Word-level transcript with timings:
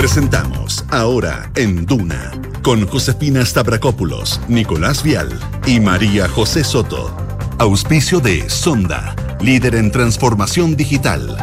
Presentamos 0.00 0.82
ahora 0.88 1.52
en 1.56 1.84
Duna 1.84 2.32
con 2.62 2.86
Josefina 2.86 3.44
Stavrakopoulos, 3.44 4.40
Nicolás 4.48 5.02
Vial 5.02 5.28
y 5.66 5.78
María 5.78 6.26
José 6.26 6.64
Soto. 6.64 7.14
Auspicio 7.58 8.18
de 8.18 8.48
Sonda, 8.48 9.14
líder 9.42 9.74
en 9.74 9.90
transformación 9.90 10.74
digital. 10.74 11.36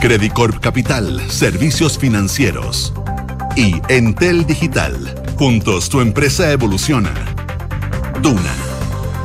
Credicorp 0.00 0.60
Capital, 0.60 1.28
servicios 1.28 1.98
financieros. 1.98 2.94
Y 3.56 3.82
Entel 3.88 4.46
Digital, 4.46 4.94
juntos 5.36 5.88
tu 5.88 6.00
empresa 6.00 6.52
evoluciona. 6.52 7.12
Duna, 8.22 8.54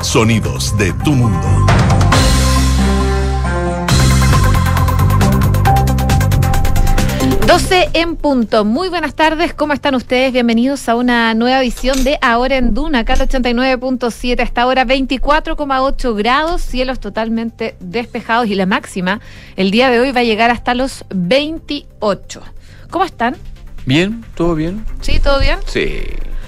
sonidos 0.01 0.75
de 0.79 0.93
tu 0.93 1.13
mundo. 1.13 1.78
12 7.49 7.89
en 7.93 8.15
punto. 8.15 8.63
Muy 8.63 8.89
buenas 8.89 9.15
tardes, 9.15 9.55
¿cómo 9.55 9.73
están 9.73 9.95
ustedes? 9.95 10.31
Bienvenidos 10.31 10.87
a 10.87 10.95
una 10.95 11.33
nueva 11.33 11.59
edición 11.61 12.03
de 12.03 12.19
Ahora 12.21 12.57
en 12.57 12.75
Duna, 12.75 12.99
acá 12.99 13.13
al 13.13 13.21
89.7, 13.21 14.39
hasta 14.43 14.61
ahora 14.61 14.85
24,8 14.85 16.15
grados, 16.15 16.61
cielos 16.61 16.99
totalmente 16.99 17.75
despejados 17.79 18.45
y 18.49 18.53
la 18.53 18.67
máxima 18.67 19.19
el 19.55 19.71
día 19.71 19.89
de 19.89 19.99
hoy 19.99 20.11
va 20.11 20.19
a 20.19 20.25
llegar 20.25 20.51
hasta 20.51 20.75
los 20.75 21.05
28. 21.09 22.39
¿Cómo 22.91 23.03
están? 23.03 23.35
Bien, 23.83 24.23
todo 24.35 24.53
bien. 24.53 24.85
¿Sí, 25.01 25.19
todo 25.19 25.39
bien? 25.39 25.57
Sí. 25.65 26.03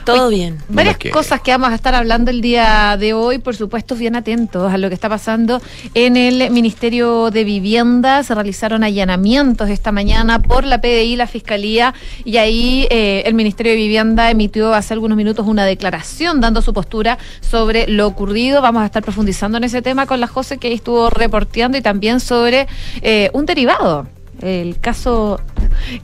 Todo 0.05 0.29
bien. 0.29 0.57
Varias 0.69 0.97
cosas 1.11 1.41
que 1.41 1.51
vamos 1.51 1.69
a 1.69 1.75
estar 1.75 1.93
hablando 1.95 2.31
el 2.31 2.41
día 2.41 2.97
de 2.97 3.13
hoy, 3.13 3.39
por 3.39 3.55
supuesto, 3.55 3.95
bien 3.95 4.15
atentos 4.15 4.71
a 4.71 4.77
lo 4.77 4.89
que 4.89 4.95
está 4.95 5.09
pasando 5.09 5.61
en 5.93 6.17
el 6.17 6.49
Ministerio 6.51 7.31
de 7.31 7.43
Vivienda. 7.43 8.23
Se 8.23 8.33
realizaron 8.33 8.83
allanamientos 8.83 9.69
esta 9.69 9.91
mañana 9.91 10.41
por 10.41 10.63
la 10.63 10.81
PDI, 10.81 11.15
la 11.15 11.27
Fiscalía, 11.27 11.93
y 12.25 12.37
ahí 12.37 12.87
eh, 12.89 13.23
el 13.25 13.33
Ministerio 13.33 13.73
de 13.73 13.77
Vivienda 13.77 14.31
emitió 14.31 14.73
hace 14.73 14.93
algunos 14.93 15.17
minutos 15.17 15.45
una 15.47 15.65
declaración 15.65 16.41
dando 16.41 16.61
su 16.61 16.73
postura 16.73 17.17
sobre 17.41 17.87
lo 17.87 18.07
ocurrido. 18.07 18.61
Vamos 18.61 18.83
a 18.83 18.85
estar 18.85 19.03
profundizando 19.03 19.57
en 19.57 19.63
ese 19.63 19.81
tema 19.81 20.05
con 20.05 20.19
la 20.19 20.27
José 20.27 20.57
que 20.57 20.67
ahí 20.67 20.73
estuvo 20.73 21.09
reporteando 21.09 21.77
y 21.77 21.81
también 21.81 22.19
sobre 22.19 22.67
eh, 23.01 23.29
un 23.33 23.45
derivado 23.45 24.07
el 24.41 24.79
caso, 24.79 25.39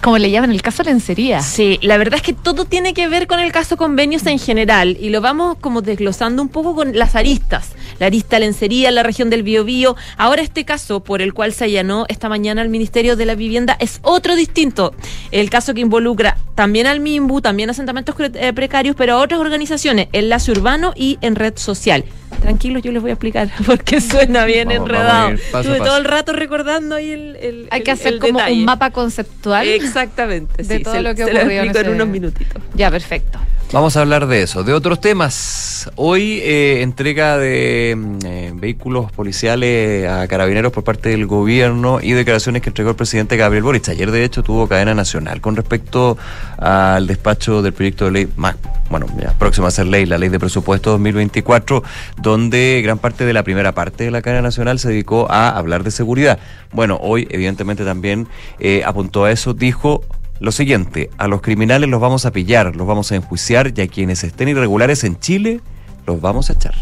como 0.01 0.17
le 0.17 0.31
llaman, 0.31 0.51
el 0.51 0.61
caso 0.61 0.83
lencería. 0.83 1.41
Sí, 1.41 1.79
la 1.81 1.97
verdad 1.97 2.17
es 2.17 2.21
que 2.21 2.33
todo 2.33 2.65
tiene 2.65 2.93
que 2.93 3.07
ver 3.07 3.27
con 3.27 3.39
el 3.39 3.51
caso 3.51 3.77
convenios 3.77 4.25
en 4.25 4.39
general 4.39 4.97
y 4.99 5.09
lo 5.09 5.21
vamos 5.21 5.57
como 5.59 5.81
desglosando 5.81 6.41
un 6.41 6.49
poco 6.49 6.75
con 6.75 6.97
las 6.97 7.15
aristas. 7.15 7.71
La 7.99 8.07
arista 8.07 8.39
lencería 8.39 8.89
en 8.89 8.95
la 8.95 9.03
región 9.03 9.29
del 9.29 9.43
Biobío. 9.43 9.95
Ahora 10.17 10.41
este 10.41 10.65
caso 10.65 11.03
por 11.03 11.21
el 11.21 11.33
cual 11.33 11.53
se 11.53 11.65
allanó 11.65 12.05
esta 12.09 12.29
mañana 12.29 12.61
al 12.61 12.69
Ministerio 12.69 13.15
de 13.15 13.25
la 13.25 13.35
Vivienda 13.35 13.75
es 13.79 13.99
otro 14.03 14.35
distinto. 14.35 14.93
El 15.31 15.49
caso 15.49 15.73
que 15.73 15.81
involucra 15.81 16.37
también 16.55 16.87
al 16.87 16.99
MIMBU, 16.99 17.41
también 17.41 17.69
asentamientos 17.69 18.15
eh, 18.19 18.53
precarios, 18.53 18.95
pero 18.95 19.13
a 19.13 19.21
otras 19.21 19.39
organizaciones, 19.39 20.07
enlace 20.11 20.51
urbano 20.51 20.93
y 20.95 21.17
en 21.21 21.35
red 21.35 21.53
social. 21.57 22.03
Tranquilos, 22.41 22.83
yo 22.83 22.91
les 22.91 23.01
voy 23.01 23.11
a 23.11 23.13
explicar 23.13 23.49
porque 23.65 24.01
suena 24.01 24.45
bien 24.45 24.71
enredado. 24.71 25.29
Estuve 25.29 25.77
todo 25.79 25.97
el 25.97 26.05
rato 26.05 26.33
recordando 26.33 26.95
ahí 26.95 27.11
el. 27.11 27.67
Hay 27.71 27.81
que 27.83 27.91
hacer 27.91 28.19
como 28.19 28.39
un 28.39 28.65
mapa 28.65 28.91
conceptual. 28.91 29.67
Exactamente. 29.67 30.63
De 30.63 30.79
todo 30.79 31.01
lo 31.01 31.15
que 31.15 31.23
ocurrió. 31.25 31.63
en, 31.63 31.75
en 31.75 31.89
unos 31.89 32.07
minutitos. 32.07 32.61
Ya, 32.73 32.91
perfecto. 32.91 33.39
Vamos 33.73 33.97
a 33.97 34.01
hablar 34.01 34.27
de 34.27 34.43
eso, 34.43 34.63
de 34.63 34.71
otros 34.71 35.01
temas. 35.01 35.91
Hoy 35.97 36.39
eh, 36.41 36.81
entrega 36.83 37.37
de 37.37 37.95
mm, 37.97 38.25
eh, 38.25 38.51
vehículos 38.55 39.11
policiales 39.11 40.07
a 40.09 40.25
carabineros 40.29 40.71
por 40.71 40.85
parte 40.85 41.09
del 41.09 41.27
gobierno 41.27 41.99
y 42.01 42.13
declaraciones 42.13 42.61
que 42.61 42.69
entregó 42.69 42.91
el 42.91 42.95
presidente 42.95 43.35
Gabriel 43.35 43.63
Boric. 43.63 43.89
Ayer, 43.89 44.09
de 44.09 44.23
hecho, 44.23 44.41
tuvo 44.41 44.69
cadena 44.69 44.93
nacional 44.93 45.41
con 45.41 45.57
respecto 45.57 46.17
al 46.57 47.07
despacho 47.07 47.61
del 47.61 47.73
proyecto 47.73 48.05
de 48.05 48.11
ley, 48.11 48.29
más, 48.37 48.55
bueno, 48.89 49.05
ya, 49.19 49.33
próxima 49.33 49.67
a 49.67 49.71
ser 49.71 49.87
ley, 49.87 50.05
la 50.05 50.17
ley 50.17 50.29
de 50.29 50.39
presupuesto 50.39 50.91
2024, 50.91 51.83
donde 52.21 52.79
gran 52.81 52.99
parte 52.99 53.25
de 53.25 53.33
la 53.33 53.43
primera 53.43 53.73
parte 53.73 54.05
de 54.05 54.11
la 54.11 54.21
cadena 54.21 54.43
nacional 54.43 54.79
se 54.79 54.87
dedicó 54.87 55.29
a 55.29 55.49
hablar 55.49 55.83
de 55.83 55.91
seguridad. 55.91 56.39
Bueno, 56.71 56.99
hoy, 57.01 57.27
evidentemente, 57.31 57.83
también 57.83 58.29
eh, 58.59 58.83
apuntó 58.85 59.25
a 59.25 59.31
eso, 59.31 59.53
dijo 59.53 60.05
lo 60.39 60.51
siguiente, 60.51 61.09
a 61.17 61.27
los 61.27 61.41
criminales 61.41 61.89
los 61.89 61.99
vamos 61.99 62.25
a 62.25 62.31
pillar, 62.31 62.75
los 62.75 62.87
vamos 62.87 63.11
a 63.11 63.15
enjuiciar 63.15 63.73
y 63.75 63.81
a 63.81 63.87
quienes 63.87 64.23
estén 64.23 64.49
irregulares 64.49 65.03
en 65.03 65.19
Chile 65.19 65.61
los 66.05 66.21
vamos 66.21 66.49
a 66.49 66.53
echar. 66.53 66.75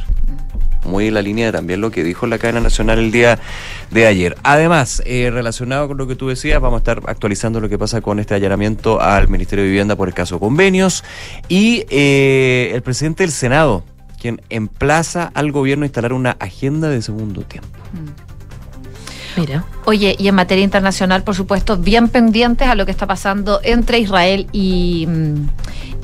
Muy 0.85 1.07
en 1.07 1.15
la 1.15 1.21
línea 1.21 1.47
de 1.47 1.51
también 1.51 1.81
lo 1.81 1.89
que 1.89 2.03
dijo 2.03 2.27
la 2.27 2.37
cadena 2.37 2.59
nacional 2.59 2.99
el 2.99 3.11
día 3.11 3.39
de 3.89 4.05
ayer. 4.05 4.37
Además, 4.43 5.01
eh, 5.05 5.31
relacionado 5.31 5.87
con 5.87 5.97
lo 5.97 6.05
que 6.05 6.15
tú 6.15 6.27
decías, 6.27 6.61
vamos 6.61 6.77
a 6.77 6.79
estar 6.79 7.01
actualizando 7.07 7.59
lo 7.59 7.69
que 7.69 7.77
pasa 7.79 8.01
con 8.01 8.19
este 8.19 8.35
allanamiento 8.35 9.01
al 9.01 9.27
Ministerio 9.27 9.63
de 9.63 9.69
Vivienda 9.69 9.95
por 9.95 10.09
el 10.09 10.13
caso 10.13 10.39
convenios 10.39 11.03
y 11.47 11.85
eh, 11.89 12.71
el 12.73 12.83
presidente 12.83 13.23
del 13.23 13.31
Senado, 13.31 13.83
quien 14.21 14.41
emplaza 14.49 15.31
al 15.33 15.51
gobierno 15.51 15.83
a 15.83 15.87
instalar 15.87 16.13
una 16.13 16.31
agenda 16.39 16.89
de 16.89 17.01
segundo 17.01 17.41
tiempo. 17.41 17.69
Mm. 17.93 18.24
Mira. 19.37 19.65
Oye, 19.85 20.15
y 20.17 20.27
en 20.27 20.35
materia 20.35 20.63
internacional, 20.63 21.23
por 21.23 21.35
supuesto, 21.35 21.77
bien 21.77 22.09
pendientes 22.09 22.67
a 22.67 22.75
lo 22.75 22.85
que 22.85 22.91
está 22.91 23.05
pasando 23.05 23.59
entre 23.63 23.99
Israel 23.99 24.47
y, 24.51 25.05
mm, 25.07 25.47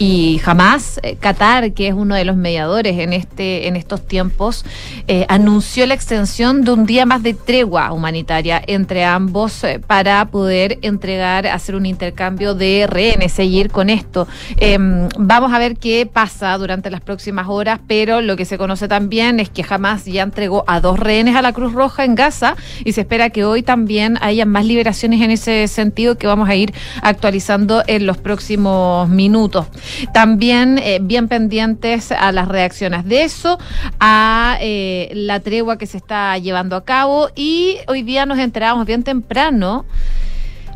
y 0.01 0.41
Hamas. 0.43 0.99
Eh, 1.03 1.15
Qatar, 1.17 1.73
que 1.73 1.87
es 1.87 1.93
uno 1.93 2.15
de 2.15 2.25
los 2.25 2.35
mediadores 2.35 2.97
en, 2.97 3.13
este, 3.13 3.67
en 3.67 3.75
estos 3.75 4.07
tiempos, 4.07 4.65
eh, 5.07 5.27
anunció 5.29 5.85
la 5.85 5.93
extensión 5.93 6.63
de 6.63 6.71
un 6.71 6.87
día 6.87 7.05
más 7.05 7.21
de 7.21 7.35
tregua 7.35 7.93
humanitaria 7.93 8.59
entre 8.65 9.05
ambos 9.05 9.63
eh, 9.63 9.79
para 9.79 10.25
poder 10.25 10.79
entregar, 10.81 11.45
hacer 11.45 11.75
un 11.75 11.85
intercambio 11.85 12.55
de 12.55 12.87
rehenes, 12.89 13.31
seguir 13.31 13.69
con 13.69 13.91
esto. 13.91 14.27
Em, 14.57 15.07
vamos 15.19 15.53
a 15.53 15.59
ver 15.59 15.77
qué 15.77 16.07
pasa 16.11 16.57
durante 16.57 16.89
las 16.89 17.01
próximas 17.01 17.47
horas, 17.47 17.79
pero 17.85 18.21
lo 18.21 18.35
que 18.35 18.45
se 18.45 18.57
conoce 18.57 18.87
también 18.87 19.39
es 19.39 19.51
que 19.51 19.63
Hamas 19.69 20.05
ya 20.05 20.23
entregó 20.23 20.63
a 20.65 20.79
dos 20.79 20.97
rehenes 20.99 21.35
a 21.35 21.43
la 21.43 21.53
Cruz 21.53 21.73
Roja 21.73 22.05
en 22.05 22.15
Gaza 22.15 22.55
y 22.83 22.93
se 22.93 23.01
espera 23.01 23.29
que 23.29 23.45
hoy 23.45 23.61
también 23.61 24.17
haya 24.21 24.47
más 24.47 24.65
liberaciones 24.65 25.21
en 25.21 25.29
ese 25.29 25.67
sentido 25.67 26.17
que 26.17 26.25
vamos 26.25 26.49
a 26.49 26.55
ir 26.55 26.73
actualizando 27.03 27.83
en 27.85 28.07
los 28.07 28.17
próximos 28.17 29.07
minutos. 29.07 29.67
También 30.13 30.77
eh, 30.77 30.99
bien 31.01 31.27
pendientes 31.27 32.11
a 32.11 32.31
las 32.31 32.47
reacciones 32.47 33.05
de 33.05 33.23
eso, 33.23 33.59
a 33.99 34.57
eh, 34.61 35.11
la 35.13 35.39
tregua 35.39 35.77
que 35.77 35.85
se 35.85 35.97
está 35.97 36.37
llevando 36.37 36.75
a 36.75 36.83
cabo 36.83 37.29
y 37.35 37.77
hoy 37.87 38.03
día 38.03 38.25
nos 38.25 38.39
enteramos 38.39 38.85
bien 38.85 39.03
temprano 39.03 39.85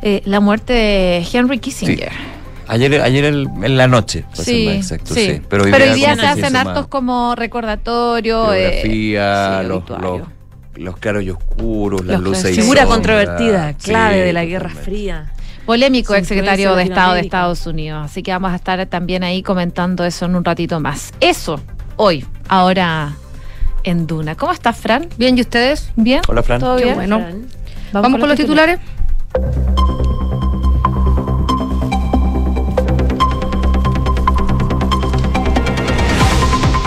eh, 0.02 0.22
la 0.26 0.40
muerte 0.40 0.74
de 0.74 1.28
Henry 1.32 1.60
Kissinger. 1.60 2.12
Ayer, 2.68 3.00
ayer 3.02 3.26
en 3.26 3.78
la 3.78 3.88
noche, 3.88 4.26
sí, 4.34 4.68
exacto, 4.68 5.14
sí. 5.14 5.40
Pero 5.50 5.66
hoy 5.66 5.72
día, 5.94 6.16
se 6.16 6.26
hacen 6.26 6.56
actos 6.56 6.88
como 6.88 7.36
recordatorio. 7.36 8.48
Geografía, 8.48 9.62
los, 9.64 9.84
los 10.76 10.98
claros 10.98 11.24
y 11.24 11.30
oscuros, 11.30 12.04
las 12.06 12.20
luces. 12.20 12.56
Figura 12.56 12.86
controvertida, 12.86 13.74
clave 13.74 14.22
de 14.22 14.34
la 14.34 14.46
Guerra 14.46 14.70
Fría. 14.70 15.32
Polémico 15.66 16.14
ex 16.14 16.28
secretario 16.28 16.76
de 16.76 16.84
Estado 16.84 17.16
de 17.16 17.22
Estados 17.22 17.66
Unidos. 17.66 18.06
Así 18.06 18.22
que 18.22 18.32
vamos 18.32 18.52
a 18.52 18.56
estar 18.56 18.86
también 18.86 19.24
ahí 19.24 19.42
comentando 19.42 20.06
eso 20.06 20.26
en 20.26 20.36
un 20.36 20.46
ratito 20.46 20.80
más. 20.80 21.12
Eso, 21.20 21.60
hoy, 21.96 22.26
ahora 22.48 23.14
en 23.84 24.08
Duna. 24.08 24.36
¿Cómo 24.36 24.52
está 24.52 24.74
Fran? 24.74 25.08
¿Bien 25.18 25.38
y 25.38 25.42
ustedes? 25.42 25.92
¿Bien? 25.96 26.22
Hola, 26.28 26.44
Fran. 26.44 26.60
¿Todo 26.60 26.76
bien? 26.76 26.96
Bueno. 26.96 27.26
¿Vamos, 27.92 28.20
con, 28.20 28.30
los 28.30 28.38
titulares? 28.38 28.80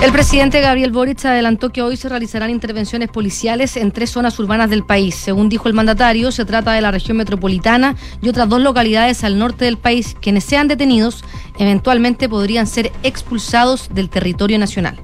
El 0.00 0.12
presidente 0.12 0.60
Gabriel 0.60 0.92
Boric 0.92 1.24
adelantó 1.24 1.70
que 1.70 1.82
hoy 1.82 1.96
se 1.96 2.08
realizarán 2.08 2.50
intervenciones 2.50 3.08
policiales 3.08 3.76
en 3.76 3.90
tres 3.90 4.10
zonas 4.10 4.38
urbanas 4.38 4.70
del 4.70 4.84
país. 4.84 5.16
Según 5.16 5.48
dijo 5.48 5.66
el 5.66 5.74
mandatario, 5.74 6.30
se 6.30 6.44
trata 6.44 6.72
de 6.72 6.80
la 6.80 6.92
región 6.92 7.16
metropolitana 7.16 7.96
y 8.22 8.28
otras 8.28 8.48
dos 8.48 8.60
localidades 8.60 9.24
al 9.24 9.40
norte 9.40 9.64
del 9.64 9.76
país. 9.76 10.16
Quienes 10.20 10.44
sean 10.44 10.68
detenidos 10.68 11.24
eventualmente 11.58 12.28
podrían 12.28 12.68
ser 12.68 12.92
expulsados 13.02 13.88
del 13.92 14.08
territorio 14.08 14.56
nacional. 14.60 15.00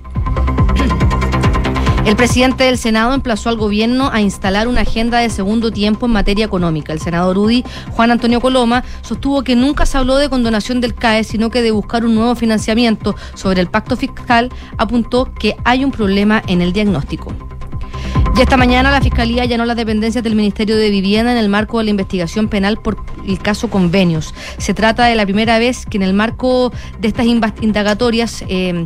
El 2.05 2.17
presidente 2.17 2.65
del 2.65 2.77
Senado 2.77 3.15
emplazó 3.15 3.49
al 3.49 3.57
gobierno 3.57 4.11
a 4.13 4.21
instalar 4.21 4.69
una 4.69 4.83
agenda 4.83 5.21
de 5.21 5.31
segundo 5.31 5.71
tiempo 5.71 6.05
en 6.05 6.13
materia 6.13 6.45
económica. 6.45 6.93
El 6.93 7.01
senador 7.01 7.39
UDI, 7.39 7.65
Juan 7.93 8.11
Antonio 8.11 8.43
Coloma, 8.43 8.85
sostuvo 9.01 9.43
que 9.43 9.57
nunca 9.57 9.87
se 9.87 9.97
habló 9.97 10.17
de 10.17 10.29
condonación 10.29 10.83
del 10.83 10.95
CAE, 10.95 11.25
sino 11.25 11.49
que 11.49 11.63
de 11.63 11.71
buscar 11.71 12.05
un 12.05 12.15
nuevo 12.15 12.35
financiamiento. 12.35 13.17
Sobre 13.35 13.63
el 13.63 13.69
pacto 13.69 13.97
fiscal, 13.97 14.51
apuntó 14.77 15.33
que 15.33 15.57
hay 15.65 15.83
un 15.83 15.93
problema 15.93 16.43
en 16.47 16.61
el 16.61 16.75
diagnóstico. 16.75 17.33
Y 18.37 18.41
esta 18.43 18.59
mañana 18.59 18.91
la 18.91 19.01
Fiscalía 19.01 19.45
allanó 19.45 19.65
las 19.65 19.77
dependencias 19.77 20.23
del 20.23 20.35
Ministerio 20.35 20.77
de 20.77 20.91
Vivienda 20.91 21.33
en 21.33 21.39
el 21.39 21.49
marco 21.49 21.79
de 21.79 21.85
la 21.85 21.91
investigación 21.91 22.49
penal 22.49 22.79
por 22.83 22.99
el 23.27 23.39
caso 23.39 23.71
convenios. 23.71 24.35
Se 24.59 24.75
trata 24.75 25.07
de 25.07 25.15
la 25.15 25.25
primera 25.25 25.59
vez 25.59 25.87
que 25.87 25.97
en 25.97 26.03
el 26.03 26.13
marco 26.13 26.71
de 27.01 27.09
estas 27.09 27.25
indagatorias... 27.25 28.45
Eh, 28.49 28.85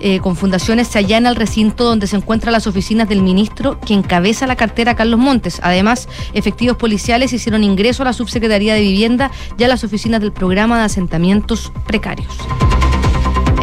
eh, 0.00 0.20
con 0.20 0.36
fundaciones 0.36 0.88
se 0.88 0.98
allana 0.98 1.28
el 1.28 1.36
recinto 1.36 1.84
donde 1.84 2.06
se 2.06 2.16
encuentran 2.16 2.52
las 2.52 2.66
oficinas 2.66 3.08
del 3.08 3.22
ministro 3.22 3.78
que 3.80 3.94
encabeza 3.94 4.46
la 4.46 4.56
cartera 4.56 4.96
Carlos 4.96 5.20
Montes. 5.20 5.60
Además, 5.62 6.08
efectivos 6.32 6.76
policiales 6.76 7.32
hicieron 7.32 7.64
ingreso 7.64 8.02
a 8.02 8.06
la 8.06 8.12
subsecretaría 8.12 8.74
de 8.74 8.80
Vivienda 8.80 9.30
y 9.58 9.64
a 9.64 9.68
las 9.68 9.84
oficinas 9.84 10.20
del 10.20 10.32
programa 10.32 10.78
de 10.78 10.84
asentamientos 10.84 11.72
precarios. 11.86 12.34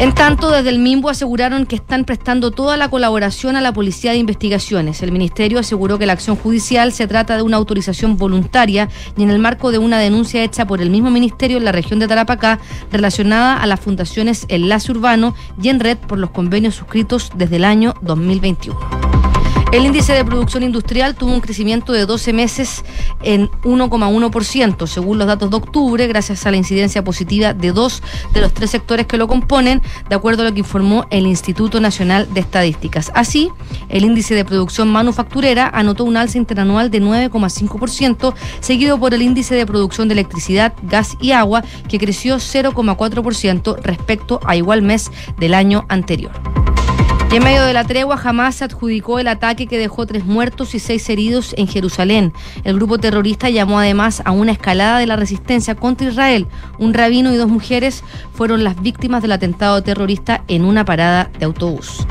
En 0.00 0.14
tanto, 0.14 0.52
desde 0.52 0.70
el 0.70 0.78
MIMBO 0.78 1.10
aseguraron 1.10 1.66
que 1.66 1.74
están 1.74 2.04
prestando 2.04 2.52
toda 2.52 2.76
la 2.76 2.88
colaboración 2.88 3.56
a 3.56 3.60
la 3.60 3.72
Policía 3.72 4.12
de 4.12 4.18
Investigaciones. 4.18 5.02
El 5.02 5.10
Ministerio 5.10 5.58
aseguró 5.58 5.98
que 5.98 6.06
la 6.06 6.12
acción 6.12 6.36
judicial 6.36 6.92
se 6.92 7.08
trata 7.08 7.36
de 7.36 7.42
una 7.42 7.56
autorización 7.56 8.16
voluntaria 8.16 8.88
y 9.16 9.24
en 9.24 9.30
el 9.30 9.40
marco 9.40 9.72
de 9.72 9.78
una 9.78 9.98
denuncia 9.98 10.44
hecha 10.44 10.68
por 10.68 10.80
el 10.80 10.90
mismo 10.90 11.10
Ministerio 11.10 11.56
en 11.56 11.64
la 11.64 11.72
región 11.72 11.98
de 11.98 12.06
Tarapacá 12.06 12.60
relacionada 12.92 13.60
a 13.60 13.66
las 13.66 13.80
fundaciones 13.80 14.46
Enlace 14.48 14.92
Urbano 14.92 15.34
y 15.60 15.68
en 15.68 15.80
red 15.80 15.98
por 15.98 16.20
los 16.20 16.30
convenios 16.30 16.76
suscritos 16.76 17.32
desde 17.34 17.56
el 17.56 17.64
año 17.64 17.94
2021. 18.02 18.97
El 19.70 19.84
índice 19.84 20.14
de 20.14 20.24
producción 20.24 20.62
industrial 20.62 21.14
tuvo 21.14 21.34
un 21.34 21.42
crecimiento 21.42 21.92
de 21.92 22.06
12 22.06 22.32
meses 22.32 22.84
en 23.22 23.50
1,1%, 23.64 24.86
según 24.86 25.18
los 25.18 25.26
datos 25.26 25.50
de 25.50 25.56
octubre, 25.56 26.06
gracias 26.06 26.46
a 26.46 26.50
la 26.50 26.56
incidencia 26.56 27.04
positiva 27.04 27.52
de 27.52 27.72
dos 27.72 28.02
de 28.32 28.40
los 28.40 28.54
tres 28.54 28.70
sectores 28.70 29.06
que 29.06 29.18
lo 29.18 29.28
componen, 29.28 29.82
de 30.08 30.16
acuerdo 30.16 30.40
a 30.40 30.46
lo 30.46 30.54
que 30.54 30.60
informó 30.60 31.06
el 31.10 31.26
Instituto 31.26 31.82
Nacional 31.82 32.32
de 32.32 32.40
Estadísticas. 32.40 33.12
Así, 33.14 33.50
el 33.90 34.06
índice 34.06 34.34
de 34.34 34.46
producción 34.46 34.88
manufacturera 34.88 35.68
anotó 35.68 36.04
un 36.04 36.16
alza 36.16 36.38
interanual 36.38 36.90
de 36.90 37.02
9,5%, 37.02 38.32
seguido 38.60 38.98
por 38.98 39.12
el 39.12 39.20
índice 39.20 39.54
de 39.54 39.66
producción 39.66 40.08
de 40.08 40.14
electricidad, 40.14 40.72
gas 40.84 41.14
y 41.20 41.32
agua, 41.32 41.62
que 41.90 41.98
creció 41.98 42.36
0,4% 42.36 43.76
respecto 43.82 44.40
a 44.46 44.56
igual 44.56 44.80
mes 44.80 45.10
del 45.38 45.52
año 45.52 45.84
anterior. 45.90 46.32
En 47.30 47.44
medio 47.44 47.62
de 47.64 47.74
la 47.74 47.84
tregua, 47.84 48.16
jamás 48.16 48.54
se 48.54 48.64
adjudicó 48.64 49.18
el 49.18 49.28
ataque 49.28 49.66
que 49.66 49.76
dejó 49.76 50.06
tres 50.06 50.24
muertos 50.24 50.74
y 50.74 50.78
seis 50.78 51.08
heridos 51.10 51.54
en 51.58 51.68
Jerusalén. 51.68 52.32
El 52.64 52.76
grupo 52.76 52.96
terrorista 52.96 53.50
llamó 53.50 53.78
además 53.78 54.22
a 54.24 54.30
una 54.30 54.52
escalada 54.52 54.98
de 54.98 55.06
la 55.06 55.16
resistencia 55.16 55.74
contra 55.74 56.08
Israel. 56.08 56.46
Un 56.78 56.94
rabino 56.94 57.32
y 57.32 57.36
dos 57.36 57.48
mujeres 57.48 58.02
fueron 58.32 58.64
las 58.64 58.80
víctimas 58.80 59.20
del 59.20 59.32
atentado 59.32 59.82
terrorista 59.82 60.42
en 60.48 60.64
una 60.64 60.86
parada 60.86 61.30
de 61.38 61.44
autobús. 61.44 62.06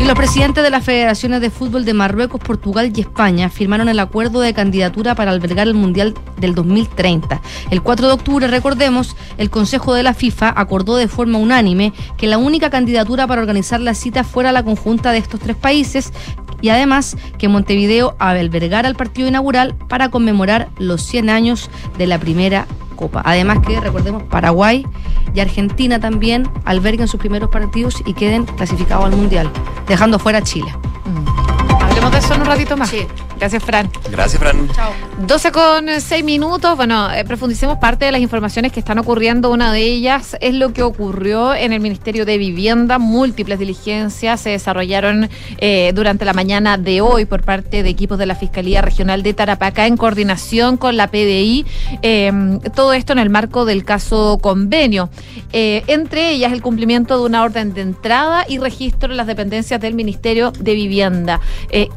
Y 0.00 0.04
los 0.04 0.14
presidentes 0.14 0.62
de 0.62 0.70
las 0.70 0.84
federaciones 0.84 1.40
de 1.40 1.50
fútbol 1.50 1.84
de 1.84 1.92
Marruecos, 1.92 2.40
Portugal 2.40 2.92
y 2.94 3.00
España 3.00 3.48
firmaron 3.48 3.88
el 3.88 3.98
acuerdo 3.98 4.40
de 4.40 4.54
candidatura 4.54 5.16
para 5.16 5.32
albergar 5.32 5.66
el 5.66 5.74
Mundial 5.74 6.14
del 6.36 6.54
2030. 6.54 7.42
El 7.70 7.82
4 7.82 8.06
de 8.06 8.12
octubre, 8.12 8.46
recordemos, 8.46 9.16
el 9.38 9.50
Consejo 9.50 9.94
de 9.94 10.04
la 10.04 10.14
FIFA 10.14 10.54
acordó 10.56 10.96
de 10.96 11.08
forma 11.08 11.38
unánime 11.38 11.92
que 12.16 12.28
la 12.28 12.38
única 12.38 12.70
candidatura 12.70 13.26
para 13.26 13.40
organizar 13.40 13.80
la 13.80 13.94
cita 13.94 14.22
fuera 14.22 14.52
la 14.52 14.62
conjunta 14.62 15.10
de 15.10 15.18
estos 15.18 15.40
tres 15.40 15.56
países 15.56 16.12
y 16.60 16.68
además 16.68 17.16
que 17.36 17.48
Montevideo 17.48 18.14
albergara 18.18 18.88
el 18.88 18.94
partido 18.94 19.28
inaugural 19.28 19.74
para 19.88 20.10
conmemorar 20.10 20.68
los 20.78 21.02
100 21.02 21.28
años 21.28 21.70
de 21.98 22.06
la 22.06 22.18
primera 22.18 22.66
Copa. 22.98 23.22
Además 23.24 23.60
que, 23.66 23.80
recordemos, 23.80 24.24
Paraguay 24.24 24.84
y 25.32 25.40
Argentina 25.40 26.00
también 26.00 26.50
alberguen 26.64 27.06
sus 27.06 27.20
primeros 27.20 27.48
partidos 27.48 28.02
y 28.04 28.12
queden 28.12 28.44
clasificados 28.44 29.06
al 29.06 29.16
Mundial, 29.16 29.48
dejando 29.86 30.18
fuera 30.18 30.38
a 30.38 30.42
Chile. 30.42 30.70
Mm. 31.06 31.47
Hablemos 32.08 32.12
de 32.12 32.18
eso 32.26 32.34
en 32.34 32.40
un 32.40 32.46
ratito 32.46 32.76
más. 32.76 32.88
Sí. 32.88 33.06
Gracias, 33.38 33.62
Fran. 33.62 33.88
Gracias, 34.10 34.40
Fran. 34.40 34.68
Chao. 34.72 34.92
12 35.26 35.52
con 35.52 35.88
6 36.00 36.24
minutos. 36.24 36.76
Bueno, 36.76 37.12
eh, 37.12 37.24
profundicemos 37.24 37.78
parte 37.78 38.04
de 38.04 38.12
las 38.12 38.20
informaciones 38.20 38.72
que 38.72 38.80
están 38.80 38.98
ocurriendo. 38.98 39.50
Una 39.50 39.72
de 39.72 39.82
ellas 39.82 40.36
es 40.40 40.54
lo 40.54 40.72
que 40.72 40.82
ocurrió 40.82 41.54
en 41.54 41.72
el 41.72 41.80
Ministerio 41.80 42.24
de 42.24 42.36
Vivienda. 42.36 42.98
Múltiples 42.98 43.58
diligencias 43.60 44.40
se 44.40 44.50
desarrollaron 44.50 45.28
eh, 45.58 45.92
durante 45.94 46.24
la 46.24 46.32
mañana 46.32 46.78
de 46.78 47.00
hoy 47.00 47.26
por 47.26 47.42
parte 47.42 47.84
de 47.84 47.88
equipos 47.88 48.18
de 48.18 48.26
la 48.26 48.34
Fiscalía 48.34 48.82
Regional 48.82 49.22
de 49.22 49.34
Tarapacá 49.34 49.86
en 49.86 49.96
coordinación 49.96 50.76
con 50.76 50.96
la 50.96 51.08
PDI. 51.08 51.64
Eh, 52.02 52.32
todo 52.74 52.92
esto 52.92 53.12
en 53.12 53.20
el 53.20 53.30
marco 53.30 53.64
del 53.64 53.84
caso 53.84 54.38
convenio. 54.40 55.10
Eh, 55.52 55.84
entre 55.86 56.30
ellas 56.30 56.52
el 56.52 56.60
cumplimiento 56.60 57.18
de 57.18 57.24
una 57.24 57.44
orden 57.44 57.72
de 57.72 57.82
entrada 57.82 58.44
y 58.48 58.58
registro 58.58 59.12
en 59.12 59.16
las 59.16 59.28
dependencias 59.28 59.80
del 59.80 59.94
Ministerio 59.94 60.50
de 60.50 60.74
Vivienda. 60.74 61.40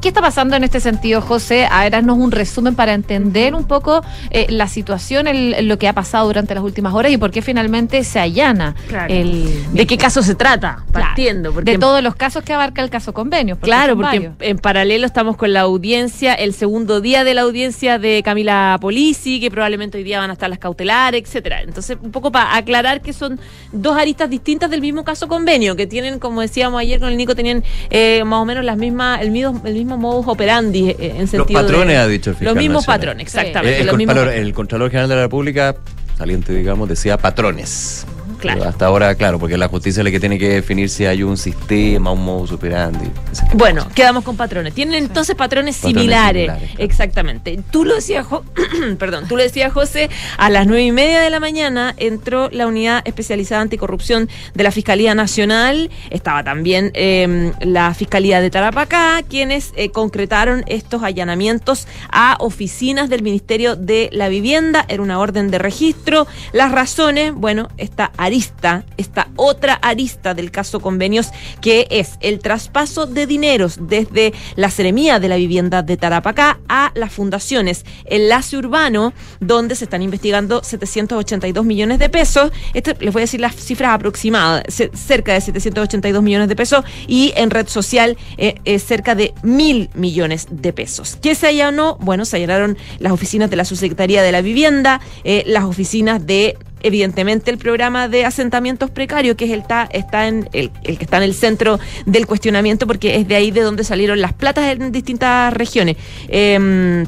¿Qué 0.02 0.08
está 0.08 0.20
pasando 0.22 0.56
en 0.56 0.64
este 0.64 0.80
sentido, 0.80 1.22
José? 1.22 1.68
A 1.70 1.84
ver, 1.84 1.96
haznos 1.96 2.18
un 2.18 2.32
resumen 2.32 2.74
para 2.74 2.94
entender 2.96 3.54
un 3.54 3.66
poco 3.66 4.02
eh, 4.32 4.48
la 4.50 4.68
situación, 4.68 5.28
el- 5.28 5.68
lo 5.68 5.78
que 5.78 5.88
ha 5.88 5.94
pasado 5.94 6.26
durante 6.26 6.56
las 6.56 6.64
últimas 6.64 6.96
horas 6.96 7.12
y 7.12 7.18
por 7.18 7.30
qué 7.30 7.44
finalmente 7.44 8.04
se 8.04 8.20
allana 8.20 8.74
Claro. 8.88 9.14
el... 9.14 9.48
¿De 9.74 9.86
qué 9.86 10.00
caso 10.00 10.24
se 10.24 10.34
trata? 10.34 10.84
Claro, 10.92 11.06
Partiendo. 11.08 11.54
Porque 11.54 11.74
de 11.74 11.78
todos 11.78 12.02
los 12.02 12.16
casos 12.16 12.44
que 12.44 12.52
abarca 12.52 12.82
el 12.82 12.90
caso 12.90 13.14
convenio. 13.14 13.56
porque 13.58 13.68
Claro, 13.70 13.96
porque 13.96 14.32
en 14.40 14.58
paralelo 14.58 15.06
estamos 15.06 15.38
con 15.38 15.54
la 15.54 15.62
audiencia, 15.62 16.34
el 16.34 16.54
segundo 16.56 17.00
día 17.00 17.24
de 17.24 17.36
la 17.36 17.42
audiencia 17.42 18.00
de 18.00 18.24
Camila 18.24 18.80
Polisi, 18.82 19.40
que 19.40 19.52
probablemente 19.52 20.00
hoy 20.00 20.04
día 20.04 20.18
van 20.20 20.32
a 20.32 20.34
estar 20.34 20.50
las 20.50 20.58
cautelares, 20.58 21.22
etcétera. 21.22 21.62
Entonces, 21.62 21.98
un 22.02 22.10
poco 22.12 22.32
para 22.32 22.56
aclarar 22.56 23.02
que 23.02 23.14
son 23.14 23.40
dos 23.72 23.96
aristas 23.98 24.32
distintas 24.32 24.72
del 24.72 24.82
mismo 24.82 25.04
caso 25.04 25.28
convenio, 25.28 25.76
que 25.76 25.86
tienen, 25.86 26.18
como 26.18 26.42
decíamos 26.42 26.82
ayer 26.82 27.00
con 27.00 27.10
el 27.10 27.18
Nico, 27.18 27.36
tenían 27.36 27.64
eh, 27.92 28.24
más 28.26 28.40
o 28.42 28.46
menos 28.46 28.66
las 28.66 28.78
mismas, 28.78 29.22
el 29.22 29.30
mismo, 29.30 29.62
el 29.64 29.74
mismo 29.76 29.91
modus 30.00 30.28
operandi 30.28 30.90
eh, 30.92 30.96
en 31.00 31.22
Los 31.22 31.30
sentido 31.30 31.60
de- 31.60 31.66
patrones, 31.68 31.98
ha 31.98 32.08
dicho 32.08 32.30
el 32.32 32.36
fiscal 32.36 32.54
Los 32.56 32.62
mismos 32.64 32.82
nacional. 32.84 33.00
patrones, 33.00 33.22
exactamente. 33.28 33.78
Eh, 33.78 33.82
el, 33.82 33.88
los 33.88 33.98
mismos 33.98 34.18
el 34.28 34.54
Contralor 34.54 34.90
General 34.90 35.10
de 35.10 35.16
la 35.16 35.22
República, 35.24 35.76
saliente, 36.18 36.54
digamos, 36.54 36.88
decía 36.90 37.18
patrones. 37.18 38.06
Claro. 38.42 38.60
Pero 38.60 38.70
hasta 38.70 38.86
ahora, 38.88 39.16
claro, 39.16 39.40
porque 39.40 39.58
la 39.58 39.68
justicia 39.68 40.02
es 40.02 40.06
la 40.06 40.12
que 40.12 40.20
tiene 40.20 40.38
que 40.40 40.50
definir 40.50 40.90
si 40.90 41.06
hay 41.06 41.24
un 41.24 41.38
sistema, 41.38 42.12
un 42.12 42.26
modus 42.26 42.52
operandi. 42.52 43.06
Bueno, 43.54 43.88
quedamos 43.96 44.24
con 44.24 44.36
patrones. 44.36 44.74
Tienen 44.74 44.96
entonces 44.96 45.36
patrones, 45.36 45.52
Patrones 45.76 45.76
similares. 45.76 46.44
similares, 46.48 46.68
claro. 46.72 46.84
Exactamente. 46.84 47.60
Tú 47.72 47.86
lo 47.86 47.96
decías, 47.96 48.26
Jo- 48.26 48.44
perdón, 49.00 49.28
tú 49.28 49.38
lo 49.38 49.44
decías, 49.44 49.72
José, 49.72 50.10
a 50.38 50.50
las 50.50 50.66
nueve 50.66 50.84
y 50.84 50.92
media 50.92 51.22
de 51.22 51.30
la 51.30 51.40
mañana 51.40 51.94
entró 51.98 52.50
la 52.52 52.68
unidad 52.68 53.02
especializada 53.06 53.62
anticorrupción 53.62 54.28
de 54.56 54.64
la 54.64 54.72
Fiscalía 54.72 55.14
Nacional. 55.14 55.90
Estaba 56.10 56.44
también 56.44 56.92
eh, 56.96 57.52
la 57.62 57.94
Fiscalía 57.94 58.42
de 58.42 58.50
Tarapacá, 58.50 59.22
quienes 59.30 59.72
eh, 59.76 59.90
concretaron 59.90 60.64
estos 60.68 61.04
allanamientos 61.04 61.88
a 62.12 62.38
oficinas 62.40 63.10
del 63.10 63.22
Ministerio 63.22 63.76
de 63.76 64.10
la 64.12 64.30
Vivienda. 64.30 64.86
Era 64.88 65.04
una 65.04 65.20
orden 65.20 65.52
de 65.52 65.58
registro. 65.60 66.28
Las 66.54 66.72
razones, 66.72 67.34
bueno, 67.36 67.68
esta 67.78 68.12
arista, 68.32 68.86
esta 68.96 69.28
otra 69.36 69.74
arista 69.74 70.34
del 70.34 70.52
caso 70.52 70.80
convenios, 70.80 71.32
que 71.60 71.86
es 71.92 72.12
el 72.22 72.40
traspaso 72.40 73.06
de 73.06 73.28
dineros 73.28 73.78
desde 73.82 74.34
la 74.56 74.70
Seremía 74.72 75.20
de 75.20 75.28
la 75.28 75.36
Vivienda 75.36 75.82
de 75.82 75.98
Tarapacá 75.98 76.60
a 76.70 76.94
las 76.96 77.12
fundaciones 77.12 77.84
Enlace 78.06 78.56
Urbano, 78.56 79.12
donde 79.42 79.76
se 79.76 79.84
están 79.84 80.02
investigando 80.02 80.64
782 80.64 81.66
millones 81.66 82.00
de 82.00 82.08
pesos. 82.08 82.52
Este, 82.74 82.96
les 83.04 83.12
voy 83.12 83.22
a 83.22 83.26
decir 83.26 83.42
las 83.42 83.54
cifras 83.54 83.94
aproximadas, 83.94 84.64
ce- 84.70 84.92
cerca 84.94 85.34
de 85.34 85.42
782 85.42 86.24
millones 86.24 86.48
de 86.48 86.56
pesos, 86.56 86.86
y 87.08 87.34
en 87.36 87.50
red 87.50 87.68
social 87.68 88.18
eh, 88.38 88.56
eh, 88.64 88.80
cerca 88.80 89.14
de 89.14 89.34
mil 89.44 89.90
millones 89.94 90.48
de 90.50 90.72
pesos. 90.72 91.18
¿Qué 91.22 91.36
se 91.36 91.48
allanó? 91.48 91.98
Bueno, 92.00 92.24
se 92.24 92.38
allanaron 92.38 92.78
las 93.00 93.12
oficinas 93.12 93.50
de 93.50 93.58
la 93.58 93.66
Subsecretaría 93.66 94.22
de 94.24 94.32
la 94.32 94.42
Vivienda, 94.42 95.02
eh, 95.26 95.44
las 95.48 95.66
oficinas 95.66 96.26
de 96.26 96.58
evidentemente 96.84 97.52
el 97.52 97.58
programa 97.58 98.08
de 98.08 98.26
asentamientos 98.26 98.90
precarios, 98.90 99.36
que 99.36 99.46
es 99.46 99.52
el, 99.52 99.64
está 99.92 100.28
en 100.28 100.50
el 100.54 100.72
que 100.72 101.04
está 101.04 101.18
en 101.18 101.24
el 101.24 101.34
centro 101.34 101.80
del 102.06 102.28
cuestionamiento, 102.28 102.88
porque 102.88 103.16
es 103.16 103.28
de 103.28 103.36
ahí 103.36 103.52
de 103.52 103.62
donde 103.62 103.84
salieron 103.84 104.22
las 104.22 104.34
platas 104.34 104.72
en 104.72 104.92
distintas 104.92 105.54
regiones. 105.54 105.98
Em, 106.28 107.06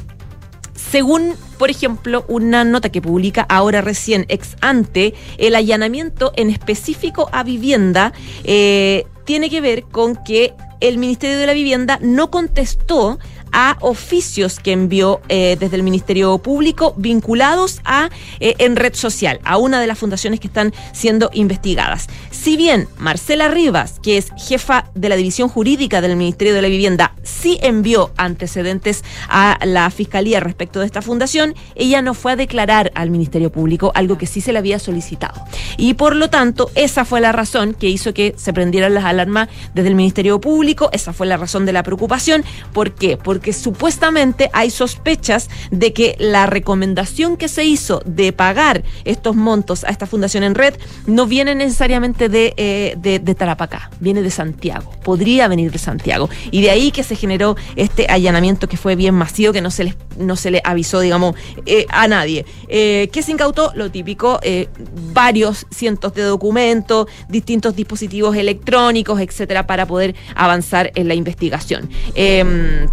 según, 0.74 1.34
por 1.58 1.70
ejemplo, 1.70 2.24
una 2.28 2.64
nota 2.64 2.88
que 2.88 3.02
publica 3.02 3.46
ahora 3.48 3.80
recién 3.80 4.26
ex 4.28 4.56
ante, 4.60 5.14
el 5.38 5.54
allanamiento 5.54 6.32
en 6.36 6.50
específico 6.50 7.28
a 7.32 7.42
vivienda 7.42 8.12
eh, 8.44 9.04
tiene 9.24 9.50
que 9.50 9.60
ver 9.60 9.82
con 9.84 10.16
que 10.22 10.54
el 10.80 10.98
Ministerio 10.98 11.38
de 11.38 11.46
la 11.46 11.52
Vivienda 11.52 11.98
no 12.02 12.30
contestó 12.30 13.18
a 13.54 13.78
oficios 13.80 14.58
que 14.58 14.72
envió 14.72 15.20
eh, 15.28 15.56
desde 15.58 15.76
el 15.76 15.84
Ministerio 15.84 16.36
Público 16.38 16.92
vinculados 16.96 17.80
a 17.84 18.10
eh, 18.40 18.56
en 18.58 18.74
red 18.74 18.94
social, 18.94 19.40
a 19.44 19.56
una 19.58 19.80
de 19.80 19.86
las 19.86 19.96
fundaciones 19.96 20.40
que 20.40 20.48
están 20.48 20.74
siendo 20.92 21.30
investigadas. 21.32 22.08
Si 22.32 22.56
bien 22.56 22.88
Marcela 22.98 23.48
Rivas, 23.48 24.00
que 24.02 24.18
es 24.18 24.32
jefa 24.36 24.90
de 24.94 25.08
la 25.08 25.16
división 25.16 25.48
jurídica 25.48 26.00
del 26.00 26.16
Ministerio 26.16 26.52
de 26.52 26.62
la 26.62 26.68
Vivienda, 26.68 27.14
sí 27.22 27.58
envió 27.62 28.10
antecedentes 28.16 29.04
a 29.28 29.58
la 29.64 29.88
Fiscalía 29.90 30.40
respecto 30.40 30.80
de 30.80 30.86
esta 30.86 31.00
fundación, 31.00 31.54
ella 31.76 32.02
no 32.02 32.12
fue 32.14 32.32
a 32.32 32.36
declarar 32.36 32.90
al 32.96 33.10
Ministerio 33.10 33.52
Público, 33.52 33.92
algo 33.94 34.18
que 34.18 34.26
sí 34.26 34.40
se 34.40 34.52
le 34.52 34.58
había 34.58 34.80
solicitado. 34.80 35.40
Y 35.76 35.94
por 35.94 36.16
lo 36.16 36.28
tanto, 36.28 36.72
esa 36.74 37.04
fue 37.04 37.20
la 37.20 37.30
razón 37.30 37.72
que 37.72 37.88
hizo 37.88 38.12
que 38.12 38.34
se 38.36 38.52
prendieran 38.52 38.94
las 38.94 39.04
alarmas 39.04 39.48
desde 39.74 39.90
el 39.90 39.94
Ministerio 39.94 40.40
Público, 40.40 40.90
esa 40.92 41.12
fue 41.12 41.28
la 41.28 41.36
razón 41.36 41.66
de 41.66 41.72
la 41.72 41.84
preocupación. 41.84 42.44
¿Por 42.72 42.94
qué? 42.94 43.16
Porque 43.16 43.43
porque 43.44 43.52
supuestamente 43.52 44.48
hay 44.54 44.70
sospechas 44.70 45.50
de 45.70 45.92
que 45.92 46.16
la 46.18 46.46
recomendación 46.46 47.36
que 47.36 47.48
se 47.48 47.66
hizo 47.66 48.00
de 48.06 48.32
pagar 48.32 48.84
estos 49.04 49.36
montos 49.36 49.84
a 49.84 49.88
esta 49.88 50.06
fundación 50.06 50.44
en 50.44 50.54
red 50.54 50.72
no 51.06 51.26
viene 51.26 51.54
necesariamente 51.54 52.30
de, 52.30 52.54
eh, 52.56 52.94
de, 52.96 53.18
de 53.18 53.34
Tarapacá, 53.34 53.90
viene 54.00 54.22
de 54.22 54.30
Santiago, 54.30 54.90
podría 55.04 55.46
venir 55.46 55.70
de 55.70 55.78
Santiago. 55.78 56.30
Y 56.52 56.62
de 56.62 56.70
ahí 56.70 56.90
que 56.90 57.02
se 57.02 57.16
generó 57.16 57.54
este 57.76 58.06
allanamiento 58.08 58.66
que 58.66 58.78
fue 58.78 58.96
bien 58.96 59.14
masivo, 59.14 59.52
que 59.52 59.60
no 59.60 59.70
se 59.70 59.84
les, 59.84 59.96
no 60.16 60.36
se 60.36 60.50
le 60.50 60.62
avisó, 60.64 61.00
digamos, 61.00 61.36
eh, 61.66 61.84
a 61.90 62.08
nadie. 62.08 62.46
Eh, 62.68 63.10
¿Qué 63.12 63.22
se 63.22 63.32
incautó? 63.32 63.72
Lo 63.74 63.90
típico, 63.90 64.40
eh, 64.42 64.70
varios 65.12 65.66
cientos 65.70 66.14
de 66.14 66.22
documentos, 66.22 67.08
distintos 67.28 67.76
dispositivos 67.76 68.36
electrónicos, 68.36 69.20
etcétera, 69.20 69.66
para 69.66 69.84
poder 69.84 70.14
avanzar 70.34 70.92
en 70.94 71.08
la 71.08 71.14
investigación. 71.14 71.90
Em, 72.14 72.88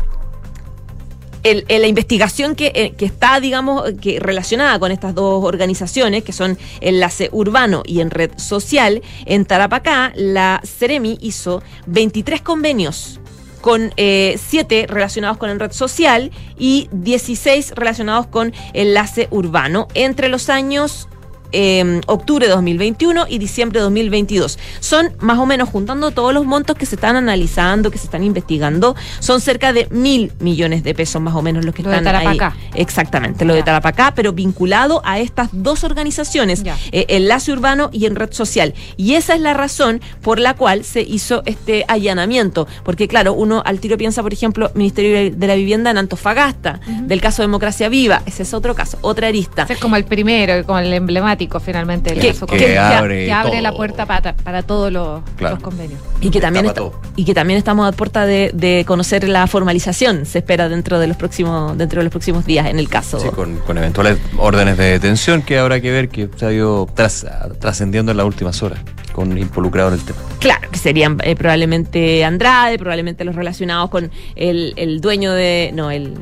el- 1.44 1.66
en 1.68 1.82
la 1.82 1.88
investigación 1.88 2.56
que, 2.56 2.72
eh, 2.76 2.94
que 2.98 3.06
está, 3.06 3.40
digamos, 3.40 3.84
que 4.02 4.20
relacionada 4.20 4.80
con 4.80 4.92
estas 4.92 5.16
dos 5.16 5.44
organizaciones, 5.44 6.24
que 6.24 6.34
son 6.34 6.58
Enlace 6.82 7.30
Urbano 7.32 7.84
y 7.86 8.02
en 8.02 8.10
Red 8.10 8.32
Social, 8.38 9.02
en 9.26 9.46
Tarapacá, 9.46 10.12
la 10.16 10.62
Ceremi 10.64 11.18
hizo 11.22 11.64
23 11.88 12.42
convenios 12.42 13.20
con 13.62 13.94
eh, 13.98 14.40
7 14.44 14.88
relacionados 14.90 15.38
con 15.38 15.52
el 15.52 15.60
red 15.60 15.72
social 15.72 16.32
y 16.58 16.90
16 16.92 17.74
relacionados 17.76 18.26
con 18.26 18.54
enlace 18.74 19.28
urbano. 19.30 19.88
Entre 19.94 20.30
los 20.30 20.50
años 20.50 21.08
eh, 21.52 22.02
octubre 22.08 22.46
de 22.48 22.52
2021 22.54 23.26
y 23.30 23.38
diciembre 23.38 23.80
de 23.80 23.84
2022. 23.84 24.58
Son 24.80 25.12
más 25.20 25.38
o 25.40 25.46
menos, 25.46 25.70
juntando 25.70 26.12
todos 26.12 26.34
los 26.34 26.46
montos 26.46 26.76
que 26.76 26.86
se 26.86 26.96
están 26.96 27.16
analizando, 27.16 27.92
que 27.92 27.98
se 27.98 28.06
están 28.06 28.24
investigando, 28.24 28.96
son 29.20 29.42
cerca 29.42 29.74
de 29.74 29.88
mil 29.92 30.32
millones 30.40 30.84
de 30.84 30.94
pesos 30.94 31.22
más 31.22 31.36
o 31.36 31.42
menos 31.42 31.66
los 31.66 31.74
que 31.76 31.84
Lo 31.84 31.90
de 31.90 31.98
están 31.98 32.16
ahí. 32.16 32.38
Tarapacá. 32.38 32.58
Exactamente, 32.76 33.46
lo 33.46 33.54
de 33.54 33.60
Ya. 33.60 33.66
Tarapacá, 33.66 34.14
pero 34.16 34.34
vinculado 34.34 35.02
a 35.06 35.20
estas 35.20 35.50
dos 35.52 35.84
organizaciones, 35.84 36.64
eh, 36.92 37.06
Enlace 37.10 37.52
Urbano 37.52 37.90
y 37.92 38.06
en 38.06 38.16
Red 38.16 38.34
Social. 38.34 38.74
Y 38.98 39.14
esa 39.14 39.36
es 39.36 39.42
la 39.42 39.54
razón 39.54 40.02
por 40.22 40.40
la 40.40 40.54
cual 40.56 40.84
se 40.84 41.02
hizo 41.02 41.44
este 41.46 41.86
allanamiento. 41.88 42.68
Porque 42.84 43.08
claro, 43.08 43.34
uno 43.34 43.62
al 43.66 43.80
tiro 43.80 43.98
piensa, 43.98 44.22
por 44.22 44.34
ejemplo, 44.34 44.72
Ministerio 44.76 45.36
de 45.36 45.48
la 45.48 45.56
Vivienda 45.56 45.92
en 45.92 45.98
Antofagasta, 45.98 46.80
del 47.04 47.22
caso 47.22 47.42
Democracia 47.42 47.90
Viva, 47.90 48.22
ese 48.26 48.44
es 48.44 48.54
otro 48.54 48.76
caso, 48.76 48.98
otra 49.02 49.28
arista. 49.28 49.64
Ese 49.64 49.74
es 49.74 49.80
como 49.80 49.96
el 49.96 50.06
primero, 50.06 50.66
como 50.66 50.80
el 50.80 50.94
emblemático 50.94 51.41
finalmente. 51.60 52.14
el 52.14 52.20
Que- 52.20 52.28
caso 52.30 52.46
que 52.46 52.78
abre 52.78 53.26
que 53.26 53.32
abre 53.32 53.52
todo. 53.54 53.62
la 53.62 53.72
puerta 53.74 54.06
para, 54.06 54.34
para 54.36 54.64
todos 54.64 54.92
los, 54.92 55.22
Claro. 55.38 55.56
los 55.56 55.64
convenios. 55.64 56.00
Y 56.22 56.30
que, 56.30 56.40
también 56.42 56.66
está- 56.66 56.84
y 57.16 57.26
que 57.26 57.34
también 57.34 57.58
estamos 57.58 57.88
a 57.88 57.92
puerta 57.92 58.26
de, 58.26 58.52
de 58.54 58.84
conocer 58.88 59.28
la 59.28 59.48
formalización, 59.48 60.26
se 60.26 60.40
espera 60.40 60.70
dentro 60.70 61.00
de 61.00 61.08
los 61.08 61.18
próximos, 61.18 61.78
dentro 61.78 62.00
de 62.00 62.06
los 62.06 62.12
próximos 62.12 62.46
días 62.46 62.68
en 62.68 62.80
el 62.80 62.90
caso. 62.90 63.20
Sí, 63.20 63.30
con, 63.30 63.58
con 63.58 63.78
eventuales 63.78 64.18
órdenes 64.38 64.78
de 64.78 64.86
detención 64.92 65.42
que 65.42 65.58
habrá 65.58 65.80
que 65.82 65.92
ver 65.92 66.10
que 66.10 66.30
se 66.36 66.46
ha 66.46 66.52
ido 66.52 66.88
tras- 66.96 67.26
trascendiendo 67.60 68.12
en 68.12 68.18
las 68.18 68.26
últimas 68.26 68.62
horas 68.64 68.80
con 69.14 69.38
involucrado 69.38 69.90
en 69.90 69.96
el 69.96 70.02
tema. 70.06 70.20
Claro, 70.40 70.70
que 70.72 70.78
serían 70.80 71.18
eh, 71.24 71.36
probablemente 71.36 72.24
Andrade, 72.24 72.78
probablemente 72.80 73.26
los 73.26 73.36
relacionados 73.36 73.90
con 73.90 74.10
el, 74.36 74.74
el 74.78 75.02
dueño 75.02 75.34
de. 75.34 75.72
No, 75.74 75.92
el. 75.92 76.14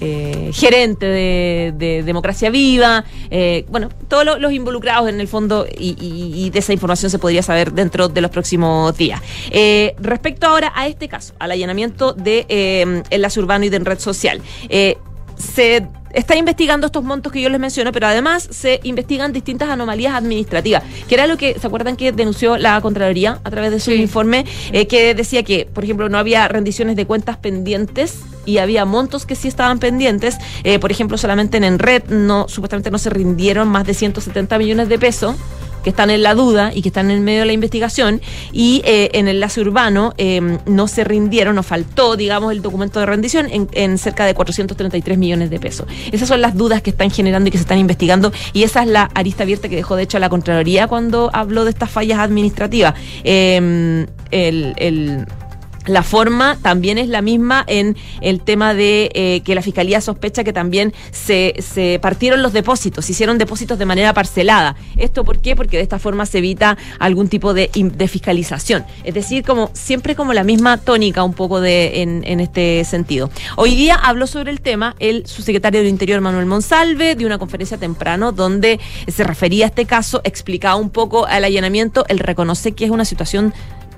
Eh, 0.00 0.50
gerente 0.52 1.06
de, 1.06 1.72
de 1.76 2.02
Democracia 2.02 2.50
Viva, 2.50 3.04
eh, 3.30 3.64
bueno, 3.68 3.88
todos 4.08 4.24
lo- 4.24 4.38
los 4.38 4.52
involucrados 4.52 5.08
en 5.08 5.20
el 5.20 5.28
fondo 5.28 5.66
y, 5.78 6.50
de 6.50 6.58
esa 6.58 6.72
información 6.72 7.10
se 7.10 7.18
podría 7.18 7.42
saber 7.42 7.72
dentro 7.72 8.08
de 8.08 8.20
los 8.20 8.30
próximos 8.30 8.96
días. 8.96 9.20
Eh, 9.50 9.94
respecto 9.98 10.46
ahora 10.46 10.72
a 10.74 10.86
este 10.86 11.08
caso, 11.08 11.34
al 11.38 11.50
allanamiento 11.52 12.12
de 12.12 12.46
Enlace 13.10 13.40
Urbano 13.40 13.64
y 13.64 13.68
de 13.68 13.78
Red 13.80 13.98
Social, 13.98 14.40
se 15.38 15.86
está 16.14 16.36
investigando 16.36 16.86
estos 16.86 17.04
montos 17.04 17.30
que 17.32 17.40
yo 17.40 17.48
les 17.50 17.60
menciono, 17.60 17.92
pero 17.92 18.06
además 18.06 18.48
se 18.50 18.80
investigan 18.82 19.32
distintas 19.32 19.68
anomalías 19.68 20.14
administrativas, 20.14 20.82
que 21.06 21.14
era 21.14 21.26
lo 21.26 21.36
que, 21.36 21.58
¿se 21.60 21.66
acuerdan 21.66 21.96
que 21.96 22.12
denunció 22.12 22.56
la 22.56 22.80
Contraloría 22.80 23.40
a 23.44 23.50
través 23.50 23.70
de 23.70 23.78
su 23.80 23.90
Sí. 23.90 23.96
informe? 24.00 24.46
Eh, 24.72 24.86
que 24.86 25.14
decía 25.14 25.42
que, 25.42 25.66
por 25.72 25.84
ejemplo, 25.84 26.08
no 26.08 26.18
había 26.18 26.48
rendiciones 26.48 26.96
de 26.96 27.06
cuentas 27.06 27.36
pendientes 27.36 28.20
y 28.46 28.56
había 28.58 28.86
montos 28.86 29.26
que 29.26 29.34
sí 29.36 29.48
estaban 29.48 29.78
pendientes. 29.78 30.38
Eh, 30.64 30.78
por 30.78 30.90
ejemplo, 30.90 31.18
solamente 31.18 31.58
en 31.58 31.64
Enred 31.64 32.04
no, 32.08 32.48
supuestamente 32.48 32.90
no 32.90 32.96
se 32.98 33.10
rindieron 33.10 33.68
más 33.68 33.84
de 33.86 33.92
170 33.92 34.58
millones 34.58 34.88
de 34.88 34.98
pesos 34.98 35.36
que 35.82 35.90
están 35.90 36.10
en 36.10 36.22
la 36.22 36.34
duda 36.34 36.72
y 36.74 36.82
que 36.82 36.88
están 36.88 37.10
en 37.10 37.22
medio 37.24 37.40
de 37.40 37.46
la 37.46 37.52
investigación 37.52 38.20
y 38.52 38.82
eh, 38.84 39.10
en 39.14 39.28
el 39.28 39.36
enlace 39.36 39.60
urbano 39.60 40.12
eh, 40.18 40.58
no 40.66 40.88
se 40.88 41.04
rindieron, 41.04 41.54
nos 41.56 41.66
faltó, 41.66 42.16
digamos, 42.16 42.52
el 42.52 42.62
documento 42.62 42.98
de 43.00 43.06
rendición 43.06 43.46
en, 43.50 43.68
en 43.72 43.98
cerca 43.98 44.26
de 44.26 44.34
433 44.34 45.16
millones 45.18 45.50
de 45.50 45.60
pesos. 45.60 45.86
Esas 46.12 46.28
son 46.28 46.40
las 46.40 46.56
dudas 46.56 46.82
que 46.82 46.90
están 46.90 47.10
generando 47.10 47.48
y 47.48 47.50
que 47.52 47.58
se 47.58 47.62
están 47.62 47.78
investigando 47.78 48.32
y 48.52 48.62
esa 48.64 48.82
es 48.82 48.88
la 48.88 49.10
arista 49.14 49.44
abierta 49.44 49.68
que 49.68 49.76
dejó 49.76 49.96
de 49.96 50.02
hecho 50.02 50.18
la 50.18 50.28
Contraloría 50.28 50.88
cuando 50.88 51.30
habló 51.32 51.64
de 51.64 51.70
estas 51.70 51.90
fallas 51.90 52.18
administrativas. 52.18 52.94
El- 53.24 54.74
el 54.76 55.26
la 55.88 56.02
forma 56.02 56.58
también 56.62 56.98
es 56.98 57.08
la 57.08 57.22
misma 57.22 57.64
en 57.66 57.96
el 58.20 58.40
tema 58.40 58.74
de 58.74 59.10
eh, 59.14 59.42
que 59.44 59.54
la 59.54 59.62
fiscalía 59.62 60.00
sospecha 60.00 60.44
que 60.44 60.52
también 60.52 60.92
se, 61.10 61.54
se 61.58 61.98
partieron 62.00 62.42
los 62.42 62.52
depósitos, 62.52 63.06
se 63.06 63.12
hicieron 63.12 63.38
depósitos 63.38 63.78
de 63.78 63.86
manera 63.86 64.12
parcelada. 64.14 64.76
¿Esto 64.96 65.24
por 65.24 65.40
qué? 65.40 65.56
Porque 65.56 65.76
de 65.76 65.82
esta 65.82 65.98
forma 65.98 66.26
se 66.26 66.38
evita 66.38 66.76
algún 66.98 67.28
tipo 67.28 67.54
de, 67.54 67.70
fiscalización. 68.08 68.84
Es 69.04 69.14
decir, 69.14 69.44
como 69.44 69.70
siempre 69.74 70.14
como 70.14 70.32
la 70.32 70.44
misma 70.44 70.78
tónica 70.78 71.22
un 71.22 71.34
poco 71.34 71.60
de 71.60 72.02
en, 72.02 72.22
en 72.24 72.40
este 72.40 72.84
sentido. 72.84 73.30
Hoy 73.56 73.74
día 73.74 73.94
habló 73.96 74.26
sobre 74.26 74.50
el 74.50 74.60
tema 74.60 74.94
el 74.98 75.26
subsecretario 75.26 75.80
del 75.80 75.88
Interior 75.88 76.20
Manuel 76.20 76.46
Monsalve 76.46 77.14
de 77.14 77.26
una 77.26 77.38
conferencia 77.38 77.76
temprano 77.76 78.32
donde 78.32 78.80
se 79.06 79.24
refería 79.24 79.66
a 79.66 79.68
este 79.68 79.84
caso, 79.84 80.20
explicaba 80.24 80.76
un 80.76 80.90
poco 80.90 81.26
al 81.26 81.44
allanamiento, 81.44 82.04
él 82.08 82.18
reconoce 82.18 82.72
que 82.72 82.84
es 82.84 82.90
una 82.90 83.04
situación 83.04 83.52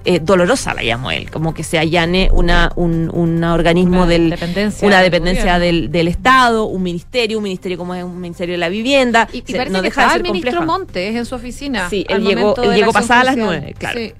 eh, 0.04 0.20
dolorosa, 0.20 0.74
la 0.74 0.82
llamo 0.82 1.10
él, 1.10 1.30
como 1.30 1.52
que 1.54 1.62
se 1.62 1.78
allane 1.78 2.28
una, 2.32 2.70
un, 2.76 3.10
un 3.12 3.42
organismo 3.44 3.98
Una 3.98 4.06
del 4.06 4.30
dependencia 4.30 4.86
una 4.86 5.00
dependencia 5.02 5.58
del, 5.58 5.90
del 5.90 6.08
Estado, 6.08 6.64
un 6.66 6.82
ministerio, 6.82 7.38
un 7.38 7.44
ministerio 7.44 7.76
como 7.78 7.94
es 7.94 8.02
un 8.04 8.20
ministerio 8.20 8.54
de 8.54 8.58
la 8.58 8.68
vivienda. 8.68 9.28
Y, 9.32 9.38
y 9.38 9.42
se- 9.46 9.52
parece 9.58 9.72
no 9.72 9.80
que 9.82 9.88
deja 9.88 10.02
de 10.04 10.08
ser 10.08 10.16
el 10.18 10.22
ministro 10.22 10.50
compleja. 10.52 10.78
Montes 10.78 11.16
en 11.16 11.24
su 11.26 11.34
oficina. 11.34 11.88
Sí, 11.90 12.04
él 12.08 12.22
llegó- 12.24 12.54
él 12.62 12.70
llegó 12.74 12.90
acción 12.90 12.92
pasadas 12.92 13.24
las 13.26 13.36
nueve, 13.36 13.74
claro. 13.78 13.98
Sí. 13.98 14.12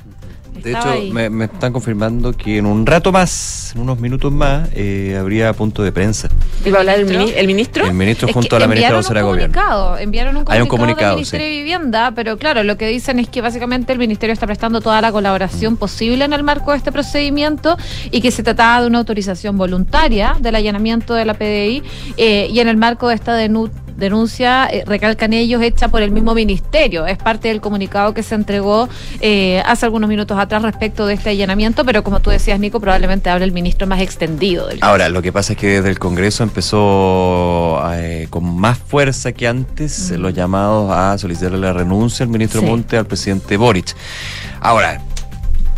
De 0.62 0.72
Estaba 0.72 0.96
hecho, 0.96 1.14
me, 1.14 1.30
me 1.30 1.44
están 1.46 1.72
confirmando 1.72 2.32
que 2.32 2.58
en 2.58 2.66
un 2.66 2.84
rato 2.84 3.12
más, 3.12 3.72
en 3.74 3.80
unos 3.82 3.98
minutos 3.98 4.30
más, 4.30 4.68
eh, 4.74 5.16
habría 5.18 5.52
punto 5.54 5.82
de 5.82 5.90
prensa. 5.92 6.28
¿Iba 6.66 6.78
a 6.78 6.80
hablar 6.80 6.98
el, 6.98 7.06
¿Ministro? 7.06 7.26
mini- 7.28 7.38
el 7.38 7.46
ministro? 7.46 7.86
El 7.86 7.94
ministro 7.94 8.28
Es 8.28 8.34
junto 8.34 8.56
a 8.56 8.58
la 8.58 8.66
ministra 8.66 8.96
vocera 8.96 9.20
de 9.20 9.24
un 9.26 9.30
gobierno. 9.32 9.54
comunicado, 9.54 9.98
enviaron 9.98 10.36
un 10.36 10.44
Hay 10.48 10.60
un 10.60 10.68
comunicado, 10.68 10.68
comunicado, 10.68 11.08
del 11.10 11.16
Ministerio 11.16 11.46
sí. 11.46 11.50
de 11.52 11.56
Vivienda, 11.58 12.12
pero 12.14 12.36
claro, 12.36 12.62
lo 12.64 12.76
que 12.76 12.86
dicen 12.88 13.18
es 13.18 13.28
que 13.28 13.40
básicamente 13.40 13.92
el 13.92 13.98
Ministerio 13.98 14.32
está 14.34 14.46
prestando 14.46 14.80
toda 14.82 15.00
la 15.00 15.10
Mm. 15.10 15.12
colaboración 15.12 15.76
posible 15.78 16.24
en 16.26 16.32
el 16.34 16.42
marco 16.42 16.72
de 16.72 16.76
este 16.78 16.92
procedimiento 16.92 17.78
y 18.10 18.20
que 18.20 18.30
se 18.30 18.42
trataba 18.42 18.82
de 18.82 18.88
una 18.88 18.98
autorización 18.98 19.56
voluntaria 19.56 20.36
del 20.40 20.54
allanamiento 20.56 21.14
de 21.14 21.24
la 21.24 21.34
PDI 21.34 21.82
eh, 22.18 22.48
y 22.52 22.60
en 22.60 22.68
el 22.68 22.76
marco 22.76 23.08
de 23.08 23.14
esta 23.14 23.38
denu- 23.40 23.70
denuncia, 24.00 24.66
eh, 24.66 24.82
recalcan 24.86 25.32
ellos, 25.32 25.62
hecha 25.62 25.88
por 25.88 26.02
el 26.02 26.10
mismo 26.10 26.34
ministerio. 26.34 27.06
Es 27.06 27.18
parte 27.18 27.48
del 27.48 27.60
comunicado 27.60 28.14
que 28.14 28.22
se 28.22 28.34
entregó 28.34 28.88
eh, 29.20 29.62
hace 29.64 29.86
algunos 29.86 30.08
minutos 30.08 30.38
atrás 30.38 30.62
respecto 30.62 31.06
de 31.06 31.14
este 31.14 31.30
allanamiento, 31.30 31.84
pero 31.84 32.02
como 32.02 32.20
tú 32.20 32.30
decías, 32.30 32.58
Nico, 32.58 32.80
probablemente 32.80 33.30
hable 33.30 33.44
el 33.44 33.52
ministro 33.52 33.86
más 33.86 34.00
extendido 34.00 34.66
del 34.66 34.78
Ahora, 34.82 35.08
lo 35.08 35.22
que 35.22 35.32
pasa 35.32 35.52
es 35.52 35.58
que 35.58 35.68
desde 35.68 35.90
el 35.90 35.98
Congreso 35.98 36.42
empezó 36.42 37.80
eh, 37.94 38.26
con 38.30 38.56
más 38.56 38.78
fuerza 38.78 39.32
que 39.32 39.46
antes 39.46 40.10
los 40.10 40.34
llamados 40.34 40.90
a 40.90 41.16
solicitarle 41.18 41.58
la 41.58 41.72
renuncia 41.72 42.24
al 42.24 42.30
ministro 42.30 42.60
Sí. 42.60 42.66
Monte 42.66 42.96
al 42.96 43.06
presidente 43.06 43.56
Boric. 43.56 43.94
Ahora, 44.60 45.00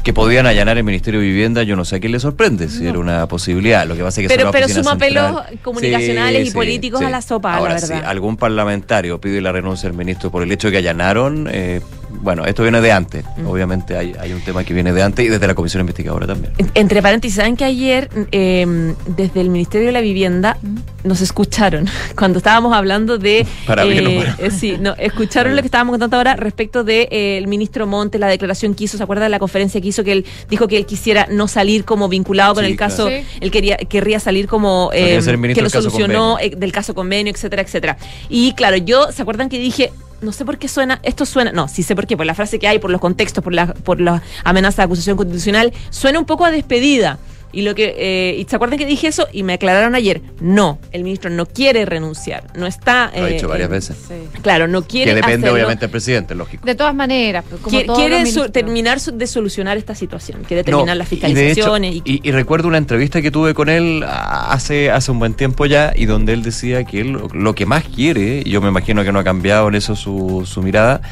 que 0.02 0.12
podían 0.12 0.46
allanar 0.46 0.76
el 0.78 0.84
Ministerio 0.84 1.20
de 1.20 1.26
Vivienda, 1.26 1.62
yo 1.62 1.76
no 1.76 1.84
sé 1.84 1.96
a 1.96 2.00
quién 2.00 2.12
le 2.12 2.18
sorprende, 2.20 2.68
si 2.68 2.86
era 2.86 2.98
una 2.98 3.26
posibilidad. 3.28 3.86
Lo 3.86 3.94
que 3.94 4.02
pasa 4.02 4.20
es 4.20 4.28
que 4.28 4.34
Pero- 4.36 4.50
pero 4.50 4.68
suma 4.68 4.92
central. 4.98 4.98
pelos 4.98 5.42
comunicacionales 5.62 6.48
y 6.48 6.50
políticos 6.50 7.02
a 7.02 7.08
la 7.10 7.22
sopa, 7.22 7.52
la 7.52 7.56
Ahora, 7.58 7.74
verdad. 7.74 8.00
si 8.00 8.06
algún 8.06 8.36
parlamentario 8.36 9.20
pide 9.20 9.40
la 9.40 9.52
renuncia 9.52 9.88
al 9.88 9.94
ministro 9.94 10.30
por 10.30 10.42
el 10.42 10.50
hecho 10.50 10.68
de 10.68 10.72
que 10.72 10.78
allanaron, 10.78 11.48
eh, 11.50 11.80
bueno, 12.22 12.44
esto 12.46 12.62
viene 12.62 12.80
de 12.80 12.92
antes. 12.92 13.24
Mm. 13.36 13.46
Obviamente 13.46 13.96
hay, 13.96 14.14
hay 14.18 14.32
un 14.32 14.40
tema 14.40 14.64
que 14.64 14.72
viene 14.72 14.92
de 14.92 15.02
antes 15.02 15.24
y 15.26 15.28
desde 15.28 15.46
la 15.46 15.54
comisión 15.54 15.80
investigadora 15.80 16.26
también. 16.26 16.52
En- 16.58 16.70
Entre 16.74 17.02
paréntesis, 17.02 17.36
¿saben 17.36 17.56
que 17.56 17.64
ayer 17.64 18.08
eh, 18.30 18.94
desde 19.06 19.40
el 19.40 19.50
Ministerio 19.50 19.86
de 19.88 19.92
la 19.92 20.00
Vivienda 20.00 20.56
nos 21.04 21.20
escucharon 21.20 21.86
cuando 22.16 22.38
estábamos 22.38 22.74
hablando 22.74 23.18
de... 23.18 23.46
Para 23.66 23.84
bien 23.84 24.06
eh, 24.06 24.18
para 24.36 24.46
eh, 24.46 24.50
sí, 24.50 24.76
no, 24.80 24.94
escucharon 24.98 25.54
lo 25.56 25.62
que 25.62 25.66
estábamos 25.66 25.92
contando 25.94 26.16
ahora 26.16 26.36
respecto 26.36 26.84
del 26.84 27.08
de, 27.08 27.08
eh, 27.10 27.38
el 27.38 27.46
ministro 27.48 27.86
Monte, 27.86 28.18
la 28.18 28.28
declaración 28.28 28.74
que 28.74 28.84
hizo, 28.84 28.96
¿se 28.96 29.02
acuerda 29.02 29.24
de 29.24 29.28
la 29.30 29.38
conferencia 29.38 29.80
que 29.80 29.88
hizo 29.88 30.04
que 30.04 30.12
él 30.12 30.24
dijo 30.48 30.68
que 30.68 30.76
él 30.76 30.86
quisiera 30.86 31.26
no 31.30 31.48
salir 31.48 31.84
como 31.84 32.08
vinculado 32.08 32.54
con 32.54 32.64
Sí, 32.64 32.70
el 32.70 32.76
caso, 32.76 33.06
claro. 33.08 33.24
él 33.40 33.50
quería, 33.50 33.76
querría 33.76 34.20
salir 34.20 34.46
como... 34.46 34.90
eh, 34.92 35.04
quería 35.04 35.22
ser 35.22 35.38
ministro 35.38 35.60
que 35.68 35.74
lo 35.74 35.82
solucionó 35.82 36.30
convenio. 36.34 36.56
eh, 36.56 36.56
del 36.60 36.72
caso 36.72 36.94
convenio, 36.94 37.32
etcétera, 37.32 37.62
etcétera. 37.62 37.96
Y 38.28 38.52
claro, 38.54 38.76
yo, 38.76 39.10
¿se 39.12 39.22
acuerdan 39.22 39.48
que 39.48 39.58
dije 39.58 39.90
no 40.22 40.32
sé 40.32 40.44
por 40.44 40.58
qué 40.58 40.68
suena, 40.68 41.00
esto 41.02 41.26
suena, 41.26 41.52
no, 41.52 41.68
sí 41.68 41.82
sé 41.82 41.94
por 41.94 42.06
qué, 42.06 42.16
por 42.16 42.26
la 42.26 42.34
frase 42.34 42.58
que 42.58 42.68
hay, 42.68 42.78
por 42.78 42.90
los 42.90 43.00
contextos, 43.00 43.42
por 43.42 43.52
la, 43.52 43.74
por 43.74 44.00
la 44.00 44.22
amenaza 44.44 44.82
de 44.82 44.86
acusación 44.86 45.16
constitucional, 45.16 45.72
suena 45.90 46.18
un 46.18 46.24
poco 46.24 46.44
a 46.44 46.50
despedida. 46.50 47.18
Y 47.54 47.62
lo 47.62 47.74
que 47.74 47.94
eh, 47.98 48.36
y 48.38 48.44
se 48.48 48.56
acuerdan 48.56 48.78
que 48.78 48.86
dije 48.86 49.08
eso 49.08 49.26
y 49.30 49.42
me 49.42 49.52
aclararon 49.52 49.94
ayer, 49.94 50.22
no, 50.40 50.78
el 50.90 51.04
ministro 51.04 51.28
no 51.30 51.44
quiere 51.44 51.84
renunciar, 51.84 52.46
no 52.56 52.66
está 52.66 53.12
Lo 53.14 53.24
ha 53.24 53.28
eh, 53.30 53.34
dicho 53.34 53.46
varias 53.46 53.68
eh, 53.68 53.72
veces. 53.72 53.96
Claro, 54.40 54.68
no 54.68 54.82
quiere 54.82 55.10
Que 55.10 55.16
depende 55.16 55.34
hacerlo. 55.48 55.52
obviamente 55.54 55.80
del 55.82 55.90
presidente, 55.90 56.34
lógico. 56.34 56.64
De 56.64 56.74
todas 56.74 56.94
maneras, 56.94 57.44
pues, 57.48 57.60
como 57.60 57.78
Qui- 57.78 57.84
todos 57.84 57.98
quiere 57.98 58.20
los 58.20 58.30
su- 58.32 58.48
terminar 58.50 59.00
su- 59.00 59.12
de 59.16 59.26
solucionar 59.26 59.76
esta 59.76 59.94
situación, 59.94 60.44
quiere 60.48 60.64
terminar 60.64 60.96
No, 60.96 61.04
las 61.04 61.12
y 61.12 61.16
de 61.16 61.26
hecho- 61.26 61.34
fiscalizaciones 61.34 61.94
y, 61.96 62.02
Y, 62.06 62.20
y 62.26 62.30
recuerdo 62.32 62.68
una 62.68 62.78
entrevista 62.78 63.20
que 63.20 63.30
tuve 63.30 63.52
con 63.52 63.68
él 63.68 64.02
hace, 64.08 64.90
hace 64.90 65.10
un 65.10 65.18
buen 65.18 65.34
tiempo 65.34 65.66
ya, 65.66 65.92
y 65.94 66.06
donde 66.06 66.32
él 66.32 66.42
decía 66.42 66.84
que 66.84 67.02
él 67.02 67.10
lo, 67.12 67.28
lo 67.28 67.54
que 67.54 67.66
más 67.66 67.84
quiere, 67.84 68.42
y 68.46 68.50
yo 68.50 68.62
me 68.62 68.68
imagino 68.68 69.04
que 69.04 69.12
no 69.12 69.18
ha 69.18 69.24
cambiado 69.24 69.68
en 69.68 69.74
eso 69.74 69.94
su, 69.94 70.44
su 70.46 70.62
mirada, 70.62 71.02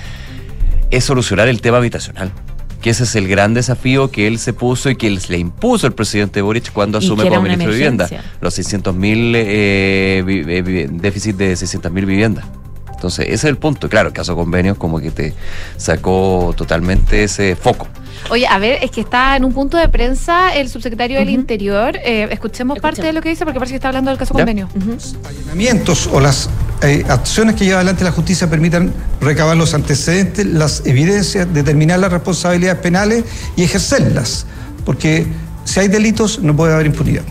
es 0.90 1.04
solucionar 1.04 1.48
el 1.48 1.60
tema 1.60 1.76
habitacional. 1.76 2.32
Que 2.80 2.90
ese 2.90 3.04
es 3.04 3.14
el 3.14 3.28
gran 3.28 3.52
desafío 3.52 4.10
que 4.10 4.26
él 4.26 4.38
se 4.38 4.52
puso 4.54 4.88
y 4.88 4.96
que 4.96 5.06
él- 5.06 5.20
le 5.28 5.38
impuso 5.38 5.86
el 5.86 5.92
presidente 5.92 6.40
Boric 6.40 6.72
cuando 6.72 6.98
asume 6.98 7.24
como 7.28 7.42
ministro 7.42 7.68
de 7.68 7.74
Vivienda. 7.74 8.08
Los 8.40 8.54
600 8.54 8.94
mil, 8.94 9.32
déficit 11.00 11.36
de 11.36 11.56
600 11.56 11.92
mil 11.92 12.06
viviendas. 12.06 12.44
Entonces, 12.94 13.26
ese 13.26 13.34
es 13.34 13.44
el 13.44 13.56
punto. 13.56 13.88
Claro, 13.88 14.08
el 14.08 14.14
caso 14.14 14.36
convenios 14.36 14.76
como 14.76 15.00
que 15.00 15.10
te 15.10 15.34
sacó 15.78 16.52
totalmente 16.56 17.24
ese 17.24 17.56
foco. 17.56 17.88
Oye, 18.28 18.46
a 18.46 18.58
ver, 18.58 18.78
es 18.82 18.90
que 18.90 19.00
está 19.00 19.36
en 19.36 19.44
un 19.46 19.54
punto 19.54 19.78
de 19.78 19.88
prensa 19.88 20.54
el 20.54 20.68
subsecretario 20.68 21.18
del. 21.18 21.30
Interior. 21.30 21.96
Eh, 22.04 22.28
escuchemos 22.30 22.78
parte 22.78 23.02
de 23.02 23.14
lo 23.14 23.22
que 23.22 23.30
dice 23.30 23.44
porque 23.44 23.58
parece 23.58 23.72
que 23.72 23.76
está 23.76 23.88
hablando 23.88 24.10
del 24.10 24.18
caso 24.18 24.34
Ya. 24.34 24.40
convenio. 24.40 24.68
Ujú. 24.76 24.96
allanamientos 25.26 26.06
o 26.12 26.20
las 26.20 26.50
eh, 26.82 27.04
acciones 27.08 27.56
que 27.56 27.64
lleva 27.64 27.78
adelante 27.78 28.04
la 28.04 28.12
justicia 28.12 28.48
permitan 28.48 28.92
recabar 29.20 29.56
los 29.56 29.74
antecedentes, 29.74 30.46
las 30.46 30.86
evidencias, 30.86 31.52
determinar 31.52 31.98
las 31.98 32.10
responsabilidades 32.10 32.80
penales 32.80 33.24
y 33.56 33.62
ejercerlas. 33.62 34.46
Porque 34.84 35.26
si 35.64 35.80
hay 35.80 35.88
delitos 35.88 36.40
no 36.40 36.56
puede 36.56 36.72
haber 36.72 36.86
impunidad. 36.86 37.22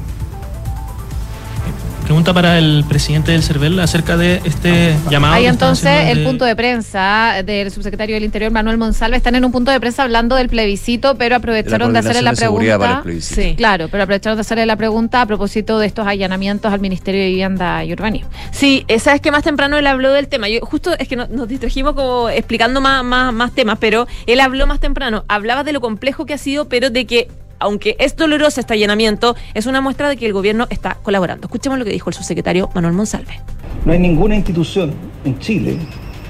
Pregunta 2.10 2.34
para 2.34 2.58
el 2.58 2.84
presidente 2.90 3.34
del 3.34 3.44
CERVEL 3.44 3.80
acerca 3.80 4.18
de 4.18 4.42
este 4.44 4.96
llamado. 5.12 5.36
Ahí 5.36 5.44
que 5.44 5.50
están 5.50 5.68
entonces 5.70 6.08
el 6.10 6.24
punto 6.24 6.44
de 6.44 6.56
prensa 6.56 7.44
del 7.46 7.70
subsecretario 7.70 8.16
del 8.16 8.24
Interior, 8.24 8.52
Manuel 8.52 8.80
Monsalve, 8.80 9.16
están 9.16 9.36
en 9.36 9.46
un 9.46 9.52
punto 9.52 9.70
de 9.70 9.80
prensa 9.80 10.02
hablando 10.06 10.36
del 10.36 10.50
plebiscito, 10.50 11.20
pero 11.20 11.36
aprovecharon 11.36 11.94
de 11.94 12.00
hacerle 12.00 12.24
la 12.24 12.34
seguridad 12.34 12.80
para 12.80 12.94
el 12.94 13.02
pregunta. 13.02 13.04
plebiscito. 13.04 13.42
Sí. 13.44 13.56
Claro, 13.56 13.90
pero 13.92 14.02
aprovecharon 14.06 14.38
de 14.38 14.42
hacerle 14.42 14.66
la 14.66 14.76
pregunta 14.76 15.22
a 15.22 15.28
propósito 15.28 15.78
de 15.78 15.86
estos 15.86 16.08
allanamientos 16.08 16.74
al 16.74 16.80
Ministerio 16.80 17.22
de 17.22 17.28
Vivienda 17.28 17.86
y 17.86 17.94
Urbanismo. 17.94 18.32
Sí, 18.54 18.86
eh, 18.88 18.98
sabes 18.98 19.22
que 19.22 19.30
más 19.30 19.44
temprano 19.44 19.78
él 19.78 19.86
habló 19.86 20.12
del 20.12 20.30
tema. 20.30 20.50
Yo, 20.50 20.62
justo 20.62 20.98
es 20.98 21.08
que 21.08 21.16
no- 21.16 21.28
nos 21.28 21.48
distrajimos 21.48 21.94
como 21.94 22.28
explicando 22.30 22.82
más, 22.82 23.04
más, 23.04 23.32
más 23.32 23.52
temas, 23.52 23.78
pero 23.80 24.08
él 24.26 24.40
habló 24.40 24.66
más 24.66 24.80
temprano. 24.80 25.26
Hablaba 25.28 25.64
de 25.64 25.74
lo 25.74 25.80
complejo 25.80 26.26
que 26.26 26.34
ha 26.34 26.40
sido, 26.40 26.70
pero 26.70 26.90
de 26.90 27.06
que, 27.06 27.28
aunque 27.60 27.96
es 28.00 28.16
doloroso 28.16 28.60
este 28.60 28.74
allanamiento, 28.74 29.36
es 29.54 29.66
una 29.66 29.82
muestra 29.82 30.10
de 30.10 30.18
que 30.18 30.26
el 30.26 30.34
gobierno 30.34 30.68
está 30.70 30.98
colaborando. 31.02 31.48
Escuchemos 31.48 31.78
lo 31.78 31.86
que 31.86 31.92
dijo 31.92 32.10
el 32.10 32.14
subsecretario 32.16 32.70
Manuel 32.74 32.94
Monsalve. 32.94 33.40
No 33.86 33.94
hay 33.94 34.00
ninguna 34.00 34.36
institución 34.36 34.94
en 35.26 35.38
Chile 35.40 35.78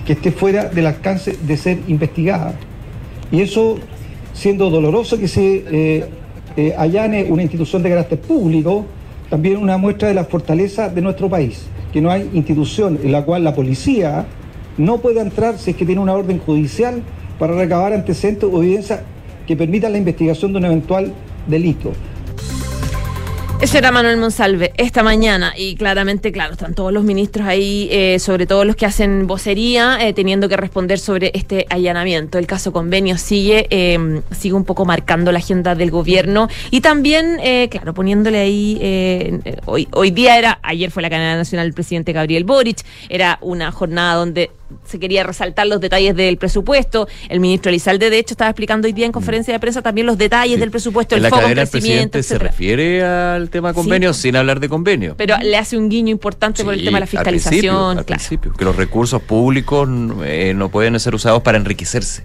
que 0.05 0.13
esté 0.13 0.31
fuera 0.31 0.65
del 0.65 0.87
alcance 0.87 1.37
de 1.41 1.57
ser 1.57 1.79
investigada. 1.87 2.53
Y 3.31 3.41
eso, 3.41 3.77
siendo 4.33 4.69
doloroso 4.69 5.19
que 5.19 5.27
se 5.27 5.65
eh, 5.71 6.09
eh, 6.57 6.73
allane 6.77 7.25
una 7.25 7.43
institución 7.43 7.83
de 7.83 7.89
carácter 7.89 8.19
público, 8.19 8.85
también 9.29 9.57
una 9.57 9.77
muestra 9.77 10.07
de 10.07 10.15
la 10.15 10.25
fortaleza 10.25 10.89
de 10.89 11.01
nuestro 11.01 11.29
país, 11.29 11.67
que 11.93 12.01
no 12.01 12.09
hay 12.09 12.29
institución 12.33 12.99
en 13.03 13.11
la 13.11 13.23
cual 13.23 13.43
la 13.43 13.53
policía 13.53 14.25
no 14.77 14.97
pueda 14.97 15.21
entrar 15.21 15.57
si 15.59 15.71
es 15.71 15.77
que 15.77 15.85
tiene 15.85 16.01
una 16.01 16.13
orden 16.13 16.39
judicial 16.39 17.03
para 17.37 17.53
recabar 17.53 17.93
antecedentes 17.93 18.49
o 18.51 18.63
evidencia 18.63 19.03
que 19.49 19.57
permitan 19.57 19.91
la 19.91 19.97
investigación 19.97 20.53
de 20.53 20.59
un 20.59 20.65
eventual 20.65 21.11
delito. 21.47 21.91
Ese 23.59 23.79
era 23.79 23.91
Manuel 23.91 24.17
Monsalve 24.17 24.73
esta 24.77 25.01
mañana 25.01 25.53
y 25.57 25.75
claramente, 25.75 26.31
claro, 26.31 26.53
están 26.53 26.75
todos 26.75 26.93
los 26.93 27.03
ministros 27.03 27.47
ahí, 27.47 27.89
eh, 27.91 28.19
sobre 28.19 28.45
todo 28.45 28.63
los 28.63 28.75
que 28.75 28.85
hacen 28.85 29.25
vocería, 29.25 29.97
eh, 30.01 30.13
teniendo 30.13 30.49
que 30.49 30.55
responder 30.55 30.99
sobre 30.99 31.31
este 31.33 31.65
allanamiento. 31.71 32.37
El 32.37 32.45
caso 32.45 32.71
convenio 32.71 33.17
sigue, 33.17 33.65
eh, 33.71 34.21
sigue 34.29 34.53
un 34.53 34.65
poco 34.65 34.85
marcando 34.85 35.31
la 35.31 35.39
agenda 35.39 35.73
del 35.73 35.89
gobierno 35.89 36.47
y 36.69 36.81
también, 36.81 37.39
eh, 37.43 37.69
claro, 37.71 37.95
poniéndole 37.95 38.37
ahí, 38.37 39.41
hoy, 39.65 39.87
hoy 39.93 40.11
día 40.11 40.37
era, 40.37 40.59
ayer 40.61 40.91
fue 40.91 41.01
la 41.01 41.09
cadena 41.09 41.37
nacional 41.37 41.65
del 41.65 41.73
presidente 41.73 42.13
Gabriel 42.13 42.43
Boric, 42.43 42.85
era 43.09 43.39
una 43.41 43.71
jornada 43.71 44.13
donde 44.13 44.51
se 44.85 44.99
quería 44.99 45.23
resaltar 45.23 45.67
los 45.67 45.79
detalles 45.81 46.15
del 46.15 46.37
presupuesto. 46.37 47.07
El 47.29 47.39
ministro 47.39 47.69
Elizalde, 47.69 48.09
de 48.09 48.19
hecho, 48.19 48.33
estaba 48.33 48.49
explicando 48.49 48.87
hoy 48.87 48.93
día 48.93 49.05
en 49.05 49.11
conferencia 49.11 49.53
de 49.53 49.59
prensa 49.59 49.81
también 49.81 50.07
los 50.07 50.17
detalles 50.17 50.55
Sí. 50.55 50.59
del 50.59 50.71
presupuesto, 50.71 51.15
en 51.15 51.19
el 51.19 51.23
la 51.23 51.29
foco 51.29 51.39
en 51.41 51.43
cadena 51.45 51.61
el 51.63 51.69
crecimiento, 51.69 52.11
presidente 52.11 52.23
se 52.23 52.37
refiere 52.39 53.03
al 53.03 53.49
tema 53.49 53.69
Sí. 53.69 53.75
convenio 53.75 54.13
sin 54.13 54.35
hablar 54.35 54.59
de 54.59 54.69
convenio. 54.69 55.15
Pero 55.17 55.37
le 55.41 55.57
hace 55.57 55.77
un 55.77 55.89
guiño 55.89 56.11
importante 56.11 56.63
por 56.63 56.73
el 56.73 56.83
tema 56.83 56.99
de 56.99 57.05
la 57.13 57.19
al 57.19 57.25
principio, 57.25 57.31
fiscalización. 57.31 57.97
al 57.99 58.05
claro, 58.05 58.19
principio, 58.19 58.53
que 58.53 58.65
los 58.65 58.75
recursos 58.75 59.21
públicos 59.21 59.87
eh, 60.23 60.53
no 60.55 60.69
pueden 60.69 60.99
ser 60.99 61.15
usados 61.15 61.41
para 61.41 61.57
enriquecerse. 61.57 62.23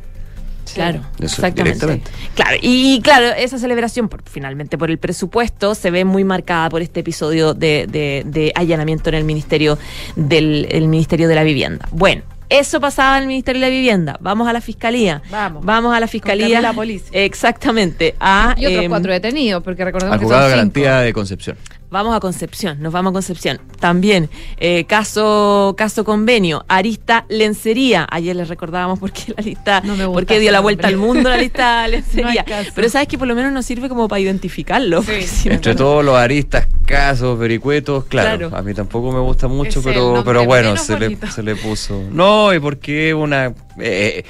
claro, 0.74 1.00
Eso, 1.20 1.24
exactamente. 1.42 1.62
directamente. 1.86 2.10
Claro, 2.34 2.56
y 2.60 3.00
claro, 3.02 3.26
esa 3.36 3.58
celebración, 3.58 4.08
por, 4.08 4.22
finalmente 4.28 4.76
por 4.76 4.90
el 4.90 4.98
presupuesto, 4.98 5.74
se 5.76 5.90
ve 5.92 6.04
muy 6.04 6.24
marcada 6.24 6.68
por 6.70 6.82
este 6.82 7.00
episodio 7.00 7.54
de, 7.54 7.86
de- 7.88 8.22
de 8.26 8.50
allanamiento 8.56 9.08
en 9.10 9.14
el 9.16 9.24
Ministerio 9.24 9.78
del 10.16 10.66
el 10.70 10.88
Ministerio 10.88 11.28
de 11.28 11.34
la 11.36 11.44
Vivienda. 11.44 11.86
Bueno. 11.92 12.22
Eso 12.58 12.80
pasaba 12.80 13.16
en 13.16 13.22
el 13.24 13.28
Ministerio 13.28 13.60
de 13.60 13.66
la 13.66 13.70
Vivienda. 13.70 14.16
Vamos 14.20 14.46
a 14.48 14.52
la 14.52 14.60
Fiscalía. 14.60 15.22
Vamos. 15.30 15.64
Vamos 15.64 15.94
a 15.94 15.98
la 16.00 16.06
Fiscalía. 16.06 16.46
Camila 16.48 16.72
Police. 16.72 17.06
Exactamente. 17.12 18.14
A, 18.20 18.54
Y 18.56 18.66
otros 18.66 18.84
em, 18.84 18.90
cuatro 18.90 19.12
detenidos, 19.12 19.62
porque 19.62 19.84
recordemos 19.84 20.14
Al 20.14 20.20
que 20.20 20.26
son 20.26 20.36
de 20.36 20.42
cinco. 20.44 20.50
garantía 20.50 20.98
de 21.00 21.12
Concepción. 21.12 21.56
Vamos 21.94 22.16
a 22.16 22.18
Concepción, 22.18 22.82
nos 22.82 22.92
vamos 22.92 23.10
a 23.10 23.12
Concepción. 23.12 23.60
También, 23.78 24.28
eh, 24.58 24.84
caso, 24.84 25.76
caso 25.78 26.02
convenio, 26.04 26.64
Arista 26.66 27.24
Lencería. 27.28 28.04
Ayer 28.10 28.34
les 28.34 28.48
recordábamos 28.48 28.98
por 28.98 29.12
qué 29.12 29.32
la 29.36 29.44
lista, 29.44 29.80
No 29.82 29.94
me 29.94 30.04
gusta 30.04 30.12
por 30.22 30.26
qué 30.26 30.40
dio 30.40 30.50
la 30.50 30.58
vuelta 30.58 30.88
al 30.88 30.96
mundo 30.96 31.30
la 31.30 31.36
lista 31.36 31.86
Lencería. 31.94 32.44
No. 32.48 32.54
Pero 32.74 32.88
sabes 32.88 33.06
que 33.06 33.16
por 33.16 33.28
lo 33.28 33.36
menos 33.36 33.52
nos 33.52 33.64
sirve 33.64 33.88
como 33.88 34.08
para 34.08 34.18
identificarlo. 34.18 35.02
porque 35.04 35.22
si 35.22 35.48
no- 35.48 35.54
Entre 35.54 35.76
todos 35.76 36.04
los 36.04 36.16
aristas, 36.16 36.66
casos, 36.84 37.38
vericuetos, 37.38 38.06
claro, 38.06 38.48
Claro. 38.48 38.56
a 38.56 38.62
mí 38.62 38.74
tampoco 38.74 39.12
me 39.12 39.20
gusta 39.20 39.46
mucho, 39.46 39.78
Es 39.78 39.84
pero, 39.84 40.22
pero 40.24 40.44
bueno, 40.46 40.76
se 40.76 40.98
le, 40.98 41.16
se 41.30 41.44
le 41.44 41.54
puso. 41.54 42.02
No, 42.10 42.52
y 42.52 42.58
porque 42.58 43.14
una 43.14 43.54
eh, 43.78 44.24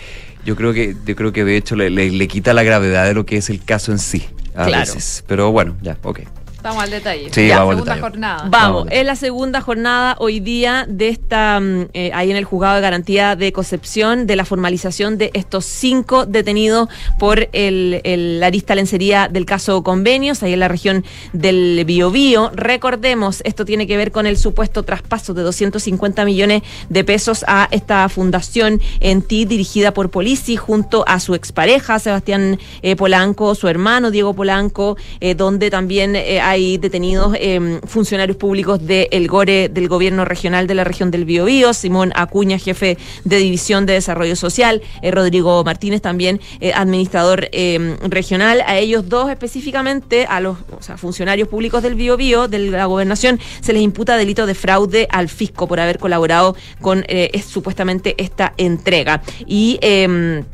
yo 0.44 0.54
creo 0.54 0.74
que, 0.74 0.94
yo 1.06 1.16
creo 1.16 1.32
que 1.32 1.44
de 1.44 1.56
hecho 1.56 1.76
le, 1.76 1.88
le- 1.88 2.10
le 2.10 2.28
quita 2.28 2.52
la 2.52 2.62
gravedad 2.62 3.06
de 3.06 3.14
lo 3.14 3.24
que 3.24 3.38
es 3.38 3.48
el 3.48 3.64
caso 3.64 3.90
en 3.90 3.98
sí, 3.98 4.26
a 4.54 4.66
Claro. 4.66 4.80
veces. 4.80 5.24
Pero 5.26 5.50
bueno, 5.50 5.78
ya, 5.80 5.96
ok. 6.02 6.20
Estamos 6.64 6.82
al 6.82 6.90
detalle. 6.90 7.28
Sí, 7.30 7.48
Ya, 7.48 7.58
vamos 7.58 7.72
al 7.72 7.76
segunda 7.76 7.94
detalle. 7.94 8.10
jornada. 8.10 8.48
Vamos. 8.48 8.84
Vamos, 8.84 8.88
es 8.90 9.04
la 9.04 9.16
segunda 9.16 9.60
jornada 9.60 10.16
hoy 10.18 10.40
día 10.40 10.86
de 10.88 11.08
esta, 11.10 11.60
mm, 11.60 11.88
eh, 11.92 12.10
ahí 12.14 12.30
en 12.30 12.38
el 12.38 12.46
juzgado 12.46 12.76
de 12.76 12.80
garantía 12.80 13.36
de 13.36 13.52
Concepción, 13.52 14.26
de 14.26 14.34
la 14.34 14.46
formalización 14.46 15.18
de 15.18 15.30
estos 15.34 15.66
cinco 15.66 16.24
detenidos 16.24 16.88
por 17.18 17.50
el, 17.52 18.00
el 18.04 18.40
la 18.40 18.46
arista 18.46 18.74
lencería 18.74 19.28
del 19.28 19.44
caso 19.44 19.82
convenios, 19.82 20.42
ahí 20.42 20.54
en 20.54 20.60
la 20.60 20.68
región 20.68 21.04
del 21.34 21.84
Biobío. 21.84 22.50
Recordemos, 22.54 23.42
esto 23.44 23.66
tiene 23.66 23.86
que 23.86 23.98
ver 23.98 24.10
con 24.10 24.24
el 24.24 24.38
supuesto 24.38 24.84
traspaso 24.84 25.34
de 25.34 25.42
250 25.42 26.24
millones 26.24 26.62
de 26.88 27.04
pesos 27.04 27.44
a 27.46 27.68
esta 27.72 28.08
fundación 28.08 28.80
en 29.00 29.20
ti 29.20 29.44
dirigida 29.44 29.92
por 29.92 30.08
Polici 30.08 30.56
junto 30.56 31.04
a 31.06 31.20
su 31.20 31.34
expareja 31.34 31.98
Sebastián 31.98 32.58
eh, 32.80 32.96
Polanco, 32.96 33.54
su 33.54 33.68
hermano 33.68 34.10
Diego 34.10 34.32
Polanco, 34.32 34.96
eh, 35.20 35.34
donde 35.34 35.68
también 35.68 36.16
eh, 36.16 36.40
hay 36.54 36.78
detenidos 36.78 37.34
eh, 37.38 37.80
funcionarios 37.86 38.36
públicos 38.36 38.78
del 38.84 39.26
GORE 39.28 39.68
del 39.68 39.88
gobierno 39.88 40.24
regional 40.24 40.66
de 40.66 40.74
la 40.74 40.84
región 40.84 41.10
del 41.10 41.24
Biobío, 41.24 41.74
Simón 41.74 42.12
Acuña, 42.14 42.58
jefe 42.58 42.96
de 43.24 43.36
división 43.38 43.86
de 43.86 43.94
desarrollo 43.94 44.36
social, 44.36 44.80
eh, 45.02 45.10
Rodrigo 45.10 45.62
Martínez 45.64 46.00
también 46.00 46.40
eh, 46.60 46.72
administrador 46.72 47.48
eh, 47.52 47.96
regional, 48.08 48.62
a 48.66 48.78
ellos 48.78 49.08
dos 49.08 49.30
específicamente, 49.30 50.26
a 50.26 50.40
los 50.40 50.56
funcionarios 50.96 51.48
públicos 51.48 51.82
del 51.82 51.94
Biobío, 51.96 52.46
de 52.48 52.58
la 52.60 52.86
gobernación, 52.86 53.40
se 53.60 53.72
les 53.72 53.82
imputa 53.82 54.16
delito 54.16 54.46
de 54.46 54.54
fraude 54.54 55.08
al 55.10 55.28
fisco 55.28 55.66
por 55.66 55.80
haber 55.80 55.98
colaborado 55.98 56.56
con 56.80 57.04
eh, 57.08 57.30
es- 57.32 57.44
supuestamente 57.46 58.14
esta 58.18 58.54
entrega. 58.56 59.22
Y 59.46 59.78
em, 59.82 60.44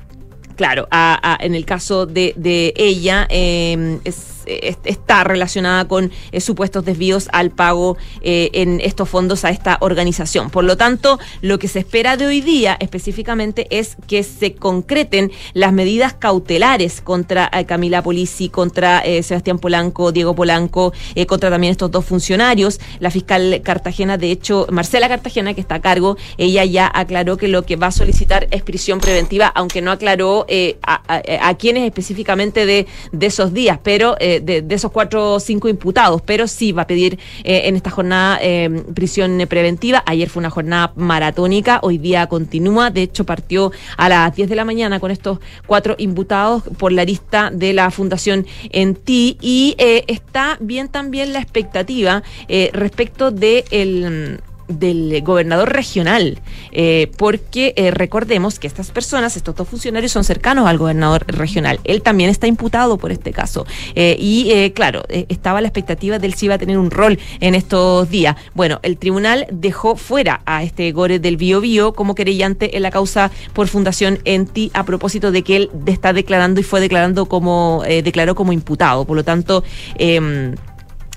Claro, 0.56 0.86
en 1.40 1.54
el 1.54 1.64
caso 1.64 2.04
de, 2.04 2.34
de 2.36 2.74
ella, 2.76 3.26
es- 3.30 4.39
es- 4.68 4.78
está 4.84 5.24
relacionada 5.24 5.86
con 5.86 6.10
eh, 6.32 6.40
supuestos 6.40 6.84
desvíos 6.84 7.28
al 7.32 7.50
pago 7.50 7.96
eh, 8.22 8.50
en 8.54 8.80
estos 8.80 9.08
fondos 9.08 9.44
a 9.44 9.50
esta 9.50 9.78
organización. 9.80 10.50
Por 10.50 10.64
lo 10.64 10.76
tanto, 10.76 11.18
lo 11.42 11.58
que 11.58 11.68
se 11.68 11.78
espera 11.80 12.16
de 12.16 12.26
hoy 12.26 12.40
día 12.40 12.76
específicamente 12.80 13.66
es 13.70 13.96
que 14.06 14.22
se 14.22 14.54
concreten 14.54 15.30
las 15.54 15.72
medidas 15.72 16.14
cautelares 16.14 17.00
contra 17.00 17.50
eh, 17.52 17.64
Camila 17.66 18.02
Polisi, 18.02 18.48
contra 18.48 19.02
Sebastián 19.22 19.58
Polanco, 19.58 20.12
Diego 20.12 20.34
Polanco, 20.34 20.92
contra 21.26 21.50
también 21.50 21.72
estos 21.72 21.90
dos 21.90 22.04
funcionarios. 22.04 22.80
La 22.98 23.10
fiscal 23.10 23.60
Cartagena, 23.64 24.16
de 24.18 24.30
hecho, 24.30 24.66
Marcela 24.70 25.08
Cartagena, 25.08 25.54
que 25.54 25.60
está 25.60 25.76
a 25.76 25.80
cargo, 25.80 26.16
ella 26.38 26.64
ya 26.64 26.90
aclaró 26.92 27.36
que 27.36 27.48
lo 27.48 27.64
que 27.64 27.76
va 27.76 27.88
a 27.88 27.92
solicitar 27.92 28.48
es 28.50 28.62
prisión 28.62 29.00
preventiva, 29.00 29.46
aunque 29.48 29.82
no 29.82 29.90
aclaró 29.90 30.46
a, 30.82 31.02
a- 31.48 31.54
quiénes 31.54 31.84
específicamente 31.84 32.66
de, 32.66 32.86
esos 33.26 33.52
días, 33.52 33.78
pero 33.82 34.16
de, 34.42 34.64
esos 34.70 34.90
cuatro 34.90 35.34
o 35.34 35.40
cinco 35.40 35.68
imputados, 35.68 36.22
pero 36.22 36.46
sí 36.46 36.72
va 36.72 36.82
a 36.82 36.86
pedir 36.86 37.18
eh, 37.44 37.62
en 37.64 37.76
esta 37.76 37.90
jornada 37.90 38.38
eh, 38.42 38.84
prisión 38.94 39.38
preventiva. 39.48 40.02
Ayer 40.06 40.28
fue 40.28 40.40
una 40.40 40.50
jornada 40.50 40.92
maratónica, 40.96 41.80
hoy 41.82 41.98
día 41.98 42.26
continúa. 42.26 42.90
De 42.90 43.02
hecho, 43.02 43.24
partió 43.24 43.72
a 43.96 44.08
las 44.08 44.34
10 44.34 44.48
de 44.48 44.56
la 44.56 44.64
mañana 44.64 45.00
con 45.00 45.10
estos 45.10 45.38
cuatro 45.66 45.94
imputados 45.98 46.62
por 46.78 46.92
la 46.92 47.04
lista 47.04 47.50
de 47.52 47.72
la 47.72 47.90
Fundación 47.90 48.46
En 48.70 48.94
Ti. 48.94 49.38
Y 49.40 49.74
eh, 49.78 50.04
está 50.08 50.56
bien 50.60 50.88
también 50.88 51.32
la 51.32 51.40
expectativa 51.40 52.22
eh, 52.48 52.70
respecto 52.72 53.30
de 53.30 53.64
el 53.70 54.40
del 54.70 55.22
gobernador 55.22 55.72
regional, 55.72 56.38
eh, 56.72 57.10
porque 57.16 57.74
eh, 57.76 57.90
recordemos 57.90 58.58
que 58.58 58.66
estas 58.66 58.90
personas, 58.90 59.36
estos 59.36 59.54
dos 59.54 59.68
funcionarios, 59.68 60.12
son 60.12 60.24
cercanos 60.24 60.66
al 60.66 60.78
gobernador 60.78 61.24
regional. 61.26 61.80
Él 61.84 62.02
también 62.02 62.30
está 62.30 62.46
imputado 62.46 62.98
por 62.98 63.12
este 63.12 63.32
caso. 63.32 63.66
Eh, 63.94 64.16
y 64.18 64.70
claro, 64.70 65.02
estaba 65.08 65.60
la 65.60 65.68
expectativa 65.68 66.18
de 66.18 66.26
él 66.26 66.34
si 66.34 66.46
iba 66.46 66.54
a 66.54 66.58
tener 66.58 66.78
un 66.78 66.90
rol 66.90 67.18
en 67.40 67.54
estos 67.54 68.08
días. 68.10 68.36
Bueno, 68.54 68.80
el 68.82 68.96
tribunal 68.96 69.46
dejó 69.50 69.96
fuera 69.96 70.42
a 70.46 70.62
este 70.62 70.92
Gore 70.92 71.18
del 71.18 71.36
Bio 71.36 71.60
Bio 71.60 71.92
como 71.92 72.14
querellante 72.14 72.76
en 72.76 72.82
la 72.82 72.90
causa 72.90 73.30
por 73.52 73.68
Fundación 73.68 74.18
Enti 74.24 74.70
a 74.74 74.84
propósito 74.84 75.32
de 75.32 75.42
que 75.42 75.56
él 75.56 75.70
está 75.86 76.12
declarando 76.12 76.60
y 76.60 76.62
fue 76.62 76.80
declarando 76.80 77.26
como, 77.26 77.82
declaró 77.86 78.34
como 78.34 78.52
imputado. 78.52 79.04
Por 79.04 79.16
lo 79.16 79.24
tanto, 79.24 79.64
em, 79.96 80.54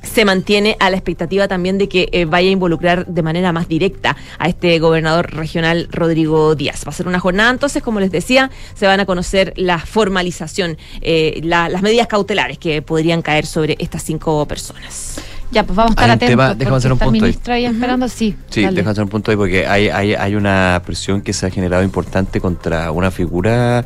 se 0.04 0.26
mantiene 0.26 0.78
a 0.80 0.90
la 0.90 0.98
expectativa 0.98 1.48
también 1.48 1.78
de 1.78 1.90
que 1.90 2.10
eh, 2.12 2.26
vaya 2.26 2.50
a 2.50 2.52
involucrar 2.52 3.06
de 3.08 3.22
manera 3.24 3.52
más 3.52 3.68
directa 3.68 4.16
a 4.38 4.48
este 4.48 4.78
gobernador 4.80 5.34
regional 5.34 5.88
Rodrigo 5.92 6.54
Díaz. 6.56 6.84
Va 6.86 6.90
a 6.90 6.94
ser 6.94 7.08
una 7.08 7.20
jornada, 7.20 7.50
entonces, 7.50 7.82
como 7.82 8.00
les 8.00 8.12
decía, 8.12 8.52
se 8.76 8.86
van 8.86 9.00
a 9.00 9.06
conocer 9.06 9.54
la 9.56 9.80
formalización, 9.80 10.78
eh, 11.02 11.40
la- 11.44 11.70
las 11.70 11.82
medidas 11.82 12.08
cautelares 12.08 12.58
que 12.58 12.82
podrían 12.82 13.22
caer 13.22 13.46
sobre 13.46 13.76
estas 13.80 14.04
cinco 14.04 14.46
personas. 14.48 15.20
Ya, 15.52 15.64
pues 15.64 15.76
vamos 15.76 15.92
a 15.92 15.94
estar 15.94 16.06
Hay 16.06 16.10
un 16.10 16.16
atentos. 16.16 16.32
tema- 16.32 16.56
déjame 16.56 16.78
hacer 16.78 16.92
un 16.94 16.98
punto 17.00 17.14
ahí. 17.16 17.22
ministro 17.22 17.54
ahí 17.54 17.66
esperando, 17.66 18.08
sí. 18.10 18.36
Sí, 18.50 18.62
dale. 18.64 18.76
déjame 18.76 18.92
hacer 18.92 19.04
un 19.04 19.10
punto 19.10 19.32
ahí 19.32 19.38
porque 19.38 19.68
hay, 19.68 19.88
hay, 19.90 20.16
hay 20.16 20.36
una 20.36 20.82
presión 20.84 21.22
que 21.22 21.32
se 21.32 21.46
ha 21.46 21.50
generado 21.52 21.84
importante 21.84 22.42
contra 22.42 22.92
una 22.92 23.12
figura 23.12 23.86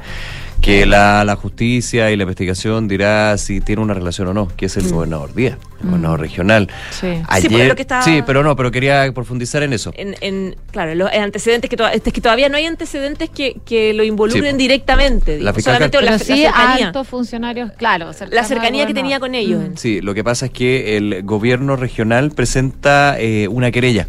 que 0.62 0.86
la, 0.86 1.24
la 1.24 1.36
justicia 1.36 2.12
y 2.12 2.16
la 2.18 2.24
investigación 2.24 2.88
dirá 2.88 3.38
si 3.38 3.62
tiene 3.62 3.82
una 3.82 3.94
relación 3.94 4.28
o 4.28 4.34
no, 4.34 4.48
que 4.56 4.66
es 4.66 4.76
el 4.78 4.90
gobernador 4.90 5.34
Díaz, 5.34 5.58
el 5.82 5.88
gobernador 5.88 6.20
regional. 6.20 6.70
Sí. 6.92 7.08
Mm. 7.08 7.42
Sí, 7.42 7.64
lo 7.68 7.76
que 7.76 7.82
está- 7.84 8.02
sí, 8.02 8.22
pero 8.26 8.44
no, 8.44 8.56
pero 8.56 8.72
quería 8.72 9.10
profundizar 9.14 9.64
en 9.64 9.74
eso. 9.74 9.94
En, 9.96 10.16
en- 10.22 10.56
claro, 10.72 10.94
los 10.96 11.12
antecedentes 11.12 11.70
que, 11.70 11.78
to- 11.78 11.88
es 11.88 12.02
que 12.02 12.22
todavía 12.22 12.50
no 12.50 12.58
hay 12.58 12.66
antecedentes 12.66 13.30
que, 13.30 13.58
que 13.66 13.94
lo 13.94 14.04
involucren 14.04 14.52
Sí. 14.54 14.58
directamente. 14.58 15.40
La 15.40 15.54
solamente 15.54 15.98
Pero 16.00 16.12
la, 16.12 16.20
sí, 16.20 16.44
la 16.44 16.52
cercanía, 16.52 16.88
altos 16.88 17.08
funcionarios, 17.08 17.72
claro. 17.78 18.12
la 18.32 18.44
cercanía 18.44 18.86
que 18.88 18.94
tenía 18.94 19.20
con 19.20 19.36
ellos. 19.36 19.62
Mm. 19.62 19.76
Sí, 19.78 20.02
lo 20.02 20.14
que 20.14 20.24
pasa 20.24 20.48
es 20.48 20.52
que 20.52 20.98
el 20.98 21.24
gobierno 21.24 21.76
regional 21.76 22.32
presenta 22.32 23.16
eh, 23.20 23.48
una 23.48 23.72
querella. 23.72 24.08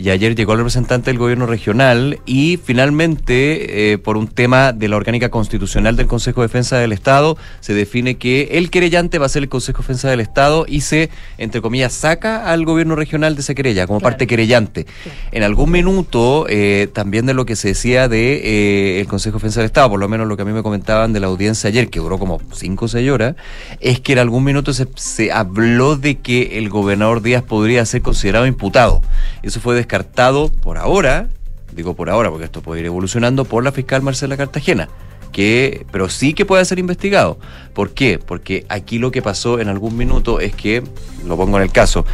Y 0.00 0.08
ayer 0.08 0.34
llegó 0.34 0.52
el 0.52 0.58
representante 0.60 1.10
del 1.10 1.18
gobierno 1.18 1.44
regional 1.44 2.20
y 2.24 2.56
finalmente, 2.56 3.92
eh, 3.92 3.98
por 3.98 4.16
un 4.16 4.28
tema 4.28 4.72
de 4.72 4.88
la 4.88 4.96
orgánica 4.96 5.28
constitucional 5.28 5.94
del 5.94 6.06
Consejo 6.06 6.40
de 6.40 6.46
Defensa 6.46 6.78
del 6.78 6.92
Estado, 6.92 7.36
se 7.60 7.74
define 7.74 8.16
que 8.16 8.48
el 8.52 8.70
querellante 8.70 9.18
va 9.18 9.26
a 9.26 9.28
ser 9.28 9.42
el 9.42 9.50
Consejo 9.50 9.82
de 9.82 9.82
Defensa 9.82 10.08
del 10.08 10.20
Estado 10.20 10.64
y 10.66 10.80
se, 10.80 11.10
entre 11.36 11.60
comillas, 11.60 11.92
saca 11.92 12.50
al 12.50 12.64
gobierno 12.64 12.96
regional 12.96 13.34
de 13.34 13.42
esa 13.42 13.54
querella 13.54 13.86
como 13.86 14.00
parte 14.00 14.26
querellante. 14.26 14.86
En 15.32 15.42
algún 15.42 15.70
minuto, 15.70 16.46
eh, 16.48 16.88
también 16.90 17.26
de 17.26 17.34
lo 17.34 17.44
que 17.44 17.54
se 17.54 17.68
decía 17.68 18.08
de 18.08 18.36
eh, 18.36 19.00
el 19.02 19.06
Consejo 19.06 19.34
de 19.34 19.40
Defensa 19.40 19.60
del 19.60 19.66
Estado, 19.66 19.90
por 19.90 20.00
lo 20.00 20.08
menos 20.08 20.26
lo 20.26 20.34
que 20.34 20.42
a 20.42 20.46
mí 20.46 20.52
me 20.52 20.62
comentaban 20.62 21.12
de 21.12 21.20
la 21.20 21.26
audiencia 21.26 21.68
ayer, 21.68 21.90
que 21.90 22.00
duró 22.00 22.18
como 22.18 22.40
5 22.54 22.86
o 22.86 22.88
6 22.88 23.10
horas, 23.10 23.36
es 23.80 24.00
que 24.00 24.14
en 24.14 24.20
algún 24.20 24.44
minuto 24.44 24.72
se, 24.72 24.88
se 24.96 25.30
habló 25.30 25.96
de 25.96 26.20
que 26.20 26.56
el 26.56 26.70
gobernador 26.70 27.20
Díaz 27.20 27.42
podría 27.42 27.84
ser 27.84 28.00
considerado 28.00 28.46
imputado. 28.46 29.02
Eso 29.42 29.60
fue 29.60 29.89
descartado 29.90 30.52
por 30.52 30.78
ahora, 30.78 31.30
digo 31.72 31.94
por 31.94 32.10
ahora 32.10 32.30
porque 32.30 32.44
esto 32.44 32.62
puede 32.62 32.80
ir 32.80 32.86
evolucionando, 32.86 33.44
por 33.44 33.64
la 33.64 33.72
fiscal 33.72 34.02
Marcela 34.02 34.36
Cartagena. 34.36 34.88
Que, 35.32 35.86
pero 35.92 36.08
sí 36.08 36.34
que 36.34 36.44
puede 36.44 36.64
ser 36.64 36.78
investigado. 36.78 37.38
¿Por 37.72 37.90
qué? 37.90 38.18
Porque 38.18 38.66
aquí 38.68 38.98
lo 38.98 39.10
que 39.12 39.22
pasó 39.22 39.60
en 39.60 39.68
algún 39.68 39.96
minuto 39.96 40.40
es 40.40 40.54
que, 40.54 40.82
lo 41.24 41.36
pongo 41.36 41.56
en 41.56 41.62
el 41.62 41.70
caso, 41.70 42.04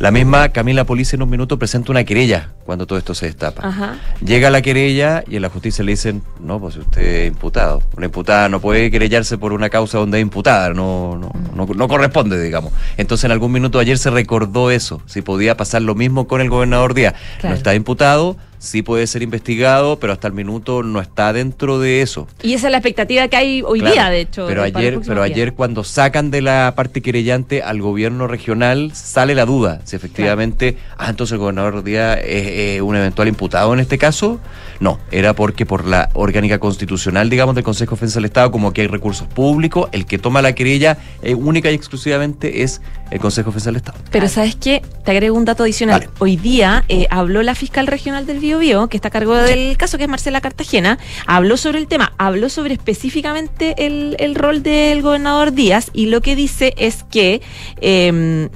la 0.00 0.10
misma 0.10 0.48
Camila 0.48 0.84
Police 0.84 1.14
en 1.14 1.22
un 1.22 1.30
minuto 1.30 1.58
presenta 1.58 1.92
una 1.92 2.04
querella 2.04 2.50
cuando 2.66 2.86
todo 2.86 2.98
esto 2.98 3.14
se 3.14 3.26
destapa. 3.26 3.66
Ajá. 3.66 3.96
Llega 4.24 4.50
la 4.50 4.60
querella 4.60 5.22
y 5.28 5.36
en 5.36 5.42
la 5.42 5.50
justicia 5.50 5.84
le 5.84 5.92
dicen, 5.92 6.22
no, 6.40 6.58
pues 6.58 6.76
usted 6.76 7.02
es 7.02 7.28
imputado. 7.28 7.82
Una 7.96 8.06
imputada 8.06 8.48
no 8.48 8.60
puede 8.60 8.90
querellarse 8.90 9.38
por 9.38 9.52
una 9.52 9.70
causa 9.70 9.98
donde 9.98 10.18
es 10.18 10.22
imputada, 10.22 10.70
no, 10.70 11.16
no, 11.16 11.32
no, 11.54 11.66
no 11.66 11.88
corresponde, 11.88 12.42
digamos. 12.42 12.72
Entonces 12.96 13.24
en 13.24 13.30
algún 13.30 13.52
minuto 13.52 13.78
ayer 13.78 13.98
se 13.98 14.10
recordó 14.10 14.70
eso, 14.70 15.00
si 15.06 15.22
podía 15.22 15.56
pasar 15.56 15.82
lo 15.82 15.94
mismo 15.94 16.26
con 16.26 16.40
el 16.40 16.50
gobernador 16.50 16.94
Díaz. 16.94 17.14
Claro. 17.38 17.52
No 17.52 17.56
está 17.56 17.74
imputado, 17.74 18.36
sí 18.64 18.82
puede 18.82 19.06
ser 19.06 19.22
investigado, 19.22 19.98
pero 19.98 20.12
hasta 20.12 20.28
el 20.28 20.34
minuto 20.34 20.82
no 20.82 21.00
está 21.00 21.32
dentro 21.32 21.78
de 21.78 22.02
eso. 22.02 22.26
Y 22.42 22.54
esa 22.54 22.68
es 22.68 22.72
la 22.72 22.78
expectativa 22.78 23.28
que 23.28 23.36
hay 23.36 23.62
hoy 23.62 23.80
Claro, 23.80 23.94
día, 23.94 24.10
de 24.10 24.20
hecho. 24.20 24.46
Pero 24.46 24.62
ayer, 24.62 25.00
pero 25.06 25.22
ayer 25.22 25.52
cuando 25.54 25.84
sacan 25.84 26.30
de 26.30 26.42
la 26.42 26.72
parte 26.76 27.00
querellante 27.00 27.62
al 27.62 27.80
gobierno 27.80 28.26
regional, 28.26 28.92
sale 28.94 29.34
la 29.34 29.44
duda 29.44 29.80
si 29.84 29.96
efectivamente, 29.96 30.76
ah, 30.98 31.10
entonces 31.10 31.32
el 31.32 31.38
gobernador 31.38 31.84
Díaz 31.84 32.18
es 32.18 32.46
eh, 32.46 32.82
un 32.82 32.96
eventual 32.96 33.28
imputado 33.28 33.72
en 33.72 33.80
este 33.80 33.98
caso. 33.98 34.40
No, 34.80 34.98
era 35.10 35.34
porque 35.34 35.66
por 35.66 35.86
la 35.86 36.10
orgánica 36.14 36.58
constitucional, 36.58 37.30
digamos, 37.30 37.54
del 37.54 37.64
Consejo 37.64 37.92
de 37.92 37.96
Defensa 37.96 38.18
del 38.18 38.26
Estado, 38.26 38.50
como 38.50 38.72
que 38.72 38.82
hay 38.82 38.86
recursos 38.88 39.26
públicos, 39.28 39.88
el 39.92 40.06
que 40.06 40.18
toma 40.18 40.42
la 40.42 40.54
querella 40.54 40.98
eh, 41.22 41.34
única 41.34 41.70
y 41.70 41.74
exclusivamente 41.74 42.62
es 42.62 42.80
el 43.10 43.20
Consejo 43.20 43.50
de 43.50 43.52
Defensa 43.52 43.70
del 43.70 43.76
Estado. 43.76 43.98
Pero 44.10 44.28
¿sabes 44.28 44.56
qué? 44.56 44.82
Te 45.04 45.12
agrego 45.12 45.36
un 45.36 45.44
dato 45.44 45.62
adicional. 45.62 46.08
Hoy 46.18 46.36
día 46.36 46.84
eh, 46.88 47.06
habló 47.10 47.42
la 47.42 47.54
fiscal 47.54 47.86
regional 47.86 48.26
del 48.26 48.38
Bío 48.38 48.53
Bío, 48.58 48.88
que 48.88 48.96
está 48.96 49.08
a 49.08 49.10
cargo 49.10 49.34
del 49.34 49.76
caso, 49.76 49.98
que 49.98 50.04
es 50.04 50.10
Marcela 50.10 50.40
Cartagena, 50.40 50.98
habló 51.26 51.56
sobre 51.56 51.78
el 51.78 51.86
tema, 51.86 52.12
habló 52.18 52.48
sobre 52.48 52.74
específicamente 52.74 53.74
el, 53.86 54.16
el 54.18 54.34
rol 54.34 54.62
del 54.62 55.02
gobernador 55.02 55.52
Díaz 55.52 55.90
y 55.92 56.06
lo 56.06 56.20
que 56.20 56.36
dice 56.36 56.74
es 56.76 57.04
que... 57.04 57.42
eh, 57.80 58.48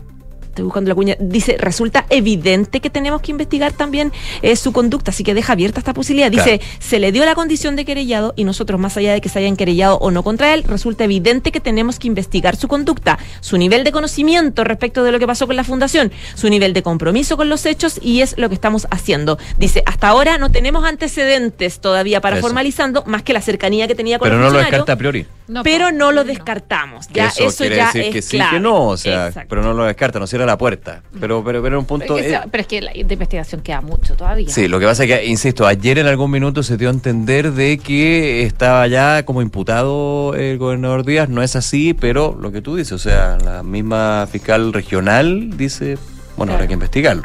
Estoy 0.59 0.65
buscando 0.65 0.89
la 0.89 0.97
cuña. 0.97 1.17
Dice, 1.21 1.57
resulta 1.57 2.05
evidente 2.11 2.81
que 2.81 2.91
tenemos 2.91 3.23
que 3.23 3.31
investigar 3.31 3.73
también 3.73 4.13
eh, 4.43 4.57
su 4.57 4.73
conducta, 4.73 5.13
así 5.13 5.23
que 5.23 5.33
deja 5.33 5.53
abierta 5.53 5.79
esta 5.79 5.95
posibilidad. 5.95 6.33
Dice, 6.33 6.59
Claro. 6.59 6.73
se 6.81 6.99
le 6.99 7.13
dio 7.13 7.25
la 7.25 7.37
condición 7.37 7.77
de 7.77 7.85
querellado 7.85 8.33
y 8.35 8.43
nosotros, 8.43 8.81
más 8.81 8.97
allá 8.97 9.13
de 9.13 9.21
que 9.21 9.29
se 9.29 9.39
hayan 9.39 9.55
querellado 9.55 9.99
o 9.99 10.11
no 10.11 10.25
contra 10.25 10.53
él, 10.55 10.65
resulta 10.65 11.05
evidente 11.05 11.53
que 11.53 11.61
tenemos 11.61 12.01
que 12.01 12.09
investigar 12.09 12.57
su 12.57 12.67
conducta, 12.67 13.21
su 13.41 13.57
nivel 13.57 13.85
de 13.85 13.93
conocimiento 13.93 14.65
respecto 14.65 15.05
de 15.05 15.13
lo 15.13 15.21
que 15.21 15.29
pasó 15.29 15.47
con 15.47 15.55
la 15.55 15.63
fundación, 15.63 16.11
su 16.35 16.49
nivel 16.51 16.73
de 16.73 16.83
compromiso 16.83 17.37
con 17.37 17.49
los 17.49 17.65
hechos 17.65 18.01
y 18.03 18.23
es 18.23 18.37
lo 18.37 18.49
que 18.49 18.57
estamos 18.57 18.89
haciendo. 18.91 19.39
Dice, 19.59 19.85
hasta 19.87 20.09
ahora 20.09 20.39
no 20.39 20.51
tenemos 20.51 20.85
antecedentes 20.85 21.79
todavía 21.79 22.21
para 22.21 22.39
Eso. 22.39 22.47
formalizando, 22.47 23.05
más 23.07 23.23
que 23.23 23.33
la 23.33 23.43
cercanía 23.43 23.87
que 23.87 23.95
tenía 23.95 24.19
con 24.19 24.27
Pero 24.27 24.39
el 24.41 24.43
no 24.45 24.51
lo 24.51 24.59
descarta 24.59 24.93
a 24.93 24.97
priori. 24.97 25.25
No, 25.47 25.63
pero 25.63 25.93
no 25.93 26.11
lo 26.13 26.25
descartamos. 26.25 27.07
Ya, 27.13 27.29
eso, 27.29 27.45
eso, 27.47 27.59
quiere 27.59 27.77
ya 27.77 27.87
decir 27.87 28.03
es 28.03 28.11
que 28.13 28.23
sí, 28.23 28.37
clave. 28.37 28.57
que 28.57 28.61
no, 28.61 28.89
o 28.89 28.97
sea, 28.97 29.29
Exacto. 29.29 29.47
pero 29.49 29.63
no 29.63 29.73
lo 29.73 29.85
descarta, 29.85 30.19
no 30.19 30.27
cierra 30.27 30.45
la 30.49 30.59
puerta. 30.59 31.03
Pero, 31.21 31.43
pero, 31.45 31.63
pero 31.63 31.79
un 31.79 31.85
punto. 31.87 32.17
Pero 32.17 32.19
es, 32.19 32.27
que, 32.27 32.35
eh, 32.35 32.49
pero 32.51 32.61
es 32.63 32.67
que 32.67 32.81
la 32.83 32.93
de 32.93 32.99
investigación 33.15 33.61
queda 33.61 33.81
mucho 33.81 34.15
todavía. 34.17 34.49
Sí, 34.49 34.67
lo 34.69 34.81
que 34.81 34.87
pasa 34.87 35.05
es 35.05 35.11
que, 35.11 35.27
insisto, 35.27 35.67
ayer 35.67 35.99
en 35.99 36.07
algún 36.07 36.31
minuto 36.31 36.63
se 36.63 36.77
dio 36.77 36.89
a 36.89 36.93
entender 36.93 37.53
de 37.53 37.79
que 37.79 38.43
estaba 38.43 38.87
ya 38.89 39.25
como 39.25 39.41
imputado 39.43 40.35
el 40.35 40.59
gobernador 40.59 41.05
Díaz. 41.05 41.29
No 41.29 41.43
es 41.43 41.55
así, 41.57 41.95
pero 41.95 42.37
lo 42.41 42.51
que 42.53 42.61
tú 42.63 42.77
dices, 42.77 42.93
o 42.93 42.99
sea, 42.99 43.39
la 43.39 43.63
misma 43.63 44.27
fiscal 44.31 44.73
regional 44.73 45.57
dice, 45.57 45.99
bueno, 46.37 46.53
habrá 46.55 46.67
que 46.67 46.73
investigarlo. 46.75 47.25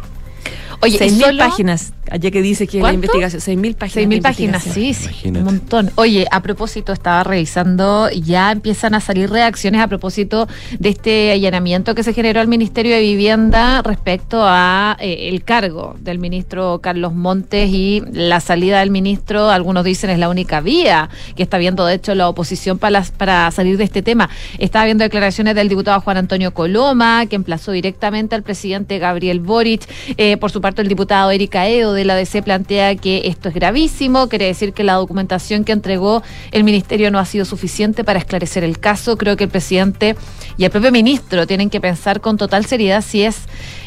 Oye, 0.81 0.97
Seis 0.97 1.13
y 1.13 1.15
mil 1.15 1.25
solo- 1.27 1.38
páginas, 1.39 1.93
allá 2.12 2.32
que 2.32 2.42
dice 2.42 2.68
que 2.68 2.80
la 2.82 2.94
investigación, 2.94 3.42
seis 3.42 3.58
mil 3.58 3.76
páginas. 3.76 3.94
Seis 3.94 4.08
mil 4.08 4.22
páginas, 4.22 4.63
sí, 4.63 4.94
sí, 4.94 5.06
Imagínate. 5.06 5.39
un 5.39 5.46
montón. 5.46 5.92
Oye, 5.96 6.28
a 6.32 6.42
propósito, 6.42 6.94
estaba 6.94 7.24
revisando, 7.24 8.10
ya 8.12 8.52
empiezan 8.52 8.94
a 8.96 9.00
salir 9.00 9.30
reacciones 9.30 9.82
a 9.82 9.88
propósito 9.88 10.48
de 10.80 10.89
este 10.89 11.32
allanamiento 11.32 11.96
que 11.96 12.04
se 12.04 12.13
generó 12.13 12.42
al 12.42 12.48
Ministerio 12.48 12.94
de 12.96 13.02
Vivienda 13.02 13.82
respecto 13.84 14.39
a 14.44 14.98
eh, 15.00 15.30
el 15.30 15.44
cargo 15.44 15.96
del 16.00 16.20
ministro 16.20 16.80
Carlos 16.82 17.13
Montes 17.13 17.70
y 17.72 18.02
la 18.12 18.39
salida 18.39 18.80
del 18.80 18.92
ministro, 18.92 19.50
algunos 19.50 19.84
dicen 19.84 20.10
es 20.10 20.20
la 20.20 20.30
única 20.30 20.62
vía 20.62 21.10
que 21.36 21.44
está 21.44 21.58
viendo, 21.58 21.86
de 21.86 21.96
hecho, 21.96 22.16
la 22.16 22.28
oposición 22.30 22.78
para, 22.78 22.92
las- 22.92 23.12
para 23.12 23.50
salir 23.52 23.78
de 23.78 23.84
este 23.84 24.02
tema. 24.02 24.30
Estaba 24.60 24.86
viendo 24.86 25.04
declaraciones 25.04 25.56
del 25.56 25.70
diputado 25.70 26.00
Juan 26.02 26.18
Antonio 26.18 26.54
Coloma, 26.54 27.26
que 27.28 27.36
emplazó 27.36 27.72
directamente 27.72 28.36
al 28.36 28.44
presidente 28.44 29.00
Gabriel 29.00 29.39
Boric. 29.39 29.82
Eh, 30.18 30.38
por 30.38 30.52
su 30.52 30.62
parte, 30.62 30.82
el 30.82 30.88
diputado 30.88 31.32
Erika 31.32 31.68
Edo 31.68 31.92
de 31.93 32.06
la 32.06 32.15
DC 32.15 32.41
plantea 32.43 32.95
que 32.95 33.23
esto 33.25 33.49
es 33.49 33.56
gravísimo, 33.56 34.29
quiere 34.29 34.45
decir 34.45 34.73
que 34.73 34.84
la 34.84 34.93
documentación 34.93 35.63
que 35.63 35.71
entregó 35.71 36.23
el 36.51 36.63
ministerio 36.63 37.12
no 37.12 37.19
ha 37.19 37.25
sido 37.25 37.45
suficiente 37.45 38.03
para 38.03 38.19
esclarecer 38.19 38.63
el 38.63 38.79
caso. 38.79 39.17
Creo 39.17 39.38
que 39.38 39.45
el 39.45 39.49
presidente 39.49 40.15
y 40.58 40.66
el 40.66 40.72
propio 40.72 40.92
ministro 40.92 41.48
tienen 41.48 41.70
que 41.70 41.82
pensar 41.82 42.22
con 42.22 42.38
total 42.38 42.66
seriedad 42.66 43.04
si 43.04 43.24
es 43.24 43.44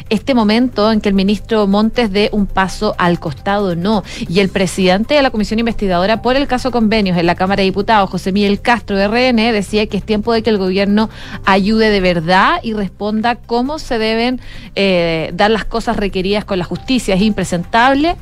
este 0.09 0.33
momento 0.33 0.91
en 0.91 1.01
que 1.01 1.09
el 1.09 1.15
ministro 1.15 1.67
Montes 1.67 2.11
dé 2.11 2.29
un 2.31 2.45
paso 2.45 2.95
al 2.97 3.19
costado 3.19 3.75
no. 3.75 4.03
Y 4.29 4.39
el 4.39 4.49
presidente 4.49 5.15
de 5.15 5.21
la 5.21 5.31
Comisión 5.31 5.59
Investigadora 5.59 6.21
por 6.21 6.35
el 6.35 6.47
caso 6.47 6.71
convenios 6.71 7.17
en 7.17 7.25
la 7.25 7.35
Cámara 7.35 7.61
de 7.61 7.65
Diputados, 7.65 8.09
José 8.09 8.31
Miguel 8.31 8.61
Castro 8.61 8.97
de 8.97 9.07
RN, 9.07 9.51
decía 9.51 9.87
que 9.87 9.97
es 9.97 10.03
tiempo 10.03 10.33
de 10.33 10.43
que 10.43 10.49
el 10.49 10.57
gobierno 10.57 11.09
ayude 11.45 11.89
de 11.89 11.99
verdad 11.99 12.59
y 12.63 12.73
responda 12.73 13.35
cómo 13.35 13.79
se 13.79 13.97
deben 13.97 14.39
eh, 14.75 15.31
dar 15.33 15.51
las 15.51 15.65
cosas 15.65 15.97
requeridas 15.97 16.45
con 16.45 16.59
la 16.59 16.65
justicia. 16.65 17.15
Es 17.15 17.21
impresentable 17.21 18.15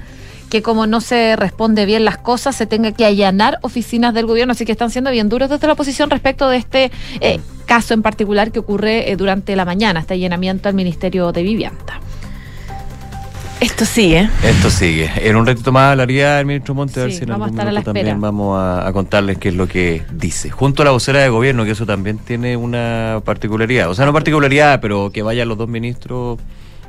que 0.49 0.61
como 0.61 0.87
no 0.87 1.01
se 1.01 1.35
responde 1.35 1.85
bien 1.85 2.05
las 2.05 2.17
cosas, 2.17 2.55
se 2.55 2.65
tenga 2.65 2.91
que 2.91 3.05
allanar 3.05 3.59
oficinas 3.61 4.13
del 4.13 4.25
gobierno, 4.25 4.51
así 4.51 4.65
que 4.65 4.71
están 4.71 4.91
siendo 4.91 5.11
bien 5.11 5.29
duros 5.29 5.49
desde 5.49 5.67
la 5.67 5.73
oposición 5.73 6.09
respecto 6.09 6.49
de 6.49 6.57
este 6.57 6.91
eh, 7.21 7.39
caso 7.65 7.93
en 7.93 8.01
particular 8.01 8.51
que 8.51 8.59
ocurre 8.59 9.11
eh, 9.11 9.15
durante 9.15 9.55
la 9.55 9.65
mañana, 9.65 9.99
este 9.99 10.13
allanamiento 10.13 10.69
al 10.69 10.75
Ministerio 10.75 11.31
de 11.31 11.43
Vivienda. 11.43 11.99
Esto 13.61 13.85
sigue. 13.85 14.29
Esto 14.43 14.69
sigue. 14.69 15.09
En 15.15 15.37
un 15.37 15.45
ratito 15.45 15.71
más 15.71 15.91
hablaría 15.91 16.39
el 16.39 16.45
ministro 16.45 16.75
Monte, 16.75 16.99
a 16.99 17.03
ver 17.03 17.13
si 17.13 17.23
en 17.23 17.29
vamos 17.29 17.43
a 17.43 17.45
algún 17.45 17.59
estar 17.59 17.67
a 17.69 17.71
la 17.71 17.83
también 17.83 18.07
espera. 18.07 18.19
vamos 18.19 18.59
a, 18.59 18.85
a 18.85 18.93
contarles 18.93 19.37
qué 19.37 19.49
es 19.49 19.55
lo 19.55 19.67
que 19.67 20.03
dice. 20.11 20.49
Junto 20.49 20.81
a 20.81 20.85
la 20.85 20.91
vocera 20.91 21.21
de 21.21 21.29
gobierno, 21.29 21.63
que 21.63 21.71
eso 21.71 21.85
también 21.85 22.17
tiene 22.17 22.57
una 22.57 23.21
particularidad. 23.23 23.89
O 23.89 23.95
sea, 23.95 24.05
no 24.05 24.11
particularidad, 24.11 24.81
pero 24.81 25.09
que 25.09 25.23
vayan 25.23 25.47
los 25.47 25.57
dos 25.57 25.69
ministros 25.69 26.37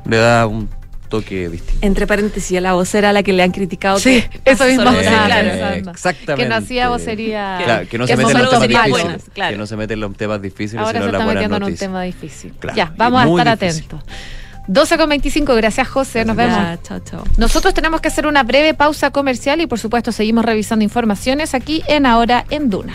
le 0.06 0.16
da 0.16 0.46
un 0.46 0.68
toque 1.08 1.48
distinto. 1.48 1.86
Entre 1.86 2.06
paréntesis, 2.06 2.56
a 2.58 2.60
la 2.60 2.72
vocera 2.74 3.10
a 3.10 3.12
la 3.12 3.22
que 3.22 3.32
le 3.32 3.42
han 3.42 3.50
criticado. 3.52 3.98
Sí, 3.98 4.22
que 4.44 4.50
eso 4.50 4.64
mismo 4.64 4.90
Eh, 4.90 5.02
claro. 5.02 5.90
exactamente. 5.90 6.42
Que 6.42 6.48
no 6.48 6.54
hacía 6.56 6.88
vocería. 6.88 7.60
Claro, 7.64 7.88
que 7.88 7.98
no 7.98 8.06
se 8.06 8.16
mete 8.16 8.32
en 8.32 8.38
los 8.38 8.50
temas 8.50 8.68
difíciles. 8.68 8.90
buenas, 8.90 9.22
claro. 9.32 9.52
Que 9.52 9.58
no 9.58 9.66
se 9.66 9.76
mete 9.76 9.94
en 9.94 10.00
los 10.00 10.16
temas 10.16 10.42
difíciles, 10.42 10.80
Ahora 10.84 10.98
sino 11.00 11.06
se 11.06 11.12
las 11.12 11.20
está 11.20 11.32
metiendo 11.34 11.56
en 11.56 11.62
un 11.64 11.76
tema 11.76 12.02
difícil. 12.02 12.52
Claro, 12.58 12.76
Ya, 12.76 12.92
vamos 12.96 13.22
a 13.24 13.28
estar 13.40 13.58
difícil. 13.58 13.84
atentos. 13.86 14.14
12 14.68 14.96
con 14.98 15.08
25, 15.08 15.54
gracias 15.54 15.86
José, 15.88 16.24
nos 16.24 16.34
vemos. 16.36 16.56
Ya, 16.58 16.78
chao, 16.82 16.98
chao. 17.00 17.24
Nosotros 17.36 17.72
tenemos 17.72 18.00
que 18.00 18.08
hacer 18.08 18.26
una 18.26 18.42
breve 18.42 18.74
pausa 18.74 19.10
comercial 19.12 19.60
y 19.60 19.66
por 19.68 19.78
supuesto 19.78 20.10
seguimos 20.10 20.44
revisando 20.44 20.82
informaciones 20.82 21.54
aquí 21.54 21.82
en 21.86 22.04
Ahora 22.04 22.44
en 22.50 22.68
Duna. 22.68 22.94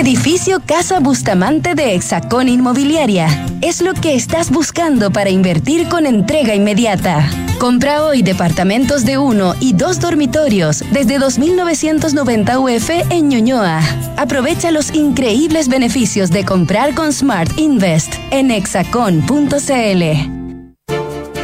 Edificio 0.00 0.62
Casa 0.64 0.98
Bustamante 0.98 1.74
de 1.74 1.94
Hexacón 1.94 2.48
Inmobiliaria. 2.48 3.28
Es 3.60 3.82
lo 3.82 3.92
que 3.92 4.14
estás 4.14 4.50
buscando 4.50 5.10
para 5.10 5.28
invertir 5.28 5.88
con 5.88 6.06
entrega 6.06 6.54
inmediata. 6.54 7.28
Compra 7.58 8.02
hoy 8.04 8.22
departamentos 8.22 9.04
de 9.04 9.18
uno 9.18 9.54
y 9.60 9.74
dos 9.74 10.00
dormitorios 10.00 10.82
desde 10.90 11.18
2.990 11.18 12.58
UF 12.58 12.88
en 13.10 13.28
Ñuñoa. 13.28 13.82
Aprovecha 14.16 14.70
los 14.70 14.90
increíbles 14.94 15.68
beneficios 15.68 16.30
de 16.30 16.46
comprar 16.46 16.94
con 16.94 17.12
Smart 17.12 17.58
Invest 17.58 18.14
en 18.30 18.50
hexacon.cl. 18.52 20.02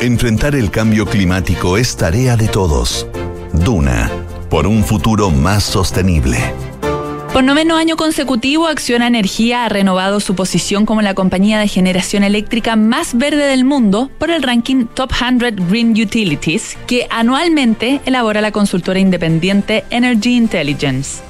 Enfrentar 0.00 0.54
el 0.54 0.70
cambio 0.70 1.04
climático 1.04 1.76
es 1.76 1.94
tarea 1.94 2.38
de 2.38 2.48
todos. 2.48 3.06
Duna, 3.52 4.10
por 4.48 4.66
un 4.66 4.82
futuro 4.82 5.30
más 5.30 5.62
sostenible. 5.62 6.38
Por 7.36 7.44
noveno 7.44 7.76
año 7.76 7.98
consecutivo, 7.98 8.66
Acciona 8.66 9.08
Energía 9.08 9.66
ha 9.66 9.68
renovado 9.68 10.20
su 10.20 10.34
posición 10.34 10.86
como 10.86 11.02
la 11.02 11.12
compañía 11.12 11.58
de 11.58 11.68
generación 11.68 12.24
eléctrica 12.24 12.76
más 12.76 13.12
verde 13.12 13.44
del 13.44 13.66
mundo 13.66 14.10
por 14.16 14.30
el 14.30 14.42
ranking 14.42 14.86
Top 14.86 15.12
100 15.12 15.68
Green 15.68 15.90
Utilities, 15.90 16.78
que 16.86 17.06
anualmente 17.10 18.00
elabora 18.06 18.40
la 18.40 18.52
consultora 18.52 19.00
independiente 19.00 19.84
Energy 19.90 20.34
Intelligence. 20.34 21.20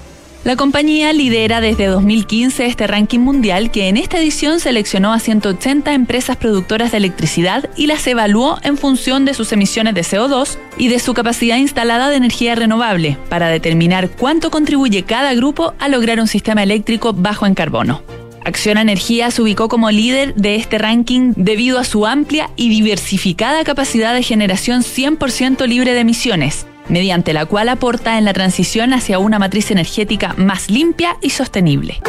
La 0.46 0.54
compañía 0.54 1.12
lidera 1.12 1.61
desde 1.61 1.87
2015 1.87 2.66
este 2.66 2.87
ranking 2.87 3.18
mundial 3.18 3.72
que 3.72 3.88
en 3.88 3.96
esta 3.96 4.18
edición 4.18 4.61
seleccionó 4.61 5.12
a 5.12 5.18
180 5.18 5.92
empresas 5.92 6.37
productoras 6.37 6.92
de 6.92 6.98
electricidad 6.98 7.68
y 7.76 7.88
las 7.88 8.06
evaluó 8.06 8.56
en 8.62 8.78
función 8.78 9.24
de 9.24 9.35
sus 9.35 9.50
emisiones 9.50 9.94
de 9.94 10.02
CO2 10.02 10.56
y 10.78 10.87
de 10.87 11.00
su 11.00 11.14
capacidad 11.14 11.56
instalada 11.56 12.11
de 12.11 12.18
energía 12.18 12.54
renovable 12.54 13.18
para 13.28 13.48
determinar 13.48 14.09
cuánto 14.09 14.52
contribuye 14.52 15.02
cada 15.02 15.35
grupo 15.35 15.74
a 15.80 15.88
lograr 15.88 16.20
un 16.20 16.28
sistema 16.28 16.62
eléctrico 16.62 17.12
bajo 17.12 17.44
en 17.46 17.54
carbono. 17.54 18.02
Acciona 18.44 18.82
Energía 18.82 19.32
se 19.32 19.42
ubicó 19.42 19.68
como 19.68 19.90
líder 19.90 20.37
de 20.37 20.54
este 20.54 20.78
ranking 20.78 21.32
debido 21.35 21.80
a 21.80 21.85
su 21.85 22.06
amplia 22.06 22.50
y 22.54 22.68
diversificada 22.68 23.64
capacidad 23.64 24.14
de 24.14 24.22
generación 24.22 24.82
100% 24.82 25.66
libre 25.66 25.92
de 25.92 25.98
emisiones, 25.98 26.68
mediante 26.88 27.33
la 27.33 27.46
cual 27.46 27.68
aporta 27.68 28.18
en 28.18 28.25
la 28.25 28.33
transición 28.33 28.92
hacia 28.92 29.18
una 29.18 29.38
matriz 29.38 29.70
energética 29.70 30.35
más 30.37 30.70
limpia 30.70 31.16
y 31.20 31.31
sostenible. 31.31 32.01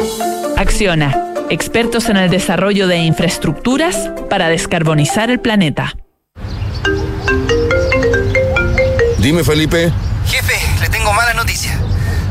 Acciona, 0.56 1.34
expertos 1.50 2.08
en 2.08 2.16
el 2.16 2.30
desarrollo 2.30 2.86
de 2.86 2.98
infraestructuras 2.98 4.10
para 4.28 4.48
descarbonizar 4.48 5.30
el 5.30 5.40
planeta. 5.40 5.96
Dime, 9.18 9.44
Felipe. 9.44 9.92
Jefe, 10.26 10.54
le 10.80 10.88
tengo 10.88 11.12
mala 11.12 11.34
noticia. 11.34 11.78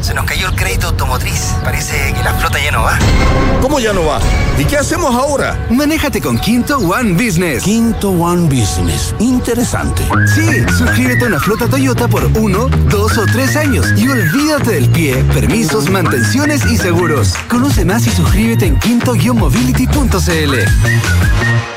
Se 0.08 0.14
nos 0.14 0.24
cayó 0.24 0.48
el 0.48 0.56
crédito 0.56 0.88
automotriz. 0.88 1.54
Parece 1.66 2.14
que 2.14 2.24
la 2.24 2.34
flota 2.36 2.58
ya 2.64 2.72
no 2.72 2.82
va. 2.82 2.98
¿Cómo 3.62 3.78
ya 3.78 3.92
no 3.92 4.06
va? 4.06 4.22
¿Y 4.58 4.64
qué 4.64 4.78
hacemos 4.78 5.14
ahora? 5.14 5.60
Manéjate 5.70 6.22
con 6.22 6.40
Quinto 6.40 6.78
One 6.78 7.12
Business. 7.12 7.62
Quinto 7.62 8.12
One 8.12 8.44
Business. 8.44 9.14
Interesante. 9.20 10.04
Sí, 10.34 10.64
suscríbete 10.78 11.26
a 11.26 11.28
una 11.28 11.42
flota 11.42 11.68
Toyota 11.68 12.08
por 12.08 12.24
uno, 12.38 12.70
dos 12.90 13.18
o 13.18 13.26
tres 13.26 13.58
años 13.58 13.86
y 13.98 14.08
olvídate 14.08 14.72
del 14.72 14.90
pie, 14.90 15.26
permisos, 15.34 15.90
mantenciones 15.90 16.66
y 16.68 16.78
seguros. 16.78 17.34
Conoce 17.50 17.84
más 17.84 18.08
y 18.08 18.10
suscríbete 18.10 18.66
en 18.66 18.80
quinto-mobility.cl. 18.80 21.77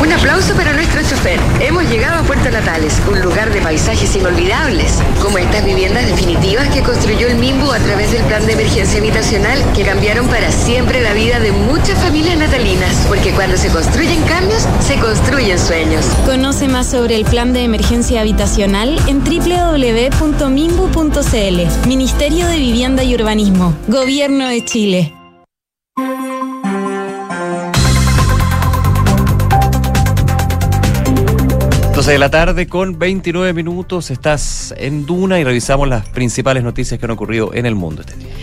Una 0.04 0.18
aplauso 0.18 0.54
para 0.54 0.74
nuestro 0.74 1.02
chofer. 1.02 1.40
Hemos 1.62 1.90
llegado 1.90 2.20
a 2.20 2.24
Puerto 2.24 2.52
Natales, 2.52 3.02
un 3.10 3.22
lugar 3.22 3.54
de 3.54 3.62
paisajes 3.62 4.14
inolvidables, 4.18 5.00
como 5.22 5.38
estas 5.38 5.64
viviendas 5.64 6.06
definitivas 6.06 6.68
que 6.74 6.84
construyó 6.84 7.28
el 7.28 7.38
MIMBU 7.38 7.72
a 7.72 7.80
través 7.80 8.12
del 8.12 8.22
plan 8.24 8.46
de 8.46 8.52
emergencia 8.52 9.00
habitacional 9.00 9.64
que 9.74 9.84
cambiaron 9.84 10.28
para 10.28 10.52
siempre 10.52 11.00
la 11.00 11.14
vida 11.14 11.40
de 11.40 11.54
muchas 11.54 11.98
familias 12.04 12.38
natalinas, 12.38 13.06
porque 13.08 13.32
cuando 13.32 13.56
se 13.56 13.70
construyen 13.70 14.22
cambios, 14.24 14.68
se 14.86 15.00
construyen 15.00 15.58
sueños. 15.58 16.06
Conoce 16.26 16.68
más 16.68 16.88
sobre 16.88 17.16
el 17.16 17.24
plan 17.24 17.54
de 17.54 17.64
emergencia 17.64 18.20
habitacional 18.20 19.00
en 19.08 19.24
www.mimbu.cl. 19.24 20.28
Ministerio 21.88 22.48
de 22.48 22.58
Vivienda 22.58 23.06
y 23.06 23.16
Urbanismo. 23.16 23.74
Gobierno 23.88 24.50
de 24.50 24.66
Chile. 24.66 25.14
12 32.04 32.12
de 32.12 32.20
la 32.20 32.30
tarde 32.30 32.68
con 32.68 33.00
29 33.00 33.54
minutos. 33.54 34.12
Estás 34.12 34.74
en 34.78 35.06
Duna 35.06 35.40
y 35.40 35.46
revisamos 35.46 35.88
las 35.88 36.06
principales 36.10 36.62
noticias 36.62 37.00
que 37.00 37.06
han 37.06 37.12
ocurrido 37.12 37.54
en 37.54 37.66
el 37.66 37.76
mundo 37.76 38.02
este 38.02 38.18
día. 38.18 38.34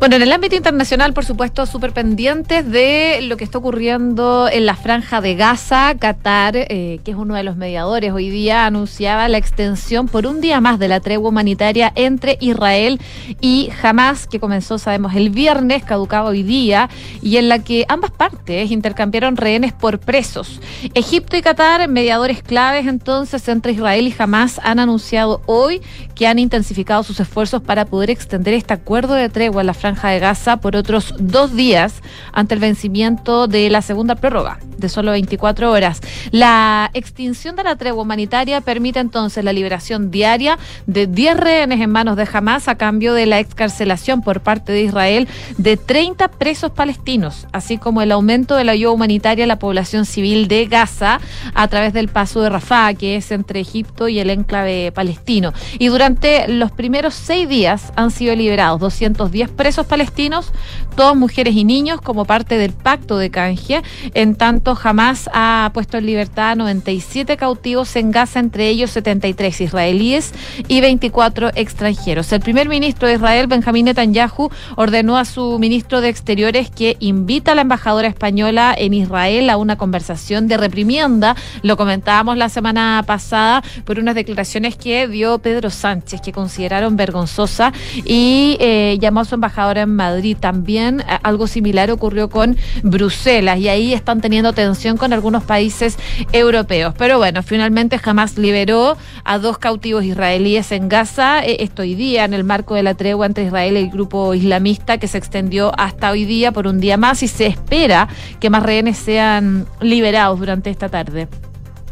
Bueno, 0.00 0.16
en 0.16 0.22
el 0.22 0.32
ámbito 0.32 0.56
internacional, 0.56 1.14
por 1.14 1.24
supuesto, 1.24 1.66
súper 1.66 1.92
pendientes 1.92 2.68
de 2.68 3.20
lo 3.22 3.36
que 3.36 3.44
está 3.44 3.58
ocurriendo 3.58 4.48
en 4.52 4.66
la 4.66 4.74
franja 4.74 5.20
de 5.20 5.36
Gaza. 5.36 5.94
Qatar, 5.98 6.56
eh, 6.56 7.00
que 7.04 7.12
es 7.12 7.16
uno 7.16 7.34
de 7.34 7.44
los 7.44 7.56
mediadores 7.56 8.12
hoy 8.12 8.28
día, 8.28 8.66
anunciaba 8.66 9.28
la 9.28 9.38
extensión 9.38 10.08
por 10.08 10.26
un 10.26 10.40
día 10.40 10.60
más 10.60 10.78
de 10.78 10.88
la 10.88 11.00
tregua 11.00 11.30
humanitaria 11.30 11.92
entre 11.94 12.36
Israel 12.40 13.00
y 13.40 13.70
Hamas, 13.82 14.26
que 14.26 14.40
comenzó, 14.40 14.78
sabemos, 14.78 15.14
el 15.14 15.30
viernes, 15.30 15.84
caducado 15.84 16.28
hoy 16.28 16.42
día, 16.42 16.90
y 17.22 17.36
en 17.36 17.48
la 17.48 17.60
que 17.60 17.86
ambas 17.88 18.10
partes 18.10 18.72
intercambiaron 18.72 19.36
rehenes 19.36 19.72
por 19.72 20.00
presos. 20.00 20.60
Egipto 20.94 21.36
y 21.36 21.42
Qatar, 21.42 21.88
mediadores 21.88 22.42
claves 22.42 22.88
entonces 22.88 23.48
entre 23.48 23.72
Israel 23.72 24.08
y 24.08 24.14
Hamas, 24.18 24.60
han 24.64 24.80
anunciado 24.80 25.40
hoy 25.46 25.80
que 26.14 26.26
han 26.26 26.38
intensificado 26.38 27.04
sus 27.04 27.20
esfuerzos 27.20 27.62
para 27.62 27.86
poder 27.86 28.10
extender 28.10 28.54
este 28.54 28.74
acuerdo 28.74 29.14
de 29.14 29.28
tregua 29.28 29.62
en 29.62 29.68
la 29.68 29.74
franja 29.74 29.83
de 29.84 30.18
Gaza 30.18 30.56
por 30.56 30.76
otros 30.76 31.12
dos 31.18 31.54
días 31.54 32.00
ante 32.32 32.54
el 32.54 32.60
vencimiento 32.60 33.46
de 33.46 33.68
la 33.68 33.82
segunda 33.82 34.14
prórroga 34.14 34.58
de 34.78 34.88
solo 34.88 35.12
24 35.12 35.70
horas. 35.70 36.00
La 36.30 36.90
extinción 36.94 37.54
de 37.54 37.64
la 37.64 37.76
tregua 37.76 38.02
humanitaria 38.02 38.60
permite 38.62 38.98
entonces 38.98 39.44
la 39.44 39.52
liberación 39.52 40.10
diaria 40.10 40.58
de 40.86 41.06
10 41.06 41.36
rehenes 41.36 41.80
en 41.80 41.90
manos 41.90 42.16
de 42.16 42.26
Hamas 42.32 42.66
a 42.68 42.76
cambio 42.76 43.12
de 43.14 43.26
la 43.26 43.38
excarcelación 43.40 44.22
por 44.22 44.40
parte 44.40 44.72
de 44.72 44.82
Israel 44.82 45.28
de 45.58 45.76
30 45.76 46.28
presos 46.28 46.72
palestinos, 46.72 47.46
así 47.52 47.76
como 47.76 48.00
el 48.00 48.10
aumento 48.10 48.56
de 48.56 48.64
la 48.64 48.72
ayuda 48.72 48.92
humanitaria 48.92 49.44
a 49.44 49.48
la 49.48 49.58
población 49.58 50.06
civil 50.06 50.48
de 50.48 50.64
Gaza 50.64 51.20
a 51.54 51.68
través 51.68 51.92
del 51.92 52.08
paso 52.08 52.40
de 52.40 52.48
Rafah, 52.48 52.94
que 52.94 53.16
es 53.16 53.30
entre 53.30 53.60
Egipto 53.60 54.08
y 54.08 54.18
el 54.18 54.30
enclave 54.30 54.92
palestino. 54.92 55.52
Y 55.78 55.88
durante 55.88 56.48
los 56.48 56.72
primeros 56.72 57.14
seis 57.14 57.48
días 57.48 57.92
han 57.96 58.10
sido 58.10 58.34
liberados 58.34 58.80
210 58.80 59.50
presos 59.50 59.73
palestinos, 59.82 60.52
todos 60.96 61.16
mujeres 61.16 61.54
y 61.56 61.64
niños, 61.64 62.00
como 62.00 62.24
parte 62.24 62.56
del 62.56 62.72
pacto 62.72 63.18
de 63.18 63.30
canje. 63.30 63.82
En 64.14 64.36
tanto, 64.36 64.78
Hamas 64.80 65.28
ha 65.32 65.70
puesto 65.74 65.98
en 65.98 66.06
libertad 66.06 66.52
a 66.52 66.54
97 66.54 67.36
cautivos 67.36 67.96
en 67.96 68.12
Gaza, 68.12 68.38
entre 68.38 68.68
ellos 68.68 68.90
73 68.92 69.60
israelíes 69.60 70.32
y 70.68 70.80
24 70.80 71.50
extranjeros. 71.54 72.32
El 72.32 72.40
primer 72.40 72.68
ministro 72.68 73.08
de 73.08 73.14
Israel, 73.14 73.46
Benjamín 73.48 73.86
Netanyahu, 73.86 74.50
ordenó 74.76 75.16
a 75.16 75.24
su 75.24 75.58
ministro 75.58 76.00
de 76.00 76.08
Exteriores 76.08 76.70
que 76.70 76.96
invita 77.00 77.52
a 77.52 77.54
la 77.54 77.62
embajadora 77.62 78.08
española 78.08 78.74
en 78.76 78.94
Israel 78.94 79.50
a 79.50 79.56
una 79.56 79.76
conversación 79.76 80.46
de 80.46 80.56
reprimienda. 80.56 81.34
Lo 81.62 81.76
comentábamos 81.76 82.36
la 82.36 82.48
semana 82.48 83.02
pasada 83.06 83.62
por 83.84 83.98
unas 83.98 84.14
declaraciones 84.14 84.76
que 84.76 85.08
dio 85.08 85.38
Pedro 85.38 85.70
Sánchez, 85.70 86.20
que 86.20 86.32
consideraron 86.32 86.96
vergonzosa 86.96 87.72
y 88.04 88.56
eh, 88.60 88.98
llamó 89.00 89.20
a 89.20 89.24
su 89.24 89.34
embajadora 89.34 89.63
en 89.72 89.94
Madrid. 89.94 90.36
También 90.38 91.00
eh, 91.00 91.18
algo 91.22 91.46
similar 91.46 91.90
ocurrió 91.90 92.28
con 92.28 92.56
Bruselas 92.82 93.58
y 93.58 93.68
ahí 93.68 93.92
están 93.92 94.20
teniendo 94.20 94.52
tensión 94.52 94.96
con 94.96 95.12
algunos 95.12 95.44
países 95.44 95.98
europeos. 96.32 96.94
Pero 96.96 97.18
bueno, 97.18 97.42
finalmente 97.42 97.98
jamás 97.98 98.38
liberó 98.38 98.96
a 99.24 99.38
dos 99.38 99.58
cautivos 99.58 100.04
israelíes 100.04 100.72
en 100.72 100.88
Gaza. 100.88 101.44
Eh, 101.44 101.56
esto 101.60 101.82
hoy 101.82 101.94
día 101.94 102.24
en 102.24 102.34
el 102.34 102.44
marco 102.44 102.74
de 102.74 102.82
la 102.82 102.94
tregua 102.94 103.26
entre 103.26 103.44
Israel 103.44 103.76
y 103.76 103.80
el 103.80 103.90
grupo 103.90 104.34
islamista 104.34 104.98
que 104.98 105.08
se 105.08 105.18
extendió 105.18 105.72
hasta 105.78 106.10
hoy 106.10 106.24
día 106.24 106.52
por 106.52 106.66
un 106.66 106.80
día 106.80 106.96
más 106.96 107.22
y 107.22 107.28
se 107.28 107.46
espera 107.46 108.08
que 108.40 108.50
más 108.50 108.62
rehenes 108.62 108.98
sean 108.98 109.66
liberados 109.80 110.38
durante 110.38 110.70
esta 110.70 110.88
tarde. 110.88 111.28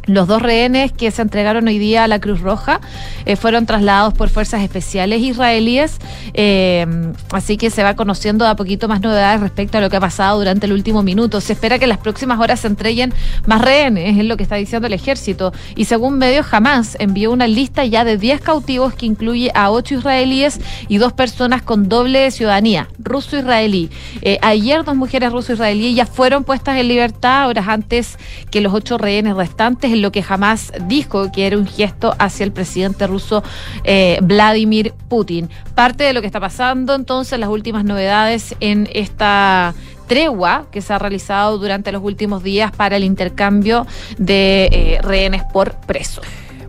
Los 0.07 0.27
dos 0.27 0.43
rehenes 0.43 0.91
que 0.91 1.13
se 1.13 1.23
entregaron 1.23 1.69
hoy 1.69 1.79
día 1.79 2.03
a 2.03 2.09
la 2.09 2.21
Cruz 2.21 2.41
Roja 2.41 2.81
eh, 3.25 3.37
fueron 3.37 3.67
trasladados 3.67 4.15
por 4.15 4.31
fuerzas 4.31 4.63
especiales 4.63 5.23
israelíes, 5.23 5.99
eh, 6.35 6.85
así 7.31 7.57
que 7.57 7.71
se 7.71 7.85
va 7.85 7.95
conociendo 7.95 8.47
a 8.49 8.57
poquito 8.57 8.89
más 8.89 9.01
novedades 9.01 9.41
respecto 9.41 9.79
a 9.79 9.81
lo 9.81 9.91
que 9.91 9.99
ha 9.99 10.01
pasado 10.01 10.39
durante 10.39 10.67
el 10.67 10.73
último 10.73 11.05
minuto. 11.05 11.41
Se 11.41 11.53
espera 11.53 11.79
que 11.79 11.85
en 11.85 11.91
las 11.91 11.99
próximas 11.99 12.41
horas 12.41 12.61
se 12.61 12.67
entreguen 12.67 13.15
más 13.47 13.63
rehenes, 13.63 14.19
es 14.19 14.25
lo 14.25 14.37
que 14.37 14.43
está 14.43 14.57
diciendo 14.57 14.89
el 14.89 14.93
ejército. 14.93 15.53
Y 15.77 15.85
según 15.85 16.19
medios, 16.19 16.47
jamás 16.47 16.97
envió 16.99 17.31
una 17.31 17.47
lista 17.47 17.85
ya 17.85 18.05
de 18.05 18.17
10 18.17 18.41
cautivos 18.41 18.95
que 18.95 19.07
incluye 19.07 19.53
a 19.55 19.71
8 19.71 19.97
israelíes 19.97 20.61
y 20.89 20.99
dos 20.99 21.13
personas 21.13 21.63
con 21.63 21.89
doble 21.89 22.33
ciudadanía, 22.33 22.89
ruso-israelí. 22.99 23.89
Eh, 24.23 24.39
ayer 24.43 24.83
dos 24.83 24.97
mujeres 24.97 25.31
ruso-israelíes 25.31 25.95
ya 25.95 26.07
fueron 26.07 26.43
puestas 26.43 26.77
en 26.79 26.89
libertad 26.89 27.49
horas 27.49 27.69
antes 27.69 28.19
que 28.51 28.61
los 28.61 28.75
ocho 28.75 28.99
rehenes 28.99 29.37
restantes 29.37 29.92
lo 29.99 30.13
que 30.13 30.23
jamás 30.23 30.73
dijo 30.87 31.31
que 31.33 31.47
era 31.47 31.57
un 31.57 31.67
gesto 31.67 32.15
hacia 32.19 32.45
el 32.45 32.53
presidente 32.53 33.07
ruso 33.07 33.43
eh, 33.85 34.19
Vladimir 34.23 34.95
Putin. 35.09 35.49
Parte 35.75 36.05
de 36.05 36.13
lo 36.13 36.21
que 36.21 36.27
está 36.27 36.41
pasando 36.41 36.95
entonces, 36.95 37.39
las 37.39 37.49
últimas 37.49 37.85
novedades 37.85 38.55
en 38.61 38.89
esta 38.93 39.75
tregua 40.07 40.67
que 40.71 40.83
se 40.83 40.93
ha 40.93 40.99
realizado 40.99 41.59
durante 41.59 41.93
los 41.93 42.03
últimos 42.03 42.43
días 42.43 42.73
para 42.73 42.97
el 42.97 43.05
intercambio 43.05 43.87
de 44.19 44.65
eh, 44.73 44.99
rehenes 45.03 45.43
por 45.53 45.75
presos. 45.87 46.25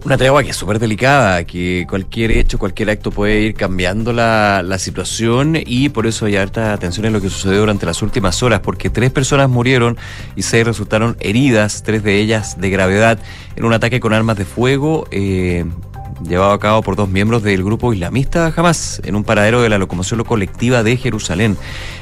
Una 0.06 0.18
tregua 0.18 0.44
que 0.44 0.50
es 0.50 0.58
súper 0.58 0.80
delicada, 0.80 1.46
que 1.46 1.86
cualquier 1.90 2.32
hecho, 2.32 2.60
cualquier 2.60 2.90
acto 2.90 3.10
puede 3.10 3.40
ir 3.40 3.54
cambiando 3.54 4.12
la, 4.12 4.62
la, 4.62 4.78
situación 4.78 5.58
y 5.66 5.88
por 5.88 6.08
eso 6.08 6.26
hay 6.26 6.36
harta 6.36 6.74
atención 6.74 7.06
en 7.06 7.14
lo 7.14 7.22
que 7.22 7.30
sucedió 7.30 7.62
durante 7.62 7.86
las 7.86 8.02
últimas 8.02 8.44
horas, 8.44 8.60
porque 8.60 8.90
tres 8.90 9.12
personas 9.12 9.50
murieron 9.50 9.98
y 10.36 10.42
seis 10.42 10.66
resultaron 10.66 11.16
heridas, 11.22 11.84
tres 11.84 12.04
de 12.04 12.20
ellas 12.20 12.60
de 12.60 12.70
gravedad, 12.70 13.18
en 13.56 13.64
un 13.64 13.72
ataque 13.72 14.02
con 14.02 14.12
armas 14.12 14.38
de 14.38 14.44
fuego. 14.44 15.08
Eh, 15.10 15.64
llevado 16.28 16.52
a 16.52 16.60
cabo 16.60 16.82
por 16.82 16.96
dos 16.96 17.10
miembros 17.10 17.44
del 17.44 17.64
grupo 17.64 17.94
islamista 17.94 18.54
Hamas 18.56 19.02
en 19.04 19.16
un 19.16 19.24
paradero 19.24 19.62
de 19.62 19.70
la 19.70 19.78
locomoción 19.78 20.24
colectiva 20.24 20.84
de 20.84 20.98
Jerusalén. 20.98 21.58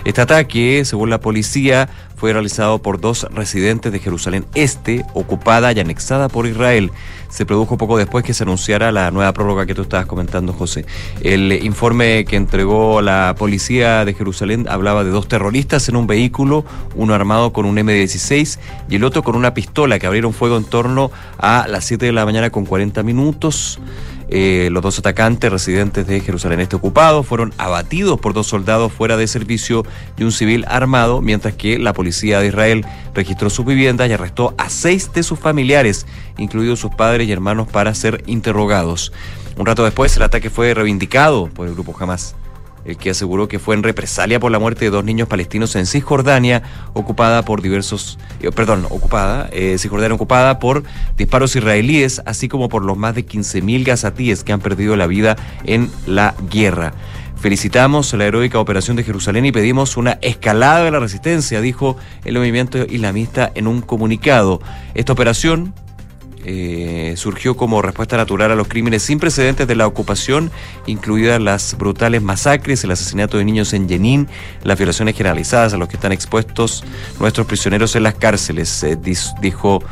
Este 0.05 0.21
ataque, 0.21 0.83
según 0.85 1.09
la 1.09 1.19
policía, 1.19 1.89
fue 2.21 2.33
realizado 2.33 2.79
por 2.83 3.01
dos 3.01 3.25
residentes 3.31 3.91
de 3.91 3.97
Jerusalén 3.97 4.45
Este, 4.53 5.03
ocupada 5.15 5.71
y 5.71 5.79
anexada 5.79 6.29
por 6.29 6.45
Israel. 6.45 6.91
Se 7.29 7.47
produjo 7.47 7.77
poco 7.77 7.97
después 7.97 8.23
que 8.23 8.35
se 8.35 8.43
anunciara 8.43 8.91
la 8.91 9.09
nueva 9.09 9.33
prórroga 9.33 9.65
que 9.65 9.73
tú 9.73 9.81
estabas 9.81 10.05
comentando, 10.05 10.53
José. 10.53 10.85
El 11.23 11.51
informe 11.51 12.25
que 12.25 12.35
entregó 12.35 13.01
la 13.01 13.33
policía 13.39 14.05
de 14.05 14.13
Jerusalén 14.13 14.67
hablaba 14.69 15.03
de 15.03 15.09
dos 15.09 15.27
terroristas 15.27 15.89
en 15.89 15.95
un 15.95 16.05
vehículo, 16.05 16.63
uno 16.93 17.15
armado 17.15 17.53
con 17.53 17.65
un 17.65 17.77
M16 17.77 18.59
y 18.87 18.97
el 18.97 19.03
otro 19.03 19.23
con 19.23 19.35
una 19.35 19.55
pistola 19.55 19.97
que 19.97 20.05
abrieron 20.05 20.33
fuego 20.33 20.57
en 20.57 20.65
torno 20.65 21.09
a 21.39 21.65
las 21.67 21.85
7 21.85 22.05
de 22.05 22.11
la 22.11 22.25
mañana 22.25 22.51
con 22.51 22.67
40 22.67 23.01
minutos. 23.01 23.79
Eh, 24.33 24.69
los 24.71 24.81
dos 24.81 24.97
atacantes 24.97 25.51
residentes 25.51 26.07
de 26.07 26.21
Jerusalén 26.21 26.61
Este 26.61 26.77
ocupado 26.77 27.21
fueron 27.21 27.53
abatidos 27.57 28.17
por 28.17 28.33
dos 28.33 28.47
soldados 28.47 28.93
fuera 28.93 29.17
de 29.17 29.27
servicio 29.27 29.85
y 30.17 30.23
un 30.23 30.31
civil 30.31 30.63
armado, 30.69 31.21
mientras 31.21 31.53
que 31.55 31.77
la 31.77 31.91
policía 31.91 32.39
de 32.39 32.47
Israel 32.47 32.85
registró 33.13 33.49
su 33.49 33.65
vivienda 33.65 34.07
y 34.07 34.13
arrestó 34.13 34.55
a 34.57 34.69
seis 34.69 35.11
de 35.11 35.23
sus 35.23 35.37
familiares, 35.37 36.07
incluidos 36.37 36.79
sus 36.79 36.95
padres 36.95 37.27
y 37.27 37.31
hermanos, 37.33 37.67
para 37.67 37.93
ser 37.93 38.23
interrogados. 38.25 39.11
Un 39.57 39.65
rato 39.65 39.83
después, 39.83 40.15
el 40.15 40.23
ataque 40.23 40.49
fue 40.49 40.73
reivindicado 40.73 41.47
por 41.47 41.67
el 41.67 41.73
grupo 41.73 41.93
Hamas 41.99 42.33
el 42.85 42.97
que 42.97 43.11
aseguró 43.11 43.47
que 43.47 43.59
fue 43.59 43.75
en 43.75 43.83
represalia 43.83 44.39
por 44.39 44.51
la 44.51 44.59
muerte 44.59 44.85
de 44.85 44.91
dos 44.91 45.03
niños 45.03 45.27
palestinos 45.27 45.75
en 45.75 45.85
Cisjordania, 45.85 46.63
ocupada 46.93 47.43
por 47.43 47.61
diversos, 47.61 48.17
eh, 48.41 48.51
perdón, 48.51 48.85
ocupada, 48.89 49.49
eh, 49.51 49.77
Cisjordania 49.77 50.15
ocupada 50.15 50.59
por 50.59 50.83
disparos 51.17 51.55
israelíes, 51.55 52.21
así 52.25 52.47
como 52.47 52.69
por 52.69 52.83
los 52.83 52.97
más 52.97 53.15
de 53.15 53.25
15.000 53.25 53.85
gazatíes 53.85 54.43
que 54.43 54.53
han 54.53 54.61
perdido 54.61 54.95
la 54.95 55.07
vida 55.07 55.35
en 55.63 55.89
la 56.05 56.35
guerra. 56.49 56.93
Felicitamos 57.41 58.13
la 58.13 58.25
heroica 58.25 58.59
operación 58.59 58.95
de 58.97 59.03
Jerusalén 59.03 59.47
y 59.47 59.51
pedimos 59.51 59.97
una 59.97 60.19
escalada 60.21 60.83
de 60.83 60.91
la 60.91 60.99
resistencia, 60.99 61.59
dijo 61.59 61.97
el 62.23 62.35
movimiento 62.35 62.83
islamista 62.83 63.51
en 63.55 63.65
un 63.65 63.81
comunicado. 63.81 64.61
Esta 64.93 65.13
operación 65.13 65.73
eh, 66.45 67.13
surgió 67.17 67.55
como 67.55 67.81
respuesta 67.81 68.17
natural 68.17 68.51
a 68.51 68.55
los 68.55 68.67
crímenes 68.67 69.03
sin 69.03 69.19
precedentes 69.19 69.67
de 69.67 69.75
la 69.75 69.87
ocupación, 69.87 70.51
incluidas 70.85 71.41
las 71.41 71.77
brutales 71.77 72.21
masacres, 72.21 72.83
el 72.83 72.91
asesinato 72.91 73.37
de 73.37 73.45
niños 73.45 73.73
en 73.73 73.87
Jenin, 73.87 74.27
las 74.63 74.77
violaciones 74.77 75.15
generalizadas 75.15 75.73
a 75.73 75.77
los 75.77 75.87
que 75.87 75.95
están 75.95 76.11
expuestos 76.11 76.83
nuestros 77.19 77.47
prisioneros 77.47 77.95
en 77.95 78.03
las 78.03 78.15
cárceles, 78.15 78.83
eh, 78.83 78.97
dijo 79.41 79.83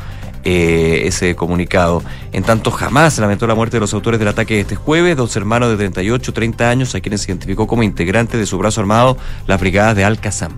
eh, 0.44 1.02
ese 1.04 1.36
comunicado. 1.36 2.02
En 2.32 2.42
tanto, 2.42 2.70
jamás 2.70 3.18
lamentó 3.18 3.46
la 3.46 3.54
muerte 3.54 3.76
de 3.76 3.80
los 3.80 3.92
autores 3.92 4.18
del 4.18 4.28
ataque 4.28 4.54
de 4.54 4.60
este 4.60 4.74
jueves, 4.74 5.16
dos 5.16 5.36
hermanos 5.36 5.70
de 5.70 5.76
38, 5.76 6.32
30 6.32 6.70
años, 6.70 6.94
a 6.94 7.00
quienes 7.00 7.28
identificó 7.28 7.66
como 7.66 7.82
integrantes 7.82 8.40
de 8.40 8.46
su 8.46 8.56
brazo 8.56 8.80
armado, 8.80 9.18
las 9.46 9.60
brigadas 9.60 9.94
de 9.96 10.04
Al-Qassam. 10.04 10.52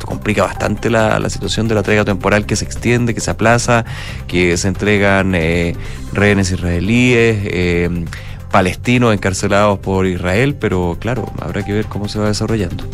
Esto 0.00 0.08
complica 0.08 0.44
bastante 0.44 0.88
la, 0.88 1.18
la 1.18 1.28
situación 1.28 1.68
de 1.68 1.74
la 1.74 1.80
entrega 1.80 2.06
temporal 2.06 2.46
que 2.46 2.56
se 2.56 2.64
extiende, 2.64 3.12
que 3.12 3.20
se 3.20 3.32
aplaza, 3.32 3.84
que 4.28 4.56
se 4.56 4.66
entregan 4.66 5.34
eh, 5.34 5.76
rehenes 6.14 6.50
israelíes, 6.50 7.38
eh, 7.44 8.06
palestinos 8.50 9.12
encarcelados 9.12 9.78
por 9.78 10.06
Israel, 10.06 10.56
pero 10.58 10.96
claro, 10.98 11.30
habrá 11.38 11.66
que 11.66 11.74
ver 11.74 11.84
cómo 11.84 12.08
se 12.08 12.18
va 12.18 12.28
desarrollando. 12.28 12.84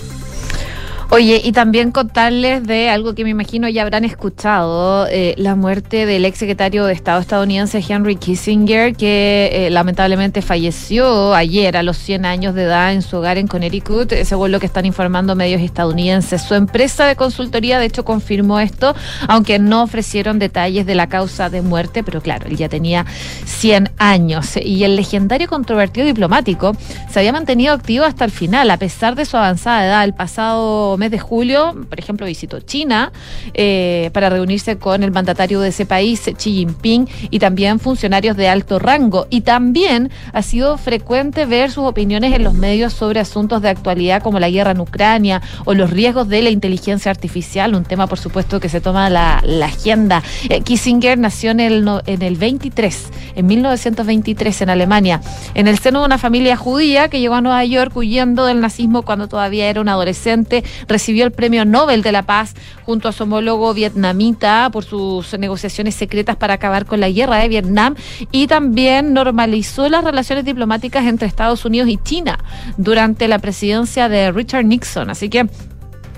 Oye, 1.09 1.41
y 1.43 1.53
también 1.53 1.93
contarles 1.93 2.67
de 2.67 2.91
algo 2.91 3.15
que 3.15 3.23
me 3.23 3.31
imagino 3.31 3.69
ya 3.69 3.83
habrán 3.83 4.05
escuchado, 4.05 5.07
eh, 5.07 5.35
la 5.39 5.55
muerte 5.55 6.05
del 6.05 6.25
ex 6.25 6.37
secretario 6.37 6.85
de 6.85 6.93
Estado 6.93 7.21
estadounidense 7.21 7.83
Henry 7.89 8.17
Kissinger, 8.17 8.97
que 8.97 9.51
eh, 9.53 9.71
lamentablemente 9.71 10.43
falleció 10.43 11.33
ayer 11.33 11.77
a 11.77 11.85
los 11.85 11.97
100 11.97 12.27
años 12.27 12.57
de 12.57 12.65
edad 12.65 12.93
en 12.93 13.03
su 13.03 13.19
hogar 13.19 13.39
en 13.39 13.47
Connecticut, 13.47 14.11
eh, 14.11 14.25
según 14.25 14.51
lo 14.51 14.59
que 14.59 14.67
están 14.67 14.85
informando 14.85 15.37
medios 15.37 15.63
estadounidenses. 15.63 16.43
Su 16.43 16.55
empresa 16.55 17.07
de 17.07 17.15
consultoría, 17.15 17.79
de 17.79 17.87
hecho, 17.87 18.05
confirmó 18.05 18.59
esto, 18.59 18.97
aunque 19.29 19.61
no 19.61 19.85
ofrecieron 19.85 20.41
detalles 20.41 20.87
de 20.87 20.97
la 20.97 21.07
causa 21.07 21.49
de 21.51 21.63
muerte, 21.63 22.03
pero 22.03 22.21
claro, 22.21 22.49
él 22.49 22.57
ya 22.57 22.69
tenía 22.69 23.07
100 23.45 23.93
años. 23.99 24.57
Y 24.57 24.83
el 24.83 24.97
legendario 24.97 25.47
controvertido 25.47 26.05
diplomático 26.05 26.77
se 27.09 27.21
había 27.21 27.33
mantenido 27.33 27.73
activo 27.73 28.05
hasta 28.05 28.25
el 28.25 28.33
final, 28.33 28.69
a 28.73 28.77
pesar 28.77 29.15
de 29.15 29.25
su 29.25 29.37
avanzada 29.37 29.87
edad. 29.87 30.05
El 30.05 30.13
pasado 30.13 30.96
mes 30.99 31.11
de 31.11 31.19
julio, 31.19 31.75
por 31.89 31.99
ejemplo, 31.99 32.27
visitó 32.27 32.61
China 32.61 33.13
eh, 33.55 34.11
para 34.13 34.29
reunirse 34.29 34.79
con 34.79 35.03
el 35.03 35.11
mandatario 35.11 35.61
de 35.61 35.69
ese 35.69 35.87
país, 35.87 36.23
Xi 36.37 36.53
Jinping, 36.53 37.09
y 37.31 37.39
también 37.39 37.79
funcionarios 37.79 38.37
de 38.37 38.49
alto 38.49 38.79
rango. 38.79 39.27
Y 39.31 39.43
también 39.43 40.11
ha 40.33 40.43
sido 40.43 40.79
frecuente 40.79 41.47
ver 41.47 41.71
sus 41.71 41.85
opiniones 41.85 42.35
en 42.35 42.45
los 42.45 42.55
medios 42.55 42.93
sobre 42.93 43.21
asuntos 43.21 43.63
de 43.63 43.69
actualidad 43.69 44.23
como 44.23 44.39
la 44.39 44.51
guerra 44.51 44.73
en 44.73 44.81
Ucrania 44.81 45.43
o 45.65 45.75
los 45.75 45.91
riesgos 45.91 46.29
de 46.29 46.43
la 46.43 46.51
inteligencia 46.51 47.11
artificial, 47.11 47.75
un 47.75 47.85
tema, 47.85 48.07
por 48.07 48.19
supuesto, 48.19 48.61
que 48.61 48.69
se 48.69 48.81
toma 48.81 49.11
la, 49.11 49.43
agenda. 49.67 50.23
Eh, 50.49 50.61
Kissinger 50.61 51.19
nació 51.19 51.51
en 51.51 51.61
el, 51.61 51.89
en 52.07 52.23
el 52.23 52.37
23, 52.37 53.09
en 53.35 53.47
1923, 53.47 54.63
en 54.63 54.71
Alemania, 54.71 55.21
en 55.55 55.67
el 55.67 55.79
seno 55.79 56.01
de 56.01 56.07
una 56.07 56.19
familia 56.19 56.57
judía 56.57 57.09
que 57.09 57.21
llegó 57.21 57.35
a 57.35 57.41
Nueva 57.41 57.65
York 57.65 57.97
huyendo 57.97 58.47
del 58.47 58.61
nazismo 58.61 59.03
cuando 59.03 59.29
todavía 59.29 59.69
era 59.69 59.81
un 59.81 59.89
adolescente. 59.89 60.65
Recibió 60.89 61.25
el 61.25 61.33
premio 61.33 61.65
Nobel 61.65 62.03
de 62.03 62.13
la 62.13 62.23
Paz 62.23 62.55
junto 62.85 63.09
a 63.09 63.13
su 63.13 63.25
homólogo 63.25 63.75
vietnamita 63.75 64.71
por 64.73 64.85
sus 64.85 65.39
negociaciones 65.39 65.95
secretas 65.95 66.37
para 66.37 66.55
acabar 66.55 66.87
con 66.87 67.01
la 67.01 67.11
guerra 67.11 67.39
de 67.39 67.49
Vietnam 67.49 67.95
y 68.31 68.47
también 68.47 69.13
normalizó 69.13 69.89
las 69.89 70.05
relaciones 70.05 70.45
diplomáticas 70.45 71.05
entre 71.07 71.27
Estados 71.27 71.65
Unidos 71.65 71.89
y 71.89 71.99
China 71.99 72.39
durante 72.77 73.29
la 73.29 73.39
presidencia 73.39 74.09
de 74.09 74.33
Richard 74.33 74.65
Nixon. 74.65 75.11
Así 75.11 75.29
que 75.29 75.47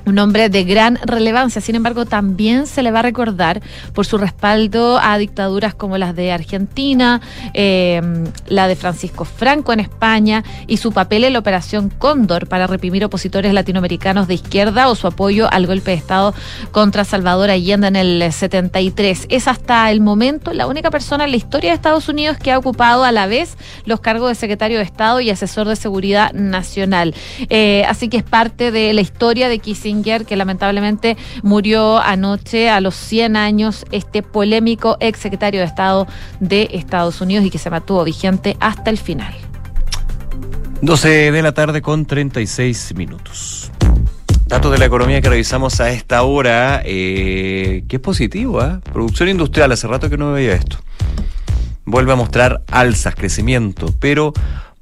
un 0.08 0.18
hombre 0.18 0.48
de 0.48 0.64
gran 0.64 0.98
relevancia. 1.04 1.60
Sin 1.60 1.74
embargo, 1.74 2.06
también 2.06 2.66
se 2.66 2.82
le 2.82 2.90
va 2.90 3.00
a 3.00 3.02
recordar 3.02 3.60
por 3.92 4.06
su 4.06 4.18
respaldo 4.18 4.98
a 4.98 5.18
dictaduras 5.18 5.74
como 5.74 5.98
las 5.98 6.16
de 6.16 6.32
Argentina, 6.32 7.20
eh, 7.54 8.00
la 8.48 8.68
de 8.68 8.76
Francisco 8.76 9.24
Franco 9.24 9.72
en 9.72 9.80
España 9.80 10.42
y 10.66 10.78
su 10.78 10.92
papel 10.92 11.24
en 11.24 11.34
la 11.34 11.38
Operación 11.38 11.90
Cóndor 11.90 12.48
para 12.48 12.66
reprimir 12.66 13.04
opositores 13.04 13.52
latinoamericanos 13.52 14.26
de 14.26 14.34
izquierda 14.34 14.88
o 14.88 14.94
su 14.94 15.06
apoyo 15.06 15.48
al 15.52 15.66
golpe 15.66 15.90
de 15.90 15.96
Estado 15.98 16.34
contra 16.72 17.04
Salvador 17.04 17.50
Allende 17.50 17.88
en 17.88 17.96
el 17.96 18.32
73. 18.32 19.26
Es 19.28 19.48
hasta 19.48 19.90
el 19.90 20.00
momento 20.00 20.52
la 20.52 20.66
única 20.66 20.90
persona 20.90 21.24
en 21.24 21.30
la 21.30 21.36
historia 21.36 21.70
de 21.70 21.76
Estados 21.76 22.08
Unidos 22.08 22.38
que 22.38 22.52
ha 22.52 22.58
ocupado 22.58 23.04
a 23.04 23.12
la 23.12 23.26
vez 23.26 23.56
los 23.84 24.00
cargos 24.00 24.28
de 24.28 24.34
secretario 24.34 24.78
de 24.78 24.84
Estado 24.84 25.20
y 25.20 25.30
asesor 25.30 25.68
de 25.68 25.76
seguridad 25.76 26.32
nacional. 26.32 27.14
Eh, 27.50 27.84
así 27.88 28.08
que 28.08 28.16
es 28.16 28.22
parte 28.22 28.70
de 28.70 28.92
la 28.92 29.00
historia 29.00 29.48
de 29.48 29.58
Kissinger, 29.58 29.97
que 30.02 30.36
lamentablemente 30.36 31.16
murió 31.42 31.98
anoche 31.98 32.70
a 32.70 32.80
los 32.80 32.94
100 32.94 33.36
años, 33.36 33.84
este 33.90 34.22
polémico 34.22 34.96
ex 35.00 35.18
secretario 35.18 35.60
de 35.60 35.66
Estado 35.66 36.06
de 36.40 36.68
Estados 36.72 37.20
Unidos 37.20 37.44
y 37.44 37.50
que 37.50 37.58
se 37.58 37.70
mantuvo 37.70 38.04
vigente 38.04 38.56
hasta 38.60 38.90
el 38.90 38.98
final. 38.98 39.34
12 40.80 41.32
de 41.32 41.42
la 41.42 41.52
tarde 41.52 41.82
con 41.82 42.06
36 42.06 42.94
minutos. 42.94 43.72
Datos 44.46 44.72
de 44.72 44.78
la 44.78 44.86
economía 44.86 45.20
que 45.20 45.28
revisamos 45.28 45.80
a 45.80 45.90
esta 45.90 46.22
hora, 46.22 46.80
eh, 46.84 47.84
que 47.88 47.96
es 47.96 48.02
positivo, 48.02 48.60
¿ah? 48.60 48.80
Producción 48.92 49.28
industrial, 49.28 49.72
hace 49.72 49.86
rato 49.88 50.08
que 50.08 50.16
no 50.16 50.32
veía 50.32 50.54
esto. 50.54 50.78
Vuelve 51.84 52.12
a 52.12 52.16
mostrar 52.16 52.62
alzas, 52.70 53.14
crecimiento, 53.14 53.92
pero 53.98 54.32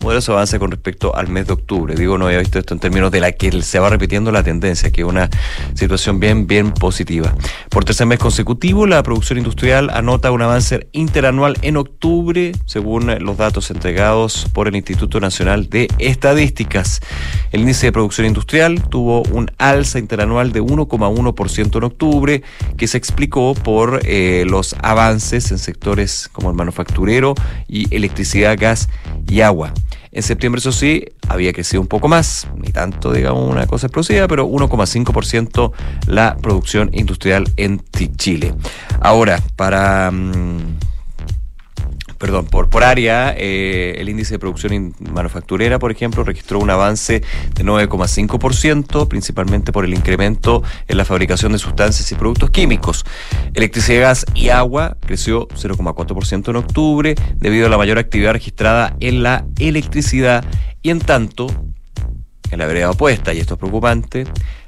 moderoso 0.00 0.32
avance 0.32 0.58
con 0.58 0.70
respecto 0.70 1.16
al 1.16 1.28
mes 1.28 1.46
de 1.46 1.54
octubre. 1.54 1.94
Digo, 1.94 2.18
no 2.18 2.26
había 2.26 2.38
visto 2.38 2.58
esto 2.58 2.74
en 2.74 2.80
términos 2.80 3.10
de 3.10 3.20
la 3.20 3.32
que 3.32 3.62
se 3.62 3.78
va 3.78 3.90
repitiendo 3.90 4.30
la 4.30 4.42
tendencia, 4.42 4.90
que 4.90 5.02
es 5.02 5.06
una 5.06 5.30
situación 5.74 6.20
bien, 6.20 6.46
bien 6.46 6.72
positiva. 6.72 7.34
Por 7.70 7.84
tercer 7.84 8.06
mes 8.06 8.18
consecutivo, 8.18 8.86
la 8.86 9.02
producción 9.02 9.38
industrial 9.38 9.90
anota 9.90 10.30
un 10.30 10.42
avance 10.42 10.88
interanual 10.92 11.56
en 11.62 11.76
octubre, 11.76 12.52
según 12.66 13.06
los 13.20 13.36
datos 13.36 13.70
entregados 13.70 14.48
por 14.52 14.68
el 14.68 14.76
Instituto 14.76 15.20
Nacional 15.20 15.68
de 15.68 15.88
Estadísticas. 15.98 17.00
El 17.52 17.62
índice 17.62 17.86
de 17.86 17.92
producción 17.92 18.26
industrial 18.26 18.82
tuvo 18.88 19.22
un 19.32 19.50
alza 19.58 19.98
interanual 19.98 20.52
de 20.52 20.62
1,1% 20.62 21.76
en 21.76 21.84
octubre, 21.84 22.42
que 22.76 22.86
se 22.86 22.98
explicó 22.98 23.54
por 23.54 24.00
eh, 24.04 24.44
los 24.46 24.76
avances 24.82 25.50
en 25.50 25.58
sectores 25.58 26.28
como 26.32 26.50
el 26.50 26.56
manufacturero 26.56 27.34
y 27.68 27.94
electricidad, 27.94 28.56
gas 28.58 28.88
y 29.28 29.40
agua. 29.40 29.72
En 30.16 30.22
septiembre, 30.22 30.60
eso 30.60 30.72
sí, 30.72 31.04
había 31.28 31.52
crecido 31.52 31.82
un 31.82 31.88
poco 31.88 32.08
más, 32.08 32.48
ni 32.56 32.72
tanto, 32.72 33.12
digamos, 33.12 33.50
una 33.50 33.66
cosa 33.66 33.88
explosiva, 33.88 34.26
pero 34.26 34.48
1,5% 34.48 35.72
la 36.06 36.38
producción 36.38 36.88
industrial 36.94 37.44
en 37.58 37.82
Chile. 38.16 38.54
Ahora, 38.98 39.42
para... 39.56 40.10
mm, 40.10 40.78
Perdón, 42.18 42.46
por, 42.46 42.70
por 42.70 42.82
área, 42.82 43.34
eh, 43.36 43.96
el 43.98 44.08
índice 44.08 44.34
de 44.34 44.38
producción 44.38 44.94
manufacturera, 45.12 45.78
por 45.78 45.90
ejemplo, 45.90 46.24
registró 46.24 46.58
un 46.58 46.70
avance 46.70 47.22
de 47.54 47.64
9,5%, 47.64 49.08
principalmente 49.08 49.72
por 49.72 49.84
el 49.84 49.92
incremento 49.92 50.62
en 50.88 50.96
la 50.96 51.04
fabricación 51.04 51.52
de 51.52 51.58
sustancias 51.58 52.10
y 52.10 52.14
productos 52.14 52.50
químicos. 52.50 53.04
Electricidad, 53.54 54.00
gas 54.00 54.26
y 54.34 54.48
agua 54.48 54.96
creció 55.00 55.48
0,4% 55.48 56.48
en 56.48 56.56
octubre, 56.56 57.14
debido 57.36 57.66
a 57.66 57.70
la 57.70 57.78
mayor 57.78 57.98
actividad 57.98 58.32
registrada 58.32 58.96
en 59.00 59.22
la 59.22 59.44
electricidad. 59.58 60.44
Y 60.82 60.90
en 60.90 61.00
tanto, 61.00 61.48
en 62.50 62.58
la 62.58 62.66
vereda 62.66 62.90
opuesta, 62.90 63.34
y 63.34 63.40
esto 63.40 63.54
es 63.54 63.58
preocupante, 63.58 64.24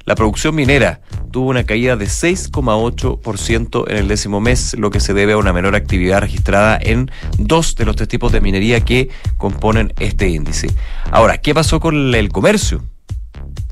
la 0.09 0.15
producción 0.15 0.55
minera 0.55 1.01
tuvo 1.29 1.51
una 1.51 1.65
caída 1.65 1.95
de 1.95 2.05
6,8% 2.05 3.91
en 3.91 3.95
el 3.95 4.07
décimo 4.07 4.41
mes, 4.41 4.75
lo 4.75 4.89
que 4.89 4.99
se 4.99 5.13
debe 5.13 5.33
a 5.33 5.37
una 5.37 5.53
menor 5.53 5.75
actividad 5.75 6.21
registrada 6.21 6.79
en 6.81 7.11
dos 7.37 7.75
de 7.75 7.85
los 7.85 7.95
tres 7.95 8.09
tipos 8.09 8.31
de 8.31 8.41
minería 8.41 8.81
que 8.81 9.09
componen 9.37 9.93
este 9.99 10.27
índice. 10.27 10.67
Ahora, 11.11 11.37
¿qué 11.37 11.53
pasó 11.53 11.79
con 11.79 12.15
el 12.15 12.29
comercio? 12.29 12.81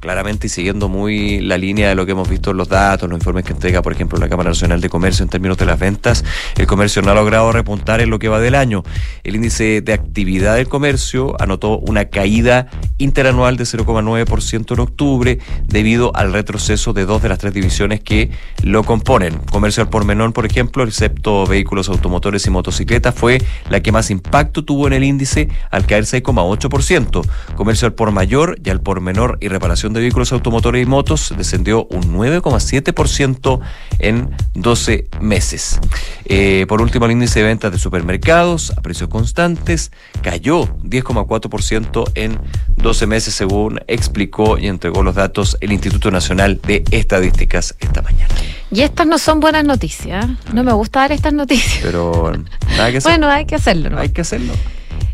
Claramente 0.07 0.47
y 0.47 0.49
siguiendo 0.49 0.87
muy 0.87 1.41
la 1.41 1.57
línea 1.57 1.89
de 1.89 1.95
lo 1.95 2.05
que 2.05 2.13
hemos 2.13 2.29
visto 2.29 2.51
en 2.51 2.55
los 2.55 2.69
datos, 2.69 3.09
los 3.09 3.17
informes 3.17 3.43
que 3.43 3.51
entrega, 3.51 3.81
por 3.81 3.91
ejemplo, 3.91 4.17
la 4.17 4.29
Cámara 4.29 4.51
Nacional 4.51 4.79
de 4.79 4.87
Comercio 4.87 5.21
en 5.23 5.27
términos 5.27 5.57
de 5.57 5.65
las 5.65 5.77
ventas, 5.77 6.23
el 6.55 6.65
comercio 6.65 7.01
no 7.01 7.11
ha 7.11 7.13
logrado 7.13 7.51
repuntar 7.51 7.99
en 7.99 8.09
lo 8.09 8.17
que 8.17 8.29
va 8.29 8.39
del 8.39 8.55
año. 8.55 8.83
El 9.25 9.35
índice 9.35 9.81
de 9.81 9.91
actividad 9.91 10.55
del 10.55 10.69
comercio 10.69 11.35
anotó 11.41 11.77
una 11.79 12.05
caída 12.05 12.67
interanual 12.99 13.57
de 13.57 13.65
0,9% 13.65 14.73
en 14.75 14.79
octubre 14.79 15.39
debido 15.65 16.15
al 16.15 16.31
retroceso 16.31 16.93
de 16.93 17.03
dos 17.03 17.21
de 17.21 17.27
las 17.27 17.39
tres 17.39 17.53
divisiones 17.53 17.99
que 17.99 18.31
lo 18.63 18.85
componen. 18.85 19.33
Comercio 19.51 19.83
al 19.83 19.89
por 19.89 20.05
menor, 20.05 20.31
por 20.31 20.45
ejemplo, 20.45 20.85
excepto 20.85 21.45
vehículos 21.45 21.89
automotores 21.89 22.45
y 22.45 22.49
motocicletas, 22.49 23.13
fue 23.13 23.41
la 23.69 23.81
que 23.81 23.91
más 23.91 24.09
impacto 24.09 24.63
tuvo 24.63 24.87
en 24.87 24.93
el 24.93 25.03
índice 25.03 25.49
al 25.69 25.85
caer 25.85 26.05
6,8%. 26.05 27.27
Comercio 27.57 27.87
al 27.87 27.93
por 27.93 28.11
mayor 28.11 28.57
y 28.63 28.69
al 28.69 28.79
por 28.79 29.01
menor 29.01 29.37
y 29.41 29.49
reparación 29.49 29.91
de 29.91 29.96
vehículos 29.99 30.31
automotores 30.31 30.83
y 30.83 30.85
motos 30.85 31.33
descendió 31.37 31.85
un 31.85 32.13
9,7% 32.13 33.59
en 33.99 34.29
12 34.53 35.07
meses. 35.21 35.79
Eh, 36.25 36.65
por 36.67 36.81
último, 36.81 37.05
el 37.05 37.11
índice 37.11 37.39
de 37.39 37.45
ventas 37.45 37.71
de 37.71 37.79
supermercados 37.79 38.71
a 38.77 38.81
precios 38.81 39.09
constantes 39.09 39.91
cayó 40.21 40.65
10,4% 40.83 42.11
en 42.15 42.39
12 42.75 43.07
meses, 43.07 43.33
según 43.33 43.79
explicó 43.87 44.57
y 44.57 44.67
entregó 44.67 45.03
los 45.03 45.15
datos 45.15 45.57
el 45.61 45.71
Instituto 45.71 46.11
Nacional 46.11 46.59
de 46.61 46.83
Estadísticas 46.91 47.75
esta 47.79 48.01
mañana. 48.01 48.33
Y 48.71 48.81
estas 48.81 49.07
no 49.07 49.17
son 49.17 49.39
buenas 49.39 49.63
noticias. 49.63 50.25
No 50.53 50.63
me 50.63 50.73
gusta 50.73 51.01
dar 51.01 51.11
estas 51.13 51.33
noticias. 51.33 51.79
Pero 51.81 52.33
nada 52.75 52.91
que 52.91 52.97
hacer. 52.97 53.11
Bueno, 53.17 53.29
hay 53.29 53.45
que 53.45 53.55
hacerlo. 53.55 53.89
¿no? 53.89 53.99
Hay 53.99 54.09
que 54.09 54.21
hacerlo. 54.21 54.53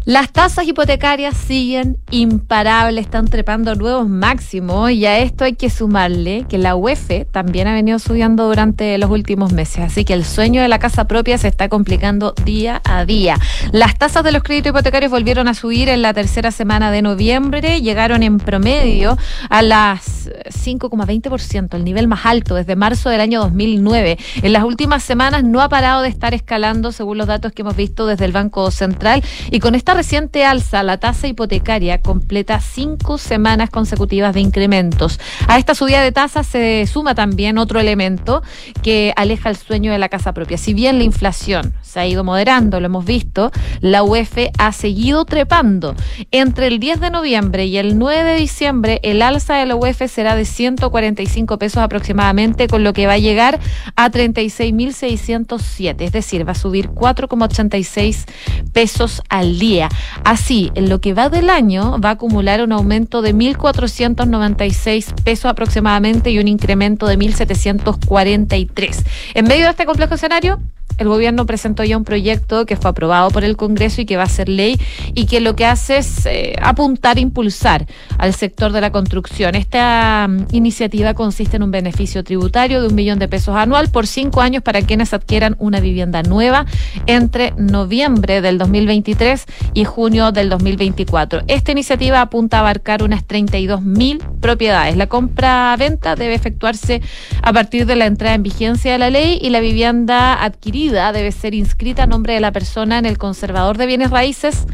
Las 0.05 0.33
tasas 0.33 0.67
hipotecarias 0.67 1.33
siguen 1.37 1.97
imparables, 2.11 3.05
están 3.05 3.29
trepando 3.29 3.73
nuevos 3.75 4.09
máximos 4.09 4.91
y 4.91 5.05
a 5.05 5.19
esto 5.19 5.45
hay 5.45 5.53
que 5.53 5.69
sumarle 5.69 6.45
que 6.49 6.57
la 6.57 6.75
UEF 6.75 7.25
también 7.31 7.69
ha 7.69 7.73
venido 7.73 7.99
subiendo 7.99 8.45
durante 8.45 8.97
los 8.97 9.09
últimos 9.09 9.53
meses, 9.53 9.79
así 9.79 10.03
que 10.03 10.13
el 10.13 10.25
sueño 10.25 10.61
de 10.61 10.67
la 10.67 10.77
casa 10.77 11.07
propia 11.07 11.37
se 11.37 11.47
está 11.47 11.69
complicando 11.69 12.33
día 12.43 12.81
a 12.83 13.05
día. 13.05 13.39
Las 13.71 13.97
tasas 13.97 14.25
de 14.25 14.33
los 14.33 14.43
créditos 14.43 14.71
hipotecarios 14.71 15.09
volvieron 15.09 15.47
a 15.47 15.53
subir 15.53 15.87
en 15.87 16.01
la 16.01 16.13
tercera 16.13 16.51
semana 16.51 16.91
de 16.91 17.01
noviembre, 17.01 17.79
llegaron 17.79 18.23
en 18.23 18.39
promedio 18.39 19.17
a 19.49 19.61
las 19.61 20.29
5,20%, 20.49 21.75
el 21.75 21.85
nivel 21.85 22.09
más 22.09 22.25
alto 22.25 22.55
desde 22.55 22.75
marzo 22.75 23.09
del 23.09 23.21
año 23.21 23.39
2009. 23.39 24.17
En 24.41 24.51
las 24.51 24.65
últimas 24.65 25.01
semanas 25.01 25.45
no 25.45 25.61
ha 25.61 25.69
parado 25.69 26.01
de 26.01 26.09
estar 26.09 26.33
escalando 26.33 26.91
según 26.91 27.19
los 27.19 27.27
datos 27.27 27.53
que 27.53 27.61
hemos 27.61 27.77
visto 27.77 28.05
desde 28.05 28.25
el 28.25 28.33
Banco 28.33 28.69
Central 28.69 29.23
y 29.49 29.61
con 29.61 29.75
esta 29.75 29.92
reciente 29.93 30.45
alza, 30.45 30.83
la 30.83 30.97
tasa 30.97 31.27
hipotecaria 31.27 32.01
completa 32.01 32.59
cinco 32.59 33.17
semanas 33.17 33.69
consecutivas 33.69 34.33
de 34.33 34.41
incrementos. 34.41 35.19
A 35.47 35.57
esta 35.57 35.75
subida 35.75 36.01
de 36.01 36.11
tasas 36.11 36.47
se 36.47 36.85
suma 36.87 37.15
también 37.15 37.57
otro 37.57 37.79
elemento 37.79 38.43
que 38.81 39.13
aleja 39.15 39.49
el 39.49 39.55
sueño 39.55 39.91
de 39.91 39.99
la 39.99 40.09
casa 40.09 40.33
propia. 40.33 40.57
Si 40.57 40.73
bien 40.73 40.97
la 40.97 41.03
inflación 41.03 41.73
se 41.81 41.99
ha 41.99 42.07
ido 42.07 42.23
moderando, 42.23 42.79
lo 42.79 42.85
hemos 42.85 43.05
visto, 43.05 43.51
la 43.81 44.03
UEF 44.03 44.49
ha 44.57 44.71
seguido 44.71 45.25
trepando. 45.25 45.95
Entre 46.31 46.67
el 46.67 46.79
10 46.79 46.99
de 46.99 47.09
noviembre 47.09 47.65
y 47.65 47.77
el 47.77 47.97
9 47.97 48.23
de 48.23 48.35
diciembre, 48.37 48.99
el 49.03 49.21
alza 49.21 49.55
de 49.55 49.65
la 49.65 49.75
UEF 49.75 50.01
será 50.09 50.35
de 50.35 50.45
145 50.45 51.57
pesos 51.57 51.83
aproximadamente, 51.83 52.67
con 52.67 52.83
lo 52.83 52.93
que 52.93 53.07
va 53.07 53.13
a 53.13 53.17
llegar 53.17 53.59
a 53.95 54.09
36.607, 54.09 56.01
es 56.01 56.11
decir, 56.11 56.47
va 56.47 56.53
a 56.53 56.55
subir 56.55 56.89
4,86 56.89 58.25
pesos 58.71 59.21
al 59.29 59.59
día. 59.59 59.82
Así, 60.23 60.71
en 60.75 60.89
lo 60.89 60.99
que 61.01 61.13
va 61.13 61.29
del 61.29 61.49
año, 61.49 61.99
va 61.99 62.09
a 62.09 62.13
acumular 62.13 62.61
un 62.61 62.71
aumento 62.71 63.21
de 63.21 63.33
1.496 63.33 65.13
pesos 65.23 65.45
aproximadamente 65.45 66.31
y 66.31 66.39
un 66.39 66.47
incremento 66.47 67.07
de 67.07 67.17
1.743. 67.17 69.05
En 69.33 69.45
medio 69.45 69.65
de 69.65 69.71
este 69.71 69.85
complejo 69.85 70.15
escenario, 70.15 70.59
el 70.97 71.07
gobierno 71.07 71.45
presentó 71.45 71.83
ya 71.83 71.97
un 71.97 72.03
proyecto 72.03 72.65
que 72.65 72.75
fue 72.75 72.91
aprobado 72.91 73.29
por 73.31 73.43
el 73.43 73.57
Congreso 73.57 74.01
y 74.01 74.05
que 74.05 74.17
va 74.17 74.23
a 74.23 74.29
ser 74.29 74.49
ley 74.49 74.79
y 75.13 75.25
que 75.25 75.41
lo 75.41 75.55
que 75.55 75.65
hace 75.65 75.97
es 75.97 76.25
eh, 76.25 76.55
apuntar, 76.61 77.19
impulsar 77.19 77.87
al 78.17 78.33
sector 78.33 78.71
de 78.71 78.81
la 78.81 78.91
construcción. 78.91 79.55
Esta 79.55 80.27
mm, 80.29 80.47
iniciativa 80.51 81.13
consiste 81.13 81.57
en 81.57 81.63
un 81.63 81.71
beneficio 81.71 82.23
tributario 82.23 82.81
de 82.81 82.87
un 82.87 82.95
millón 82.95 83.19
de 83.19 83.27
pesos 83.27 83.55
anual 83.55 83.89
por 83.89 84.07
cinco 84.07 84.41
años 84.41 84.63
para 84.63 84.81
quienes 84.81 85.13
adquieran 85.13 85.55
una 85.59 85.79
vivienda 85.79 86.23
nueva 86.23 86.65
entre 87.05 87.53
noviembre 87.57 88.41
del 88.41 88.57
2023 88.57 89.45
y 89.73 89.83
junio 89.85 90.31
del 90.31 90.49
2024. 90.49 91.43
Esta 91.47 91.71
iniciativa 91.71 92.21
apunta 92.21 92.57
a 92.57 92.59
abarcar 92.61 93.03
unas 93.03 93.25
32 93.25 93.81
mil 93.81 94.21
propiedades. 94.43 94.95
La 94.95 95.07
compra-venta 95.07 96.15
debe 96.15 96.35
efectuarse 96.35 97.01
a 97.41 97.51
partir 97.51 97.87
de 97.87 97.95
la 97.95 98.05
entrada 98.05 98.35
en 98.35 98.43
vigencia 98.43 98.91
de 98.91 98.99
la 98.99 99.09
ley 99.09 99.39
y 99.41 99.49
la 99.49 99.61
vivienda 99.61 100.43
adquirida 100.43 101.11
debe 101.11 101.31
ser 101.31 101.55
inscrita 101.55 102.03
a 102.03 102.05
nombre 102.07 102.35
de 102.35 102.41
la 102.41 102.51
persona 102.51 102.99
en 102.99 103.07
el 103.07 103.17
conservador 103.17 103.77
de 103.77 103.87
bienes 103.87 104.11
raíces 104.11 104.67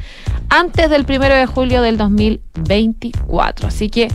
antes 0.49 0.89
del 0.89 1.05
primero 1.05 1.35
de 1.35 1.45
julio 1.45 1.81
del 1.81 1.97
2024. 1.97 3.67
Así 3.67 3.89
que 3.89 4.09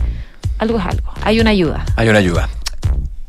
algo 0.59 0.77
es 0.77 0.85
algo. 0.85 1.11
Hay 1.23 1.39
una 1.39 1.49
ayuda. 1.51 1.85
Hay 1.95 2.09
una 2.09 2.19
ayuda. 2.19 2.49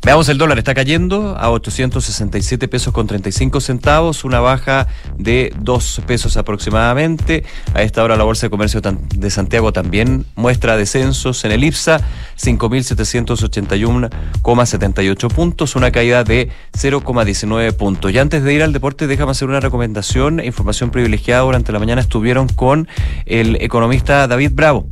Veamos, 0.07 0.29
el 0.29 0.37
dólar 0.37 0.57
está 0.57 0.73
cayendo 0.73 1.35
a 1.37 1.51
867 1.51 2.69
pesos 2.69 2.93
con 2.93 3.07
35 3.07 3.59
centavos, 3.59 4.23
una 4.23 4.39
baja 4.39 4.87
de 5.17 5.51
2 5.59 6.03
pesos 6.07 6.37
aproximadamente. 6.37 7.43
A 7.73 7.81
esta 7.81 8.05
hora 8.05 8.15
la 8.15 8.23
Bolsa 8.23 8.45
de 8.45 8.49
Comercio 8.49 8.79
de 8.79 9.29
Santiago 9.29 9.73
también 9.73 10.25
muestra 10.35 10.77
descensos 10.77 11.43
en 11.43 11.51
el 11.51 11.65
IPSA, 11.65 11.99
5.781,78 12.41 15.27
puntos, 15.27 15.75
una 15.75 15.91
caída 15.91 16.23
de 16.23 16.51
0,19 16.71 17.73
puntos. 17.73 18.09
Y 18.09 18.17
antes 18.17 18.43
de 18.43 18.53
ir 18.53 18.63
al 18.63 18.71
deporte, 18.71 19.07
déjame 19.07 19.31
hacer 19.31 19.49
una 19.49 19.59
recomendación, 19.59 20.39
información 20.39 20.89
privilegiada 20.89 21.41
durante 21.41 21.73
la 21.73 21.79
mañana 21.79 21.99
estuvieron 21.99 22.47
con 22.47 22.87
el 23.25 23.57
economista 23.57 24.25
David 24.29 24.51
Bravo. 24.53 24.87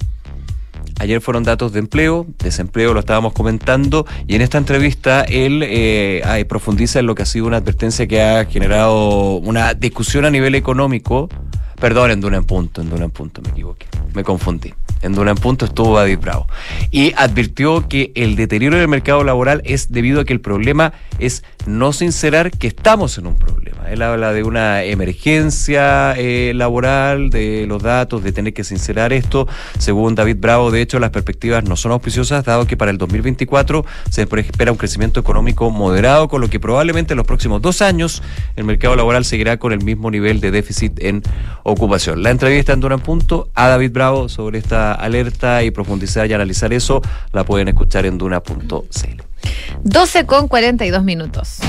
Ayer 1.00 1.20
fueron 1.22 1.44
datos 1.44 1.74
de 1.74 1.80
empleo, 1.80 2.26
desempleo, 2.40 2.94
lo 2.94 3.02
estábamos 3.02 3.34
comentando, 3.34 4.06
y 4.28 4.36
en 4.36 4.42
esta 4.42 4.58
entrevista 4.58 5.24
él 5.24 5.62
eh, 5.64 6.46
profundiza 6.48 7.00
en 7.00 7.06
lo 7.06 7.16
que 7.16 7.24
ha 7.24 7.26
sido 7.26 7.48
una 7.48 7.58
advertencia 7.58 8.08
que 8.08 8.22
ha 8.22 8.46
generado 8.46 9.36
una 9.36 9.74
discusión 9.74 10.26
a 10.26 10.30
nivel 10.30 10.56
económico. 10.56 11.30
Perdón, 11.80 12.12
en 12.12 12.22
Duna 12.22 12.38
en 12.38 12.46
Punto, 12.46 12.82
en 12.82 12.90
Duna 12.90 13.06
en 13.06 13.12
Punto, 13.12 13.42
me 13.42 13.50
equivoqué, 13.50 13.88
me 14.14 14.24
confundí. 14.24 14.74
En 15.02 15.14
Duna 15.14 15.32
en 15.32 15.38
Punto 15.38 15.66
estuvo 15.66 15.98
David 15.98 16.20
Bravo. 16.20 16.48
Y 16.90 17.14
advirtió 17.16 17.88
que 17.88 18.12
el 18.16 18.36
deterioro 18.36 18.78
del 18.78 18.88
mercado 18.88 19.24
laboral 19.24 19.62
es 19.66 19.92
debido 19.92 20.22
a 20.22 20.26
que 20.26 20.34
el 20.34 20.42
problema 20.42 20.94
es 21.20 21.44
no 21.68 21.94
sincerar 21.94 22.52
que 22.52 22.68
estamos 22.68 23.18
en 23.18 23.28
un 23.28 23.38
problema. 23.38 23.90
Él 23.90 24.02
habla 24.02 24.34
de 24.34 24.44
una 24.44 24.84
emergencia 24.84 26.14
eh, 26.18 26.54
laboral, 26.56 27.30
de 27.30 27.66
los 27.68 27.84
datos, 27.84 28.24
de 28.24 28.32
tener 28.32 28.54
que 28.54 28.64
sincerar 28.64 29.14
esto. 29.14 29.48
Según 29.78 30.16
David 30.16 30.38
Bravo, 30.40 30.72
de 30.72 30.82
hecho, 30.82 31.00
las 31.00 31.12
perspectivas 31.12 31.64
no 31.64 31.76
son 31.76 31.92
auspiciosas, 31.92 32.44
dado 32.44 32.66
que 32.66 32.78
para 32.78 32.92
el 32.92 32.98
2024 32.98 33.86
se 34.10 34.24
espera 34.24 34.72
un 34.72 34.78
crecimiento 34.78 35.20
económico 35.20 35.70
moderado, 35.70 36.28
con 36.28 36.42
lo 36.42 36.50
que 36.50 36.60
probablemente 36.60 37.14
en 37.14 37.18
los 37.18 37.28
próximos 37.28 37.62
dos 37.62 37.82
años 37.82 38.24
el 38.56 38.64
mercado 38.64 38.96
laboral 38.96 39.26
seguirá 39.26 39.58
con 39.58 39.72
el 39.72 39.84
mismo 39.84 40.10
nivel 40.10 40.42
de 40.42 40.52
déficit 40.52 41.00
en 41.04 41.22
ocupación. 41.66 42.22
La 42.22 42.30
entrevista 42.30 42.74
en 42.74 42.80
Duran 42.80 43.00
Punto 43.00 43.50
a 43.56 43.68
David 43.68 43.92
Bravo 43.92 44.30
sobre 44.30 44.60
esta 44.60 44.94
alerta 44.94 45.64
y 45.64 45.72
profundizar 45.72 46.30
y 46.30 46.34
analizar 46.34 46.72
eso 46.72 47.02
la 47.34 47.44
pueden 47.44 47.68
escuchar 47.68 48.06
en 48.06 48.18
duna.cl. 48.18 49.22
12 49.84 50.26
con 50.26 50.48
42 50.48 51.04
minutos. 51.04 51.60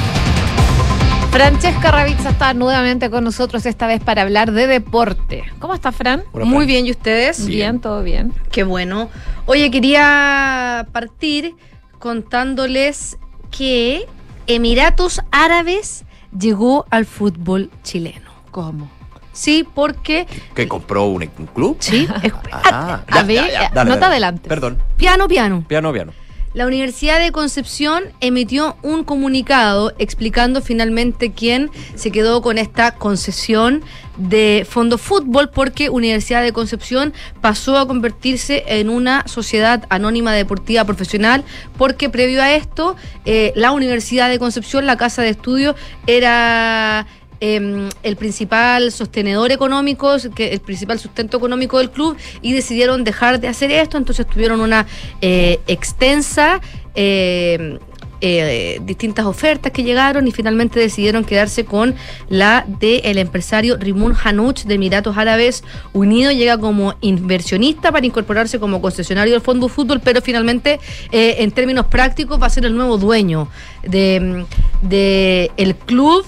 Francesca 1.31 1.91
Ravizza 1.91 2.31
está 2.31 2.55
nuevamente 2.55 3.11
con 3.11 3.25
nosotros, 3.25 3.67
esta 3.67 3.87
vez 3.87 4.03
para 4.03 4.23
hablar 4.23 4.53
de 4.53 4.67
deporte. 4.67 5.45
¿Cómo 5.59 5.75
está, 5.75 5.93
Fran? 5.93 6.23
Muy 6.33 6.67
bien, 6.67 6.87
¿y 6.87 6.91
ustedes? 6.91 7.47
Bien, 7.47 7.81
todo 7.81 8.03
bien. 8.03 8.33
Qué 8.51 8.65
bueno. 8.65 9.11
Oye, 9.47 9.71
quería 9.71 10.87
partir 10.93 11.55
contándoles 11.99 13.19
que 13.51 14.07
Emiratos 14.47 15.21
Árabes 15.31 16.05
llegó 16.39 16.87
al 16.91 17.05
fútbol 17.05 17.71
chileno. 17.83 18.31
¿Cómo? 18.51 18.96
Sí, 19.37 19.67
porque. 19.75 20.27
¿Que 20.55 20.67
compró 20.67 21.05
un, 21.05 21.29
un 21.39 21.47
club? 21.47 21.77
Sí. 21.79 22.09
Ah, 22.53 23.03
a 23.09 23.23
ver, 23.23 23.51
no 23.75 23.99
te 23.99 24.05
adelantes. 24.05 24.49
Perdón. 24.49 24.79
Piano, 24.97 25.29
piano. 25.29 25.65
Piano, 25.69 25.93
piano. 25.93 26.13
La 26.57 26.67
Universidad 26.67 27.21
de 27.21 27.33
Concepción 27.33 28.05
emitió 28.21 28.79
un 28.83 29.05
comunicado 29.05 29.93
explicando 29.99 30.63
finalmente 30.63 31.33
quién 31.33 31.71
se 31.97 32.11
quedó 32.11 32.41
con 32.41 32.57
esta 32.57 32.93
concesión 32.93 33.83
de 34.17 34.67
fondo 34.67 34.97
fútbol 34.97 35.51
porque 35.51 35.91
Universidad 35.91 36.43
de 36.43 36.55
Concepción 36.55 37.13
pasó 37.43 37.77
a 37.77 37.87
convertirse 37.87 38.65
en 38.69 38.89
una 38.89 39.29
sociedad 39.29 39.85
anónima 39.91 40.33
deportiva 40.33 40.85
profesional 40.87 41.45
porque 41.77 42.09
previo 42.09 42.43
a 42.43 42.51
esto 42.55 42.97
eh, 43.27 43.53
la 43.55 43.73
Universidad 43.73 44.31
de 44.31 44.39
Concepción, 44.39 44.87
la 44.87 44.97
casa 44.97 45.21
de 45.21 45.29
estudio, 45.29 45.75
era 46.07 47.07
eh, 47.41 47.89
el 48.03 48.17
principal 48.17 48.93
sostenedor 48.93 49.53
económico, 49.53 50.17
que 50.35 50.53
el 50.53 50.61
principal 50.61 50.99
sustento 50.99 51.37
económico 51.37 51.79
del 51.79 51.91
club, 51.91 52.17
y 52.43 52.53
decidieron 52.53 53.05
dejar 53.05 53.41
de 53.41 53.49
hacer 53.49 53.71
esto, 53.71 53.99
entonces 53.99 54.27
tuvieron 54.27 54.61
una 54.61 54.87
eh, 55.21 55.61
extensa... 55.67 56.61
Eh, 56.95 57.79
eh, 58.23 58.81
distintas 58.83 59.27
ofertas 59.27 59.71
que 59.73 59.83
llegaron 59.83 60.27
y 60.27 60.33
finalmente 60.33 60.81
decidieron 60.81 61.23
quedarse 61.23 61.67
con 61.67 61.95
la 62.31 62.65
del 62.67 63.03
el 63.05 63.19
empresario 63.19 63.77
Rimun 63.77 64.17
Hanuch 64.25 64.63
de 64.63 64.75
Emiratos 64.75 65.19
Árabes 65.19 65.63
Unidos. 65.93 66.33
Llega 66.33 66.57
como 66.57 66.95
inversionista 67.03 67.93
para 67.93 68.07
incorporarse 68.07 68.59
como 68.59 68.81
concesionario 68.81 69.35
del 69.35 69.43
Fondo 69.43 69.69
Fútbol, 69.69 70.01
pero 70.03 70.23
finalmente, 70.23 70.81
eh, 71.13 71.37
en 71.41 71.51
términos 71.51 71.87
prácticos, 71.87 72.41
va 72.41 72.47
a 72.47 72.51
ser 72.51 72.65
el 72.65 72.75
nuevo 72.75 72.97
dueño 72.97 73.49
de, 73.83 74.47
de 74.81 75.51
el 75.59 75.77
club 75.77 76.25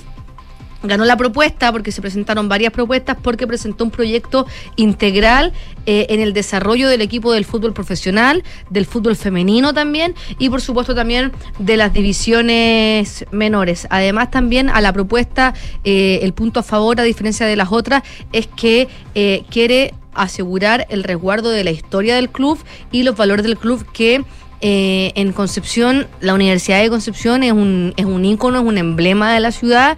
ganó 0.82 1.04
la 1.04 1.16
propuesta 1.16 1.72
porque 1.72 1.92
se 1.92 2.00
presentaron 2.00 2.48
varias 2.48 2.72
propuestas 2.72 3.16
porque 3.20 3.46
presentó 3.46 3.84
un 3.84 3.90
proyecto 3.90 4.46
integral 4.76 5.52
eh, 5.86 6.06
en 6.10 6.20
el 6.20 6.32
desarrollo 6.32 6.88
del 6.88 7.00
equipo 7.00 7.32
del 7.32 7.44
fútbol 7.44 7.72
profesional, 7.72 8.44
del 8.70 8.86
fútbol 8.86 9.16
femenino 9.16 9.74
también 9.74 10.14
y 10.38 10.50
por 10.50 10.60
supuesto 10.60 10.94
también 10.94 11.32
de 11.58 11.76
las 11.76 11.92
divisiones 11.92 13.24
menores. 13.30 13.86
Además 13.90 14.30
también 14.30 14.68
a 14.68 14.80
la 14.80 14.92
propuesta, 14.92 15.54
eh, 15.84 16.20
el 16.22 16.32
punto 16.32 16.60
a 16.60 16.62
favor 16.62 17.00
a 17.00 17.04
diferencia 17.04 17.46
de 17.46 17.56
las 17.56 17.72
otras 17.72 18.02
es 18.32 18.46
que 18.46 18.88
eh, 19.14 19.44
quiere 19.50 19.94
asegurar 20.14 20.86
el 20.90 21.04
resguardo 21.04 21.50
de 21.50 21.64
la 21.64 21.70
historia 21.70 22.16
del 22.16 22.28
club 22.28 22.58
y 22.92 23.02
los 23.02 23.16
valores 23.16 23.44
del 23.44 23.56
club 23.56 23.84
que 23.92 24.24
en 24.60 25.32
Concepción, 25.32 26.08
la 26.20 26.34
Universidad 26.34 26.82
de 26.82 26.90
Concepción 26.90 27.44
es 27.44 27.52
un, 27.52 27.94
es 27.96 28.06
un 28.06 28.24
ícono, 28.24 28.58
es 28.58 28.64
un 28.64 28.76
emblema 28.76 29.32
de 29.32 29.38
la 29.38 29.52
ciudad 29.52 29.96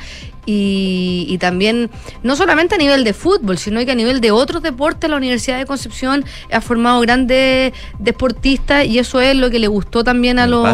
y, 0.50 1.26
y 1.28 1.38
también, 1.38 1.90
no 2.22 2.34
solamente 2.34 2.74
a 2.74 2.78
nivel 2.78 3.04
de 3.04 3.12
fútbol, 3.12 3.56
sino 3.58 3.84
que 3.84 3.90
a 3.90 3.94
nivel 3.94 4.20
de 4.20 4.30
otros 4.30 4.62
deportes, 4.62 5.08
la 5.08 5.16
Universidad 5.16 5.58
de 5.58 5.66
Concepción 5.66 6.24
ha 6.50 6.60
formado 6.60 7.00
grandes 7.00 7.72
deportistas 7.98 8.86
y 8.86 8.98
eso 8.98 9.20
es 9.20 9.36
lo 9.36 9.50
que 9.50 9.58
le 9.58 9.68
gustó 9.68 10.02
también 10.02 10.38
a 10.38 10.46
los... 10.46 10.66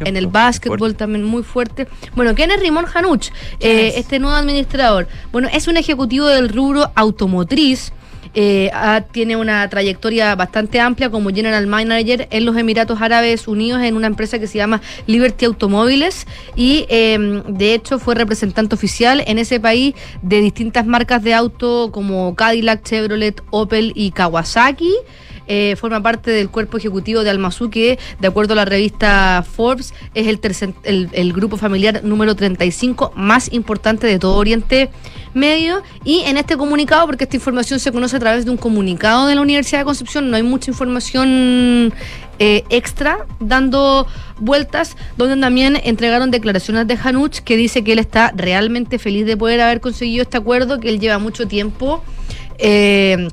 en 0.00 0.16
el 0.16 0.26
básquetbol 0.28 0.94
también 0.94 1.24
muy 1.24 1.42
fuerte. 1.42 1.88
Bueno, 2.14 2.34
¿quién 2.34 2.50
es 2.50 2.60
Rimón 2.60 2.86
Hanuch? 2.92 3.28
Eh, 3.60 3.94
este 3.96 4.18
nuevo 4.18 4.36
administrador. 4.36 5.08
Bueno, 5.30 5.48
es 5.52 5.68
un 5.68 5.76
ejecutivo 5.76 6.26
del 6.26 6.48
rubro 6.48 6.90
automotriz. 6.94 7.92
Eh, 8.34 8.70
ha- 8.72 9.02
tiene 9.02 9.36
una 9.36 9.68
trayectoria 9.68 10.34
bastante 10.34 10.80
amplia 10.80 11.10
como 11.10 11.30
General 11.30 11.66
Manager 11.66 12.28
en 12.30 12.44
los 12.44 12.56
Emiratos 12.56 13.00
Árabes 13.02 13.46
Unidos 13.48 13.82
en 13.82 13.96
una 13.96 14.06
empresa 14.06 14.38
que 14.38 14.46
se 14.46 14.58
llama 14.58 14.80
Liberty 15.06 15.44
Automóviles 15.44 16.26
y 16.56 16.86
eh, 16.88 17.42
de 17.48 17.74
hecho 17.74 17.98
fue 17.98 18.14
representante 18.14 18.74
oficial 18.74 19.22
en 19.26 19.38
ese 19.38 19.60
país 19.60 19.94
de 20.22 20.40
distintas 20.40 20.86
marcas 20.86 21.22
de 21.22 21.34
auto 21.34 21.90
como 21.92 22.34
Cadillac, 22.34 22.82
Chevrolet, 22.82 23.42
Opel 23.50 23.92
y 23.94 24.10
Kawasaki. 24.12 24.92
Eh, 25.48 25.74
forma 25.76 26.02
parte 26.02 26.30
del 26.30 26.48
cuerpo 26.50 26.76
ejecutivo 26.78 27.24
de 27.24 27.30
Almazú, 27.30 27.68
que 27.70 27.98
de 28.20 28.28
acuerdo 28.28 28.52
a 28.52 28.56
la 28.56 28.64
revista 28.64 29.44
Forbes 29.48 29.92
es 30.14 30.26
el, 30.28 30.40
tercer- 30.40 30.74
grupo 31.32 31.56
familiar 31.56 32.02
número 32.04 32.34
35 32.36 33.12
más 33.16 33.52
importante 33.52 34.06
de 34.06 34.18
todo 34.18 34.36
Oriente 34.36 34.90
Medio. 35.34 35.82
Y 36.04 36.20
en 36.20 36.36
este 36.36 36.56
comunicado, 36.56 37.06
porque 37.06 37.24
esta 37.24 37.36
información 37.36 37.80
se 37.80 37.90
conoce 37.92 38.16
a 38.16 38.20
través 38.20 38.44
de 38.44 38.50
un 38.50 38.56
comunicado 38.56 39.26
de 39.26 39.34
la 39.34 39.40
Universidad 39.40 39.80
de 39.80 39.84
Concepción, 39.84 40.30
no 40.30 40.36
hay 40.36 40.42
mucha 40.42 40.70
información 40.70 41.92
eh, 42.38 42.64
extra 42.70 43.18
dando 43.40 44.06
vueltas, 44.38 44.96
donde 45.16 45.36
también 45.36 45.78
entregaron 45.84 46.30
declaraciones 46.30 46.86
de 46.86 46.98
Hanuch 47.02 47.38
que 47.40 47.56
dice 47.56 47.82
que 47.84 47.92
él 47.92 47.98
está 47.98 48.32
realmente 48.36 48.98
feliz 48.98 49.26
de 49.26 49.36
poder 49.36 49.60
haber 49.60 49.80
conseguido 49.80 50.22
este 50.22 50.36
acuerdo, 50.36 50.78
que 50.80 50.88
él 50.88 51.00
lleva 51.00 51.18
mucho 51.18 51.46
tiempo. 51.46 52.02
eh, 52.58 53.28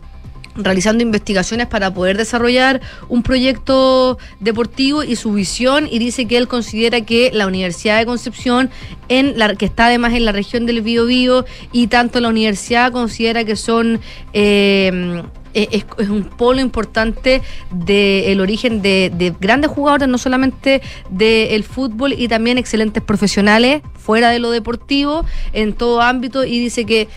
realizando 0.63 1.03
investigaciones 1.03 1.67
para 1.67 1.93
poder 1.93 2.17
desarrollar 2.17 2.81
un 3.07 3.23
proyecto 3.23 4.17
deportivo 4.39 5.03
y 5.03 5.15
su 5.15 5.33
visión 5.33 5.87
y 5.89 5.99
dice 5.99 6.25
que 6.25 6.37
él 6.37 6.47
considera 6.47 7.01
que 7.01 7.31
la 7.33 7.47
Universidad 7.47 7.97
de 7.99 8.05
Concepción 8.05 8.69
en 9.07 9.37
la 9.37 9.55
que 9.55 9.65
está 9.65 9.87
además 9.87 10.13
en 10.13 10.25
la 10.25 10.31
región 10.31 10.65
del 10.65 10.81
Biobío 10.81 11.45
y 11.71 11.87
tanto 11.87 12.19
la 12.19 12.29
universidad 12.29 12.91
considera 12.91 13.43
que 13.43 13.55
son 13.55 13.99
eh, 14.33 15.23
es, 15.53 15.85
es 15.97 16.09
un 16.09 16.23
polo 16.25 16.61
importante 16.61 17.41
del 17.71 18.39
origen 18.39 18.81
de 18.81 19.33
grandes 19.39 19.71
jugadores, 19.71 20.07
no 20.07 20.17
solamente 20.17 20.81
del 21.09 21.63
fútbol 21.63 22.13
y 22.13 22.27
también 22.27 22.57
excelentes 22.57 23.01
profesionales 23.01 23.81
fuera 23.97 24.29
de 24.29 24.39
lo 24.39 24.51
deportivo 24.51 25.25
en 25.53 25.73
todo 25.73 26.01
ámbito 26.01 26.43
y 26.43 26.59
dice 26.59 26.85
que 26.85 27.07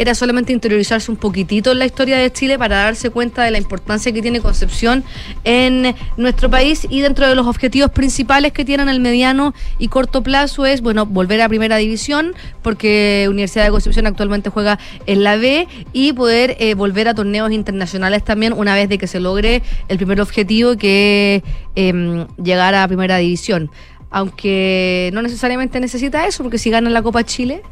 era 0.00 0.14
solamente 0.14 0.54
interiorizarse 0.54 1.10
un 1.10 1.18
poquitito 1.18 1.72
en 1.72 1.78
la 1.78 1.84
historia 1.84 2.16
de 2.16 2.32
Chile 2.32 2.58
para 2.58 2.84
darse 2.84 3.10
cuenta 3.10 3.44
de 3.44 3.50
la 3.50 3.58
importancia 3.58 4.10
que 4.12 4.22
tiene 4.22 4.40
Concepción 4.40 5.04
en 5.44 5.94
nuestro 6.16 6.48
país 6.48 6.86
y 6.88 7.02
dentro 7.02 7.28
de 7.28 7.34
los 7.34 7.46
objetivos 7.46 7.90
principales 7.90 8.52
que 8.52 8.64
tienen 8.64 8.88
el 8.88 8.98
mediano 9.00 9.52
y 9.78 9.88
corto 9.88 10.22
plazo 10.22 10.64
es, 10.64 10.80
bueno, 10.80 11.04
volver 11.04 11.42
a 11.42 11.50
primera 11.50 11.76
división 11.76 12.34
porque 12.62 13.26
Universidad 13.28 13.64
de 13.66 13.72
Concepción 13.72 14.06
actualmente 14.06 14.48
juega 14.48 14.78
en 15.04 15.22
la 15.22 15.36
B 15.36 15.68
y 15.92 16.14
poder 16.14 16.56
eh, 16.60 16.72
volver 16.72 17.06
a 17.06 17.12
torneos 17.12 17.52
internacionales 17.52 18.24
también 18.24 18.54
una 18.54 18.74
vez 18.74 18.88
de 18.88 18.96
que 18.96 19.06
se 19.06 19.20
logre 19.20 19.62
el 19.88 19.98
primer 19.98 20.22
objetivo 20.22 20.78
que 20.78 21.42
es 21.74 21.90
em, 21.90 22.26
llegar 22.42 22.74
a 22.74 22.88
primera 22.88 23.18
división. 23.18 23.70
Aunque 24.08 25.10
no 25.12 25.20
necesariamente 25.20 25.78
necesita 25.78 26.26
eso 26.26 26.42
porque 26.42 26.56
si 26.56 26.70
ganan 26.70 26.94
la 26.94 27.02
Copa 27.02 27.22
Chile 27.22 27.62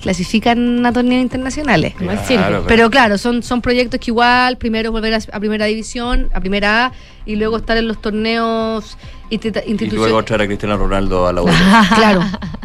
clasifican 0.00 0.84
a 0.84 0.92
torneos 0.92 1.22
internacionales. 1.22 1.94
Claro, 2.26 2.64
pero 2.66 2.90
claro, 2.90 3.18
son, 3.18 3.42
son 3.42 3.60
proyectos 3.62 4.00
que 4.00 4.10
igual, 4.10 4.58
primero 4.58 4.92
volver 4.92 5.14
a, 5.14 5.18
a 5.32 5.40
primera 5.40 5.64
división, 5.66 6.28
a 6.34 6.40
primera 6.40 6.86
A, 6.86 6.92
y 7.26 7.36
luego 7.36 7.56
estar 7.56 7.76
en 7.76 7.88
los 7.88 8.00
torneos 8.00 8.96
institu- 9.30 9.62
Y 9.64 9.70
luego 9.70 9.70
institucionales. 9.70 10.24
traer 10.26 10.42
a 10.42 10.46
Cristiano 10.46 10.76
Ronaldo 10.76 11.26
a 11.26 11.32
la 11.32 11.42
U. 11.42 11.46
claro, 11.94 12.20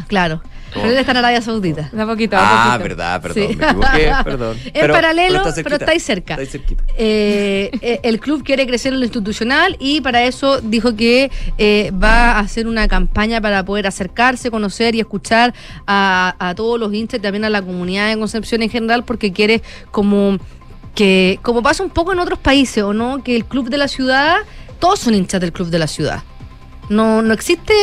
claro. 0.07 0.41
Pero 0.73 0.85
él 0.87 0.97
está 0.97 1.11
en 1.11 1.17
Arabia 1.17 1.41
Saudita. 1.41 1.89
Da 1.91 2.05
poquito, 2.05 2.37
Ah, 2.39 2.77
verdad, 2.81 3.21
perdón, 3.21 3.47
Sí. 3.49 3.55
me 3.55 3.65
equivoqué, 3.69 4.11
perdón. 4.23 4.57
Es 4.73 4.87
paralelo, 4.87 5.47
está 5.47 5.63
pero, 5.63 5.75
estáis 5.75 6.03
cerca. 6.03 6.33
está 6.33 6.41
ahí 6.41 6.47
cerquita. 6.47 6.83
Eh, 6.97 7.99
el 8.03 8.19
club 8.19 8.43
quiere 8.43 8.65
crecer 8.67 8.93
en 8.93 8.99
lo 8.99 9.05
institucional 9.05 9.75
y 9.79 10.01
para 10.01 10.23
eso 10.23 10.61
dijo 10.61 10.95
que 10.95 11.31
eh, 11.57 11.91
va 11.91 12.31
a 12.33 12.39
hacer 12.39 12.67
una 12.67 12.87
campaña 12.87 13.41
para 13.41 13.63
poder 13.65 13.87
acercarse, 13.87 14.51
conocer 14.51 14.95
y 14.95 14.99
escuchar 14.99 15.53
a, 15.87 16.35
a 16.39 16.55
todos 16.55 16.79
los 16.79 16.93
hinchas 16.93 17.19
y 17.19 17.21
también 17.21 17.45
a 17.45 17.49
la 17.49 17.61
comunidad 17.61 18.07
de 18.09 18.17
Concepción 18.17 18.61
en 18.61 18.69
general 18.69 19.03
porque 19.03 19.31
quiere 19.31 19.61
como 19.91 20.37
que, 20.95 21.39
como 21.41 21.61
pasa 21.63 21.83
un 21.83 21.89
poco 21.89 22.11
en 22.13 22.19
otros 22.19 22.39
países, 22.39 22.83
¿o 22.83 22.93
no? 22.93 23.23
Que 23.23 23.35
el 23.35 23.45
club 23.45 23.69
de 23.69 23.77
la 23.77 23.87
ciudad, 23.87 24.37
todos 24.79 24.99
son 24.99 25.13
hinchas 25.15 25.39
del 25.39 25.51
club 25.53 25.69
de 25.69 25.79
la 25.79 25.87
ciudad. 25.87 26.23
No, 26.89 27.21
no 27.21 27.33
existe 27.33 27.73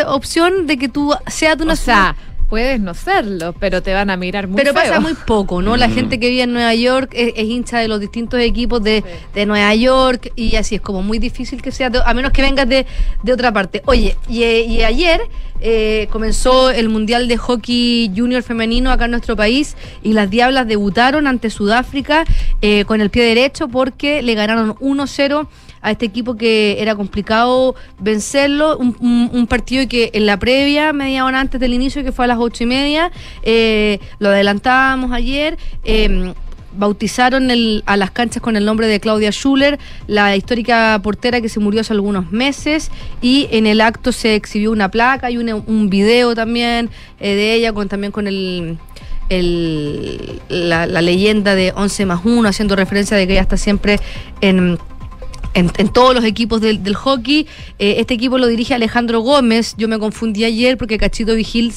eh, 0.00 0.04
opción 0.06 0.66
de 0.66 0.78
que 0.78 0.88
tú 0.88 1.14
seas 1.26 1.56
de 1.58 1.64
una 1.64 1.74
O 1.74 1.76
sea, 1.76 2.16
puedes 2.48 2.80
no 2.80 2.94
serlo, 2.94 3.52
pero 3.60 3.82
te 3.82 3.92
van 3.92 4.08
a 4.08 4.16
mirar 4.16 4.48
muy 4.48 4.56
Pero 4.56 4.72
feo. 4.72 4.82
pasa 4.82 5.00
muy 5.00 5.12
poco, 5.12 5.60
¿no? 5.60 5.76
La 5.76 5.90
gente 5.90 6.18
que 6.18 6.30
vive 6.30 6.42
en 6.44 6.54
Nueva 6.54 6.74
York 6.74 7.10
es, 7.12 7.34
es 7.36 7.44
hincha 7.44 7.78
de 7.80 7.88
los 7.88 8.00
distintos 8.00 8.40
equipos 8.40 8.82
de, 8.82 9.04
de 9.34 9.44
Nueva 9.44 9.74
York 9.74 10.32
y 10.34 10.56
así 10.56 10.76
es 10.76 10.80
como 10.80 11.02
muy 11.02 11.18
difícil 11.18 11.60
que 11.60 11.70
sea, 11.72 11.90
de- 11.90 12.00
a 12.02 12.14
menos 12.14 12.32
que 12.32 12.40
vengas 12.40 12.66
de, 12.66 12.86
de 13.22 13.32
otra 13.34 13.52
parte. 13.52 13.82
Oye, 13.84 14.16
y, 14.30 14.44
eh, 14.44 14.62
y 14.62 14.82
ayer 14.82 15.20
eh, 15.60 16.08
comenzó 16.10 16.70
el 16.70 16.88
Mundial 16.88 17.28
de 17.28 17.36
Hockey 17.36 18.10
Junior 18.16 18.42
Femenino 18.42 18.90
acá 18.92 19.04
en 19.04 19.10
nuestro 19.10 19.36
país 19.36 19.76
y 20.02 20.14
las 20.14 20.30
Diablas 20.30 20.66
debutaron 20.66 21.26
ante 21.26 21.50
Sudáfrica 21.50 22.24
eh, 22.62 22.86
con 22.86 23.02
el 23.02 23.10
pie 23.10 23.24
derecho 23.24 23.68
porque 23.68 24.22
le 24.22 24.34
ganaron 24.34 24.74
1-0 24.76 25.48
a 25.82 25.90
este 25.90 26.06
equipo 26.06 26.36
que 26.36 26.76
era 26.80 26.94
complicado 26.94 27.74
vencerlo, 27.98 28.76
un, 28.78 29.46
partido 29.48 29.86
que 29.88 30.10
en 30.12 30.26
la 30.26 30.36
previa, 30.38 30.92
media 30.92 31.24
hora 31.24 31.40
antes 31.40 31.60
del 31.60 31.72
inicio, 31.74 32.04
que 32.04 32.12
fue 32.12 32.24
a 32.26 32.28
las 32.28 32.38
ocho 32.38 32.64
y 32.64 32.66
media, 32.66 33.10
eh, 33.42 33.98
lo 34.18 34.28
adelantábamos 34.28 35.12
ayer, 35.12 35.56
eh, 35.84 36.32
bautizaron 36.76 37.50
el- 37.50 37.82
a 37.86 37.96
las 37.96 38.10
canchas 38.10 38.42
con 38.42 38.54
el 38.54 38.64
nombre 38.64 38.86
de 38.86 39.00
Claudia 39.00 39.32
Schuller, 39.32 39.78
la 40.06 40.36
histórica 40.36 41.00
portera 41.02 41.40
que 41.40 41.48
se 41.48 41.60
murió 41.60 41.80
hace 41.80 41.92
algunos 41.94 42.30
meses, 42.30 42.90
y 43.22 43.48
en 43.50 43.66
el 43.66 43.80
acto 43.80 44.12
se 44.12 44.34
exhibió 44.34 44.70
una 44.70 44.90
placa 44.90 45.30
y 45.30 45.38
un 45.38 45.90
video 45.90 46.34
también 46.34 46.90
eh, 47.20 47.34
de 47.34 47.54
ella, 47.54 47.72
con 47.72 47.88
también 47.88 48.12
con 48.12 48.26
el 48.26 48.78
el- 49.30 50.40
la, 50.48 50.86
la 50.86 51.02
leyenda 51.02 51.54
de 51.54 51.72
11 51.76 52.06
más 52.06 52.20
1, 52.24 52.48
haciendo 52.48 52.76
referencia 52.76 53.16
de 53.16 53.26
que 53.26 53.34
ella 53.34 53.42
está 53.42 53.56
siempre 53.56 53.98
en, 54.40 54.78
en, 55.58 55.72
en 55.76 55.88
todos 55.88 56.14
los 56.14 56.24
equipos 56.24 56.60
del, 56.60 56.82
del 56.82 56.94
hockey. 56.94 57.46
Eh, 57.78 57.96
este 57.98 58.14
equipo 58.14 58.38
lo 58.38 58.46
dirige 58.46 58.74
Alejandro 58.74 59.20
Gómez. 59.20 59.74
Yo 59.76 59.88
me 59.88 59.98
confundí 59.98 60.44
ayer 60.44 60.78
porque 60.78 60.98
Cachito 60.98 61.34
Vigil 61.34 61.74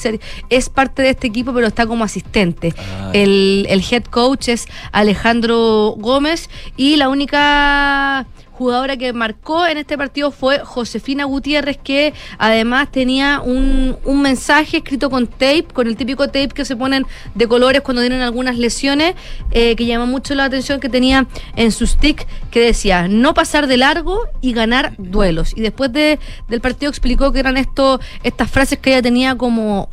es 0.50 0.68
parte 0.68 1.02
de 1.02 1.10
este 1.10 1.26
equipo, 1.26 1.52
pero 1.52 1.66
está 1.66 1.86
como 1.86 2.04
asistente. 2.04 2.74
El, 3.12 3.66
el 3.68 3.84
head 3.90 4.04
coach 4.04 4.48
es 4.48 4.66
Alejandro 4.92 5.94
Gómez 5.98 6.48
y 6.76 6.96
la 6.96 7.08
única 7.08 8.26
jugadora 8.62 8.96
que 8.96 9.12
marcó 9.12 9.66
en 9.66 9.76
este 9.76 9.98
partido 9.98 10.30
fue 10.30 10.60
Josefina 10.60 11.24
Gutiérrez, 11.24 11.78
que 11.82 12.14
además 12.38 12.92
tenía 12.92 13.40
un, 13.40 13.96
un 14.04 14.22
mensaje 14.22 14.76
escrito 14.78 15.10
con 15.10 15.26
tape, 15.26 15.66
con 15.72 15.88
el 15.88 15.96
típico 15.96 16.26
tape 16.26 16.50
que 16.50 16.64
se 16.64 16.76
ponen 16.76 17.04
de 17.34 17.48
colores 17.48 17.82
cuando 17.82 18.02
tienen 18.02 18.20
algunas 18.20 18.56
lesiones, 18.56 19.16
eh, 19.50 19.74
que 19.74 19.86
llama 19.86 20.06
mucho 20.06 20.36
la 20.36 20.44
atención 20.44 20.78
que 20.78 20.88
tenía 20.88 21.26
en 21.56 21.72
su 21.72 21.86
stick, 21.86 22.26
que 22.52 22.60
decía 22.60 23.08
no 23.08 23.34
pasar 23.34 23.66
de 23.66 23.78
largo 23.78 24.20
y 24.40 24.52
ganar 24.52 24.94
duelos. 24.96 25.52
Y 25.56 25.60
después 25.60 25.92
de, 25.92 26.20
del 26.48 26.60
partido 26.60 26.88
explicó 26.88 27.32
que 27.32 27.40
eran 27.40 27.56
esto, 27.56 28.00
estas 28.22 28.48
frases 28.48 28.78
que 28.78 28.90
ella 28.90 29.02
tenía 29.02 29.36
como 29.36 29.88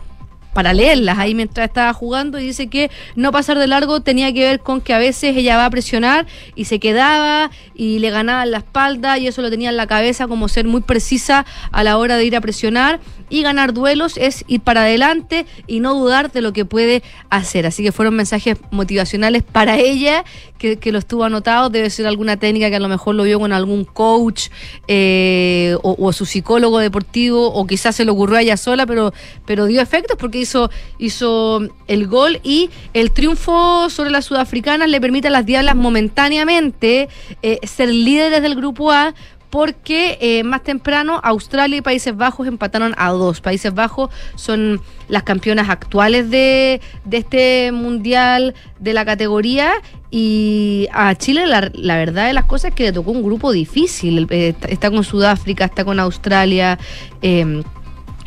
para 0.59 0.73
leerlas. 0.73 1.17
Ahí 1.17 1.35
mientras 1.35 1.69
estaba 1.69 1.93
jugando 1.93 2.37
y 2.37 2.43
dice 2.43 2.67
que 2.67 2.91
no 3.15 3.31
pasar 3.31 3.57
de 3.57 3.65
largo 3.65 4.01
tenía 4.01 4.33
que 4.33 4.41
ver 4.41 4.59
con 4.59 4.81
que 4.81 4.93
a 4.93 4.97
veces 4.97 5.37
ella 5.37 5.55
va 5.55 5.63
a 5.63 5.69
presionar 5.69 6.27
y 6.53 6.65
se 6.65 6.81
quedaba 6.81 7.49
y 7.75 7.99
le 7.99 8.09
ganaba 8.09 8.45
la 8.45 8.57
espalda 8.57 9.17
y 9.17 9.27
eso 9.27 9.41
lo 9.41 9.49
tenía 9.49 9.69
en 9.69 9.77
la 9.77 9.87
cabeza 9.87 10.27
como 10.27 10.49
ser 10.49 10.67
muy 10.67 10.81
precisa 10.81 11.45
a 11.71 11.83
la 11.85 11.97
hora 11.97 12.17
de 12.17 12.25
ir 12.25 12.35
a 12.35 12.41
presionar 12.41 12.99
y 13.29 13.41
ganar 13.41 13.73
duelos 13.73 14.17
es 14.17 14.43
ir 14.47 14.61
para 14.61 14.81
adelante 14.81 15.45
y 15.67 15.79
no 15.79 15.93
dudar 15.93 16.31
de 16.31 16.41
lo 16.41 16.53
que 16.53 16.65
puede 16.65 17.03
hacer. 17.29 17.65
Así 17.65 17.83
que 17.83 17.91
fueron 17.91 18.15
mensajes 18.15 18.57
motivacionales 18.71 19.43
para 19.43 19.77
ella 19.77 20.23
que, 20.57 20.91
lo 20.91 20.99
estuvo 20.99 21.23
anotado. 21.23 21.69
Debe 21.69 21.89
ser 21.89 22.07
alguna 22.07 22.37
técnica 22.37 22.69
que 22.69 22.75
a 22.75 22.79
lo 22.79 22.89
mejor 22.89 23.15
lo 23.15 23.23
vio 23.23 23.39
con 23.39 23.53
algún 23.53 23.85
coach 23.85 24.49
eh, 24.87 25.77
o, 25.81 26.11
su 26.13 26.25
psicólogo 26.25 26.79
deportivo 26.79 27.53
o 27.53 27.65
quizás 27.65 27.95
se 27.95 28.05
le 28.05 28.11
ocurrió 28.11 28.37
a 28.37 28.41
ella 28.41 28.57
sola, 28.57 28.85
pero, 28.85 29.13
pero 29.45 29.65
dio 29.65 29.81
efectos 29.81 30.17
porque 30.17 30.39
hizo, 30.39 30.69
hizo 30.97 31.61
el 31.87 32.07
gol 32.07 32.39
y 32.43 32.69
el 32.93 33.11
triunfo 33.11 33.89
sobre 33.89 34.09
las 34.11 34.25
sudafricanas 34.25 34.89
le 34.89 34.99
permite 34.99 35.27
a 35.27 35.31
las 35.31 35.45
Diablas 35.45 35.75
momentáneamente 35.75 37.09
eh, 37.41 37.59
ser 37.63 37.89
líderes 37.89 38.41
del 38.41 38.55
grupo 38.55 38.91
A 38.91 39.13
porque 39.49 40.17
eh, 40.21 40.43
más 40.43 40.63
temprano 40.63 41.19
Australia 41.23 41.77
y 41.77 41.81
Países 41.81 42.15
Bajos 42.15 42.47
empataron 42.47 42.93
a 42.97 43.09
dos. 43.09 43.41
Países 43.41 43.73
Bajos 43.73 44.09
son 44.35 44.81
las 45.07 45.23
campeonas 45.23 45.69
actuales 45.69 46.29
de, 46.29 46.81
este 47.11 47.71
mundial 47.71 48.53
de 48.79 48.93
la 48.93 49.05
categoría 49.05 49.73
y 50.11 50.87
a 50.91 51.15
Chile 51.15 51.47
la, 51.47 51.97
verdad 51.97 52.27
de 52.27 52.33
las 52.33 52.45
cosas 52.45 52.69
es 52.69 52.75
que 52.75 52.83
le 52.83 52.91
tocó 52.91 53.11
un 53.11 53.23
grupo 53.23 53.51
difícil. 53.51 54.27
Eh, 54.29 54.55
está, 54.67 54.91
con 54.91 55.03
Sudáfrica, 55.03 55.65
está 55.65 55.83
con 55.83 55.99
Australia. 55.99 56.77
eh, 57.21 57.63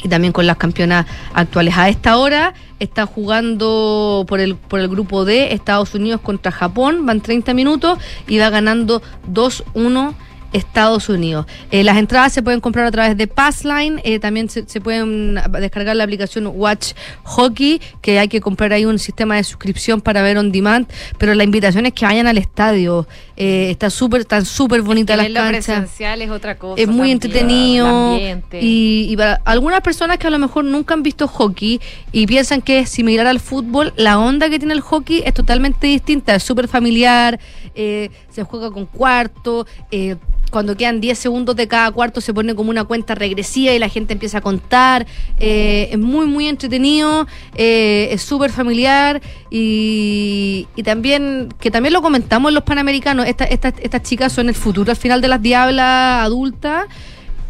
y 0.02 0.08
también 0.08 0.32
con 0.32 0.46
las 0.46 0.56
campeonas 0.56 1.06
actuales. 1.32 1.76
A 1.76 1.88
esta 1.88 2.16
hora 2.16 2.54
está 2.78 3.06
jugando 3.06 4.24
por 4.28 4.40
el, 4.40 4.56
por 4.56 4.80
el 4.80 4.88
grupo 4.88 5.24
D 5.24 5.54
Estados 5.54 5.94
Unidos 5.94 6.20
contra 6.20 6.50
Japón, 6.50 7.06
van 7.06 7.20
30 7.20 7.54
minutos 7.54 7.98
y 8.26 8.38
va 8.38 8.50
ganando 8.50 9.02
2-1. 9.32 10.14
Estados 10.52 11.08
Unidos. 11.08 11.46
Eh, 11.70 11.84
las 11.84 11.96
entradas 11.96 12.32
se 12.32 12.42
pueden 12.42 12.60
comprar 12.60 12.86
a 12.86 12.90
través 12.90 13.16
de 13.16 13.26
Passline, 13.26 14.00
eh, 14.04 14.18
también 14.18 14.48
se, 14.48 14.68
se 14.68 14.80
pueden 14.80 15.38
descargar 15.60 15.96
la 15.96 16.04
aplicación 16.04 16.46
Watch 16.54 16.92
Hockey, 17.24 17.80
que 18.00 18.18
hay 18.18 18.28
que 18.28 18.40
comprar 18.40 18.72
ahí 18.72 18.84
un 18.84 18.98
sistema 18.98 19.36
de 19.36 19.44
suscripción 19.44 20.00
para 20.00 20.22
ver 20.22 20.38
on 20.38 20.52
demand, 20.52 20.86
pero 21.18 21.34
la 21.34 21.44
invitación 21.44 21.86
es 21.86 21.92
que 21.92 22.04
vayan 22.04 22.26
al 22.26 22.38
estadio. 22.38 23.06
Eh, 23.36 23.70
está 23.70 23.90
súper, 23.90 24.20
están 24.22 24.44
súper 24.44 24.82
bonitas 24.82 25.16
las 25.16 25.24
Verlo 25.26 25.40
canchas. 25.40 25.64
presencial 25.64 26.22
es 26.22 26.30
otra 26.30 26.56
cosa. 26.58 26.80
Es 26.80 26.86
muy 26.86 26.96
también. 26.96 27.12
entretenido 27.12 28.18
y, 28.60 29.06
y 29.10 29.16
para 29.16 29.40
algunas 29.44 29.80
personas 29.80 30.18
que 30.18 30.26
a 30.26 30.30
lo 30.30 30.38
mejor 30.38 30.64
nunca 30.64 30.94
han 30.94 31.02
visto 31.02 31.26
hockey 31.26 31.80
y 32.12 32.26
piensan 32.26 32.62
que 32.62 32.80
es 32.80 32.90
similar 32.90 33.26
al 33.26 33.40
fútbol, 33.40 33.92
la 33.96 34.18
onda 34.18 34.50
que 34.50 34.58
tiene 34.58 34.74
el 34.74 34.80
hockey 34.80 35.22
es 35.24 35.34
totalmente 35.34 35.86
distinta, 35.86 36.34
es 36.34 36.42
súper 36.42 36.68
familiar, 36.68 37.40
eh, 37.74 38.10
se 38.32 38.42
juega 38.44 38.70
con 38.70 38.86
cuarto, 38.86 39.66
eh, 39.90 40.16
cuando 40.50 40.76
quedan 40.76 41.00
10 41.00 41.18
segundos 41.18 41.56
de 41.56 41.66
cada 41.66 41.90
cuarto 41.92 42.20
se 42.20 42.34
pone 42.34 42.54
como 42.54 42.68
una 42.70 42.84
cuenta 42.84 43.14
regresiva 43.14 43.72
y 43.72 43.78
la 43.78 43.88
gente 43.88 44.12
empieza 44.12 44.38
a 44.38 44.40
contar, 44.42 45.06
eh, 45.38 45.88
es 45.92 45.98
muy 45.98 46.26
muy 46.26 46.46
entretenido, 46.48 47.26
eh, 47.54 48.08
es 48.10 48.20
súper 48.22 48.50
familiar 48.50 49.22
y, 49.50 50.66
y 50.76 50.82
también, 50.82 51.48
que 51.60 51.70
también 51.70 51.92
lo 51.94 52.02
comentamos 52.02 52.50
en 52.50 52.54
los 52.54 52.64
Panamericanos, 52.64 53.26
esta- 53.26 53.44
esta- 53.44 53.68
estas 53.80 54.02
chicas 54.02 54.32
son 54.32 54.48
el 54.48 54.54
futuro 54.54 54.90
al 54.90 54.96
final 54.96 55.20
de 55.20 55.28
las 55.28 55.40
diablas 55.40 56.24
adultas 56.24 56.86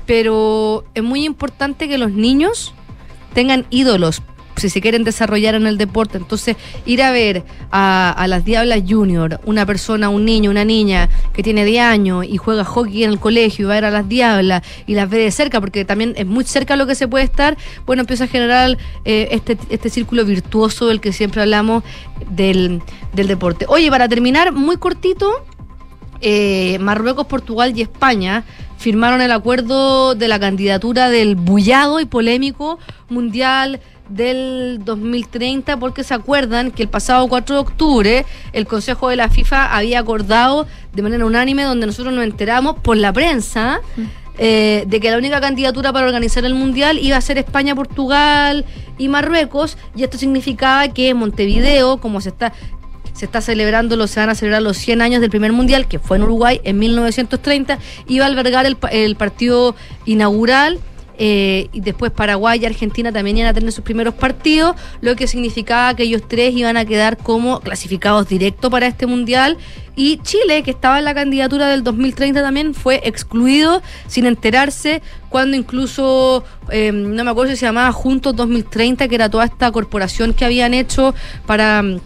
pero 0.06 0.84
es 0.94 1.02
muy 1.02 1.24
importante 1.24 1.88
que 1.88 1.96
los 1.98 2.10
niños 2.12 2.74
tengan 3.34 3.64
ídolos 3.70 4.20
si 4.56 4.68
se 4.68 4.80
quieren 4.80 5.04
desarrollar 5.04 5.54
en 5.54 5.66
el 5.66 5.78
deporte. 5.78 6.18
Entonces, 6.18 6.56
ir 6.86 7.02
a 7.02 7.10
ver 7.10 7.44
a, 7.70 8.24
las 8.28 8.44
Diablas 8.44 8.82
Junior, 8.88 9.40
una 9.44 9.66
persona, 9.66 10.08
un 10.08 10.24
niño, 10.24 10.50
una 10.50 10.64
niña 10.64 11.08
que 11.32 11.42
tiene 11.42 11.64
10 11.64 11.82
años 11.82 12.24
y 12.28 12.36
juega 12.36 12.64
hockey 12.64 13.04
en 13.04 13.10
el 13.10 13.18
colegio 13.18 13.64
y 13.64 13.68
va 13.68 13.74
a 13.74 13.76
ver 13.76 13.84
a 13.86 13.90
las 13.90 14.08
Diablas 14.08 14.62
y 14.86 14.94
las 14.94 15.08
ve 15.08 15.18
de 15.18 15.30
cerca, 15.30 15.60
porque 15.60 15.84
también 15.84 16.14
es 16.16 16.26
muy 16.26 16.44
cerca 16.44 16.76
lo 16.76 16.86
que 16.86 16.94
se 16.94 17.08
puede 17.08 17.24
estar, 17.24 17.56
bueno, 17.86 18.00
empieza 18.00 18.24
a 18.24 18.28
generar 18.28 18.76
eh, 19.04 19.28
este, 19.32 19.58
este 19.70 19.90
círculo 19.90 20.24
virtuoso 20.24 20.86
del 20.86 21.00
que 21.00 21.12
siempre 21.12 21.42
hablamos 21.42 21.82
del, 22.30 22.82
del 23.12 23.26
deporte. 23.26 23.66
Oye, 23.68 23.90
para 23.90 24.08
terminar, 24.08 24.52
muy 24.52 24.76
cortito, 24.76 25.44
eh, 26.20 26.78
Marruecos, 26.78 27.26
Portugal 27.26 27.72
y 27.76 27.82
España 27.82 28.44
firmaron 28.78 29.20
el 29.20 29.32
acuerdo 29.32 30.14
de 30.14 30.28
la 30.28 30.38
candidatura 30.38 31.08
del 31.08 31.34
bullado 31.34 32.00
y 32.00 32.04
polémico 32.04 32.78
Mundial 33.08 33.80
del 34.08 34.80
2030 34.84 35.78
porque 35.78 36.04
se 36.04 36.14
acuerdan 36.14 36.70
que 36.70 36.82
el 36.82 36.88
pasado 36.88 37.26
4 37.28 37.54
de 37.54 37.60
octubre 37.60 38.26
el 38.52 38.66
Consejo 38.66 39.08
de 39.08 39.16
la 39.16 39.28
FIFA 39.28 39.76
había 39.76 40.00
acordado 40.00 40.66
de 40.92 41.02
manera 41.02 41.24
unánime 41.24 41.62
donde 41.62 41.86
nosotros 41.86 42.12
nos 42.14 42.24
enteramos 42.24 42.76
por 42.80 42.96
la 42.96 43.12
prensa 43.12 43.80
eh, 44.38 44.84
de 44.86 45.00
que 45.00 45.10
la 45.10 45.18
única 45.18 45.40
candidatura 45.40 45.92
para 45.92 46.06
organizar 46.06 46.44
el 46.44 46.54
mundial 46.54 46.98
iba 46.98 47.16
a 47.16 47.20
ser 47.20 47.38
España, 47.38 47.74
Portugal 47.74 48.64
y 48.98 49.08
Marruecos 49.08 49.78
y 49.94 50.04
esto 50.04 50.18
significaba 50.18 50.88
que 50.88 51.14
Montevideo 51.14 51.98
como 51.98 52.20
se 52.20 52.30
está 52.30 52.52
se 53.12 53.26
está 53.26 53.40
celebrando, 53.40 53.96
lo, 53.96 54.06
se 54.06 54.20
van 54.20 54.30
a 54.30 54.34
celebrar 54.34 54.62
los 54.62 54.78
100 54.78 55.02
años 55.02 55.20
del 55.20 55.30
primer 55.30 55.52
mundial, 55.52 55.86
que 55.86 55.98
fue 55.98 56.16
en 56.16 56.22
Uruguay 56.22 56.60
en 56.64 56.78
1930, 56.78 57.78
iba 58.08 58.24
a 58.24 58.28
albergar 58.28 58.66
el, 58.66 58.76
el 58.90 59.16
partido 59.16 59.74
inaugural. 60.06 60.80
Eh, 61.18 61.68
y 61.72 61.80
después 61.80 62.10
Paraguay 62.12 62.60
y 62.62 62.66
Argentina 62.66 63.12
también 63.12 63.38
iban 63.38 63.50
a 63.50 63.54
tener 63.54 63.72
sus 63.72 63.84
primeros 63.84 64.14
partidos, 64.14 64.76
lo 65.00 65.16
que 65.16 65.26
significaba 65.26 65.94
que 65.94 66.04
ellos 66.04 66.22
tres 66.26 66.54
iban 66.54 66.76
a 66.76 66.84
quedar 66.84 67.16
como 67.16 67.60
clasificados 67.60 68.28
directo 68.28 68.70
para 68.70 68.86
este 68.86 69.06
mundial. 69.06 69.58
Y 69.94 70.18
Chile, 70.18 70.62
que 70.62 70.70
estaba 70.70 70.98
en 70.98 71.04
la 71.04 71.14
candidatura 71.14 71.68
del 71.68 71.84
2030 71.84 72.40
también, 72.40 72.72
fue 72.72 73.02
excluido 73.04 73.82
sin 74.06 74.24
enterarse 74.24 75.02
cuando 75.28 75.56
incluso, 75.56 76.44
eh, 76.70 76.92
no 76.92 77.24
me 77.24 77.30
acuerdo 77.30 77.52
si 77.52 77.58
se 77.58 77.66
llamaba 77.66 77.92
Juntos 77.92 78.34
2030, 78.34 79.06
que 79.08 79.14
era 79.14 79.28
toda 79.28 79.44
esta 79.44 79.70
corporación 79.70 80.32
que 80.32 80.46
habían 80.46 80.72
hecho 80.72 81.14
para 81.46 81.82
mm, 81.82 82.00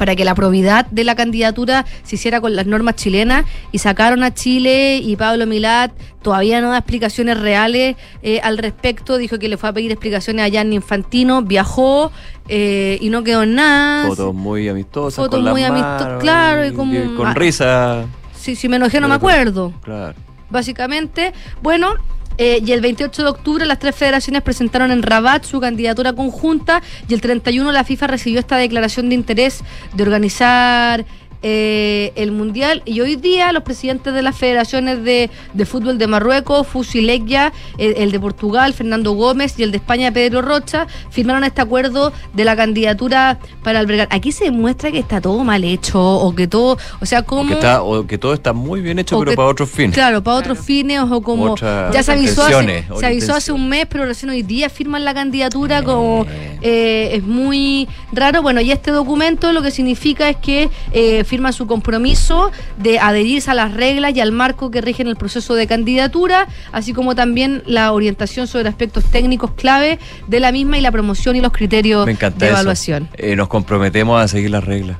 para 0.00 0.16
que 0.16 0.24
la 0.24 0.34
probidad 0.34 0.86
de 0.86 1.04
la 1.04 1.14
candidatura 1.14 1.84
se 2.04 2.14
hiciera 2.14 2.40
con 2.40 2.56
las 2.56 2.64
normas 2.64 2.94
chilenas 2.96 3.44
y 3.70 3.80
sacaron 3.80 4.22
a 4.22 4.32
Chile 4.32 4.96
y 4.96 5.14
Pablo 5.16 5.46
Milat 5.46 5.92
todavía 6.22 6.62
no 6.62 6.70
da 6.70 6.78
explicaciones 6.78 7.38
reales 7.38 7.96
eh, 8.22 8.40
al 8.42 8.56
respecto, 8.56 9.18
dijo 9.18 9.38
que 9.38 9.50
le 9.50 9.58
fue 9.58 9.68
a 9.68 9.74
pedir 9.74 9.92
explicaciones 9.92 10.46
a 10.46 10.48
Gianni 10.48 10.76
Infantino, 10.76 11.42
viajó 11.42 12.12
eh, 12.48 12.96
y 13.02 13.10
no 13.10 13.22
quedó 13.22 13.42
en 13.42 13.56
nada. 13.56 14.08
Fotos 14.08 14.34
muy 14.34 14.70
amistosas. 14.70 15.16
Fotos 15.16 15.42
con 15.42 15.50
muy 15.50 15.64
amisto- 15.64 16.04
manos 16.04 16.22
claro, 16.22 16.66
y 16.66 16.72
como- 16.72 17.16
con 17.16 17.26
ah. 17.26 17.34
risa. 17.34 18.06
Sí, 18.34 18.56
si 18.56 18.70
me 18.70 18.76
enojé 18.76 19.00
no 19.02 19.08
me 19.08 19.16
acuerdo. 19.16 19.74
Claro. 19.82 20.14
Básicamente, 20.48 21.34
bueno, 21.60 21.92
eh, 22.38 22.62
y 22.64 22.72
el 22.72 22.80
28 22.80 23.22
de 23.22 23.28
octubre 23.28 23.66
las 23.66 23.78
tres 23.78 23.94
federaciones 23.94 24.42
presentaron 24.42 24.90
en 24.90 25.02
Rabat 25.02 25.44
su 25.44 25.60
candidatura 25.60 26.12
conjunta 26.12 26.82
y 27.08 27.14
el 27.14 27.20
31 27.20 27.70
la 27.72 27.84
FIFA 27.84 28.06
recibió 28.06 28.40
esta 28.40 28.56
declaración 28.56 29.08
de 29.08 29.14
interés 29.14 29.62
de 29.94 30.02
organizar 30.02 31.04
eh, 31.42 32.12
el 32.16 32.32
Mundial 32.32 32.82
y 32.84 33.00
hoy 33.00 33.16
día 33.16 33.52
los 33.52 33.62
presidentes 33.62 34.12
de 34.12 34.22
las 34.22 34.36
federaciones 34.36 35.02
de, 35.04 35.30
de 35.54 35.66
fútbol 35.66 35.98
de 35.98 36.06
Marruecos, 36.06 36.66
Fusilegia, 36.66 37.52
el, 37.78 37.94
el 37.96 38.12
de 38.12 38.20
Portugal, 38.20 38.74
Fernando 38.74 39.12
Gómez 39.12 39.54
y 39.58 39.62
el 39.62 39.70
de 39.70 39.78
España, 39.78 40.10
Pedro 40.12 40.42
Rocha, 40.42 40.86
firmaron 41.10 41.44
este 41.44 41.60
acuerdo 41.62 42.12
de 42.34 42.44
la 42.44 42.56
candidatura 42.56 43.38
para 43.62 43.78
albergar. 43.78 44.08
Aquí 44.10 44.32
se 44.32 44.44
demuestra 44.44 44.90
que 44.90 44.98
está 44.98 45.20
todo 45.20 45.42
mal 45.44 45.64
hecho 45.64 46.00
o 46.00 46.34
que 46.34 46.46
todo, 46.46 46.76
o 47.00 47.06
sea, 47.06 47.22
como... 47.22 47.48
Que, 47.48 47.54
está, 47.54 47.82
o 47.82 48.06
que 48.06 48.18
todo 48.18 48.34
está 48.34 48.52
muy 48.52 48.80
bien 48.80 48.98
hecho, 48.98 49.18
pero 49.18 49.30
que- 49.30 49.36
para 49.36 49.48
otros 49.48 49.70
fines. 49.70 49.94
Claro, 49.94 50.22
para 50.22 50.36
otros 50.36 50.58
fines 50.58 51.00
o 51.00 51.22
como 51.22 51.56
ya 51.56 52.02
se 52.02 52.12
avisó, 52.12 52.42
hace, 52.44 52.84
se 52.98 53.06
avisó 53.06 53.34
hace 53.34 53.52
un 53.52 53.68
mes, 53.68 53.86
pero 53.88 54.04
recién 54.04 54.30
hoy 54.30 54.42
día 54.42 54.68
firman 54.68 55.04
la 55.04 55.14
candidatura 55.14 55.82
como 55.82 56.26
eh, 56.62 57.10
es 57.14 57.22
muy 57.22 57.88
raro. 58.12 58.42
Bueno, 58.42 58.60
y 58.60 58.70
este 58.72 58.90
documento 58.90 59.52
lo 59.52 59.62
que 59.62 59.70
significa 59.70 60.28
es 60.28 60.36
que 60.36 60.68
eh, 60.92 61.24
firman 61.30 61.52
su 61.52 61.68
compromiso 61.68 62.50
de 62.76 62.98
adherirse 62.98 63.52
a 63.52 63.54
las 63.54 63.72
reglas 63.72 64.16
y 64.16 64.20
al 64.20 64.32
marco 64.32 64.72
que 64.72 64.80
rigen 64.80 65.06
el 65.06 65.14
proceso 65.14 65.54
de 65.54 65.68
candidatura, 65.68 66.48
así 66.72 66.92
como 66.92 67.14
también 67.14 67.62
la 67.66 67.92
orientación 67.92 68.48
sobre 68.48 68.68
aspectos 68.68 69.04
técnicos 69.04 69.52
clave 69.52 70.00
de 70.26 70.40
la 70.40 70.50
misma 70.50 70.76
y 70.76 70.80
la 70.80 70.90
promoción 70.90 71.36
y 71.36 71.40
los 71.40 71.52
criterios 71.52 72.04
Me 72.04 72.14
de 72.14 72.48
evaluación. 72.48 73.08
Eh, 73.14 73.36
nos 73.36 73.46
comprometemos 73.46 74.20
a 74.20 74.26
seguir 74.26 74.50
las 74.50 74.64
reglas. 74.64 74.96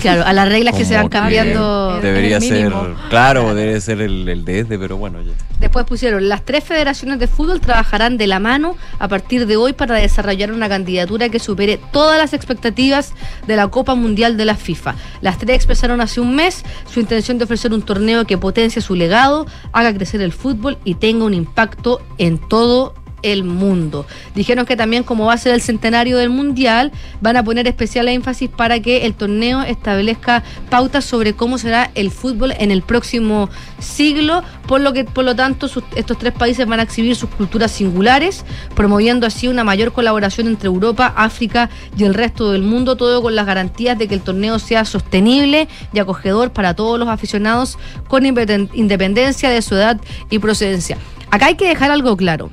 Claro, 0.00 0.24
a 0.26 0.32
las 0.32 0.48
reglas 0.48 0.74
que 0.74 0.84
se 0.84 0.96
van 0.96 1.08
cambiando. 1.08 2.00
Debería 2.00 2.40
ser, 2.40 2.72
claro, 3.08 3.54
debe 3.54 3.80
ser 3.80 4.00
el, 4.00 4.28
el 4.28 4.44
de 4.44 4.60
este, 4.60 4.78
pero 4.78 4.96
bueno, 4.96 5.22
ya. 5.22 5.32
Después 5.60 5.86
pusieron, 5.86 6.28
las 6.28 6.44
tres 6.44 6.64
federaciones 6.64 7.18
de 7.18 7.28
fútbol 7.28 7.60
trabajarán 7.60 8.18
de 8.18 8.26
la 8.26 8.38
mano 8.38 8.76
a 8.98 9.08
partir 9.08 9.46
de 9.46 9.56
hoy 9.56 9.72
para 9.72 9.94
desarrollar 9.94 10.52
una 10.52 10.68
candidatura 10.68 11.28
que 11.28 11.38
supere 11.38 11.80
todas 11.92 12.18
las 12.18 12.34
expectativas 12.34 13.12
de 13.46 13.56
la 13.56 13.68
Copa 13.68 13.94
Mundial 13.94 14.36
de 14.36 14.44
la 14.44 14.56
FIFA. 14.56 14.96
Las 15.22 15.38
tres 15.38 15.56
expresaron 15.56 16.00
hace 16.00 16.20
un 16.20 16.34
mes 16.34 16.64
su 16.90 17.00
intención 17.00 17.38
de 17.38 17.44
ofrecer 17.44 17.72
un 17.72 17.82
torneo 17.82 18.26
que 18.26 18.36
potencie 18.36 18.82
su 18.82 18.94
legado, 18.94 19.46
haga 19.72 19.94
crecer 19.94 20.20
el 20.20 20.32
fútbol 20.32 20.78
y 20.84 20.94
tenga 20.96 21.24
un 21.24 21.34
impacto 21.34 22.00
en 22.18 22.38
todo 22.38 22.94
el 22.94 23.05
mundo. 23.44 24.06
Dijeron 24.34 24.66
que 24.66 24.76
también 24.76 25.02
como 25.02 25.26
va 25.26 25.34
a 25.34 25.38
ser 25.38 25.54
el 25.54 25.60
centenario 25.60 26.18
del 26.18 26.30
mundial, 26.30 26.92
van 27.20 27.36
a 27.36 27.44
poner 27.44 27.66
especial 27.66 28.08
énfasis 28.08 28.48
para 28.48 28.80
que 28.80 29.06
el 29.06 29.14
torneo 29.14 29.62
establezca 29.62 30.42
pautas 30.70 31.04
sobre 31.04 31.32
cómo 31.34 31.58
será 31.58 31.90
el 31.94 32.10
fútbol 32.10 32.52
en 32.58 32.70
el 32.70 32.82
próximo 32.82 33.48
siglo, 33.78 34.42
por 34.66 34.80
lo 34.80 34.92
que 34.92 35.04
por 35.04 35.24
lo 35.24 35.34
tanto 35.34 35.68
estos 35.94 36.18
tres 36.18 36.32
países 36.32 36.66
van 36.66 36.80
a 36.80 36.84
exhibir 36.84 37.16
sus 37.16 37.30
culturas 37.30 37.70
singulares, 37.70 38.44
promoviendo 38.74 39.26
así 39.26 39.48
una 39.48 39.64
mayor 39.64 39.92
colaboración 39.92 40.46
entre 40.46 40.66
Europa, 40.66 41.12
África 41.16 41.70
y 41.96 42.04
el 42.04 42.14
resto 42.14 42.52
del 42.52 42.62
mundo, 42.62 42.96
todo 42.96 43.22
con 43.22 43.34
las 43.34 43.46
garantías 43.46 43.98
de 43.98 44.08
que 44.08 44.14
el 44.14 44.20
torneo 44.20 44.58
sea 44.58 44.84
sostenible 44.84 45.68
y 45.92 45.98
acogedor 45.98 46.52
para 46.52 46.74
todos 46.74 46.98
los 46.98 47.08
aficionados 47.08 47.78
con 48.08 48.24
independen- 48.24 48.70
independencia 48.74 49.50
de 49.50 49.62
su 49.62 49.74
edad 49.74 50.00
y 50.30 50.38
procedencia. 50.38 50.98
Acá 51.30 51.46
hay 51.46 51.56
que 51.56 51.68
dejar 51.68 51.90
algo 51.90 52.16
claro 52.16 52.50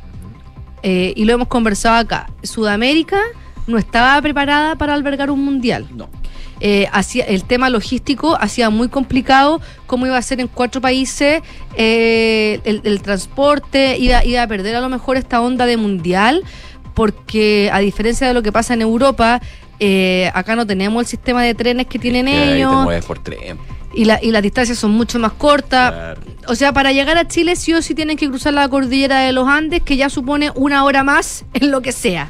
eh, 0.84 1.14
y 1.16 1.26
lo 1.26 1.34
hemos 1.34 1.48
conversado 1.48 1.96
acá. 1.96 2.30
Sudamérica 2.44 3.20
no 3.66 3.78
estaba 3.78 4.22
preparada 4.22 4.76
para 4.76 4.94
albergar 4.94 5.32
un 5.32 5.44
mundial. 5.44 5.88
No. 5.96 6.10
eh, 6.60 6.88
el 7.28 7.44
tema 7.44 7.70
logístico 7.70 8.38
hacía 8.40 8.70
muy 8.70 8.88
complicado 8.88 9.60
cómo 9.88 10.06
iba 10.06 10.18
a 10.18 10.22
ser 10.22 10.40
en 10.40 10.48
cuatro 10.48 10.80
países 10.82 11.42
eh, 11.76 12.60
el, 12.64 12.82
el 12.84 13.02
transporte, 13.02 13.98
iba, 13.98 14.24
iba 14.24 14.44
a 14.44 14.48
perder 14.48 14.76
a 14.76 14.82
lo 14.82 14.90
mejor 14.90 15.18
esta 15.18 15.42
onda 15.42 15.66
de 15.66 15.78
mundial, 15.78 16.44
porque 16.94 17.70
a 17.74 17.80
diferencia 17.80 18.28
de 18.28 18.34
lo 18.34 18.44
que 18.44 18.52
pasa 18.52 18.74
en 18.74 18.82
Europa, 18.82 19.42
eh, 19.80 20.32
acá 20.34 20.56
no 20.56 20.66
tenemos 20.66 21.02
el 21.02 21.08
sistema 21.08 21.44
de 21.44 21.56
trenes 21.56 21.88
que 21.88 22.00
tienen 22.00 22.26
Que 22.26 22.32
ahí 22.32 22.50
te 22.50 22.56
ellos 22.58 22.74
mueves 22.84 23.06
por 23.06 23.20
tren. 23.20 23.58
Y, 23.94 24.06
la, 24.06 24.20
y 24.22 24.32
las 24.32 24.42
distancias 24.42 24.78
son 24.80 24.92
mucho 24.92 25.20
más 25.20 25.34
cortas. 25.34 26.18
O 26.48 26.56
sea, 26.56 26.74
para 26.74 26.92
llegar 26.92 27.18
a 27.18 27.28
Chile 27.28 27.56
sí 27.56 27.74
o 27.74 27.82
sí 27.82 27.96
tienen 27.96 28.18
que 28.18 28.28
cruzar 28.28 28.54
la 28.54 28.68
cordillera 28.68 29.20
de 29.22 29.32
los 29.32 29.48
Andes, 29.48 29.82
que 29.82 29.96
ya 29.96 30.10
supone 30.10 30.52
una 30.56 30.84
hora 30.84 31.04
más 31.04 31.46
en 31.54 31.72
lo 31.72 31.82
que 31.82 31.92
sea. 31.92 32.30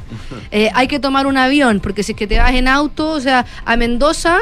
Eh, 0.50 0.70
hay 0.74 0.88
que 0.88 1.00
tomar 1.00 1.26
un 1.26 1.36
avión, 1.36 1.80
porque 1.80 2.02
si 2.02 2.12
es 2.12 2.18
que 2.18 2.26
te 2.26 2.38
vas 2.38 2.52
en 2.52 2.68
auto, 2.68 3.08
o 3.10 3.20
sea, 3.20 3.46
a 3.64 3.76
Mendoza 3.76 4.38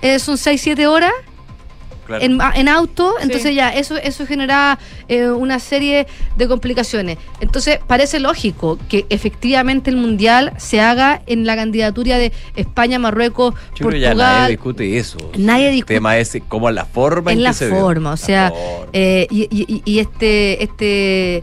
eh, 0.00 0.18
son 0.18 0.36
6-7 0.36 0.86
horas. 0.86 1.12
Claro. 2.06 2.24
En, 2.24 2.38
en 2.56 2.68
auto, 2.68 3.14
entonces 3.20 3.54
ya 3.54 3.70
eso 3.70 3.96
eso 3.96 4.26
genera 4.26 4.78
eh, 5.08 5.30
una 5.30 5.58
serie 5.60 6.06
de 6.36 6.48
complicaciones. 6.48 7.18
Entonces 7.40 7.78
parece 7.86 8.18
lógico 8.18 8.78
que 8.88 9.06
efectivamente 9.08 9.88
el 9.90 9.96
mundial 9.96 10.52
se 10.58 10.80
haga 10.80 11.22
en 11.26 11.46
la 11.46 11.54
candidatura 11.54 12.18
de 12.18 12.32
España, 12.56 12.98
Marruecos, 12.98 13.54
Yo 13.76 13.86
creo 13.86 13.90
que 13.92 14.00
ya 14.00 14.08
Portugal. 14.08 14.32
nadie 14.40 14.50
discute 14.56 14.98
eso. 14.98 15.18
Nadie 15.38 15.68
El 15.68 15.74
discute. 15.74 15.94
tema 15.94 16.16
es 16.18 16.36
cómo 16.48 16.70
la 16.70 16.84
forma 16.86 17.30
en, 17.32 17.38
en 17.38 17.42
que 17.42 17.44
la 17.44 17.52
se 17.52 17.66
ve. 17.66 17.80
forma, 17.80 18.12
o 18.12 18.16
sea, 18.16 18.52
eh, 18.92 19.26
y, 19.30 19.42
y- 19.50 19.82
y 19.84 19.98
este, 20.00 20.62
este, 20.62 21.42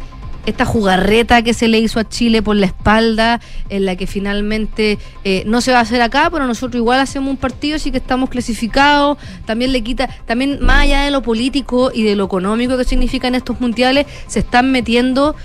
esta 0.49 0.65
jugarreta 0.65 1.41
que 1.41 1.53
se 1.53 1.67
le 1.67 1.79
hizo 1.79 1.99
a 1.99 2.07
Chile 2.07 2.41
por 2.41 2.55
la 2.55 2.65
espalda, 2.65 3.39
en 3.69 3.85
la 3.85 3.95
que 3.95 4.07
finalmente 4.07 4.99
eh, 5.23 5.43
no 5.45 5.61
se 5.61 5.71
va 5.71 5.79
a 5.79 5.81
hacer 5.81 6.01
acá, 6.01 6.29
pero 6.31 6.47
nosotros 6.47 6.79
igual 6.79 6.99
hacemos 6.99 7.29
un 7.29 7.37
partido, 7.37 7.75
así 7.75 7.91
que 7.91 7.97
estamos 7.97 8.29
clasificados, 8.29 9.17
también 9.45 9.71
le 9.71 9.81
quita, 9.81 10.09
también 10.25 10.59
más 10.61 10.83
allá 10.83 11.01
de 11.01 11.11
lo 11.11 11.21
político 11.21 11.91
y 11.93 12.03
de 12.03 12.15
lo 12.15 12.25
económico 12.25 12.77
que 12.77 12.83
significan 12.83 13.35
estos 13.35 13.59
mundiales, 13.61 14.05
se 14.27 14.39
están 14.39 14.71
metiendo 14.71 15.35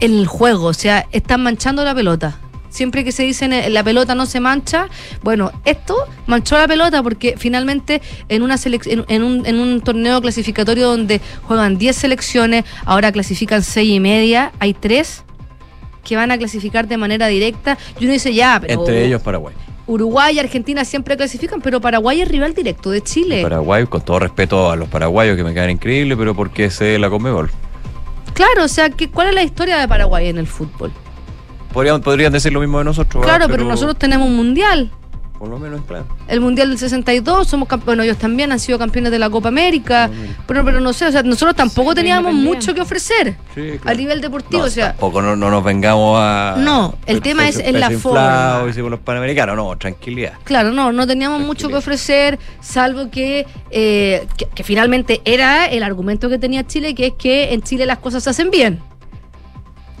en 0.00 0.12
el 0.12 0.26
juego, 0.26 0.66
o 0.66 0.74
sea, 0.74 1.06
están 1.12 1.42
manchando 1.42 1.84
la 1.84 1.94
pelota. 1.94 2.38
Siempre 2.74 3.04
que 3.04 3.12
se 3.12 3.22
dice 3.22 3.44
eh, 3.44 3.70
la 3.70 3.84
pelota 3.84 4.16
no 4.16 4.26
se 4.26 4.40
mancha, 4.40 4.88
bueno, 5.22 5.52
esto 5.64 5.94
manchó 6.26 6.58
la 6.58 6.66
pelota 6.66 7.04
porque 7.04 7.36
finalmente 7.38 8.02
en 8.28 8.42
una 8.42 8.56
en, 8.64 9.04
en 9.06 9.22
un, 9.22 9.46
en 9.46 9.60
un 9.60 9.80
torneo 9.80 10.20
clasificatorio 10.20 10.88
donde 10.88 11.20
juegan 11.44 11.78
10 11.78 11.94
selecciones, 11.94 12.64
ahora 12.84 13.12
clasifican 13.12 13.62
6 13.62 13.88
y 13.88 14.00
media, 14.00 14.50
hay 14.58 14.74
3 14.74 15.22
que 16.02 16.16
van 16.16 16.32
a 16.32 16.36
clasificar 16.36 16.88
de 16.88 16.96
manera 16.96 17.28
directa 17.28 17.78
y 18.00 18.06
uno 18.06 18.12
dice 18.12 18.34
ya, 18.34 18.58
pero 18.60 18.80
Entre 18.80 19.04
ellos 19.04 19.22
Paraguay. 19.22 19.54
Uruguay 19.86 20.34
y 20.34 20.40
Argentina 20.40 20.84
siempre 20.84 21.16
clasifican, 21.16 21.60
pero 21.60 21.80
Paraguay 21.80 22.22
es 22.22 22.28
rival 22.28 22.54
directo 22.54 22.90
de 22.90 23.02
Chile. 23.02 23.42
Paraguay, 23.42 23.86
con 23.86 24.02
todo 24.02 24.18
respeto 24.18 24.72
a 24.72 24.74
los 24.74 24.88
paraguayos 24.88 25.36
que 25.36 25.44
me 25.44 25.54
quedan 25.54 25.70
increíbles, 25.70 26.18
pero 26.18 26.34
porque 26.34 26.70
sé 26.70 26.98
la 26.98 27.08
Conmebol. 27.08 27.52
Claro, 28.32 28.64
o 28.64 28.68
sea, 28.68 28.90
¿qué, 28.90 29.08
¿cuál 29.08 29.28
es 29.28 29.34
la 29.36 29.44
historia 29.44 29.78
de 29.78 29.86
Paraguay 29.86 30.26
en 30.26 30.38
el 30.38 30.48
fútbol? 30.48 30.90
Podrían, 31.74 32.00
podrían 32.00 32.32
decir 32.32 32.52
lo 32.52 32.60
mismo 32.60 32.78
de 32.78 32.84
nosotros. 32.84 33.24
Claro, 33.24 33.46
pero 33.48 33.64
nosotros 33.64 33.98
tenemos 33.98 34.28
un 34.28 34.36
mundial. 34.36 34.90
Por 35.38 35.48
lo 35.48 35.58
menos, 35.58 35.80
claro. 35.86 36.06
el 36.28 36.40
Mundial 36.40 36.70
del 36.70 36.78
62, 36.78 37.48
somos 37.48 37.68
bueno, 37.84 38.04
ellos 38.04 38.16
también 38.16 38.52
han 38.52 38.60
sido 38.60 38.78
campeones 38.78 39.10
de 39.10 39.18
la 39.18 39.28
Copa 39.28 39.48
América, 39.48 40.08
pero, 40.46 40.64
pero 40.64 40.80
no 40.80 40.92
sé, 40.92 41.06
o 41.06 41.12
sea, 41.12 41.24
nosotros 41.24 41.56
tampoco 41.56 41.92
teníamos 41.94 42.32
mucho 42.32 42.72
que 42.72 42.80
ofrecer 42.80 43.36
Sí, 43.54 43.72
a 43.84 43.94
nivel 43.94 44.20
deportivo, 44.20 44.62
o 44.62 44.70
sea, 44.70 44.92
Tampoco 44.92 45.20
no, 45.20 45.34
no 45.34 45.50
nos 45.50 45.64
vengamos 45.64 46.18
a. 46.18 46.54
No, 46.56 46.94
el 47.04 47.20
tema 47.20 47.48
es 47.48 47.58
en 47.58 47.80
la 47.80 47.90
forma. 47.90 48.64
hicimos 48.70 48.92
los 48.92 49.00
panamericanos, 49.00 49.56
no, 49.56 49.76
tranquilidad. 49.76 50.34
claro, 50.44 50.70
no, 50.70 50.92
no 50.92 51.06
teníamos 51.06 51.40
mucho 51.40 51.68
que 51.68 51.74
ofrecer, 51.74 52.38
salvo 52.60 53.10
que, 53.10 53.44
eh, 53.70 54.26
que, 54.36 54.46
que 54.46 54.62
finalmente 54.62 55.20
era 55.24 55.66
el 55.66 55.82
argumento 55.82 56.30
que 56.30 56.38
tenía 56.38 56.64
Chile, 56.64 56.94
que 56.94 57.08
es 57.08 57.14
que 57.14 57.52
en 57.52 57.60
Chile 57.62 57.86
las 57.86 57.98
cosas 57.98 58.22
se 58.22 58.30
hacen 58.30 58.50
bien. 58.50 58.80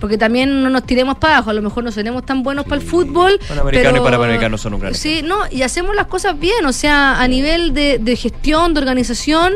Porque 0.00 0.18
también 0.18 0.62
no 0.62 0.70
nos 0.70 0.84
tiremos 0.84 1.16
para 1.18 1.36
abajo, 1.36 1.50
a 1.50 1.54
lo 1.54 1.62
mejor 1.62 1.84
no 1.84 1.92
seremos 1.92 2.26
tan 2.26 2.42
buenos 2.42 2.64
para 2.66 2.80
el 2.80 2.86
fútbol. 2.86 3.38
Panamericano 3.48 3.92
pero- 3.92 4.02
y 4.02 4.04
panamericanos 4.04 4.60
son 4.60 4.74
un 4.74 4.80
gran. 4.80 4.94
Sí, 4.94 5.22
no, 5.24 5.38
y 5.50 5.62
hacemos 5.62 5.94
las 5.96 6.06
cosas 6.08 6.38
bien, 6.38 6.66
o 6.66 6.72
sea, 6.72 7.20
a 7.20 7.28
nivel 7.28 7.72
de, 7.74 7.98
de 7.98 8.16
gestión, 8.16 8.74
de 8.74 8.80
organización, 8.80 9.54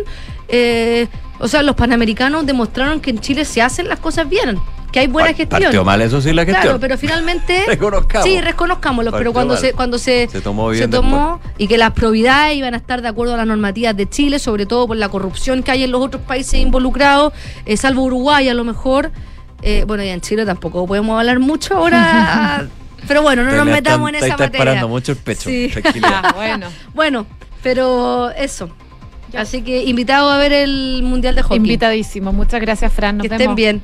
eh, 0.49 1.09
o 1.41 1.49
sea, 1.49 1.63
los 1.63 1.77
panamericanos 1.77 2.47
demostraron 2.47 3.01
que 3.01 3.11
en 3.11 3.19
Chile 3.21 3.45
se 3.45 3.63
hacen 3.63 3.89
las 3.89 3.99
cosas 4.01 4.29
bien, 4.29 4.59
que 4.91 5.01
hay 5.01 5.07
buena 5.07 5.29
gestión. 5.35 5.63
Partió 5.63 5.85
mal, 5.85 6.01
eso 6.01 6.21
sí, 6.21 6.33
la 6.33 6.45
gestión. 6.45 6.63
Claro, 6.63 6.81
pero 6.81 6.97
finalmente. 6.97 7.65
Reconozcamos. 7.67 8.27
Sí, 8.27 8.41
reconozcámoslo, 8.41 9.13
pero 9.13 9.33
cuando 9.33 9.55
mal. 9.55 9.61
se, 9.61 9.73
cuando 9.75 9.99
se, 9.99 10.29
Se 10.33 10.41
tomó 10.41 10.71
bien 10.71 10.85
se 10.85 10.89
tomó 10.89 11.41
y 11.59 11.69
que 11.69 11.77
las 11.79 11.93
probidades 11.93 12.57
iban 12.57 12.75
a 12.75 12.79
estar 12.79 13.03
de 13.03 13.09
acuerdo 13.09 13.35
a 13.35 13.37
las 13.37 13.47
normativas 13.47 13.95
de 13.97 14.09
Chile, 14.09 14.39
sobre 14.39 14.65
todo 14.67 14.87
por 14.87 14.97
la 14.97 15.09
corrupción 15.11 15.63
que 15.63 15.71
hay 15.73 15.83
en 15.85 15.91
los 15.93 16.01
otros 16.01 16.23
países 16.23 16.55
involucrados, 16.61 17.33
eh, 17.67 17.77
salvo 17.77 18.03
Uruguay 18.05 18.49
a 18.49 18.55
lo 18.55 18.65
mejor. 18.65 19.11
Eh, 19.63 19.85
bueno, 19.87 20.03
y 20.05 20.09
en 20.09 20.21
Chile 20.21 20.45
tampoco 20.47 20.87
podemos 20.87 21.19
hablar 21.19 21.41
mucho 21.41 21.77
ahora. 21.77 22.67
pero 23.09 23.23
bueno, 23.23 23.43
no 23.45 23.51
Te 23.51 23.57
nos 23.57 23.67
metamos 23.67 24.09
están- 24.11 24.15
en 24.15 24.21
te 24.21 24.27
esa 24.27 24.35
está 24.35 24.45
materia. 24.45 24.65
disparando 24.65 24.89
mucho 24.89 25.13
el 25.13 25.19
pecho. 25.19 25.49
Sí. 25.51 25.71
Ah, 26.05 26.33
bueno. 26.37 26.67
Bueno, 26.95 27.27
pero 27.63 28.31
eso. 28.31 28.71
Así 29.37 29.61
que 29.63 29.85
invitado 29.85 30.31
a 30.31 30.39
ver 30.39 30.53
el 30.53 31.03
Mundial 31.03 31.35
de 31.35 31.43
Hockey. 31.43 31.57
Invitadísimo. 31.59 32.33
Muchas 32.33 32.61
gracias, 32.61 32.93
Fran. 32.93 33.19
Nos 33.19 33.23
Que 33.23 33.27
estén 33.27 33.39
vemos. 33.39 33.57
bien. 33.57 33.83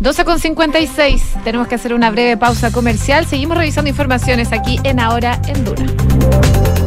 12 0.00 0.24
con 0.24 0.38
56. 0.38 1.22
Tenemos 1.44 1.68
que 1.68 1.74
hacer 1.76 1.94
una 1.94 2.10
breve 2.10 2.36
pausa 2.36 2.70
comercial. 2.72 3.24
Seguimos 3.26 3.56
revisando 3.56 3.88
informaciones 3.88 4.52
aquí 4.52 4.78
en 4.84 5.00
Ahora 5.00 5.40
en 5.48 5.64
Duna. 5.64 6.81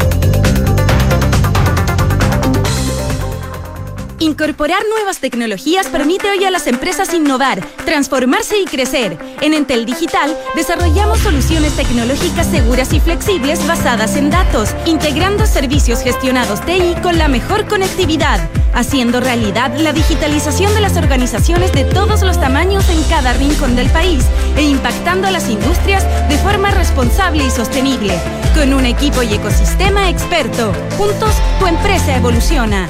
Incorporar 4.20 4.80
nuevas 4.90 5.20
tecnologías 5.20 5.88
permite 5.88 6.30
hoy 6.30 6.46
a 6.46 6.52
las 6.52 6.68
empresas 6.68 7.14
innovar, 7.14 7.66
transformarse 7.84 8.58
y 8.58 8.66
crecer. 8.66 9.18
En 9.42 9.54
Entel 9.54 9.86
Digital 9.86 10.38
desarrollamos 10.56 11.20
soluciones 11.20 11.76
tecnológicas 11.76 12.48
seguras 12.48 12.94
y 12.94 13.02
flexibles 13.02 13.66
basadas 13.68 14.16
en 14.16 14.30
datos, 14.30 14.74
integrando 14.86 15.46
servicios 15.46 16.02
gestionados 16.02 16.66
TI 16.66 16.96
con 17.04 17.18
la 17.18 17.28
mejor 17.28 17.68
conectividad, 17.68 18.40
haciendo 18.74 19.20
realidad 19.20 19.78
la 19.78 19.92
digitalización 19.92 20.74
de 20.74 20.82
las 20.82 20.96
organizaciones 20.96 21.74
de 21.74 21.84
todos 21.84 22.22
los 22.22 22.40
tamaños 22.40 22.88
en 22.90 23.04
cada 23.04 23.34
rincón 23.34 23.76
del 23.76 23.90
país 23.90 24.24
e 24.56 24.64
impactando 24.64 25.28
a 25.28 25.32
las 25.32 25.50
industrias 25.50 26.06
de 26.30 26.38
forma 26.38 26.72
responsable 26.72 27.44
y 27.44 27.52
sostenible. 27.52 28.18
Con 28.56 28.74
un 28.74 28.86
equipo 28.86 29.24
y 29.24 29.34
ecosistema 29.34 30.10
experto, 30.10 30.72
juntos 30.98 31.34
tu 31.60 31.68
empresa 31.68 32.16
evoluciona. 32.16 32.90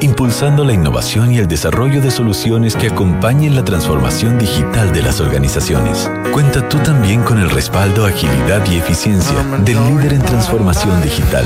impulsando 0.00 0.64
la 0.64 0.72
innovación 0.72 1.32
y 1.32 1.38
el 1.38 1.48
desarrollo 1.48 2.00
de 2.00 2.10
soluciones 2.10 2.76
que 2.76 2.88
acompañen 2.88 3.54
la 3.54 3.64
transformación 3.64 4.38
digital 4.38 4.92
de 4.92 5.02
las 5.02 5.20
organizaciones. 5.20 6.10
Cuenta 6.32 6.68
tú 6.68 6.78
también 6.78 7.22
con 7.22 7.38
el 7.38 7.50
respaldo, 7.50 8.06
agilidad 8.06 8.64
y 8.70 8.76
eficiencia 8.76 9.42
del 9.64 9.84
líder 9.86 10.14
en 10.14 10.22
transformación 10.22 11.00
digital. 11.02 11.44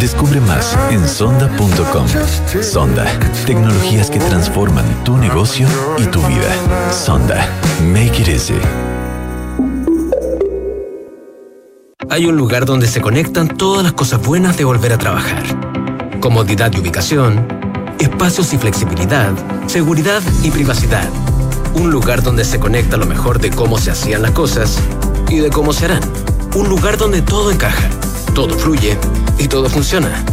Descubre 0.00 0.40
más 0.40 0.76
en 0.90 1.06
sonda.com. 1.06 2.06
Sonda, 2.62 3.06
tecnologías 3.46 4.10
que 4.10 4.18
transforman 4.18 4.86
tu 5.04 5.16
negocio 5.16 5.66
y 5.98 6.04
tu 6.04 6.20
vida. 6.20 6.92
Sonda, 6.92 7.46
make 7.82 8.20
it 8.20 8.28
easy. 8.28 8.54
Hay 12.08 12.26
un 12.26 12.36
lugar 12.36 12.64
donde 12.64 12.88
se 12.88 13.00
conectan 13.00 13.46
todas 13.46 13.84
las 13.84 13.92
cosas 13.92 14.20
buenas 14.20 14.56
de 14.56 14.64
volver 14.64 14.92
a 14.92 14.98
trabajar. 14.98 15.44
Comodidad 16.18 16.72
y 16.72 16.80
ubicación, 16.80 17.46
espacios 18.00 18.52
y 18.52 18.58
flexibilidad, 18.58 19.32
seguridad 19.66 20.22
y 20.42 20.50
privacidad. 20.50 21.08
Un 21.74 21.90
lugar 21.90 22.22
donde 22.22 22.44
se 22.44 22.58
conecta 22.58 22.96
lo 22.96 23.06
mejor 23.06 23.38
de 23.38 23.50
cómo 23.50 23.78
se 23.78 23.90
hacían 23.90 24.22
las 24.22 24.32
cosas 24.32 24.78
y 25.28 25.38
de 25.38 25.50
cómo 25.50 25.72
se 25.72 25.84
harán. 25.84 26.02
Un 26.54 26.68
lugar 26.68 26.96
donde 26.96 27.22
todo 27.22 27.50
encaja, 27.50 27.88
todo 28.34 28.58
fluye 28.58 28.98
y 29.38 29.46
todo 29.46 29.68
funciona. 29.68 30.24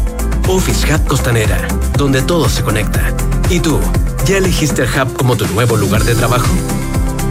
Office 0.48 0.92
Hub 0.92 1.06
Costanera, 1.08 1.68
donde 1.98 2.22
todo 2.22 2.50
se 2.50 2.64
conecta. 2.64 3.14
¿Y 3.50 3.60
tú, 3.60 3.80
ya 4.26 4.38
elegiste 4.38 4.84
el 4.84 4.90
Hub 4.90 5.14
como 5.14 5.36
tu 5.36 5.46
nuevo 5.48 5.78
lugar 5.78 6.04
de 6.04 6.16
trabajo? 6.16 6.54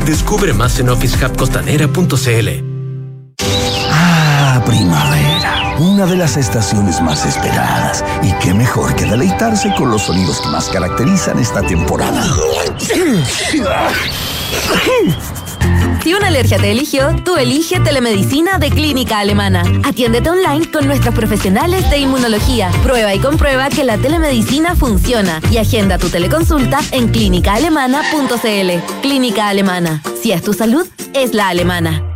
Descubre 0.04 0.52
más 0.52 0.78
en 0.78 0.90
officehubcostanera.cl. 0.90 2.48
Ah, 3.90 4.62
primavera. 4.64 5.25
Una 5.78 6.06
de 6.06 6.16
las 6.16 6.36
estaciones 6.36 7.00
más 7.00 7.24
esperadas. 7.26 8.04
Y 8.22 8.32
qué 8.42 8.54
mejor 8.54 8.94
que 8.96 9.04
deleitarse 9.04 9.72
con 9.76 9.90
los 9.90 10.02
sonidos 10.02 10.40
que 10.40 10.48
más 10.48 10.68
caracterizan 10.68 11.38
esta 11.38 11.62
temporada. 11.62 12.22
Si 16.02 16.14
una 16.14 16.28
alergia 16.28 16.58
te 16.58 16.70
eligió, 16.70 17.16
tú 17.24 17.36
elige 17.36 17.80
telemedicina 17.80 18.58
de 18.58 18.70
Clínica 18.70 19.18
Alemana. 19.18 19.64
Atiéndete 19.84 20.30
online 20.30 20.70
con 20.70 20.86
nuestros 20.86 21.14
profesionales 21.14 21.90
de 21.90 21.98
inmunología. 21.98 22.70
Prueba 22.84 23.12
y 23.12 23.18
comprueba 23.18 23.68
que 23.68 23.82
la 23.82 23.98
telemedicina 23.98 24.76
funciona 24.76 25.40
y 25.50 25.56
agenda 25.58 25.98
tu 25.98 26.08
teleconsulta 26.08 26.78
en 26.92 27.08
clínicaalemana.cl. 27.08 29.00
Clínica 29.02 29.48
Alemana. 29.48 30.00
Si 30.22 30.30
es 30.30 30.42
tu 30.42 30.52
salud, 30.52 30.86
es 31.12 31.34
la 31.34 31.48
alemana. 31.48 32.15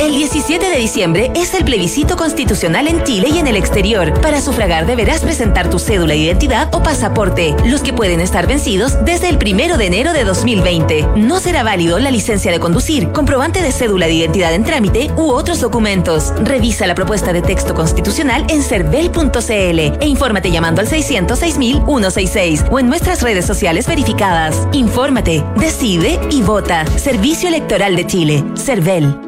El 0.00 0.14
17 0.14 0.70
de 0.70 0.76
diciembre 0.76 1.32
es 1.34 1.52
el 1.54 1.64
plebiscito 1.64 2.16
constitucional 2.16 2.86
en 2.86 3.02
Chile 3.02 3.28
y 3.34 3.38
en 3.38 3.48
el 3.48 3.56
exterior. 3.56 4.12
Para 4.20 4.40
sufragar 4.40 4.86
deberás 4.86 5.22
presentar 5.22 5.70
tu 5.70 5.80
cédula 5.80 6.14
de 6.14 6.20
identidad 6.20 6.72
o 6.72 6.82
pasaporte, 6.84 7.56
los 7.64 7.82
que 7.82 7.92
pueden 7.92 8.20
estar 8.20 8.46
vencidos 8.46 9.04
desde 9.04 9.28
el 9.28 9.36
1 9.36 9.76
de 9.76 9.86
enero 9.86 10.12
de 10.12 10.22
2020. 10.22 11.08
No 11.16 11.40
será 11.40 11.64
válido 11.64 11.98
la 11.98 12.12
licencia 12.12 12.52
de 12.52 12.60
conducir, 12.60 13.10
comprobante 13.10 13.60
de 13.60 13.72
cédula 13.72 14.06
de 14.06 14.12
identidad 14.12 14.54
en 14.54 14.62
trámite 14.62 15.10
u 15.16 15.30
otros 15.30 15.60
documentos. 15.60 16.32
Revisa 16.44 16.86
la 16.86 16.94
propuesta 16.94 17.32
de 17.32 17.42
texto 17.42 17.74
constitucional 17.74 18.46
en 18.48 18.62
cervel.cl 18.62 19.50
e 19.50 20.06
infórmate 20.06 20.52
llamando 20.52 20.80
al 20.80 20.88
606.166 20.88 22.68
o 22.70 22.78
en 22.78 22.86
nuestras 22.86 23.20
redes 23.22 23.46
sociales 23.46 23.88
verificadas. 23.88 24.68
Infórmate, 24.72 25.44
decide 25.56 26.20
y 26.30 26.42
vota. 26.42 26.86
Servicio 26.98 27.48
Electoral 27.48 27.96
de 27.96 28.06
Chile. 28.06 28.44
Cervel. 28.54 29.27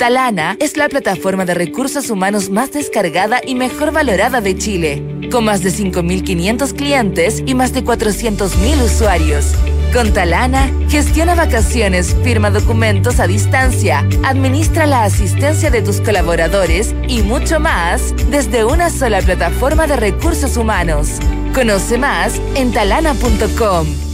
Talana 0.00 0.56
es 0.60 0.78
la 0.78 0.88
plataforma 0.88 1.44
de 1.44 1.52
recursos 1.52 2.08
humanos 2.08 2.48
más 2.48 2.72
descargada 2.72 3.42
y 3.46 3.54
mejor 3.54 3.92
valorada 3.92 4.40
de 4.40 4.56
Chile, 4.56 5.28
con 5.30 5.44
más 5.44 5.62
de 5.62 5.68
5.500 5.68 6.74
clientes 6.74 7.42
y 7.44 7.54
más 7.54 7.74
de 7.74 7.84
400.000 7.84 8.82
usuarios. 8.82 9.54
Con 9.92 10.10
Talana, 10.14 10.72
gestiona 10.88 11.34
vacaciones, 11.34 12.16
firma 12.24 12.50
documentos 12.50 13.20
a 13.20 13.26
distancia, 13.26 14.08
administra 14.24 14.86
la 14.86 15.04
asistencia 15.04 15.70
de 15.70 15.82
tus 15.82 16.00
colaboradores 16.00 16.94
y 17.06 17.20
mucho 17.20 17.60
más 17.60 18.14
desde 18.30 18.64
una 18.64 18.88
sola 18.88 19.20
plataforma 19.20 19.86
de 19.86 19.96
recursos 19.96 20.56
humanos. 20.56 21.18
Conoce 21.52 21.98
más 21.98 22.40
en 22.54 22.72
talana.com. 22.72 24.09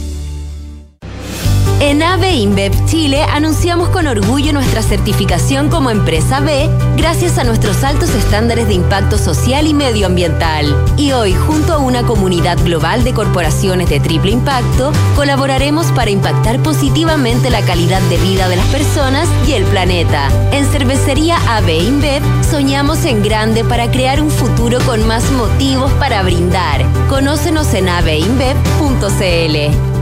En 1.79 2.01
AVE 2.01 2.31
InBev 2.31 2.73
Chile 2.87 3.21
anunciamos 3.21 3.89
con 3.89 4.07
orgullo 4.07 4.51
nuestra 4.51 4.81
certificación 4.81 5.69
como 5.69 5.91
empresa 5.91 6.39
B 6.39 6.71
gracias 6.95 7.37
a 7.37 7.43
nuestros 7.43 7.83
altos 7.83 8.09
estándares 8.15 8.67
de 8.67 8.73
impacto 8.73 9.19
social 9.19 9.67
y 9.67 9.75
medioambiental. 9.75 10.75
Y 10.97 11.11
hoy, 11.11 11.35
junto 11.35 11.73
a 11.73 11.77
una 11.77 12.01
comunidad 12.01 12.57
global 12.63 13.03
de 13.03 13.13
corporaciones 13.13 13.91
de 13.91 13.99
triple 13.99 14.31
impacto, 14.31 14.91
colaboraremos 15.15 15.91
para 15.91 16.09
impactar 16.09 16.63
positivamente 16.63 17.51
la 17.51 17.61
calidad 17.61 18.01
de 18.09 18.17
vida 18.17 18.49
de 18.49 18.55
las 18.55 18.65
personas 18.67 19.29
y 19.47 19.53
el 19.53 19.63
planeta. 19.65 20.31
En 20.51 20.65
Cervecería 20.65 21.37
AVE 21.57 21.77
InBev 21.77 22.23
soñamos 22.43 23.05
en 23.05 23.21
grande 23.21 23.63
para 23.63 23.91
crear 23.91 24.19
un 24.19 24.31
futuro 24.31 24.79
con 24.87 25.05
más 25.05 25.31
motivos 25.31 25.91
para 25.93 26.23
brindar. 26.23 26.83
Conócenos 27.07 27.71
en 27.75 27.87
aveinbev.cl. 27.87 29.96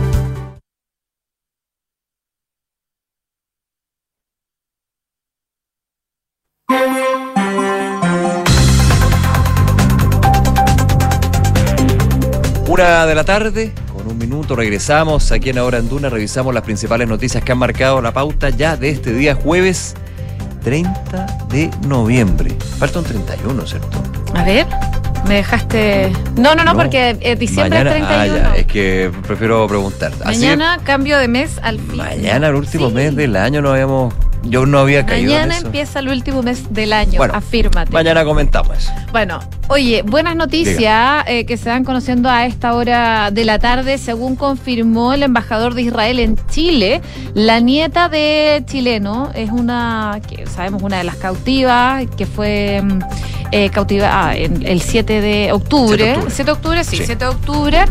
Una 12.76 13.06
de 13.06 13.16
la 13.16 13.24
tarde, 13.24 13.72
con 13.96 14.06
un 14.06 14.18
minuto, 14.18 14.54
regresamos 14.54 15.32
aquí 15.32 15.50
en 15.50 15.58
Ahora 15.60 15.78
en 15.78 15.88
Duna, 15.88 16.10
revisamos 16.10 16.54
las 16.54 16.64
principales 16.64 17.08
noticias 17.08 17.42
que 17.42 17.54
han 17.54 17.58
marcado 17.58 18.02
la 18.02 18.12
pauta 18.12 18.50
ya 18.50 18.76
de 18.76 18.90
este 18.90 19.14
día 19.14 19.34
jueves 19.34 19.96
30 20.66 21.26
de 21.48 21.72
noviembre. 21.88 22.54
Falta 22.78 23.00
un 23.00 23.06
31, 23.06 23.66
¿cierto? 23.66 24.04
A 24.34 24.44
ver, 24.44 24.68
me 25.26 25.36
dejaste. 25.36 26.12
No, 26.36 26.54
no, 26.54 26.66
no, 26.66 26.76
porque 26.76 27.16
eh, 27.22 27.38
diciembre 27.38 27.82
Mañana, 27.82 27.92
es 27.92 28.08
31. 28.08 28.36
ah, 28.36 28.56
ya, 28.56 28.56
es 28.58 28.68
que 28.68 29.10
prefiero 29.26 29.66
preguntar. 29.70 30.12
Así 30.26 30.42
Mañana 30.42 30.78
cambio 30.84 31.18
de 31.18 31.30
mes 31.30 31.52
al 31.62 31.80
fin. 31.80 31.96
mañana, 31.96 32.50
el 32.50 32.56
último 32.56 32.90
mes 32.90 33.16
del 33.16 33.38
año, 33.38 33.62
no 33.62 33.72
habíamos. 33.72 34.14
Yo 34.46 34.66
no 34.66 34.80
había 34.80 35.06
caído 35.06 35.32
en 35.34 35.40
Mañana 35.40 35.58
eso. 35.58 35.66
empieza 35.68 36.00
el 36.00 36.10
último 36.10 36.44
mes 36.44 36.74
del 36.74 36.94
año. 36.94 37.18
Bueno, 37.18 37.34
Afírmate. 37.36 37.92
Mañana 37.92 38.24
comentamos 38.24 38.78
eso. 38.78 38.92
Bueno, 39.12 39.40
oye, 39.68 40.04
buenas 40.04 40.36
noticias 40.36 41.24
eh, 41.28 41.46
que 41.46 41.58
se 41.58 41.70
van 41.70 41.84
conociendo 41.84 42.30
a 42.30 42.46
esta 42.46 42.74
hora 42.74 43.32
de 43.32 43.44
la 43.46 43.60
tarde, 43.60 43.98
según 43.98 44.36
confirmó 44.36 45.14
el 45.14 45.24
embajador 45.24 45.74
de 45.74 45.82
Israel 45.84 46.20
en 46.20 46.38
Chile. 46.50 47.02
La 47.34 47.60
nieta 47.60 48.08
de 48.10 48.64
chileno 48.68 49.32
es 49.34 49.50
una, 49.52 50.20
que 50.28 50.46
sabemos, 50.48 50.84
una 50.84 50.98
de 51.00 51.04
las 51.06 51.16
cautivas 51.16 52.04
que 52.16 52.26
fue 52.26 52.82
mm, 52.84 53.00
eh, 53.52 53.70
cautiva 53.70 54.30
ah, 54.30 54.36
en 54.38 54.66
el 54.66 54.82
7 54.82 55.22
de 55.22 55.52
octubre. 55.52 56.18
7 56.28 56.44
de 56.44 56.52
octubre, 56.52 56.84
sí, 56.84 56.98
Sí. 56.98 57.04
7 57.06 57.26
de 57.26 57.32
octubre. 57.32 57.86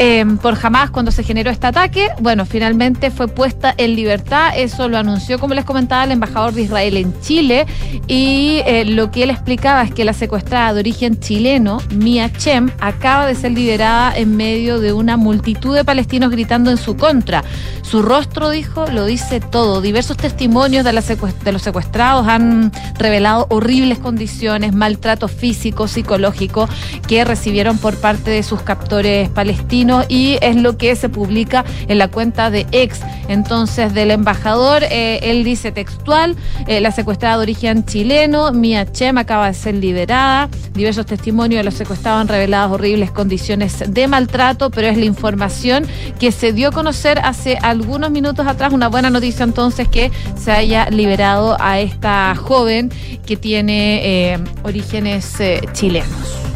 Eh, 0.00 0.24
por 0.40 0.54
jamás 0.54 0.90
cuando 0.90 1.10
se 1.10 1.24
generó 1.24 1.50
este 1.50 1.66
ataque. 1.66 2.08
Bueno, 2.20 2.46
finalmente 2.46 3.10
fue 3.10 3.26
puesta 3.26 3.74
en 3.76 3.96
libertad. 3.96 4.52
Eso 4.56 4.88
lo 4.88 4.96
anunció, 4.96 5.40
como 5.40 5.54
les 5.54 5.64
comentaba, 5.64 6.04
el 6.04 6.12
embajador 6.12 6.52
de 6.52 6.62
Israel 6.62 6.96
en 6.96 7.20
Chile. 7.20 7.66
Y 8.06 8.60
eh, 8.64 8.84
lo 8.84 9.10
que 9.10 9.24
él 9.24 9.30
explicaba 9.30 9.82
es 9.82 9.92
que 9.92 10.04
la 10.04 10.12
secuestrada 10.12 10.72
de 10.72 10.80
origen 10.80 11.18
chileno, 11.18 11.82
Mia 11.96 12.32
Chem, 12.32 12.70
acaba 12.78 13.26
de 13.26 13.34
ser 13.34 13.50
liberada 13.50 14.16
en 14.16 14.36
medio 14.36 14.78
de 14.78 14.92
una 14.92 15.16
multitud 15.16 15.74
de 15.74 15.84
palestinos 15.84 16.30
gritando 16.30 16.70
en 16.70 16.76
su 16.76 16.96
contra. 16.96 17.42
Su 17.82 18.02
rostro, 18.02 18.50
dijo, 18.50 18.86
lo 18.86 19.04
dice 19.04 19.40
todo. 19.40 19.80
Diversos 19.80 20.16
testimonios 20.16 20.84
de, 20.84 20.92
de 20.92 21.52
los 21.52 21.62
secuestrados 21.62 22.28
han 22.28 22.70
revelado 22.98 23.46
horribles 23.50 23.98
condiciones, 23.98 24.74
maltrato 24.74 25.26
físico, 25.26 25.88
psicológico 25.88 26.68
que 27.08 27.24
recibieron 27.24 27.78
por 27.78 27.96
parte 27.96 28.30
de 28.30 28.44
sus 28.44 28.62
captores 28.62 29.28
palestinos 29.30 29.87
y 30.08 30.38
es 30.40 30.56
lo 30.56 30.76
que 30.76 30.94
se 30.96 31.08
publica 31.08 31.64
en 31.88 31.98
la 31.98 32.08
cuenta 32.08 32.50
de 32.50 32.66
ex 32.72 33.00
entonces 33.28 33.94
del 33.94 34.10
embajador. 34.10 34.82
Eh, 34.84 35.20
él 35.22 35.44
dice 35.44 35.72
textual, 35.72 36.36
eh, 36.66 36.80
la 36.80 36.92
secuestrada 36.92 37.36
de 37.36 37.42
origen 37.42 37.84
chileno, 37.84 38.52
Mia 38.52 38.90
Chem, 38.90 39.18
acaba 39.18 39.46
de 39.46 39.54
ser 39.54 39.74
liberada. 39.74 40.48
Diversos 40.74 41.06
testimonios 41.06 41.60
de 41.60 41.64
los 41.64 41.74
secuestrados 41.74 42.20
han 42.22 42.28
revelado 42.28 42.74
horribles 42.74 43.10
condiciones 43.10 43.84
de 43.86 44.08
maltrato, 44.08 44.70
pero 44.70 44.88
es 44.88 44.96
la 44.96 45.04
información 45.04 45.86
que 46.18 46.32
se 46.32 46.52
dio 46.52 46.68
a 46.68 46.72
conocer 46.72 47.20
hace 47.22 47.58
algunos 47.62 48.10
minutos 48.10 48.46
atrás. 48.46 48.72
Una 48.72 48.88
buena 48.88 49.10
noticia 49.10 49.44
entonces 49.44 49.88
que 49.88 50.10
se 50.36 50.52
haya 50.52 50.88
liberado 50.90 51.56
a 51.60 51.80
esta 51.80 52.34
joven 52.34 52.90
que 53.26 53.36
tiene 53.36 54.32
eh, 54.32 54.38
orígenes 54.62 55.40
eh, 55.40 55.60
chilenos. 55.72 56.47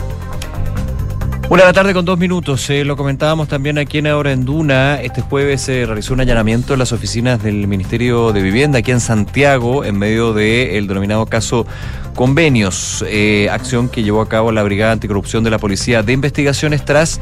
Una 1.53 1.67
la 1.67 1.75
tarde 1.75 1.93
con 1.93 2.07
dos 2.07 2.19
minutos. 2.19 2.71
eh, 2.71 2.83
lo 2.83 2.97
comentábamos 2.97 3.47
también 3.47 3.77
aquí 3.77 3.99
en 3.99 4.07
Ahora 4.07 4.33
en 4.33 4.47
Duna. 4.47 5.03
Este 5.03 5.21
jueves 5.21 5.61
se 5.61 5.85
realizó 5.85 6.15
un 6.15 6.21
allanamiento 6.23 6.73
en 6.73 6.79
las 6.79 6.93
oficinas 6.93 7.43
del 7.43 7.69
Ministerio 7.69 8.33
de 8.33 8.41
Vivienda 8.41 8.79
aquí 8.79 8.91
en 8.91 9.01
Santiago 9.01 9.85
en 9.85 9.99
medio 9.99 10.33
del 10.33 10.87
denominado 10.87 11.27
caso 11.27 11.67
Convenios, 12.15 13.05
eh, 13.07 13.49
acción 13.51 13.91
que 13.91 14.03
llevó 14.03 14.23
a 14.23 14.31
cabo 14.31 14.51
la 14.51 14.63
Brigada 14.63 14.93
Anticorrupción 14.93 15.45
de 15.45 15.51
la 15.51 15.59
Policía 15.59 16.03
de 16.03 16.15
Investigaciones 16.15 16.87
tras 16.87 17.21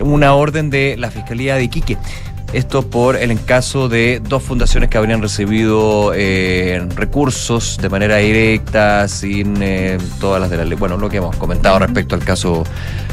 una 0.00 0.34
orden 0.34 0.70
de 0.70 0.96
la 0.96 1.12
Fiscalía 1.12 1.54
de 1.54 1.62
Iquique. 1.62 1.98
Esto 2.52 2.82
por 2.82 3.16
el 3.16 3.44
caso 3.44 3.90
de 3.90 4.22
dos 4.26 4.42
fundaciones 4.42 4.88
que 4.88 4.96
habrían 4.96 5.20
recibido 5.20 6.12
eh, 6.14 6.82
recursos 6.94 7.76
de 7.76 7.90
manera 7.90 8.16
directa, 8.16 9.06
sin 9.06 9.62
eh, 9.62 9.98
todas 10.18 10.40
las 10.40 10.48
de 10.48 10.56
la 10.56 10.64
ley. 10.64 10.78
Bueno, 10.78 10.96
lo 10.96 11.10
que 11.10 11.18
hemos 11.18 11.36
comentado 11.36 11.78
respecto 11.78 12.14
al 12.14 12.24
caso 12.24 12.64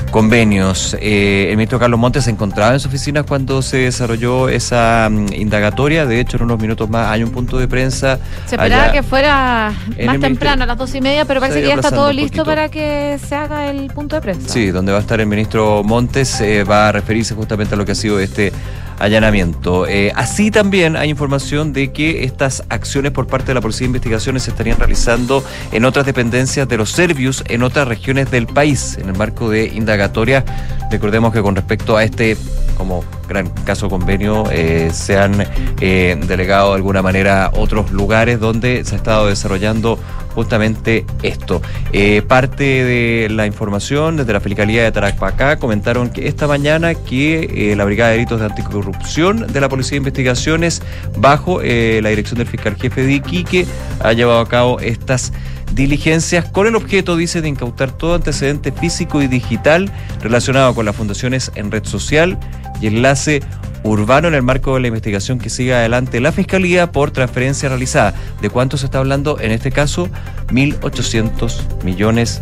convenios. 0.09 0.95
Eh, 1.01 1.47
el 1.49 1.57
ministro 1.57 1.77
Carlos 1.79 1.99
Montes 1.99 2.23
se 2.23 2.29
encontraba 2.29 2.71
en 2.71 2.79
su 2.79 2.87
oficina 2.87 3.23
cuando 3.23 3.61
se 3.61 3.79
desarrolló 3.79 4.47
esa 4.47 5.09
mm, 5.11 5.33
indagatoria. 5.33 6.05
De 6.05 6.21
hecho, 6.21 6.37
en 6.37 6.43
unos 6.43 6.61
minutos 6.61 6.89
más 6.89 7.09
hay 7.09 7.21
un 7.21 7.31
punto 7.31 7.57
de 7.57 7.67
prensa. 7.67 8.19
Se 8.45 8.55
esperaba 8.55 8.93
que 8.93 9.03
fuera 9.03 9.73
más 10.05 10.19
temprano, 10.21 10.63
a 10.63 10.65
las 10.65 10.77
dos 10.77 10.95
y 10.95 11.01
media, 11.01 11.25
pero 11.25 11.41
parece 11.41 11.61
que 11.61 11.67
ya 11.67 11.75
está 11.75 11.91
todo 11.91 12.13
listo 12.13 12.45
para 12.45 12.69
que 12.69 13.19
se 13.19 13.35
haga 13.35 13.69
el 13.69 13.87
punto 13.87 14.15
de 14.15 14.21
prensa. 14.21 14.47
Sí, 14.47 14.71
donde 14.71 14.93
va 14.93 14.99
a 14.99 15.01
estar 15.01 15.19
el 15.19 15.27
ministro 15.27 15.83
Montes, 15.83 16.41
va 16.69 16.87
a 16.87 16.91
referirse 16.93 17.35
justamente 17.35 17.75
a 17.75 17.77
lo 17.77 17.83
que 17.83 17.91
ha 17.91 17.95
sido 17.95 18.17
este 18.17 18.53
allanamiento. 18.99 19.87
Eh, 19.87 20.11
así 20.15 20.51
también 20.51 20.95
hay 20.95 21.09
información 21.09 21.73
de 21.73 21.91
que 21.91 22.23
estas 22.23 22.63
acciones 22.69 23.11
por 23.11 23.27
parte 23.27 23.47
de 23.47 23.55
la 23.55 23.61
Policía 23.61 23.85
de 23.85 23.89
Investigaciones 23.89 24.43
se 24.43 24.51
estarían 24.51 24.77
realizando 24.77 25.43
en 25.71 25.85
otras 25.85 26.05
dependencias 26.05 26.67
de 26.67 26.77
los 26.77 26.91
Servius 26.91 27.43
en 27.47 27.63
otras 27.63 27.87
regiones 27.87 28.31
del 28.31 28.47
país, 28.47 28.97
en 28.99 29.09
el 29.09 29.17
marco 29.17 29.49
de 29.49 29.67
indagatoria. 29.67 30.45
Recordemos 30.91 31.33
que 31.33 31.41
con 31.41 31.55
respecto 31.55 31.97
a 31.97 32.03
este 32.03 32.37
como 32.77 33.03
gran 33.27 33.49
caso 33.49 33.89
convenio, 33.89 34.43
eh, 34.51 34.89
se 34.93 35.17
han 35.17 35.45
eh, 35.79 36.19
delegado 36.27 36.71
de 36.71 36.75
alguna 36.75 37.01
manera 37.01 37.51
otros 37.55 37.91
lugares 37.91 38.39
donde 38.39 38.83
se 38.85 38.95
ha 38.95 38.97
estado 38.97 39.27
desarrollando 39.27 39.97
justamente 40.35 41.05
esto. 41.23 41.61
Eh, 41.93 42.21
parte 42.21 42.63
de 42.63 43.29
la 43.29 43.47
información 43.47 44.17
desde 44.17 44.33
la 44.33 44.39
Fiscalía 44.39 44.83
de 44.83 44.91
Tarapacá 44.91 45.57
comentaron 45.57 46.09
que 46.09 46.27
esta 46.27 46.47
mañana 46.47 46.93
que 46.93 47.73
la 47.75 47.85
Brigada 47.85 48.11
de 48.11 48.17
Delitos 48.17 48.39
de 48.39 48.45
Anticorrupción 48.45 49.47
de 49.51 49.61
la 49.61 49.69
Policía 49.69 49.91
de 49.91 49.97
Investigaciones, 49.97 50.81
bajo 51.17 51.61
la 51.61 52.09
dirección 52.09 52.37
del 52.37 52.47
fiscal 52.47 52.75
jefe 52.75 53.03
de 53.03 53.13
Iquique, 53.13 53.65
ha 54.01 54.13
llevado 54.13 54.39
a 54.39 54.47
cabo 54.47 54.79
estas 54.79 55.31
diligencias 55.73 56.45
con 56.45 56.67
el 56.67 56.75
objeto, 56.75 57.15
dice, 57.17 57.41
de 57.41 57.49
incautar 57.49 57.91
todo 57.91 58.15
antecedente 58.15 58.71
físico 58.71 59.21
y 59.21 59.27
digital 59.27 59.91
relacionado 60.21 60.73
con 60.75 60.85
las 60.85 60.95
fundaciones 60.95 61.51
en 61.55 61.71
red 61.71 61.85
social 61.85 62.39
y 62.81 62.87
enlace 62.87 63.41
urbano 63.85 64.27
en 64.27 64.33
el 64.33 64.41
marco 64.41 64.73
de 64.73 64.81
la 64.81 64.87
investigación 64.87 65.39
que 65.39 65.49
sigue 65.49 65.73
adelante 65.73 66.19
la 66.19 66.31
Fiscalía 66.31 66.91
por 66.91 67.11
transferencia 67.11 67.69
realizada. 67.69 68.13
¿De 68.41 68.49
cuánto 68.49 68.77
se 68.77 68.85
está 68.85 68.97
hablando? 68.97 69.39
En 69.39 69.51
este 69.51 69.71
caso, 69.71 70.09
1.800 70.47 71.83
millones 71.83 72.41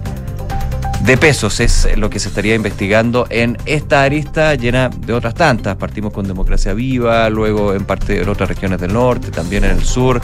de 1.03 1.17
pesos 1.17 1.59
es 1.59 1.85
lo 1.97 2.09
que 2.09 2.19
se 2.19 2.29
estaría 2.29 2.55
investigando 2.55 3.27
en 3.29 3.57
esta 3.65 4.03
arista 4.03 4.55
llena 4.55 4.89
de 4.89 5.11
otras 5.11 5.33
tantas. 5.33 5.75
Partimos 5.75 6.13
con 6.13 6.25
Democracia 6.27 6.73
Viva, 6.73 7.29
luego 7.29 7.73
en 7.73 7.83
parte 7.83 8.23
de 8.23 8.29
otras 8.29 8.47
regiones 8.47 8.79
del 8.79 8.93
norte, 8.93 9.29
también 9.29 9.65
en 9.65 9.71
el 9.71 9.83
sur, 9.83 10.21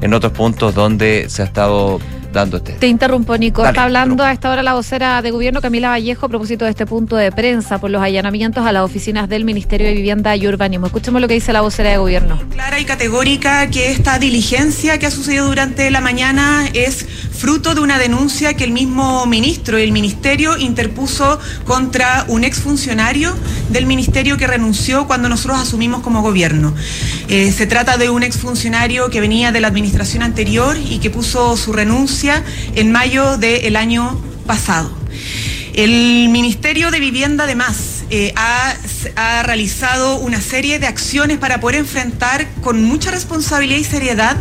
en 0.00 0.14
otros 0.14 0.32
puntos 0.32 0.74
donde 0.74 1.26
se 1.28 1.42
ha 1.42 1.44
estado 1.44 2.00
este. 2.56 2.72
Te 2.72 2.86
interrumpo, 2.86 3.36
Nico. 3.36 3.64
Está 3.64 3.84
hablando 3.84 4.22
a 4.22 4.32
esta 4.32 4.50
hora 4.50 4.62
la 4.62 4.74
vocera 4.74 5.22
de 5.22 5.30
gobierno, 5.30 5.60
Camila 5.60 5.88
Vallejo, 5.88 6.26
a 6.26 6.28
propósito 6.28 6.64
de 6.64 6.70
este 6.70 6.86
punto 6.86 7.16
de 7.16 7.32
prensa 7.32 7.78
por 7.78 7.90
los 7.90 8.02
allanamientos 8.02 8.66
a 8.66 8.72
las 8.72 8.82
oficinas 8.82 9.28
del 9.28 9.44
Ministerio 9.44 9.86
de 9.86 9.94
Vivienda 9.94 10.36
y 10.36 10.46
Urbanismo. 10.46 10.86
Escuchemos 10.86 11.20
lo 11.20 11.28
que 11.28 11.34
dice 11.34 11.52
la 11.52 11.62
vocera 11.62 11.90
de 11.90 11.98
gobierno. 11.98 12.38
Clara 12.50 12.78
y 12.78 12.84
categórica 12.84 13.68
que 13.70 13.90
esta 13.90 14.18
diligencia 14.18 14.98
que 14.98 15.06
ha 15.06 15.10
sucedido 15.10 15.46
durante 15.46 15.90
la 15.90 16.00
mañana 16.00 16.68
es 16.74 17.06
fruto 17.36 17.74
de 17.74 17.80
una 17.80 17.98
denuncia 17.98 18.54
que 18.54 18.64
el 18.64 18.72
mismo 18.72 19.26
ministro 19.26 19.78
y 19.78 19.82
el 19.82 19.92
ministerio 19.92 20.56
interpuso 20.58 21.38
contra 21.64 22.24
un 22.28 22.44
exfuncionario 22.44 23.34
del 23.70 23.86
ministerio 23.86 24.36
que 24.36 24.46
renunció 24.46 25.06
cuando 25.06 25.28
nosotros 25.28 25.58
asumimos 25.60 26.02
como 26.02 26.22
gobierno. 26.22 26.74
Eh, 27.28 27.52
se 27.52 27.66
trata 27.66 27.96
de 27.96 28.10
un 28.10 28.22
exfuncionario 28.22 29.10
que 29.10 29.20
venía 29.20 29.52
de 29.52 29.60
la 29.60 29.68
administración 29.68 30.22
anterior 30.22 30.76
y 30.76 30.98
que 30.98 31.10
puso 31.10 31.56
su 31.56 31.72
renuncia 31.72 32.25
en 32.74 32.92
mayo 32.92 33.36
del 33.36 33.76
año 33.76 34.20
pasado. 34.46 34.90
El 35.74 36.28
Ministerio 36.30 36.90
de 36.90 37.00
Vivienda, 37.00 37.44
además, 37.44 38.04
eh, 38.10 38.32
ha, 38.36 38.74
ha, 39.16 39.42
realizado 39.42 40.16
una 40.16 40.40
serie 40.40 40.78
de 40.78 40.86
acciones 40.86 41.38
para 41.38 41.60
poder 41.60 41.76
enfrentar 41.76 42.46
con 42.62 42.82
mucha 42.84 43.10
responsabilidad 43.10 43.78
y 43.78 43.84
seriedad 43.84 44.36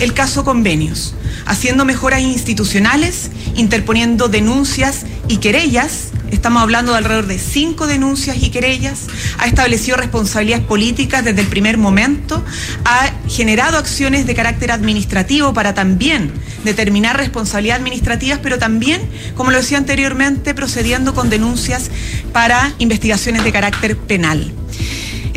el 0.00 0.14
caso 0.14 0.44
convenios, 0.44 1.14
haciendo 1.48 1.84
mejoras 1.84 2.20
institucionales, 2.20 3.30
interponiendo 3.56 4.28
denuncias 4.28 5.04
y 5.26 5.38
querellas 5.38 6.12
Estamos 6.30 6.62
hablando 6.62 6.92
de 6.92 6.98
alrededor 6.98 7.26
de 7.26 7.38
cinco 7.38 7.86
denuncias 7.86 8.42
y 8.42 8.50
querellas. 8.50 9.06
Ha 9.38 9.46
establecido 9.46 9.96
responsabilidades 9.96 10.64
políticas 10.66 11.24
desde 11.24 11.40
el 11.40 11.46
primer 11.46 11.78
momento. 11.78 12.44
Ha 12.84 13.10
generado 13.28 13.78
acciones 13.78 14.26
de 14.26 14.34
carácter 14.34 14.70
administrativo 14.70 15.54
para 15.54 15.72
también 15.72 16.32
determinar 16.64 17.16
responsabilidades 17.16 17.80
administrativas, 17.80 18.40
pero 18.42 18.58
también, 18.58 19.00
como 19.34 19.50
lo 19.50 19.56
decía 19.56 19.78
anteriormente, 19.78 20.54
procediendo 20.54 21.14
con 21.14 21.30
denuncias 21.30 21.90
para 22.32 22.74
investigaciones 22.78 23.42
de 23.42 23.52
carácter 23.52 23.96
penal. 23.96 24.52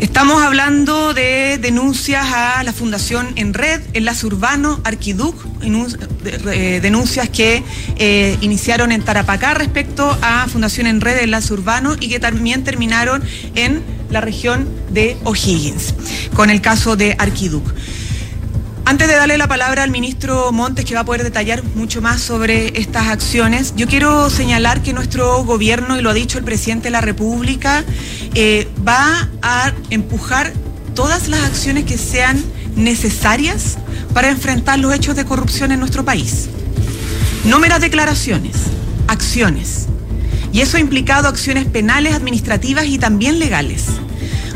Estamos 0.02 0.42
hablando 0.42 1.14
de 1.14 1.58
denuncias 1.58 2.26
a 2.32 2.64
la 2.64 2.72
Fundación 2.72 3.28
En 3.36 3.54
Red, 3.54 3.82
Enlace 3.92 4.26
Urbano, 4.26 4.80
Arquiduc, 4.82 5.36
eh, 5.62 6.80
denuncias 6.82 7.28
que 7.28 7.62
eh, 7.98 8.36
iniciaron 8.40 8.90
en 8.90 9.02
Tarapacá 9.02 9.54
respecto 9.54 10.18
a 10.20 10.48
Fundación 10.48 10.88
En 10.88 11.00
Red, 11.00 11.20
Enlace 11.20 11.52
Urbano 11.52 11.94
y 12.00 12.08
que 12.08 12.18
también 12.18 12.64
terminaron 12.64 13.22
en 13.54 13.80
la 14.10 14.20
región 14.20 14.68
de 14.90 15.16
O'Higgins, 15.22 15.94
con 16.34 16.50
el 16.50 16.60
caso 16.60 16.96
de 16.96 17.14
Arquiduc. 17.16 17.72
Antes 18.84 19.06
de 19.06 19.14
darle 19.14 19.38
la 19.38 19.46
palabra 19.46 19.84
al 19.84 19.90
ministro 19.90 20.50
Montes, 20.50 20.84
que 20.84 20.94
va 20.94 21.00
a 21.00 21.04
poder 21.04 21.22
detallar 21.22 21.62
mucho 21.76 22.02
más 22.02 22.20
sobre 22.20 22.78
estas 22.78 23.06
acciones, 23.08 23.74
yo 23.76 23.86
quiero 23.86 24.28
señalar 24.28 24.82
que 24.82 24.92
nuestro 24.92 25.44
gobierno, 25.44 25.98
y 25.98 26.02
lo 26.02 26.10
ha 26.10 26.14
dicho 26.14 26.36
el 26.36 26.44
presidente 26.44 26.88
de 26.88 26.90
la 26.90 27.00
República, 27.00 27.84
eh, 28.34 28.68
va 28.86 29.28
a 29.40 29.71
empujar 29.92 30.52
todas 30.94 31.28
las 31.28 31.42
acciones 31.44 31.84
que 31.84 31.98
sean 31.98 32.42
necesarias 32.76 33.78
para 34.14 34.30
enfrentar 34.30 34.78
los 34.78 34.94
hechos 34.94 35.16
de 35.16 35.24
corrupción 35.24 35.72
en 35.72 35.80
nuestro 35.80 36.04
país. 36.04 36.48
No 37.44 37.58
meras 37.58 37.80
declaraciones, 37.80 38.54
acciones. 39.08 39.86
Y 40.52 40.60
eso 40.60 40.76
ha 40.76 40.80
implicado 40.80 41.28
acciones 41.28 41.66
penales, 41.66 42.14
administrativas 42.14 42.86
y 42.86 42.98
también 42.98 43.38
legales. 43.38 43.84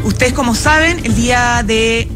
Ustedes, 0.04 0.32
como 0.32 0.54
saben, 0.54 1.04
el 1.04 1.14
día 1.14 1.62
de 1.66 2.08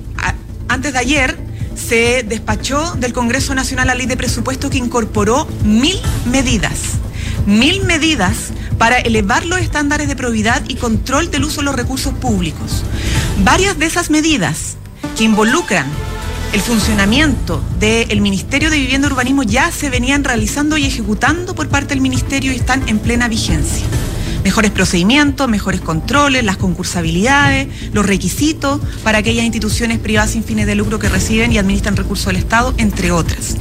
antes 0.69 0.93
de 0.93 0.99
ayer 0.99 1.37
se 1.75 2.23
despachó 2.23 2.95
del 2.95 3.13
Congreso 3.13 3.55
Nacional 3.55 3.89
la 3.89 3.95
ley 3.95 4.07
de 4.07 4.17
presupuesto 4.17 4.71
que 4.71 4.79
incorporó 4.79 5.49
mil 5.65 5.97
medidas, 6.27 6.79
mil 7.47 7.85
medidas 7.85 8.53
para 8.79 8.99
elevar 8.99 9.45
los 9.45 9.61
estándares 9.61 10.09
de 10.09 10.17
probidad 10.17 10.63
y 10.69 10.77
control 10.77 11.31
del 11.31 11.45
uso 11.45 11.61
de 11.61 11.65
los 11.65 11.75
recursos 11.75 12.15
públicos. 12.15 12.85
Varias 13.45 13.79
de 13.79 13.87
esas 13.87 14.11
medidas 14.11 14.77
que 15.17 15.25
involucran 15.25 15.87
el 16.53 16.61
funcionamiento 16.61 17.63
del 17.79 18.21
Ministerio 18.21 18.71
de 18.71 18.79
Vivienda 18.79 19.09
y 19.09 19.13
Urbanismo 19.13 19.43
ya 19.45 19.71
se 19.71 19.89
venían 19.89 20.25
realizando 20.25 20.77
y 20.77 20.85
ejecutando 20.85 21.55
por 21.55 21.69
parte 21.69 21.95
del 21.95 22.01
Ministerio 22.01 22.53
y 22.53 22.57
están 22.57 22.89
en 22.89 22.99
plena 22.99 23.29
vigencia 23.29 23.87
mejores 24.45 24.71
procedimientos, 24.71 25.49
mejores 25.49 25.81
controles, 25.81 26.45
las 26.45 26.57
concursabilidades, 26.57 27.69
los 27.93 28.07
requisitos 28.07 28.81
para 29.03 29.19
aquellas 29.19 29.45
instituciones 29.45 29.99
privadas 29.99 30.31
sin 30.31 30.45
fines 30.45 30.67
de 30.67 30.75
lucro 30.75 30.99
que 30.99 31.09
reciben 31.09 31.53
y 31.53 31.59
administran 31.59 31.97
recursos 31.97 32.27
del 32.27 32.37
Estado, 32.37 32.75
entre 32.79 33.13
otras. 33.13 33.57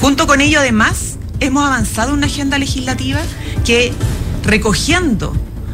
Junto 0.00 0.26
con 0.26 0.40
ello, 0.40 0.60
además, 0.60 1.16
hemos 1.40 1.64
avanzado 1.64 2.12
una 2.12 2.26
agenda 2.26 2.58
legislativa 2.58 3.20
que, 3.64 3.92
recogiendo 4.42 5.32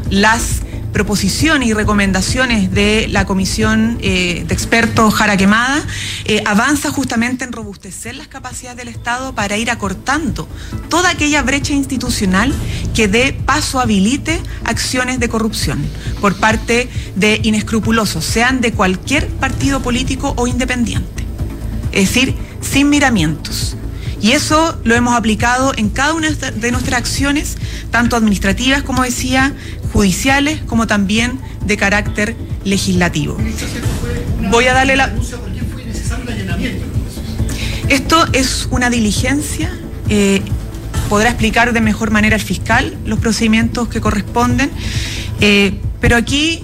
las 0.09 0.62
proposiciones 0.93 1.67
y 1.67 1.73
recomendaciones 1.73 2.71
de 2.71 3.07
la 3.09 3.25
Comisión 3.25 3.97
eh, 4.01 4.45
de 4.47 4.53
Expertos 4.53 5.13
Jara 5.13 5.35
Quemada, 5.35 5.83
eh, 6.25 6.41
avanza 6.45 6.91
justamente 6.91 7.43
en 7.43 7.51
robustecer 7.51 8.15
las 8.15 8.27
capacidades 8.27 8.77
del 8.77 8.87
Estado 8.87 9.33
para 9.33 9.57
ir 9.57 9.71
acortando 9.71 10.47
toda 10.89 11.09
aquella 11.09 11.41
brecha 11.41 11.73
institucional 11.73 12.53
que 12.93 13.07
dé 13.07 13.33
paso, 13.33 13.79
habilite 13.79 14.39
acciones 14.63 15.19
de 15.19 15.27
corrupción 15.27 15.83
por 16.21 16.35
parte 16.35 16.87
de 17.15 17.39
inescrupulosos, 17.43 18.23
sean 18.23 18.61
de 18.61 18.71
cualquier 18.71 19.27
partido 19.27 19.81
político 19.81 20.33
o 20.37 20.47
independiente. 20.47 21.25
Es 21.91 22.13
decir, 22.13 22.35
sin 22.61 22.89
miramientos. 22.89 23.75
Y 24.21 24.31
eso 24.31 24.79
lo 24.85 24.95
hemos 24.95 25.15
aplicado 25.15 25.73
en 25.75 25.89
cada 25.89 26.13
una 26.13 26.29
de 26.31 26.71
nuestras 26.71 26.97
acciones, 26.97 27.57
tanto 27.91 28.15
administrativas, 28.15 28.81
como 28.81 29.03
decía, 29.03 29.53
judiciales 29.93 30.59
como 30.65 30.87
también 30.87 31.39
de 31.65 31.77
carácter 31.77 32.35
legislativo. 32.65 33.37
Voy 34.49 34.65
a 34.65 34.73
darle 34.73 34.97
la... 34.97 35.13
Esto 37.89 38.25
es 38.33 38.67
una 38.71 38.89
diligencia. 38.89 39.69
Eh, 40.09 40.41
podrá 41.09 41.29
explicar 41.29 41.73
de 41.73 41.81
mejor 41.81 42.11
manera 42.11 42.35
el 42.35 42.41
fiscal 42.41 42.97
los 43.05 43.19
procedimientos 43.19 43.87
que 43.87 44.01
corresponden, 44.01 44.71
eh, 45.39 45.79
pero 46.01 46.15
aquí 46.15 46.63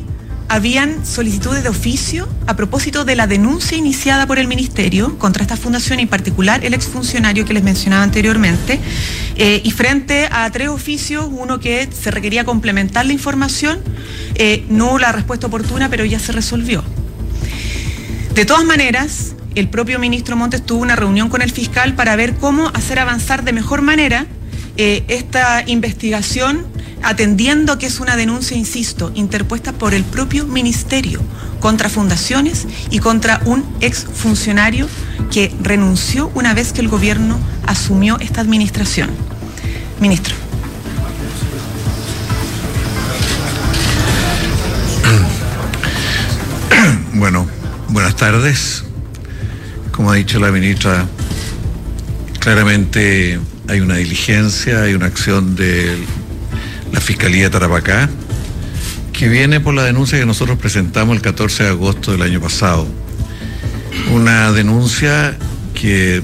habían 0.49 1.05
solicitudes 1.05 1.63
de 1.63 1.69
oficio 1.69 2.27
a 2.47 2.55
propósito 2.55 3.05
de 3.05 3.15
la 3.15 3.27
denuncia 3.27 3.77
iniciada 3.77 4.25
por 4.25 4.39
el 4.39 4.47
Ministerio 4.47 5.17
contra 5.19 5.43
esta 5.43 5.55
fundación, 5.55 5.99
en 5.99 6.07
particular 6.07 6.65
el 6.65 6.73
exfuncionario 6.73 7.45
que 7.45 7.53
les 7.53 7.63
mencionaba 7.63 8.03
anteriormente, 8.03 8.79
eh, 9.35 9.61
y 9.63 9.71
frente 9.71 10.27
a 10.31 10.49
tres 10.49 10.69
oficios, 10.69 11.27
uno 11.31 11.59
que 11.59 11.87
se 11.91 12.09
requería 12.09 12.43
complementar 12.45 13.05
la 13.05 13.13
información, 13.13 13.79
eh, 14.35 14.65
no 14.69 14.97
la 14.97 15.11
respuesta 15.11 15.47
oportuna, 15.47 15.87
pero 15.87 16.03
ya 16.03 16.19
se 16.19 16.31
resolvió. 16.31 16.83
De 18.33 18.45
todas 18.45 18.65
maneras, 18.65 19.35
el 19.53 19.69
propio 19.69 19.99
ministro 19.99 20.35
Montes 20.35 20.65
tuvo 20.65 20.81
una 20.81 20.95
reunión 20.95 21.29
con 21.29 21.43
el 21.43 21.51
fiscal 21.51 21.93
para 21.93 22.15
ver 22.15 22.35
cómo 22.35 22.69
hacer 22.69 22.97
avanzar 22.97 23.43
de 23.43 23.53
mejor 23.53 23.81
manera 23.83 24.25
eh, 24.81 25.03
esta 25.09 25.61
investigación 25.67 26.65
atendiendo 27.03 27.77
que 27.77 27.85
es 27.85 27.99
una 27.99 28.15
denuncia, 28.15 28.55
insisto, 28.55 29.11
interpuesta 29.13 29.73
por 29.73 29.93
el 29.93 30.05
propio 30.05 30.45
ministerio 30.45 31.19
contra 31.59 31.89
fundaciones 31.89 32.65
y 32.89 32.99
contra 32.99 33.41
un 33.43 33.65
exfuncionario 33.81 34.87
que 35.33 35.53
renunció 35.61 36.31
una 36.33 36.53
vez 36.53 36.71
que 36.71 36.79
el 36.79 36.87
gobierno 36.87 37.37
asumió 37.67 38.17
esta 38.21 38.39
administración. 38.39 39.09
Ministro. 39.99 40.33
Bueno, 47.15 47.49
buenas 47.89 48.15
tardes. 48.15 48.85
Como 49.91 50.09
ha 50.09 50.15
dicho 50.15 50.39
la 50.39 50.51
ministra, 50.51 51.05
claramente 52.39 53.41
hay 53.69 53.81
una 53.81 53.95
diligencia, 53.97 54.81
hay 54.81 54.95
una 54.95 55.05
acción 55.05 55.55
de 55.55 55.95
la 56.91 56.99
Fiscalía 56.99 57.43
de 57.43 57.49
Tarapacá 57.51 58.09
que 59.13 59.29
viene 59.29 59.59
por 59.59 59.75
la 59.75 59.83
denuncia 59.83 60.17
que 60.17 60.25
nosotros 60.25 60.57
presentamos 60.57 61.15
el 61.15 61.21
14 61.21 61.63
de 61.63 61.69
agosto 61.69 62.11
del 62.11 62.23
año 62.23 62.41
pasado. 62.41 62.87
Una 64.11 64.51
denuncia 64.51 65.37
que 65.75 66.23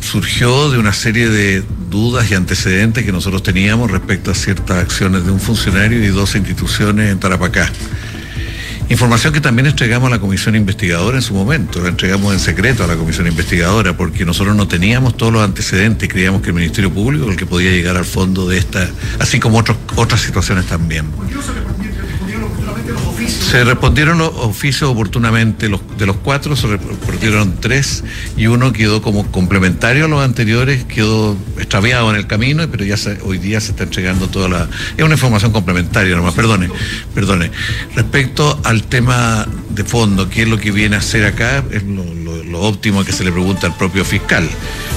surgió 0.00 0.70
de 0.70 0.78
una 0.78 0.92
serie 0.92 1.28
de 1.28 1.64
dudas 1.90 2.30
y 2.30 2.34
antecedentes 2.34 3.04
que 3.04 3.12
nosotros 3.12 3.42
teníamos 3.42 3.90
respecto 3.90 4.30
a 4.30 4.34
ciertas 4.34 4.78
acciones 4.78 5.24
de 5.24 5.32
un 5.32 5.40
funcionario 5.40 6.04
y 6.04 6.08
dos 6.08 6.36
instituciones 6.36 7.10
en 7.10 7.18
Tarapacá. 7.18 7.68
Información 8.88 9.32
que 9.32 9.40
también 9.40 9.66
entregamos 9.66 10.06
a 10.06 10.10
la 10.10 10.20
comisión 10.20 10.54
investigadora 10.54 11.16
en 11.16 11.22
su 11.22 11.34
momento, 11.34 11.80
la 11.80 11.88
entregamos 11.88 12.32
en 12.32 12.38
secreto 12.38 12.84
a 12.84 12.86
la 12.86 12.94
comisión 12.94 13.26
investigadora 13.26 13.96
porque 13.96 14.24
nosotros 14.24 14.54
no 14.54 14.68
teníamos 14.68 15.16
todos 15.16 15.32
los 15.32 15.42
antecedentes 15.42 16.08
creíamos 16.08 16.40
que 16.40 16.48
el 16.48 16.54
Ministerio 16.54 16.92
Público 16.92 17.28
el 17.28 17.36
que 17.36 17.46
podía 17.46 17.70
llegar 17.70 17.96
al 17.96 18.04
fondo 18.04 18.48
de 18.48 18.58
esta, 18.58 18.88
así 19.18 19.40
como 19.40 19.58
otras 19.96 20.20
situaciones 20.20 20.66
también. 20.66 21.06
Se 23.28 23.64
respondieron 23.64 24.18
los 24.18 24.28
oficios 24.34 24.90
oportunamente, 24.90 25.68
los, 25.68 25.80
de 25.96 26.06
los 26.06 26.16
cuatro 26.16 26.54
se 26.56 26.66
respondieron 26.66 27.56
tres 27.60 28.04
y 28.36 28.46
uno 28.46 28.72
quedó 28.72 29.00
como 29.00 29.30
complementario 29.30 30.04
a 30.04 30.08
los 30.08 30.22
anteriores, 30.22 30.84
quedó 30.84 31.36
extraviado 31.56 32.10
en 32.10 32.16
el 32.16 32.26
camino, 32.26 32.68
pero 32.70 32.84
ya 32.84 32.96
se- 32.96 33.18
hoy 33.22 33.38
día 33.38 33.60
se 33.60 33.70
está 33.70 33.84
entregando 33.84 34.28
toda 34.28 34.48
la... 34.48 34.68
Es 34.96 35.04
una 35.04 35.14
información 35.14 35.52
complementaria 35.52 36.14
nomás, 36.14 36.34
perdone, 36.34 36.68
perdone. 37.14 37.50
Respecto 37.94 38.60
al 38.64 38.82
tema 38.82 39.46
de 39.70 39.84
fondo, 39.84 40.28
qué 40.28 40.42
es 40.42 40.48
lo 40.48 40.58
que 40.58 40.70
viene 40.70 40.96
a 40.96 40.98
hacer 40.98 41.24
acá, 41.24 41.64
es 41.70 41.82
lo, 41.84 42.04
lo- 42.44 42.60
óptimo 42.62 43.04
que 43.04 43.12
se 43.12 43.24
le 43.24 43.32
pregunta 43.32 43.66
al 43.66 43.76
propio 43.76 44.04
fiscal. 44.04 44.48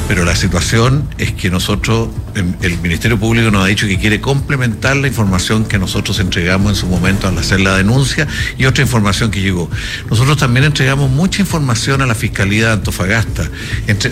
Pero 0.07 0.25
la 0.25 0.35
situación 0.35 1.07
es 1.19 1.33
que 1.33 1.49
nosotros, 1.51 2.09
el, 2.35 2.55
el 2.61 2.79
Ministerio 2.79 3.19
Público 3.19 3.51
nos 3.51 3.63
ha 3.63 3.67
dicho 3.67 3.85
que 3.87 3.99
quiere 3.99 4.19
complementar 4.19 4.95
la 4.97 5.07
información 5.07 5.65
que 5.65 5.77
nosotros 5.77 6.19
entregamos 6.19 6.71
en 6.71 6.75
su 6.75 6.87
momento 6.87 7.27
al 7.27 7.37
hacer 7.37 7.61
la 7.61 7.77
denuncia 7.77 8.27
y 8.57 8.65
otra 8.65 8.83
información 8.83 9.29
que 9.29 9.41
llegó. 9.41 9.69
Nosotros 10.09 10.37
también 10.37 10.63
entregamos 10.65 11.11
mucha 11.11 11.41
información 11.41 12.01
a 12.01 12.07
la 12.07 12.15
Fiscalía 12.15 12.67
de 12.67 12.73
Antofagasta. 12.73 13.49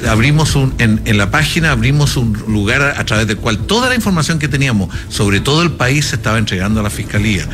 Abrimos 0.07 0.55
en, 0.77 1.01
la 1.17 1.31
página 1.31 1.71
abrimos 1.71 2.17
un 2.17 2.33
lugar 2.47 2.81
a, 2.81 3.03
través 3.05 3.27
del 3.27 3.37
cual 3.37 3.57
toda 3.59 3.89
la 3.89 3.95
información 3.95 4.37
que 4.39 4.47
teníamos 4.47 4.89
sobre 5.09 5.39
todo 5.39 5.63
el 5.63 5.71
país 5.71 6.05
se 6.05 6.15
estaba 6.15 6.37
entregando 6.37 6.79
a 6.79 6.83
la 6.83 6.89
Fiscalía. 6.89 7.47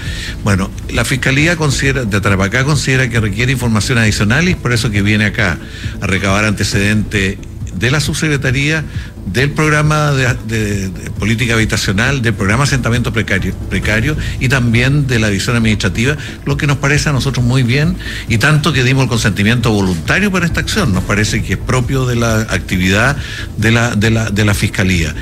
Bueno, 0.43 0.69
la 0.89 1.05
Fiscalía 1.05 1.55
considera, 1.55 2.03
de 2.05 2.19
Tarapacá 2.21 2.63
considera 2.65 3.09
que 3.09 3.19
requiere 3.19 3.51
información 3.51 3.97
adicional 3.97 4.47
y 4.47 4.51
es 4.51 4.57
por 4.57 4.73
eso 4.73 4.89
que 4.91 5.01
viene 5.01 5.25
acá 5.25 5.57
a 6.01 6.07
recabar 6.07 6.45
antecedentes 6.45 7.37
de 7.75 7.91
la 7.91 7.99
subsecretaría, 7.99 8.83
del 9.25 9.51
programa 9.51 10.11
de, 10.11 10.91
política 11.17 11.53
habitacional, 11.53 12.21
del 12.21 12.33
programa 12.33 12.65
asentamiento 12.65 13.13
precario, 13.13 13.55
precario 13.69 14.17
y 14.39 14.49
también 14.49 15.07
de 15.07 15.19
la 15.19 15.29
división 15.29 15.55
administrativa, 15.55 16.17
lo 16.45 16.57
que 16.57 16.67
nos 16.67 16.77
parece 16.77 17.09
a 17.09 17.13
nosotros 17.13 17.45
muy 17.45 17.63
bien 17.63 17.95
y 18.27 18.37
tanto 18.37 18.73
que 18.73 18.83
dimos 18.83 19.03
el 19.03 19.09
consentimiento 19.09 19.71
voluntario 19.71 20.31
para 20.31 20.45
esta 20.45 20.59
acción, 20.59 20.93
nos 20.93 21.03
parece 21.03 21.41
que 21.41 21.53
es 21.53 21.59
propio 21.59 22.05
de 22.05 22.15
la 22.15 22.41
actividad 22.41 23.15
de 23.57 23.71
la, 23.71 23.95
de 23.95 24.09
la, 24.09 24.29
de 24.29 24.45
la 24.45 24.53
Fiscalía. 24.53 25.15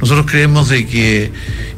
Nosotros 0.00 0.26
creemos 0.28 0.68
de 0.68 0.86
que 0.86 1.32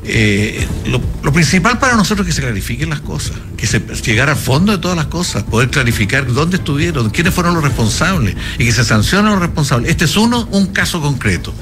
eh, 0.04 0.66
lo, 0.86 1.00
principal 1.32 1.78
para 1.78 1.96
nosotros 1.96 2.26
es 2.26 2.34
que 2.34 2.40
se 2.40 2.46
clarifiquen 2.46 2.90
las 2.90 3.00
cosas, 3.00 3.36
que 3.56 3.66
se 3.66 3.80
llegar 4.04 4.28
al 4.30 4.36
fondo 4.36 4.72
de 4.72 4.78
todas 4.78 4.96
las 4.96 5.06
cosas, 5.06 5.42
poder 5.44 5.70
clarificar 5.70 6.32
dónde 6.32 6.56
estuvieron, 6.56 7.10
quiénes 7.10 7.34
fueron 7.34 7.54
los 7.54 7.62
responsables 7.62 8.36
y 8.58 8.64
que 8.64 8.72
se 8.72 8.84
sancionen 8.84 9.32
los 9.32 9.40
responsables. 9.40 9.90
Este 9.90 10.04
es 10.04 10.16
uno, 10.16 10.48
un 10.52 10.66
caso 10.68 11.00
concreto. 11.00 11.52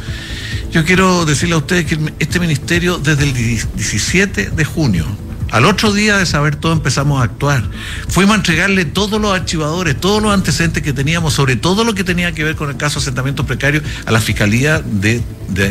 Yo 0.72 0.84
quiero 0.84 1.24
decirle 1.24 1.54
a 1.54 1.58
ustedes 1.58 1.86
que 1.86 1.98
este 2.18 2.40
ministerio 2.40 2.98
desde 2.98 3.24
el 3.24 3.32
17 3.32 4.50
de 4.50 4.64
junio 4.64 5.06
al 5.54 5.66
otro 5.66 5.92
día 5.92 6.18
de 6.18 6.26
saber 6.26 6.56
todo 6.56 6.72
empezamos 6.72 7.20
a 7.20 7.24
actuar. 7.24 7.62
Fuimos 8.08 8.34
a 8.34 8.38
entregarle 8.38 8.84
todos 8.86 9.20
los 9.20 9.32
archivadores, 9.32 9.96
todos 10.00 10.20
los 10.20 10.34
antecedentes 10.34 10.82
que 10.82 10.92
teníamos, 10.92 11.32
sobre 11.32 11.54
todo 11.54 11.84
lo 11.84 11.94
que 11.94 12.02
tenía 12.02 12.32
que 12.32 12.42
ver 12.42 12.56
con 12.56 12.70
el 12.70 12.76
caso 12.76 12.98
de 12.98 13.04
asentamientos 13.04 13.46
precarios, 13.46 13.84
a 14.04 14.10
la 14.10 14.20
Fiscalía 14.20 14.80
de, 14.80 15.22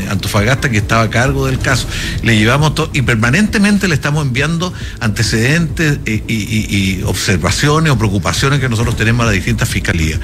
Antofagasta 0.10 0.70
que 0.70 0.78
estaba 0.78 1.02
a 1.02 1.10
cargo 1.10 1.48
del 1.48 1.60
caso. 1.60 1.86
Le 2.22 2.38
llevamos 2.38 2.76
todo 2.76 2.92
y 2.94 3.02
permanentemente 3.02 3.90
le 3.90 3.96
estamos 3.96 4.26
enviando 4.26 4.72
antecedentes 5.02 6.00
eh, 6.06 6.24
y 6.28 7.02
observaciones 7.04 7.92
o 7.92 7.98
preocupaciones 7.98 8.62
que 8.62 8.70
nosotros 8.70 8.96
tenemos 8.96 9.24
a 9.24 9.26
las 9.26 9.36
distintas 9.36 9.68
fiscalías. 9.68 10.22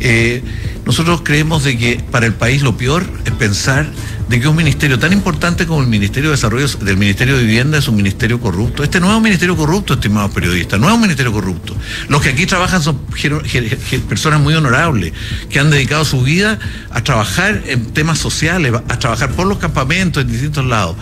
Eh, 0.00 0.42
nosotros 0.84 1.22
creemos 1.24 1.64
de 1.64 1.78
que 1.78 2.04
para 2.10 2.26
el 2.26 2.34
país 2.34 2.60
lo 2.60 2.76
peor 2.76 3.06
es 3.24 3.32
pensar 3.32 3.86
de 4.30 4.40
que 4.40 4.46
un 4.46 4.54
ministerio 4.54 4.96
tan 4.96 5.12
importante 5.12 5.66
como 5.66 5.80
el 5.82 5.88
Ministerio 5.88 6.30
de 6.30 6.36
Desarrollo 6.36 6.68
del 6.68 6.96
Ministerio 6.96 7.36
de 7.36 7.42
Vivienda 7.42 7.78
es 7.78 7.88
un 7.88 7.96
ministerio 7.96 8.38
corrupto. 8.38 8.84
Este 8.84 9.00
no 9.00 9.10
es 9.10 9.16
un 9.16 9.24
ministerio 9.24 9.56
corrupto, 9.56 9.94
estimados 9.94 10.30
periodistas, 10.30 10.78
no 10.78 10.86
es 10.86 10.94
un 10.94 11.00
ministerio 11.00 11.32
corrupto. 11.32 11.76
Los 12.06 12.22
que 12.22 12.28
aquí 12.28 12.46
trabajan 12.46 12.80
son 12.80 13.00
personas 14.08 14.40
muy 14.40 14.54
honorables, 14.54 15.12
que 15.48 15.58
han 15.58 15.70
dedicado 15.70 16.04
su 16.04 16.22
vida 16.22 16.60
a 16.90 17.02
trabajar 17.02 17.64
en 17.66 17.86
temas 17.86 18.20
sociales, 18.20 18.72
a 18.72 18.98
trabajar 19.00 19.32
por 19.32 19.48
los 19.48 19.58
campamentos 19.58 20.22
en 20.22 20.30
distintos 20.30 20.64
lados. 20.64 20.94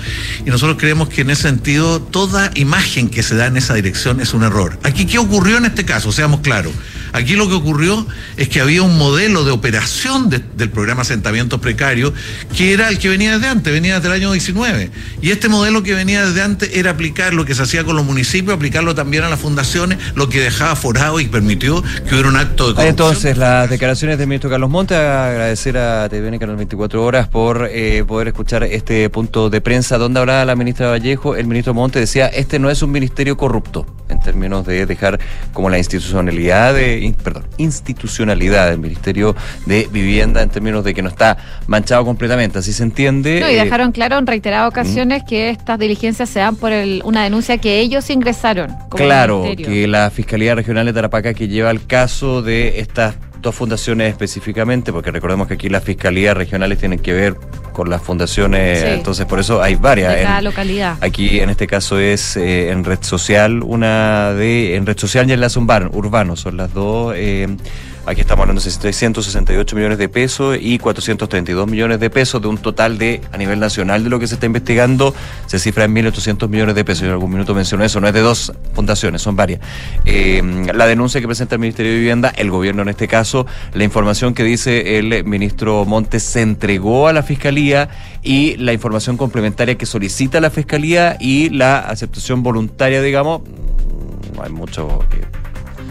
Y 0.46 0.48
nosotros 0.48 0.78
creemos 0.78 1.10
que 1.10 1.20
en 1.20 1.28
ese 1.28 1.42
sentido 1.42 2.00
toda 2.00 2.50
imagen 2.54 3.10
que 3.10 3.22
se 3.22 3.36
da 3.36 3.44
en 3.44 3.58
esa 3.58 3.74
dirección 3.74 4.22
es 4.22 4.32
un 4.32 4.42
error. 4.42 4.78
Aquí, 4.84 5.04
¿qué 5.04 5.18
ocurrió 5.18 5.58
en 5.58 5.66
este 5.66 5.84
caso? 5.84 6.12
Seamos 6.12 6.40
claros. 6.40 6.72
Aquí 7.12 7.34
lo 7.34 7.48
que 7.48 7.54
ocurrió 7.54 8.06
es 8.36 8.48
que 8.48 8.60
había 8.60 8.82
un 8.82 8.96
modelo 8.98 9.44
de 9.44 9.50
operación 9.50 10.28
de- 10.30 10.40
del 10.56 10.70
programa 10.70 11.02
asentamiento 11.02 11.60
precario 11.60 12.12
que 12.56 12.72
era 12.72 12.88
el 12.88 12.98
que 12.98 13.08
venía 13.08 13.32
desde 13.34 13.48
antes, 13.48 13.72
venía 13.72 13.96
desde 13.96 14.08
el 14.08 14.14
año 14.14 14.32
19. 14.32 14.90
Y 15.22 15.30
este 15.30 15.48
modelo 15.48 15.82
que 15.82 15.94
venía 15.94 16.24
desde 16.26 16.42
antes 16.42 16.70
era 16.74 16.90
aplicar 16.92 17.34
lo 17.34 17.44
que 17.44 17.54
se 17.54 17.62
hacía 17.62 17.84
con 17.84 17.96
los 17.96 18.04
municipios, 18.04 18.54
aplicarlo 18.54 18.94
también 18.94 19.24
a 19.24 19.28
las 19.28 19.38
fundaciones, 19.40 19.98
lo 20.14 20.28
que 20.28 20.40
dejaba 20.40 20.76
forado 20.76 21.20
y 21.20 21.26
permitió 21.28 21.82
que 21.82 22.14
hubiera 22.14 22.28
un 22.28 22.36
acto 22.36 22.68
de 22.68 22.74
corrupción. 22.74 22.88
entonces 22.88 23.36
las 23.36 23.68
declaraciones 23.70 24.18
del 24.18 24.26
ministro 24.28 24.50
Carlos 24.50 24.70
Monte. 24.70 24.94
Agradecer 24.96 25.76
a 25.78 26.08
TVN 26.08 26.38
Canal 26.38 26.56
24 26.56 27.04
Horas 27.04 27.28
por 27.28 27.68
eh, 27.70 28.04
poder 28.06 28.28
escuchar 28.28 28.64
este 28.64 29.08
punto 29.10 29.50
de 29.50 29.60
prensa 29.60 29.98
donde 29.98 30.20
hablaba 30.20 30.44
la 30.44 30.56
ministra 30.56 30.88
Vallejo. 30.88 31.36
El 31.36 31.46
ministro 31.46 31.74
Monte 31.74 31.98
decía, 32.00 32.26
este 32.26 32.58
no 32.58 32.70
es 32.70 32.82
un 32.82 32.90
ministerio 32.90 33.36
corrupto 33.36 33.86
en 34.08 34.20
términos 34.20 34.64
de 34.66 34.86
dejar 34.86 35.18
como 35.52 35.68
la 35.68 35.78
institucionalidad, 35.78 36.74
de, 36.74 36.97
perdón, 37.22 37.46
institucionalidad 37.58 38.68
del 38.70 38.78
Ministerio 38.78 39.34
de 39.66 39.88
Vivienda 39.92 40.42
en 40.42 40.50
términos 40.50 40.84
de 40.84 40.94
que 40.94 41.02
no 41.02 41.08
está 41.08 41.36
manchado 41.66 42.04
completamente. 42.04 42.58
Así 42.58 42.72
se 42.72 42.82
entiende. 42.82 43.40
No, 43.40 43.50
y 43.50 43.54
Eh, 43.54 43.64
dejaron 43.64 43.92
claro 43.92 44.18
en 44.18 44.26
reiteradas 44.26 44.68
ocasiones 44.68 45.22
que 45.28 45.50
estas 45.50 45.78
diligencias 45.78 46.28
se 46.28 46.40
dan 46.40 46.56
por 46.56 46.72
el- 46.72 47.02
una 47.04 47.24
denuncia 47.24 47.58
que 47.58 47.80
ellos 47.80 48.08
ingresaron. 48.10 48.70
Como 48.88 49.04
Claro, 49.04 49.44
que 49.56 49.86
la 49.88 50.10
Fiscalía 50.10 50.54
Regional 50.54 50.86
de 50.86 50.92
Tarapacá 50.92 51.34
que 51.34 51.48
lleva 51.48 51.70
el 51.70 51.86
caso 51.86 52.42
de 52.42 52.80
estas 52.80 53.14
dos 53.40 53.54
fundaciones 53.54 54.10
específicamente, 54.10 54.92
porque 54.92 55.10
recordemos 55.10 55.46
que 55.48 55.54
aquí 55.54 55.68
las 55.68 55.84
fiscalías 55.84 56.36
regionales 56.36 56.78
tienen 56.78 56.98
que 56.98 57.12
ver 57.12 57.36
con 57.72 57.88
las 57.90 58.02
fundaciones, 58.02 58.80
Sí. 58.80 58.86
entonces 58.88 59.26
por 59.26 59.38
eso 59.38 59.62
hay 59.62 59.76
varias. 59.76 60.14
de 60.16 60.22
cada 60.22 60.38
En- 60.38 60.44
localidad. 60.44 60.96
Aquí 61.00 61.38
en 61.40 61.48
este 61.50 61.66
caso 61.66 61.98
es 61.98 62.36
eh, 62.36 62.70
en 62.70 62.84
red 62.84 62.98
social, 63.02 63.62
una 63.62 64.32
de 64.34 64.74
en 64.74 64.84
red 64.86 64.98
social 64.98 65.28
y 65.30 65.32
en 65.32 65.40
la 65.40 65.48
Zumbar, 65.48 65.88
urbano, 65.92 66.34
son 66.36 66.56
las 66.56 66.72
dos. 66.74 67.14
eh, 67.16 67.46
aquí 68.08 68.22
estamos 68.22 68.42
hablando 68.42 68.62
de 68.62 68.70
668 68.70 69.76
millones 69.76 69.98
de 69.98 70.08
pesos 70.08 70.56
y 70.58 70.78
432 70.78 71.68
millones 71.68 72.00
de 72.00 72.08
pesos 72.08 72.40
de 72.40 72.48
un 72.48 72.56
total 72.56 72.96
de, 72.96 73.20
a 73.32 73.36
nivel 73.36 73.60
nacional 73.60 74.02
de 74.02 74.08
lo 74.08 74.18
que 74.18 74.26
se 74.26 74.34
está 74.34 74.46
investigando, 74.46 75.14
se 75.46 75.58
cifra 75.58 75.84
en 75.84 75.94
1.800 75.94 76.48
millones 76.48 76.74
de 76.74 76.84
pesos. 76.84 77.02
Yo 77.02 77.08
en 77.08 77.12
algún 77.12 77.30
minuto 77.30 77.54
mencioné 77.54 77.84
eso, 77.84 78.00
no 78.00 78.08
es 78.08 78.14
de 78.14 78.20
dos 78.20 78.52
fundaciones, 78.72 79.20
son 79.20 79.36
varias. 79.36 79.60
Eh, 80.06 80.42
la 80.74 80.86
denuncia 80.86 81.20
que 81.20 81.26
presenta 81.26 81.56
el 81.56 81.60
Ministerio 81.60 81.92
de 81.92 81.98
Vivienda, 81.98 82.32
el 82.34 82.50
gobierno 82.50 82.80
en 82.80 82.88
este 82.88 83.08
caso, 83.08 83.46
la 83.74 83.84
información 83.84 84.32
que 84.32 84.42
dice 84.42 84.98
el 84.98 85.24
ministro 85.24 85.84
Montes 85.84 86.22
se 86.22 86.40
entregó 86.40 87.08
a 87.08 87.12
la 87.12 87.22
Fiscalía 87.22 87.90
y 88.22 88.56
la 88.56 88.72
información 88.72 89.18
complementaria 89.18 89.76
que 89.76 89.84
solicita 89.84 90.40
la 90.40 90.48
Fiscalía 90.48 91.18
y 91.20 91.50
la 91.50 91.80
aceptación 91.80 92.42
voluntaria, 92.42 93.02
digamos, 93.02 93.42
no 94.34 94.42
hay 94.42 94.50
mucho 94.50 95.00
que 95.10 95.47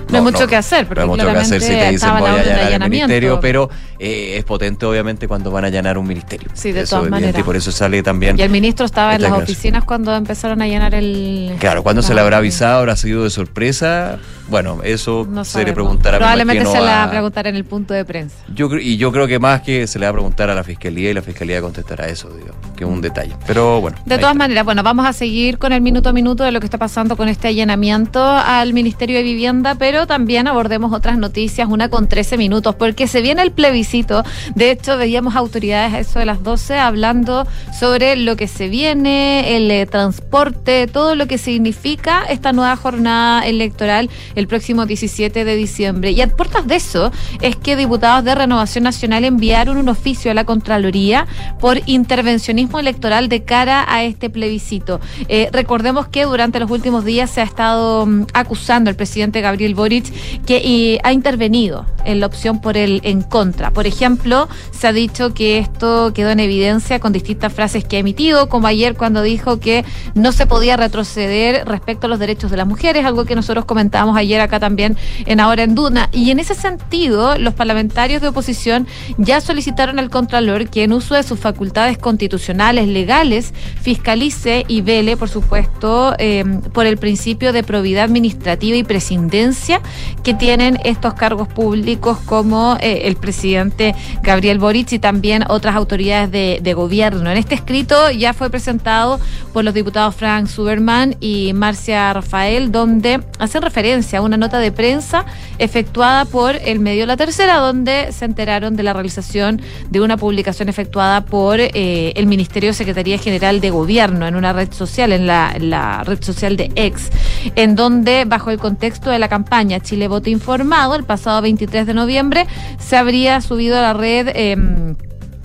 No 0.10 0.18
hay 0.18 0.24
mucho 0.24 0.48
que 0.48 0.56
hacer, 0.56 0.88
porque 0.88 1.00
no 1.00 1.14
hay 1.14 1.18
mucho 1.18 1.32
que 1.32 1.38
hacer 1.38 1.62
si 1.62 1.70
te 1.70 1.90
dicen 1.92 2.10
voy 2.18 2.30
a 2.30 2.34
allanar 2.34 2.84
el 2.84 2.90
ministerio, 2.90 3.40
pero 3.40 3.70
eh, 4.00 4.36
es 4.38 4.44
potente 4.44 4.86
obviamente 4.86 5.28
cuando 5.28 5.52
van 5.52 5.66
a 5.66 5.68
allanar 5.68 5.98
un 5.98 6.08
ministerio. 6.08 6.50
Sí, 6.54 6.72
de 6.72 6.82
Eso 6.82 6.98
todas 6.98 7.12
maneras. 7.12 7.40
Y 7.40 7.44
por 7.44 7.56
eso 7.56 7.72
sale 7.72 8.04
también. 8.04 8.38
Y 8.38 8.42
el 8.42 8.50
ministro 8.50 8.86
estaba 8.86 9.16
en 9.16 9.22
las 9.22 9.32
oficinas 9.32 9.84
cuando 9.84 10.16
empezaron 10.16 10.62
a 10.62 10.68
llenar 10.68 10.94
el... 10.96 11.56
Claro, 11.60 11.84
¿cuándo 11.84 12.02
se 12.02 12.14
le 12.14 12.22
habrá 12.22 12.38
avisado? 12.38 12.80
¿Habrá 12.80 12.96
sido 12.96 13.24
de 13.24 13.30
sorpresa? 13.30 14.20
Bueno, 14.49 14.80
eso 14.84 15.28
No 15.30 15.44
se 15.44 15.64
le 15.65 15.74
preguntará. 15.74 16.18
me 16.18 16.19
Probablemente 16.19 16.65
se 16.65 16.74
la 16.80 16.82
va 16.82 17.03
a- 17.03 17.10
preguntar 17.10 17.48
en 17.48 17.56
el 17.56 17.65
punto 17.65 17.94
de 17.94 18.06
prensa. 18.06 18.38
Yo, 18.53 18.69
y 18.78 18.98
yo 18.98 19.11
creo 19.11 19.28
que 19.28 19.40
más 19.40 19.61
que 19.61 19.88
se 19.88 19.99
le 19.99 20.06
va 20.06 20.11
a 20.11 20.14
preguntar 20.14 20.49
a 20.49 20.56
la 20.56 20.64
fiscalía 20.64 21.11
y 21.11 21.14
la 21.14 21.22
fiscalía 21.22 21.61
contestará 21.61 22.07
eso, 22.07 22.30
digo, 22.30 22.53
que 22.76 22.84
es 22.86 22.90
un 22.90 23.02
detalle. 23.02 23.36
Pero 23.45 23.82
bueno. 23.82 23.98
De 24.06 24.18
todas 24.18 24.36
maneras, 24.36 24.64
bueno, 24.64 24.84
vamos 24.84 25.06
a 25.06 25.14
seguir 25.14 25.57
con 25.57 25.74
el 25.74 25.82
minuto 25.82 26.10
a 26.10 26.14
minuto 26.14 26.44
de 26.44 26.52
lo 26.52 26.60
que 26.60 26.65
está 26.65 26.78
pasando 26.78 27.18
con 27.18 27.28
este 27.28 27.49
allanamiento 27.49 28.24
al 28.26 28.74
Ministerio 28.74 29.18
de 29.18 29.24
Vivienda, 29.24 29.76
pero 29.76 30.07
también 30.07 30.48
abordemos 30.48 30.94
otras 30.94 31.18
noticias, 31.18 31.68
una 31.69 31.90
con 31.90 32.07
13 32.07 32.38
minutos, 32.38 32.76
porque 32.76 33.07
se 33.07 33.22
viene 33.22 33.41
el 33.41 33.52
plebiscito. 33.52 34.24
De 34.56 34.72
hecho, 34.72 34.98
veíamos 34.98 35.36
autoridades 35.36 35.94
a 35.94 35.99
eso 35.99 36.19
de 36.19 36.26
las 36.26 36.41
12 36.44 36.78
hablando 36.78 37.45
sobre 37.78 38.15
lo 38.15 38.36
que 38.38 38.48
se 38.48 38.69
viene, 38.69 39.57
el 39.57 39.69
eh, 39.72 39.86
transporte, 39.86 40.88
todo 40.88 41.15
lo 41.15 41.28
que 41.28 41.38
significa 41.38 42.24
esta 42.30 42.53
nueva 42.53 42.76
jornada 42.76 43.45
electoral 43.45 44.10
el 44.38 44.47
próximo 44.47 44.85
17 44.85 45.43
de 45.43 45.55
diciembre. 45.55 46.11
Y 46.11 46.22
a 46.22 46.27
puertas 46.27 46.68
de 46.68 46.76
eso 46.76 47.11
es 47.41 47.55
que 47.55 47.76
diputados 47.76 48.23
de 48.23 48.35
Renovación 48.35 48.84
Nacional 48.84 49.26
enviaron 49.26 49.77
un 49.77 49.89
oficio 49.89 50.30
a 50.30 50.35
la 50.35 50.45
Contraloría 50.45 51.26
por 51.59 51.81
intervencionismo 51.88 52.80
electoral 52.80 53.30
de 53.30 53.43
cara 53.43 53.84
a 53.88 54.03
este 54.03 54.30
plebiscito. 54.30 55.01
Eh, 55.27 55.49
recordemos 55.51 56.07
que 56.07 56.26
durante 56.26 56.59
los 56.59 56.69
últimos 56.69 57.03
días 57.03 57.31
se 57.31 57.41
ha 57.41 57.45
estado 57.45 58.05
mm, 58.05 58.27
acusando 58.34 58.91
al 58.91 58.95
presidente 58.95 59.41
Gabriel 59.41 59.73
Boric 59.73 60.05
que 60.45 60.57
eh, 60.57 60.99
ha 61.03 61.14
intervenido 61.14 61.85
en 62.05 62.19
la 62.19 62.27
opción 62.27 62.61
por 62.61 62.77
el 62.77 63.01
en 63.03 63.23
contra. 63.23 63.72
Por 63.72 63.88
ejemplo, 63.88 64.47
se 64.72 64.88
ha 64.88 64.93
dicho 64.93 65.34
que 65.34 65.57
esto 65.57 66.14
quedó 66.14 66.30
en 66.30 66.39
evidencia 66.39 66.99
con 66.99 67.11
distintas 67.11 67.51
frases 67.51 67.84
que 67.84 67.97
ha 67.97 67.99
emitido, 67.99 68.49
como 68.49 68.68
ayer 68.68 68.95
cuando 68.95 69.23
dijo 69.23 69.59
que 69.59 69.84
no 70.14 70.31
se 70.31 70.45
podía 70.45 70.77
retroceder 70.77 71.68
respecto 71.68 72.05
a 72.05 72.09
los 72.09 72.19
derechos 72.19 72.51
de 72.51 72.57
las 72.57 72.68
mujeres, 72.68 73.03
algo 73.03 73.26
que 73.26 73.35
nosotros 73.35 73.65
comentábamos 73.65 74.15
ayer 74.15 74.27
acá 74.36 74.60
también 74.60 74.98
en 75.26 75.40
Ahora 75.40 75.64
en 75.64 75.76
Duna. 75.76 76.10
Y 76.12 76.32
en 76.32 76.40
ese 76.40 76.56
sentido, 76.56 77.38
los 77.38 77.54
parlamentarios 77.54 78.22
de 78.22 78.30
oposición 78.30 78.88
ya 79.18 79.41
solicitaron 79.41 79.99
al 79.99 80.10
Contralor 80.10 80.70
que 80.70 80.84
en 80.84 80.94
uso 80.94 81.16
de 81.16 81.24
sus 81.24 81.40
facultades 81.40 81.98
constitucionales, 81.98 82.88
legales, 82.88 83.54
fiscalice 83.82 84.66
y 84.68 84.82
vele, 84.82 85.18
por 85.18 85.30
supuesto, 85.30 86.16
eh, 86.18 86.44
por 86.74 86.86
el 86.86 86.98
principio 86.98 87.54
de 87.54 87.64
probidad 87.64 88.04
administrativa 88.04 88.78
y 88.78 88.84
presidencia 88.84 89.82
que 90.24 90.34
tienen 90.34 90.80
estos 90.84 91.14
cargos 91.14 91.48
públicos 91.48 92.18
como 92.26 92.78
eh, 92.80 93.02
el 93.06 93.16
presidente 93.16 93.95
Gabriel 94.22 94.60
Boric 94.60 94.91
y 94.91 94.99
también 94.99 95.44
otras 95.48 95.76
autoridades 95.76 96.32
de, 96.32 96.60
de 96.62 96.74
gobierno. 96.74 97.32
En 97.32 97.38
este 97.38 97.56
escrito 97.56 98.12
ya 98.12 98.34
fue 98.34 98.49
presentado 98.49 99.20
por 99.54 99.64
los 99.64 99.74
diputados 99.74 100.16
Frank 100.16 100.48
Suberman 100.48 101.16
y 101.20 101.54
Marcia 101.54 102.14
Rafael, 102.14 102.72
donde 102.72 103.22
hacen 103.40 103.62
referencia 103.62 104.16
una 104.22 104.38
nota 104.38 104.60
de 104.60 104.72
prensa 104.72 105.26
efectuada 105.57 106.26
por 106.26 106.56
el 106.56 106.80
medio 106.80 107.06
La 107.06 107.18
Tercera, 107.18 107.57
donde 107.57 108.11
se 108.11 108.26
enteraron 108.26 108.76
de 108.76 108.84
la 108.84 108.94
realización 108.94 109.61
de 109.89 110.02
una 110.02 110.18
publicación 110.18 110.69
efectuada 110.69 111.26
por 111.26 111.60
eh, 111.60 112.14
el 112.15 112.27
Ministerio 112.27 112.69
de 112.69 112.73
Secretaría 112.73 113.18
General 113.18 113.61
de 113.61 113.69
Gobierno 113.69 114.27
en 114.27 114.35
una 114.35 114.53
red 114.53 114.72
social, 114.72 115.11
en 115.11 115.27
la, 115.27 115.52
en 115.56 115.69
la 115.69 116.03
red 116.03 116.23
social 116.23 116.57
de 116.57 116.72
Ex, 116.76 117.10
en 117.56 117.76
donde, 117.76 118.26
bajo 118.26 118.52
el 118.52 118.60
contexto 118.60 119.10
de 119.10 119.19
la 119.19 119.27
campaña 119.27 119.80
Chile 119.80 120.07
Voto 120.07 120.30
Informado, 120.30 120.95
el 120.95 121.03
pasado 121.03 121.41
23 121.41 121.85
de 121.85 121.94
noviembre, 121.94 122.48
se 122.80 122.98
habría 122.98 123.41
subido 123.41 123.77
a 123.77 123.81
la 123.81 123.94
red. 123.94 124.30
em, 124.34 124.95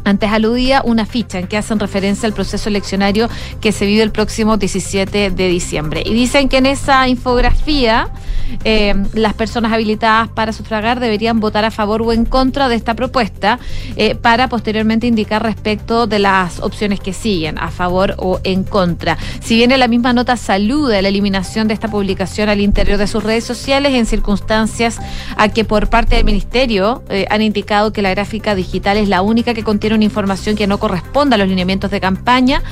antes 0.05 0.31
aludía 0.31 0.83
una 0.85 1.07
ficha 1.07 1.39
en 1.39 1.47
que 1.47 1.57
hacen 1.57 1.79
referencia 1.79 2.27
al 2.27 2.33
proceso 2.33 2.69
eleccionario 2.69 3.29
que 3.61 3.73
se 3.73 3.87
vive 3.87 4.03
el 4.03 4.11
próximo 4.11 4.57
17 4.57 5.31
de 5.31 5.49
diciembre. 5.49 6.03
Y 6.05 6.13
dicen 6.13 6.49
que 6.49 6.59
en 6.59 6.67
esa 6.67 7.07
infografía 7.09 8.09
eh, 8.65 8.95
las 9.15 9.35
personas 9.35 9.73
habilitadas 9.73 10.29
para 10.29 10.53
sufragar 10.53 11.01
deberían 11.01 11.41
votar 11.41 11.65
a 11.65 11.71
favor 11.71 12.03
o 12.03 12.13
en 12.13 12.25
contra 12.25 12.69
de 12.69 12.77
esta 12.77 12.95
propuesta 12.95 13.59
eh, 13.97 14.15
para 14.15 14.49
posteriormente 14.49 15.07
indicar 15.07 15.43
respecto 15.43 16.07
de 16.07 16.19
las 16.19 16.61
opciones 16.61 17.01
que 17.01 17.13
siguen, 17.13 17.59
a 17.59 17.71
favor 17.71 18.15
o 18.19 18.41
en 18.45 18.65
contra. 18.65 19.19
Si 19.41 19.57
bien 19.57 19.73
en 19.73 19.81
la 19.81 19.89
misma 19.89 20.13
nota 20.13 20.37
saluda 20.37 21.03
la 21.03 21.09
eliminación 21.09 21.69
de 21.69 21.75
esta 21.75 21.89
publicación 21.89 22.49
al 22.49 22.61
interior 22.61 22.99
de 22.99 23.07
sus 23.07 23.23
redes 23.23 23.45
sociales 23.45 23.95
en 23.95 24.07
circunstancias 24.07 24.99
a 25.37 25.49
que 25.49 25.65
por 25.65 25.89
parte 25.89 26.17
del 26.17 26.25
Ministerio 26.25 27.03
eh, 27.09 27.27
han 27.31 27.43
indicado 27.43 27.93
que 27.93 28.03
la 28.03 28.11
gráfica 28.11 28.55
digital 28.55 28.97
es 28.97 29.09
la 29.09 29.23
única 29.23 29.55
que 29.55 29.65
contiene 29.65 29.97
una 29.97 30.05
información 30.05 30.57
que 30.57 30.67
no 30.67 30.79
corresponde 30.79 31.35
a 31.35 31.39
los 31.39 31.49
lineamientos 31.49 31.91
de 31.91 32.01
campaña, 32.01 32.63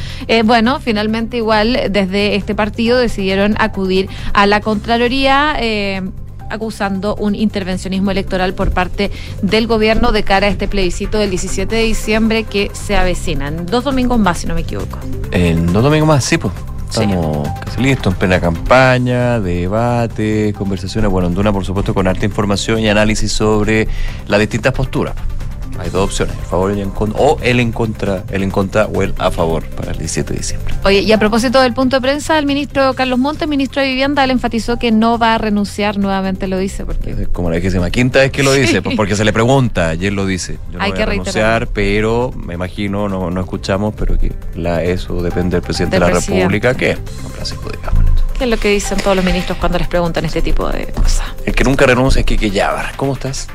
bueno, 0.44 0.80
finalmente 0.80 1.38
igual 1.38 1.78
desde 1.90 2.36
este 2.36 2.54
partido 2.54 2.98
decidieron 2.98 3.56
acudir 3.58 4.08
a 4.32 4.46
la 4.46 4.60
Contraloría. 4.60 5.56
Eh, 5.70 6.02
acusando 6.50 7.14
un 7.14 7.34
intervencionismo 7.34 8.10
electoral 8.10 8.54
por 8.54 8.72
parte 8.72 9.10
del 9.40 9.68
gobierno 9.68 10.10
de 10.10 10.24
cara 10.24 10.48
a 10.48 10.50
este 10.50 10.66
plebiscito 10.66 11.16
del 11.18 11.30
17 11.30 11.74
de 11.74 11.82
diciembre 11.82 12.42
que 12.44 12.70
se 12.72 12.96
avecinan. 12.96 13.66
Dos 13.66 13.84
domingos 13.84 14.18
más, 14.18 14.38
si 14.38 14.46
no 14.48 14.54
me 14.54 14.62
equivoco. 14.62 14.98
En 15.30 15.72
dos 15.72 15.82
domingos 15.82 16.08
más, 16.08 16.24
sí, 16.24 16.38
pues. 16.38 16.52
Estamos 16.88 17.48
casi 17.64 17.80
listos, 17.80 18.12
en 18.12 18.18
plena 18.18 18.40
campaña, 18.40 19.38
debate, 19.38 20.52
conversaciones. 20.58 21.08
Bueno, 21.08 21.28
en 21.28 21.34
Duna, 21.34 21.52
por 21.52 21.64
supuesto, 21.64 21.94
con 21.94 22.08
harta 22.08 22.24
información 22.24 22.80
y 22.80 22.88
análisis 22.88 23.30
sobre 23.30 23.86
las 24.26 24.40
distintas 24.40 24.72
posturas. 24.72 25.14
Hay 25.80 25.90
dos 25.90 26.04
opciones, 26.04 26.36
el 26.38 26.44
favor 26.44 26.70
y 26.70 26.74
el 26.74 26.80
en 26.80 26.90
contra, 26.90 27.20
o 27.22 27.38
el 27.40 27.58
en 27.58 27.72
contra, 27.72 28.24
el 28.30 28.42
en 28.42 28.50
contra 28.50 28.84
o 28.86 29.02
el 29.02 29.14
a 29.18 29.30
favor 29.30 29.64
para 29.70 29.92
el 29.92 29.98
17 29.98 30.32
de 30.32 30.38
diciembre. 30.38 30.74
Oye, 30.84 31.00
y 31.00 31.10
a 31.12 31.18
propósito 31.18 31.60
del 31.60 31.72
punto 31.72 31.96
de 31.96 32.02
prensa, 32.02 32.38
el 32.38 32.46
ministro 32.46 32.92
Carlos 32.94 33.18
Montes, 33.18 33.48
ministro 33.48 33.80
de 33.80 33.88
Vivienda, 33.88 34.22
él 34.24 34.30
enfatizó 34.30 34.78
que 34.78 34.92
no 34.92 35.18
va 35.18 35.34
a 35.34 35.38
renunciar, 35.38 35.96
nuevamente 35.98 36.46
lo 36.48 36.58
dice, 36.58 36.84
porque 36.84 37.12
Es 37.12 37.28
como 37.28 37.50
la 37.50 37.60
quinta 37.90 38.18
vez 38.20 38.30
que 38.30 38.42
lo 38.42 38.52
dice, 38.52 38.74
Sí. 38.74 38.80
pues 38.80 38.96
porque 38.96 39.16
se 39.16 39.24
le 39.24 39.32
pregunta, 39.32 39.88
ayer 39.88 40.12
lo 40.12 40.26
dice. 40.26 40.58
Yo 40.70 40.78
no 40.78 40.84
Hay 40.84 40.90
voy 40.90 40.96
que 40.98 41.02
a 41.02 41.06
renunciar, 41.06 41.66
pero 41.68 42.32
me 42.36 42.54
imagino, 42.54 43.08
no, 43.08 43.30
no 43.30 43.40
escuchamos, 43.40 43.94
pero 43.96 44.18
que 44.18 44.32
la, 44.54 44.82
eso 44.82 45.22
depende 45.22 45.56
del 45.56 45.62
presidente 45.62 45.96
Del 45.96 46.00
de 46.02 46.06
la 46.08 46.12
presidente. 46.12 46.40
República, 46.42 46.74
que 46.76 46.94
don 47.22 47.32
Francisco 47.32 47.70
digamos. 47.70 48.04
¿qué 48.38 48.44
es 48.44 48.50
lo 48.50 48.56
que 48.56 48.68
dicen 48.70 48.96
todos 48.98 49.16
los 49.16 49.24
ministros 49.24 49.58
cuando 49.58 49.78
les 49.78 49.86
preguntan 49.88 50.24
este 50.24 50.40
tipo 50.42 50.68
de 50.68 50.86
cosas? 50.86 51.26
El 51.44 51.54
que 51.54 51.62
nunca 51.64 51.84
renuncia 51.86 52.20
es 52.20 52.26
Kike 52.26 52.50
Yabar. 52.50 52.96
¿Cómo 52.96 53.12
estás? 53.14 53.48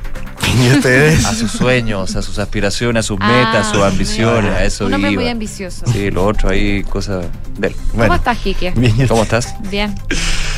¿Y 0.58 0.72
ustedes? 0.78 1.26
A 1.26 1.34
sus 1.34 1.52
sueños, 1.52 2.16
a 2.16 2.22
sus 2.22 2.40
aspiraciones, 2.40 3.06
a 3.06 3.08
sus 3.08 3.18
Ah, 3.22 3.28
metas, 3.28 3.68
a 3.68 3.72
sus 3.74 3.84
ambiciones, 3.84 4.52
a 4.52 4.64
eso 4.64 4.86
Un 4.86 4.94
hombre 4.94 5.12
iba. 5.12 5.22
muy 5.22 5.30
ambicioso. 5.32 5.86
Sí, 5.88 6.12
lo 6.12 6.26
otro 6.26 6.50
ahí, 6.50 6.84
cosas 6.84 7.26
de 7.58 7.68
él. 7.68 7.76
¿Cómo 7.92 8.14
estás, 8.16 8.38
Quique? 8.40 8.72
Bien, 8.76 9.08
¿Cómo 9.08 9.24
estás? 9.24 9.56
Bien. 9.70 9.94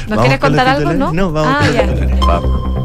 ¿Nos 0.07 0.09
Vamos 0.09 0.23
quieres 0.25 0.39
contar 0.39 0.67
algo, 0.67 0.93
no? 0.93 1.11
No, 1.13 1.31
vamos 1.31 1.57
ah, 1.59 1.69
ya. 1.71 1.85
Vamos. 2.25 2.76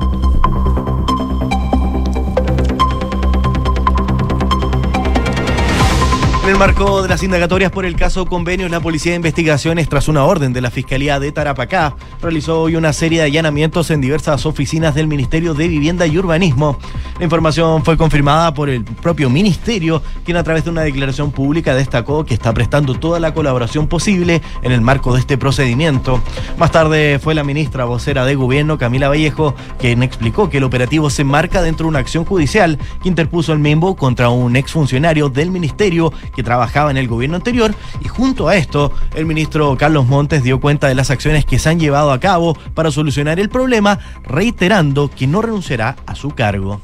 En 6.43 6.49
el 6.49 6.57
marco 6.57 7.03
de 7.03 7.09
las 7.09 7.23
indagatorias 7.23 7.71
por 7.71 7.85
el 7.85 7.95
caso 7.95 8.27
Convenios, 8.27 8.69
la 8.69 8.81
Policía 8.81 9.13
de 9.13 9.17
Investigaciones, 9.17 9.89
tras 9.89 10.09
una 10.09 10.25
orden 10.25 10.53
de 10.53 10.61
la 10.61 10.73
Fiscalía 10.73 11.21
de 11.21 11.31
Tarapacá, 11.31 11.95
realizó 12.21 12.63
hoy 12.63 12.75
una 12.75 12.93
serie 12.93 13.21
de 13.21 13.27
allanamientos 13.27 13.93
en 13.93 14.01
diversas 14.01 14.45
oficinas 14.45 14.93
del 14.97 15.07
Ministerio 15.07 15.55
de 15.55 15.69
Vivienda 15.69 16.05
y 16.05 16.19
Urbanismo. 16.19 16.81
La 17.19 17.25
información 17.25 17.85
fue 17.85 17.97
confirmada 17.97 18.53
por 18.53 18.69
el 18.71 18.83
propio 18.83 19.31
Ministerio, 19.31 20.03
quien 20.25 20.37
a 20.37 20.43
través 20.43 20.65
de 20.65 20.71
una 20.71 20.83
declaración 20.83 21.31
pública 21.31 21.77
destacó 21.77 22.25
que 22.25 22.35
está 22.35 22.53
prestando 22.53 22.95
toda 22.95 23.21
la 23.21 23.33
colaboración 23.35 23.87
posible 23.87 24.43
en 24.63 24.73
el 24.73 24.81
marco 24.81 25.15
de 25.15 25.21
este 25.21 25.39
procedimiento. 25.39 26.21
Más 26.59 26.73
tarde 26.73 27.21
fue 27.21 27.37
la 27.37 27.45
ministra 27.45 27.85
vocera 27.85 28.25
de 28.25 28.35
Gobierno, 28.35 28.79
Camila 28.79 29.09
Vallejo, 29.09 29.55
quien 29.79 30.03
explicó 30.03 30.51
que 30.51 30.59
el 30.59 30.65
operativo 30.65 31.09
se 31.09 31.23
enmarca 31.23 31.63
dentro 31.63 31.85
de 31.85 31.91
una 31.91 32.01
acción 32.01 32.25
judicial 32.25 32.81
que 33.01 33.09
interpuso 33.09 33.53
el 33.53 33.61
Membo 33.61 33.95
contra 33.95 34.29
un 34.31 34.57
exfuncionario 34.57 35.29
del 35.29 35.53
Ministerio 35.53 36.13
que 36.35 36.42
trabajaba 36.43 36.91
en 36.91 36.97
el 36.97 37.09
gobierno 37.09 37.37
anterior 37.37 37.75
y 38.01 38.09
junto 38.09 38.49
a 38.49 38.57
esto 38.57 38.93
el 39.15 39.27
ministro 39.27 39.77
Carlos 39.77 40.07
Montes 40.07 40.43
dio 40.43 40.61
cuenta 40.61 40.89
de 40.89 40.95
las 40.95 41.11
acciones 41.11 41.45
que 41.45 41.59
se 41.59 41.69
han 41.69 41.81
llevado 41.81 42.13
a 42.13 42.21
cabo 42.21 42.57
para 42.75 42.91
solucionar 42.91 43.41
el 43.41 43.49
problema, 43.49 43.99
reiterando 44.25 45.11
que 45.11 45.27
no 45.27 45.43
renunciará 45.43 45.97
a 46.07 46.15
su 46.15 46.31
cargo. 46.31 46.81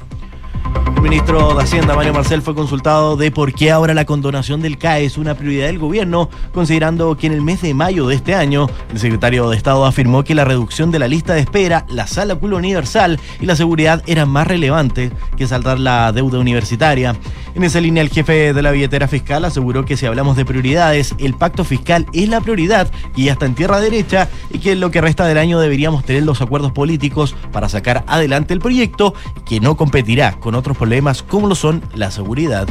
El 0.99 1.03
ministro 1.03 1.55
de 1.55 1.63
Hacienda, 1.63 1.95
Mario 1.95 2.13
Marcel, 2.13 2.41
fue 2.41 2.53
consultado 2.53 3.15
de 3.15 3.31
por 3.31 3.53
qué 3.53 3.71
ahora 3.71 3.93
la 3.93 4.03
condonación 4.03 4.61
del 4.61 4.77
CAE 4.77 5.05
es 5.05 5.17
una 5.17 5.33
prioridad 5.33 5.67
del 5.67 5.79
gobierno, 5.79 6.29
considerando 6.53 7.15
que 7.15 7.27
en 7.27 7.31
el 7.31 7.41
mes 7.41 7.61
de 7.61 7.73
mayo 7.73 8.05
de 8.05 8.15
este 8.15 8.35
año, 8.35 8.67
el 8.91 8.99
secretario 8.99 9.49
de 9.49 9.55
Estado 9.55 9.85
afirmó 9.85 10.25
que 10.25 10.35
la 10.35 10.43
reducción 10.43 10.91
de 10.91 10.99
la 10.99 11.07
lista 11.07 11.35
de 11.35 11.39
espera, 11.39 11.85
la 11.87 12.05
sala 12.05 12.35
culo 12.35 12.57
universal 12.57 13.17
y 13.39 13.45
la 13.45 13.55
seguridad 13.55 14.03
eran 14.07 14.27
más 14.27 14.45
relevantes 14.45 15.13
que 15.37 15.47
saltar 15.47 15.79
la 15.79 16.11
deuda 16.11 16.37
universitaria. 16.37 17.15
En 17.55 17.63
esa 17.63 17.79
línea, 17.79 18.03
el 18.03 18.09
jefe 18.09 18.53
de 18.53 18.61
la 18.61 18.71
billetera 18.71 19.07
fiscal 19.07 19.43
aseguró 19.45 19.85
que 19.85 19.97
si 19.97 20.05
hablamos 20.05 20.35
de 20.35 20.45
prioridades, 20.45 21.15
el 21.17 21.33
pacto 21.33 21.63
fiscal 21.63 22.05
es 22.13 22.27
la 22.27 22.41
prioridad, 22.41 22.91
y 23.15 23.25
ya 23.25 23.33
está 23.33 23.45
en 23.45 23.55
tierra 23.55 23.79
derecha, 23.79 24.27
y 24.51 24.59
que 24.59 24.73
en 24.73 24.81
lo 24.81 24.91
que 24.91 25.01
resta 25.01 25.25
del 25.25 25.37
año 25.37 25.59
deberíamos 25.59 26.03
tener 26.03 26.23
los 26.23 26.41
acuerdos 26.41 26.73
políticos 26.73 27.35
para 27.51 27.69
sacar 27.69 28.03
adelante 28.07 28.53
el 28.53 28.59
proyecto, 28.59 29.13
que 29.45 29.59
no 29.61 29.77
competirá 29.77 30.33
con 30.39 30.55
otros 30.55 30.77
problemas 30.89 31.21
como 31.21 31.47
lo 31.47 31.53
son 31.53 31.83
la 31.93 32.09
seguridad. 32.09 32.67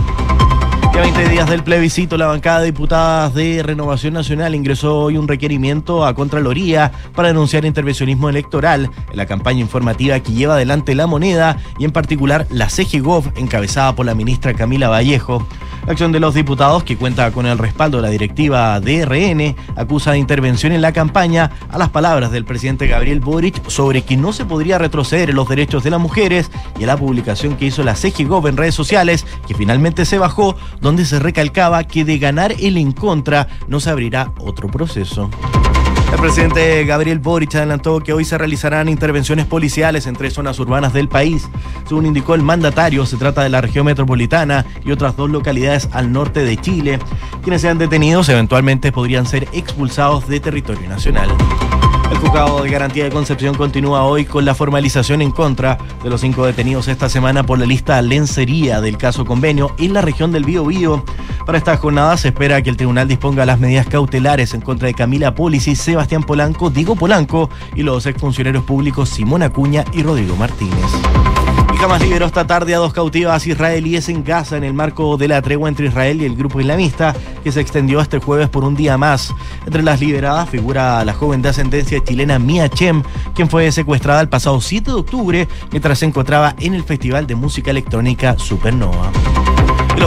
Ya 0.92 1.02
20 1.02 1.28
días 1.28 1.48
del 1.48 1.62
plebiscito, 1.62 2.16
la 2.16 2.26
bancada 2.26 2.58
de 2.58 2.66
diputadas 2.66 3.32
de 3.32 3.62
Renovación 3.62 4.12
Nacional 4.12 4.56
ingresó 4.56 5.02
hoy 5.02 5.16
un 5.16 5.28
requerimiento 5.28 6.04
a 6.04 6.16
Contraloría 6.16 6.90
para 7.14 7.28
denunciar 7.28 7.64
intervencionismo 7.64 8.28
electoral 8.28 8.90
en 9.08 9.16
la 9.16 9.26
campaña 9.26 9.60
informativa 9.60 10.18
que 10.18 10.32
lleva 10.32 10.54
adelante 10.54 10.96
la 10.96 11.06
moneda 11.06 11.58
y 11.78 11.84
en 11.84 11.92
particular 11.92 12.48
la 12.50 12.66
CGGOV 12.66 13.38
encabezada 13.38 13.94
por 13.94 14.04
la 14.04 14.16
ministra 14.16 14.52
Camila 14.52 14.88
Vallejo. 14.88 15.46
La 15.89 15.93
acción 15.93 16.12
de 16.12 16.20
los 16.20 16.35
diputados, 16.35 16.85
que 16.85 16.98
cuenta 16.98 17.31
con 17.31 17.47
el 17.47 17.56
respaldo 17.56 17.97
de 17.97 18.02
la 18.02 18.10
directiva 18.10 18.78
DRN, 18.78 19.56
acusa 19.74 20.12
de 20.12 20.19
intervención 20.19 20.73
en 20.73 20.82
la 20.82 20.93
campaña 20.93 21.51
a 21.70 21.78
las 21.78 21.89
palabras 21.89 22.31
del 22.31 22.44
presidente 22.44 22.86
Gabriel 22.86 23.20
Boric 23.20 23.66
sobre 23.70 24.02
que 24.02 24.19
no 24.19 24.35
se 24.35 24.44
podría 24.44 24.77
retroceder 24.77 25.31
en 25.31 25.36
los 25.36 25.48
derechos 25.48 25.82
de 25.85 25.90
las 25.90 25.98
mujeres 25.98 26.51
y 26.78 26.85
a 26.85 26.89
la 26.89 26.98
publicación 26.98 27.56
que 27.56 27.65
hizo 27.65 27.82
la 27.85 27.94
CGGOV 27.94 28.48
en 28.48 28.59
redes 28.59 28.74
sociales, 28.74 29.24
que 29.47 29.55
finalmente 29.55 30.05
se 30.05 30.19
bajó, 30.19 30.56
donde 30.82 31.06
se 31.06 31.20
recalcaba 31.20 31.82
que 31.85 32.05
de 32.05 32.19
ganar 32.19 32.52
el 32.60 32.77
en 32.77 32.93
contra 32.93 33.48
no 33.66 33.81
se 33.81 33.89
abrirá 33.89 34.35
otro 34.40 34.69
proceso. 34.69 35.31
El 36.12 36.18
presidente 36.18 36.85
Gabriel 36.85 37.18
Boric 37.18 37.55
adelantó 37.55 38.01
que 38.01 38.12
hoy 38.12 38.24
se 38.24 38.39
realizarán 38.39 38.89
intervenciones 38.89 39.47
policiales 39.47 40.06
en 40.06 40.16
tres 40.16 40.32
zonas 40.32 40.59
urbanas 40.59 40.93
del 40.93 41.09
país. 41.09 41.48
Según 41.86 42.06
indicó 42.06 42.35
el 42.35 42.43
mandatario, 42.43 43.06
se 43.06 43.16
trata 43.16 43.43
de 43.43 43.51
la 43.51 43.60
región 43.60 43.86
metropolitana 43.86 44.64
y 44.85 44.90
otras 44.90 45.16
dos 45.16 45.30
localidades 45.30 45.89
al 45.93 46.10
norte 46.12 46.44
de 46.44 46.56
Chile. 46.56 46.98
Quienes 47.43 47.60
sean 47.60 47.78
detenidos 47.78 48.28
eventualmente 48.30 48.90
podrían 48.90 49.26
ser 49.26 49.48
expulsados 49.52 50.26
de 50.28 50.40
territorio 50.40 50.89
nacional. 50.89 51.28
El 52.10 52.16
juzgado 52.18 52.62
de 52.62 52.70
garantía 52.70 53.05
de 53.05 53.10
Concepción 53.10 53.55
continúa 53.55 54.05
hoy 54.05 54.24
con 54.24 54.44
la 54.44 54.55
formalización 54.55 55.20
en 55.22 55.30
contra 55.30 55.78
de 56.02 56.09
los 56.09 56.20
cinco 56.20 56.47
detenidos 56.47 56.89
esta 56.89 57.09
semana 57.09 57.44
por 57.44 57.59
la 57.59 57.66
lista 57.66 58.01
lencería 58.01 58.80
del 58.80 58.97
caso 58.97 59.24
convenio 59.24 59.74
en 59.78 59.93
la 59.93 60.01
región 60.01 60.32
del 60.32 60.44
Bío 60.44 61.05
Para 61.44 61.59
esta 61.59 61.76
jornada 61.76 62.16
se 62.16 62.28
espera 62.28 62.62
que 62.62 62.70
el 62.70 62.76
tribunal 62.76 63.09
disponga 63.09 63.44
las 63.44 63.60
medidas 63.60 63.86
cautelares 63.86 64.55
en 64.55 64.62
contra 64.62 64.86
de 64.86 64.94
Camila 64.94 65.35
Pólisis, 65.35 65.80
Sebastián 65.80 66.22
Polanco, 66.22 66.70
Diego 66.70 66.97
Polanco 66.97 67.51
y 67.74 67.82
los 67.82 68.06
exfuncionarios 68.06 68.64
públicos 68.64 69.10
Simón 69.10 69.43
Acuña 69.43 69.85
y 69.93 70.02
Rodrigo 70.02 70.35
Martínez. 70.36 70.86
Hamas 71.80 72.02
liberó 72.02 72.26
esta 72.26 72.44
tarde 72.44 72.74
a 72.74 72.78
dos 72.78 72.92
cautivas 72.92 73.46
israelíes 73.46 74.09
en 74.09 74.24
Gaza 74.24 74.56
en 74.56 74.64
el 74.64 74.74
marco 74.74 75.16
de 75.16 75.28
la 75.28 75.40
tregua 75.40 75.68
entre 75.68 75.86
Israel 75.86 76.20
y 76.20 76.24
el 76.24 76.34
grupo 76.34 76.60
islamista 76.60 77.14
que 77.44 77.52
se 77.52 77.60
extendió 77.60 78.00
este 78.00 78.18
jueves 78.18 78.48
por 78.48 78.64
un 78.64 78.74
día 78.74 78.98
más. 78.98 79.32
Entre 79.64 79.84
las 79.84 80.00
liberadas 80.00 80.48
figura 80.48 81.05
la 81.05 81.14
joven 81.14 81.40
de 81.40 81.50
ascendencia 81.50 82.02
chilena 82.02 82.40
Mia 82.40 82.68
Chem, 82.68 83.05
quien 83.32 83.48
fue 83.48 83.70
secuestrada 83.70 84.20
el 84.20 84.28
pasado 84.28 84.60
7 84.60 84.90
de 84.90 84.96
octubre 84.96 85.48
mientras 85.70 86.00
se 86.00 86.06
encontraba 86.06 86.56
en 86.59 86.74
el 86.74 86.82
Festival 86.82 87.28
de 87.28 87.36
Música 87.36 87.70
Electrónica 87.70 88.36
Supernova 88.38 89.12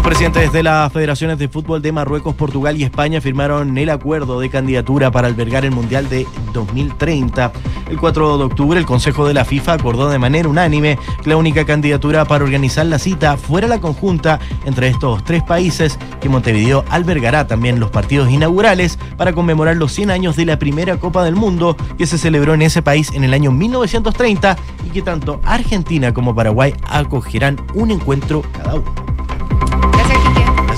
los 0.01 0.07
presidentes 0.07 0.51
de 0.51 0.63
las 0.63 0.91
federaciones 0.91 1.37
de 1.37 1.47
fútbol 1.47 1.79
de 1.79 1.91
Marruecos, 1.91 2.33
Portugal 2.33 2.75
y 2.75 2.83
España 2.83 3.21
firmaron 3.21 3.77
el 3.77 3.91
acuerdo 3.91 4.39
de 4.39 4.49
candidatura 4.49 5.11
para 5.11 5.27
albergar 5.27 5.63
el 5.63 5.69
Mundial 5.69 6.09
de 6.09 6.25
2030. 6.53 7.51
El 7.87 7.99
4 7.99 8.39
de 8.39 8.43
octubre, 8.43 8.79
el 8.79 8.87
Consejo 8.87 9.27
de 9.27 9.35
la 9.35 9.45
FIFA 9.45 9.73
acordó 9.73 10.09
de 10.09 10.17
manera 10.17 10.49
unánime 10.49 10.97
que 11.21 11.29
la 11.29 11.37
única 11.37 11.65
candidatura 11.65 12.25
para 12.25 12.43
organizar 12.43 12.87
la 12.87 12.97
cita 12.97 13.37
fuera 13.37 13.67
la 13.67 13.79
conjunta 13.79 14.39
entre 14.65 14.87
estos 14.87 15.23
tres 15.23 15.43
países, 15.43 15.99
que 16.19 16.29
Montevideo 16.29 16.83
albergará 16.89 17.45
también 17.45 17.79
los 17.79 17.91
partidos 17.91 18.31
inaugurales 18.31 18.97
para 19.17 19.33
conmemorar 19.33 19.77
los 19.77 19.91
100 19.91 20.09
años 20.09 20.35
de 20.35 20.45
la 20.45 20.57
primera 20.57 20.97
Copa 20.97 21.23
del 21.23 21.35
Mundo 21.35 21.77
que 21.99 22.07
se 22.07 22.17
celebró 22.17 22.55
en 22.55 22.63
ese 22.63 22.81
país 22.81 23.11
en 23.13 23.23
el 23.23 23.35
año 23.35 23.51
1930 23.51 24.57
y 24.83 24.89
que 24.89 25.03
tanto 25.03 25.41
Argentina 25.43 26.11
como 26.11 26.33
Paraguay 26.33 26.73
acogerán 26.89 27.57
un 27.75 27.91
encuentro 27.91 28.41
cada 28.51 28.75
uno 28.75 29.11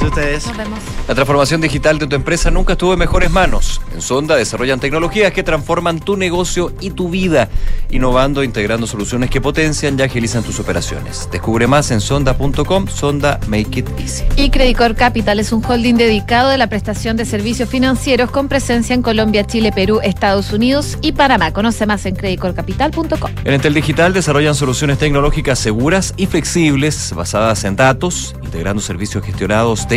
ustedes. 0.08 0.48
Nos 0.48 0.58
vemos. 0.58 0.80
La 1.08 1.16
transformación 1.16 1.62
digital 1.62 2.00
de 2.00 2.08
tu 2.08 2.16
empresa 2.16 2.50
nunca 2.50 2.74
estuvo 2.74 2.94
en 2.94 3.00
mejores 3.00 3.32
manos. 3.32 3.82
En 3.94 4.02
Sonda 4.02 4.36
desarrollan 4.36 4.80
tecnologías 4.80 5.34
que 5.34 5.44
transforman 5.44 6.00
tu 6.00 6.16
negocio 6.18 6.74
y 6.80 6.92
tu 6.92 7.10
vida, 7.10 7.50
innovando 7.90 8.42
e 8.42 8.46
integrando 8.46 8.88
soluciones 8.88 9.30
que 9.30 9.42
potencian 9.42 10.00
y 10.00 10.02
agilizan 10.02 10.44
tus 10.44 10.60
operaciones. 10.60 11.30
Descubre 11.32 11.68
más 11.68 11.92
en 11.92 12.02
sonda.com, 12.02 12.88
Sonda 12.88 13.40
Make 13.48 13.80
It 13.80 13.90
Easy. 14.00 14.24
Y 14.38 14.50
Credicor 14.50 14.96
Capital 14.96 15.40
es 15.40 15.52
un 15.52 15.64
holding 15.64 15.96
dedicado 15.96 16.50
a 16.50 16.58
la 16.58 16.68
prestación 16.68 17.18
de 17.18 17.26
servicios 17.26 17.70
financieros 17.70 18.32
con 18.32 18.48
presencia 18.48 18.94
en 18.94 19.02
Colombia, 19.02 19.46
Chile, 19.46 19.72
Perú, 19.72 20.00
Estados 20.04 20.54
Unidos 20.54 20.98
y 21.02 21.12
Panamá. 21.12 21.52
Conoce 21.52 21.86
más 21.86 22.06
en 22.06 22.16
creditcorcapital.com. 22.16 23.32
En 23.44 23.54
Entel 23.54 23.74
Digital 23.74 24.14
desarrollan 24.14 24.56
soluciones 24.56 24.98
tecnológicas 24.98 25.60
seguras 25.60 26.14
y 26.18 26.26
flexibles 26.26 27.14
basadas 27.16 27.64
en 27.64 27.76
datos, 27.76 28.36
integrando 28.44 28.82
servicios 28.82 29.24
gestionados 29.26 29.88
de 29.88 29.93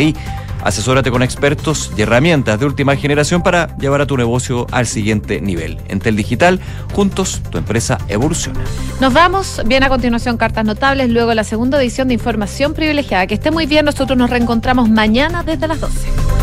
Asesórate 0.63 1.11
con 1.11 1.23
expertos 1.23 1.91
y 1.95 2.01
herramientas 2.01 2.59
de 2.59 2.65
última 2.65 2.95
generación 2.95 3.41
para 3.41 3.75
llevar 3.77 4.01
a 4.01 4.05
tu 4.05 4.17
negocio 4.17 4.67
al 4.71 4.85
siguiente 4.85 5.39
nivel. 5.39 5.77
Entel 5.87 6.15
Digital, 6.15 6.59
juntos 6.93 7.41
tu 7.51 7.57
empresa 7.57 7.97
evoluciona. 8.09 8.59
Nos 8.99 9.13
vamos. 9.13 9.61
Bien 9.65 9.83
a 9.83 9.89
continuación 9.89 10.37
cartas 10.37 10.65
notables, 10.65 11.09
luego 11.09 11.33
la 11.33 11.43
segunda 11.43 11.81
edición 11.81 12.09
de 12.09 12.15
Información 12.15 12.73
Privilegiada. 12.73 13.27
Que 13.27 13.35
esté 13.35 13.49
muy 13.49 13.65
bien, 13.65 13.85
nosotros 13.85 14.17
nos 14.17 14.29
reencontramos 14.29 14.89
mañana 14.89 15.43
desde 15.43 15.67
las 15.67 15.79
12. 15.79 16.27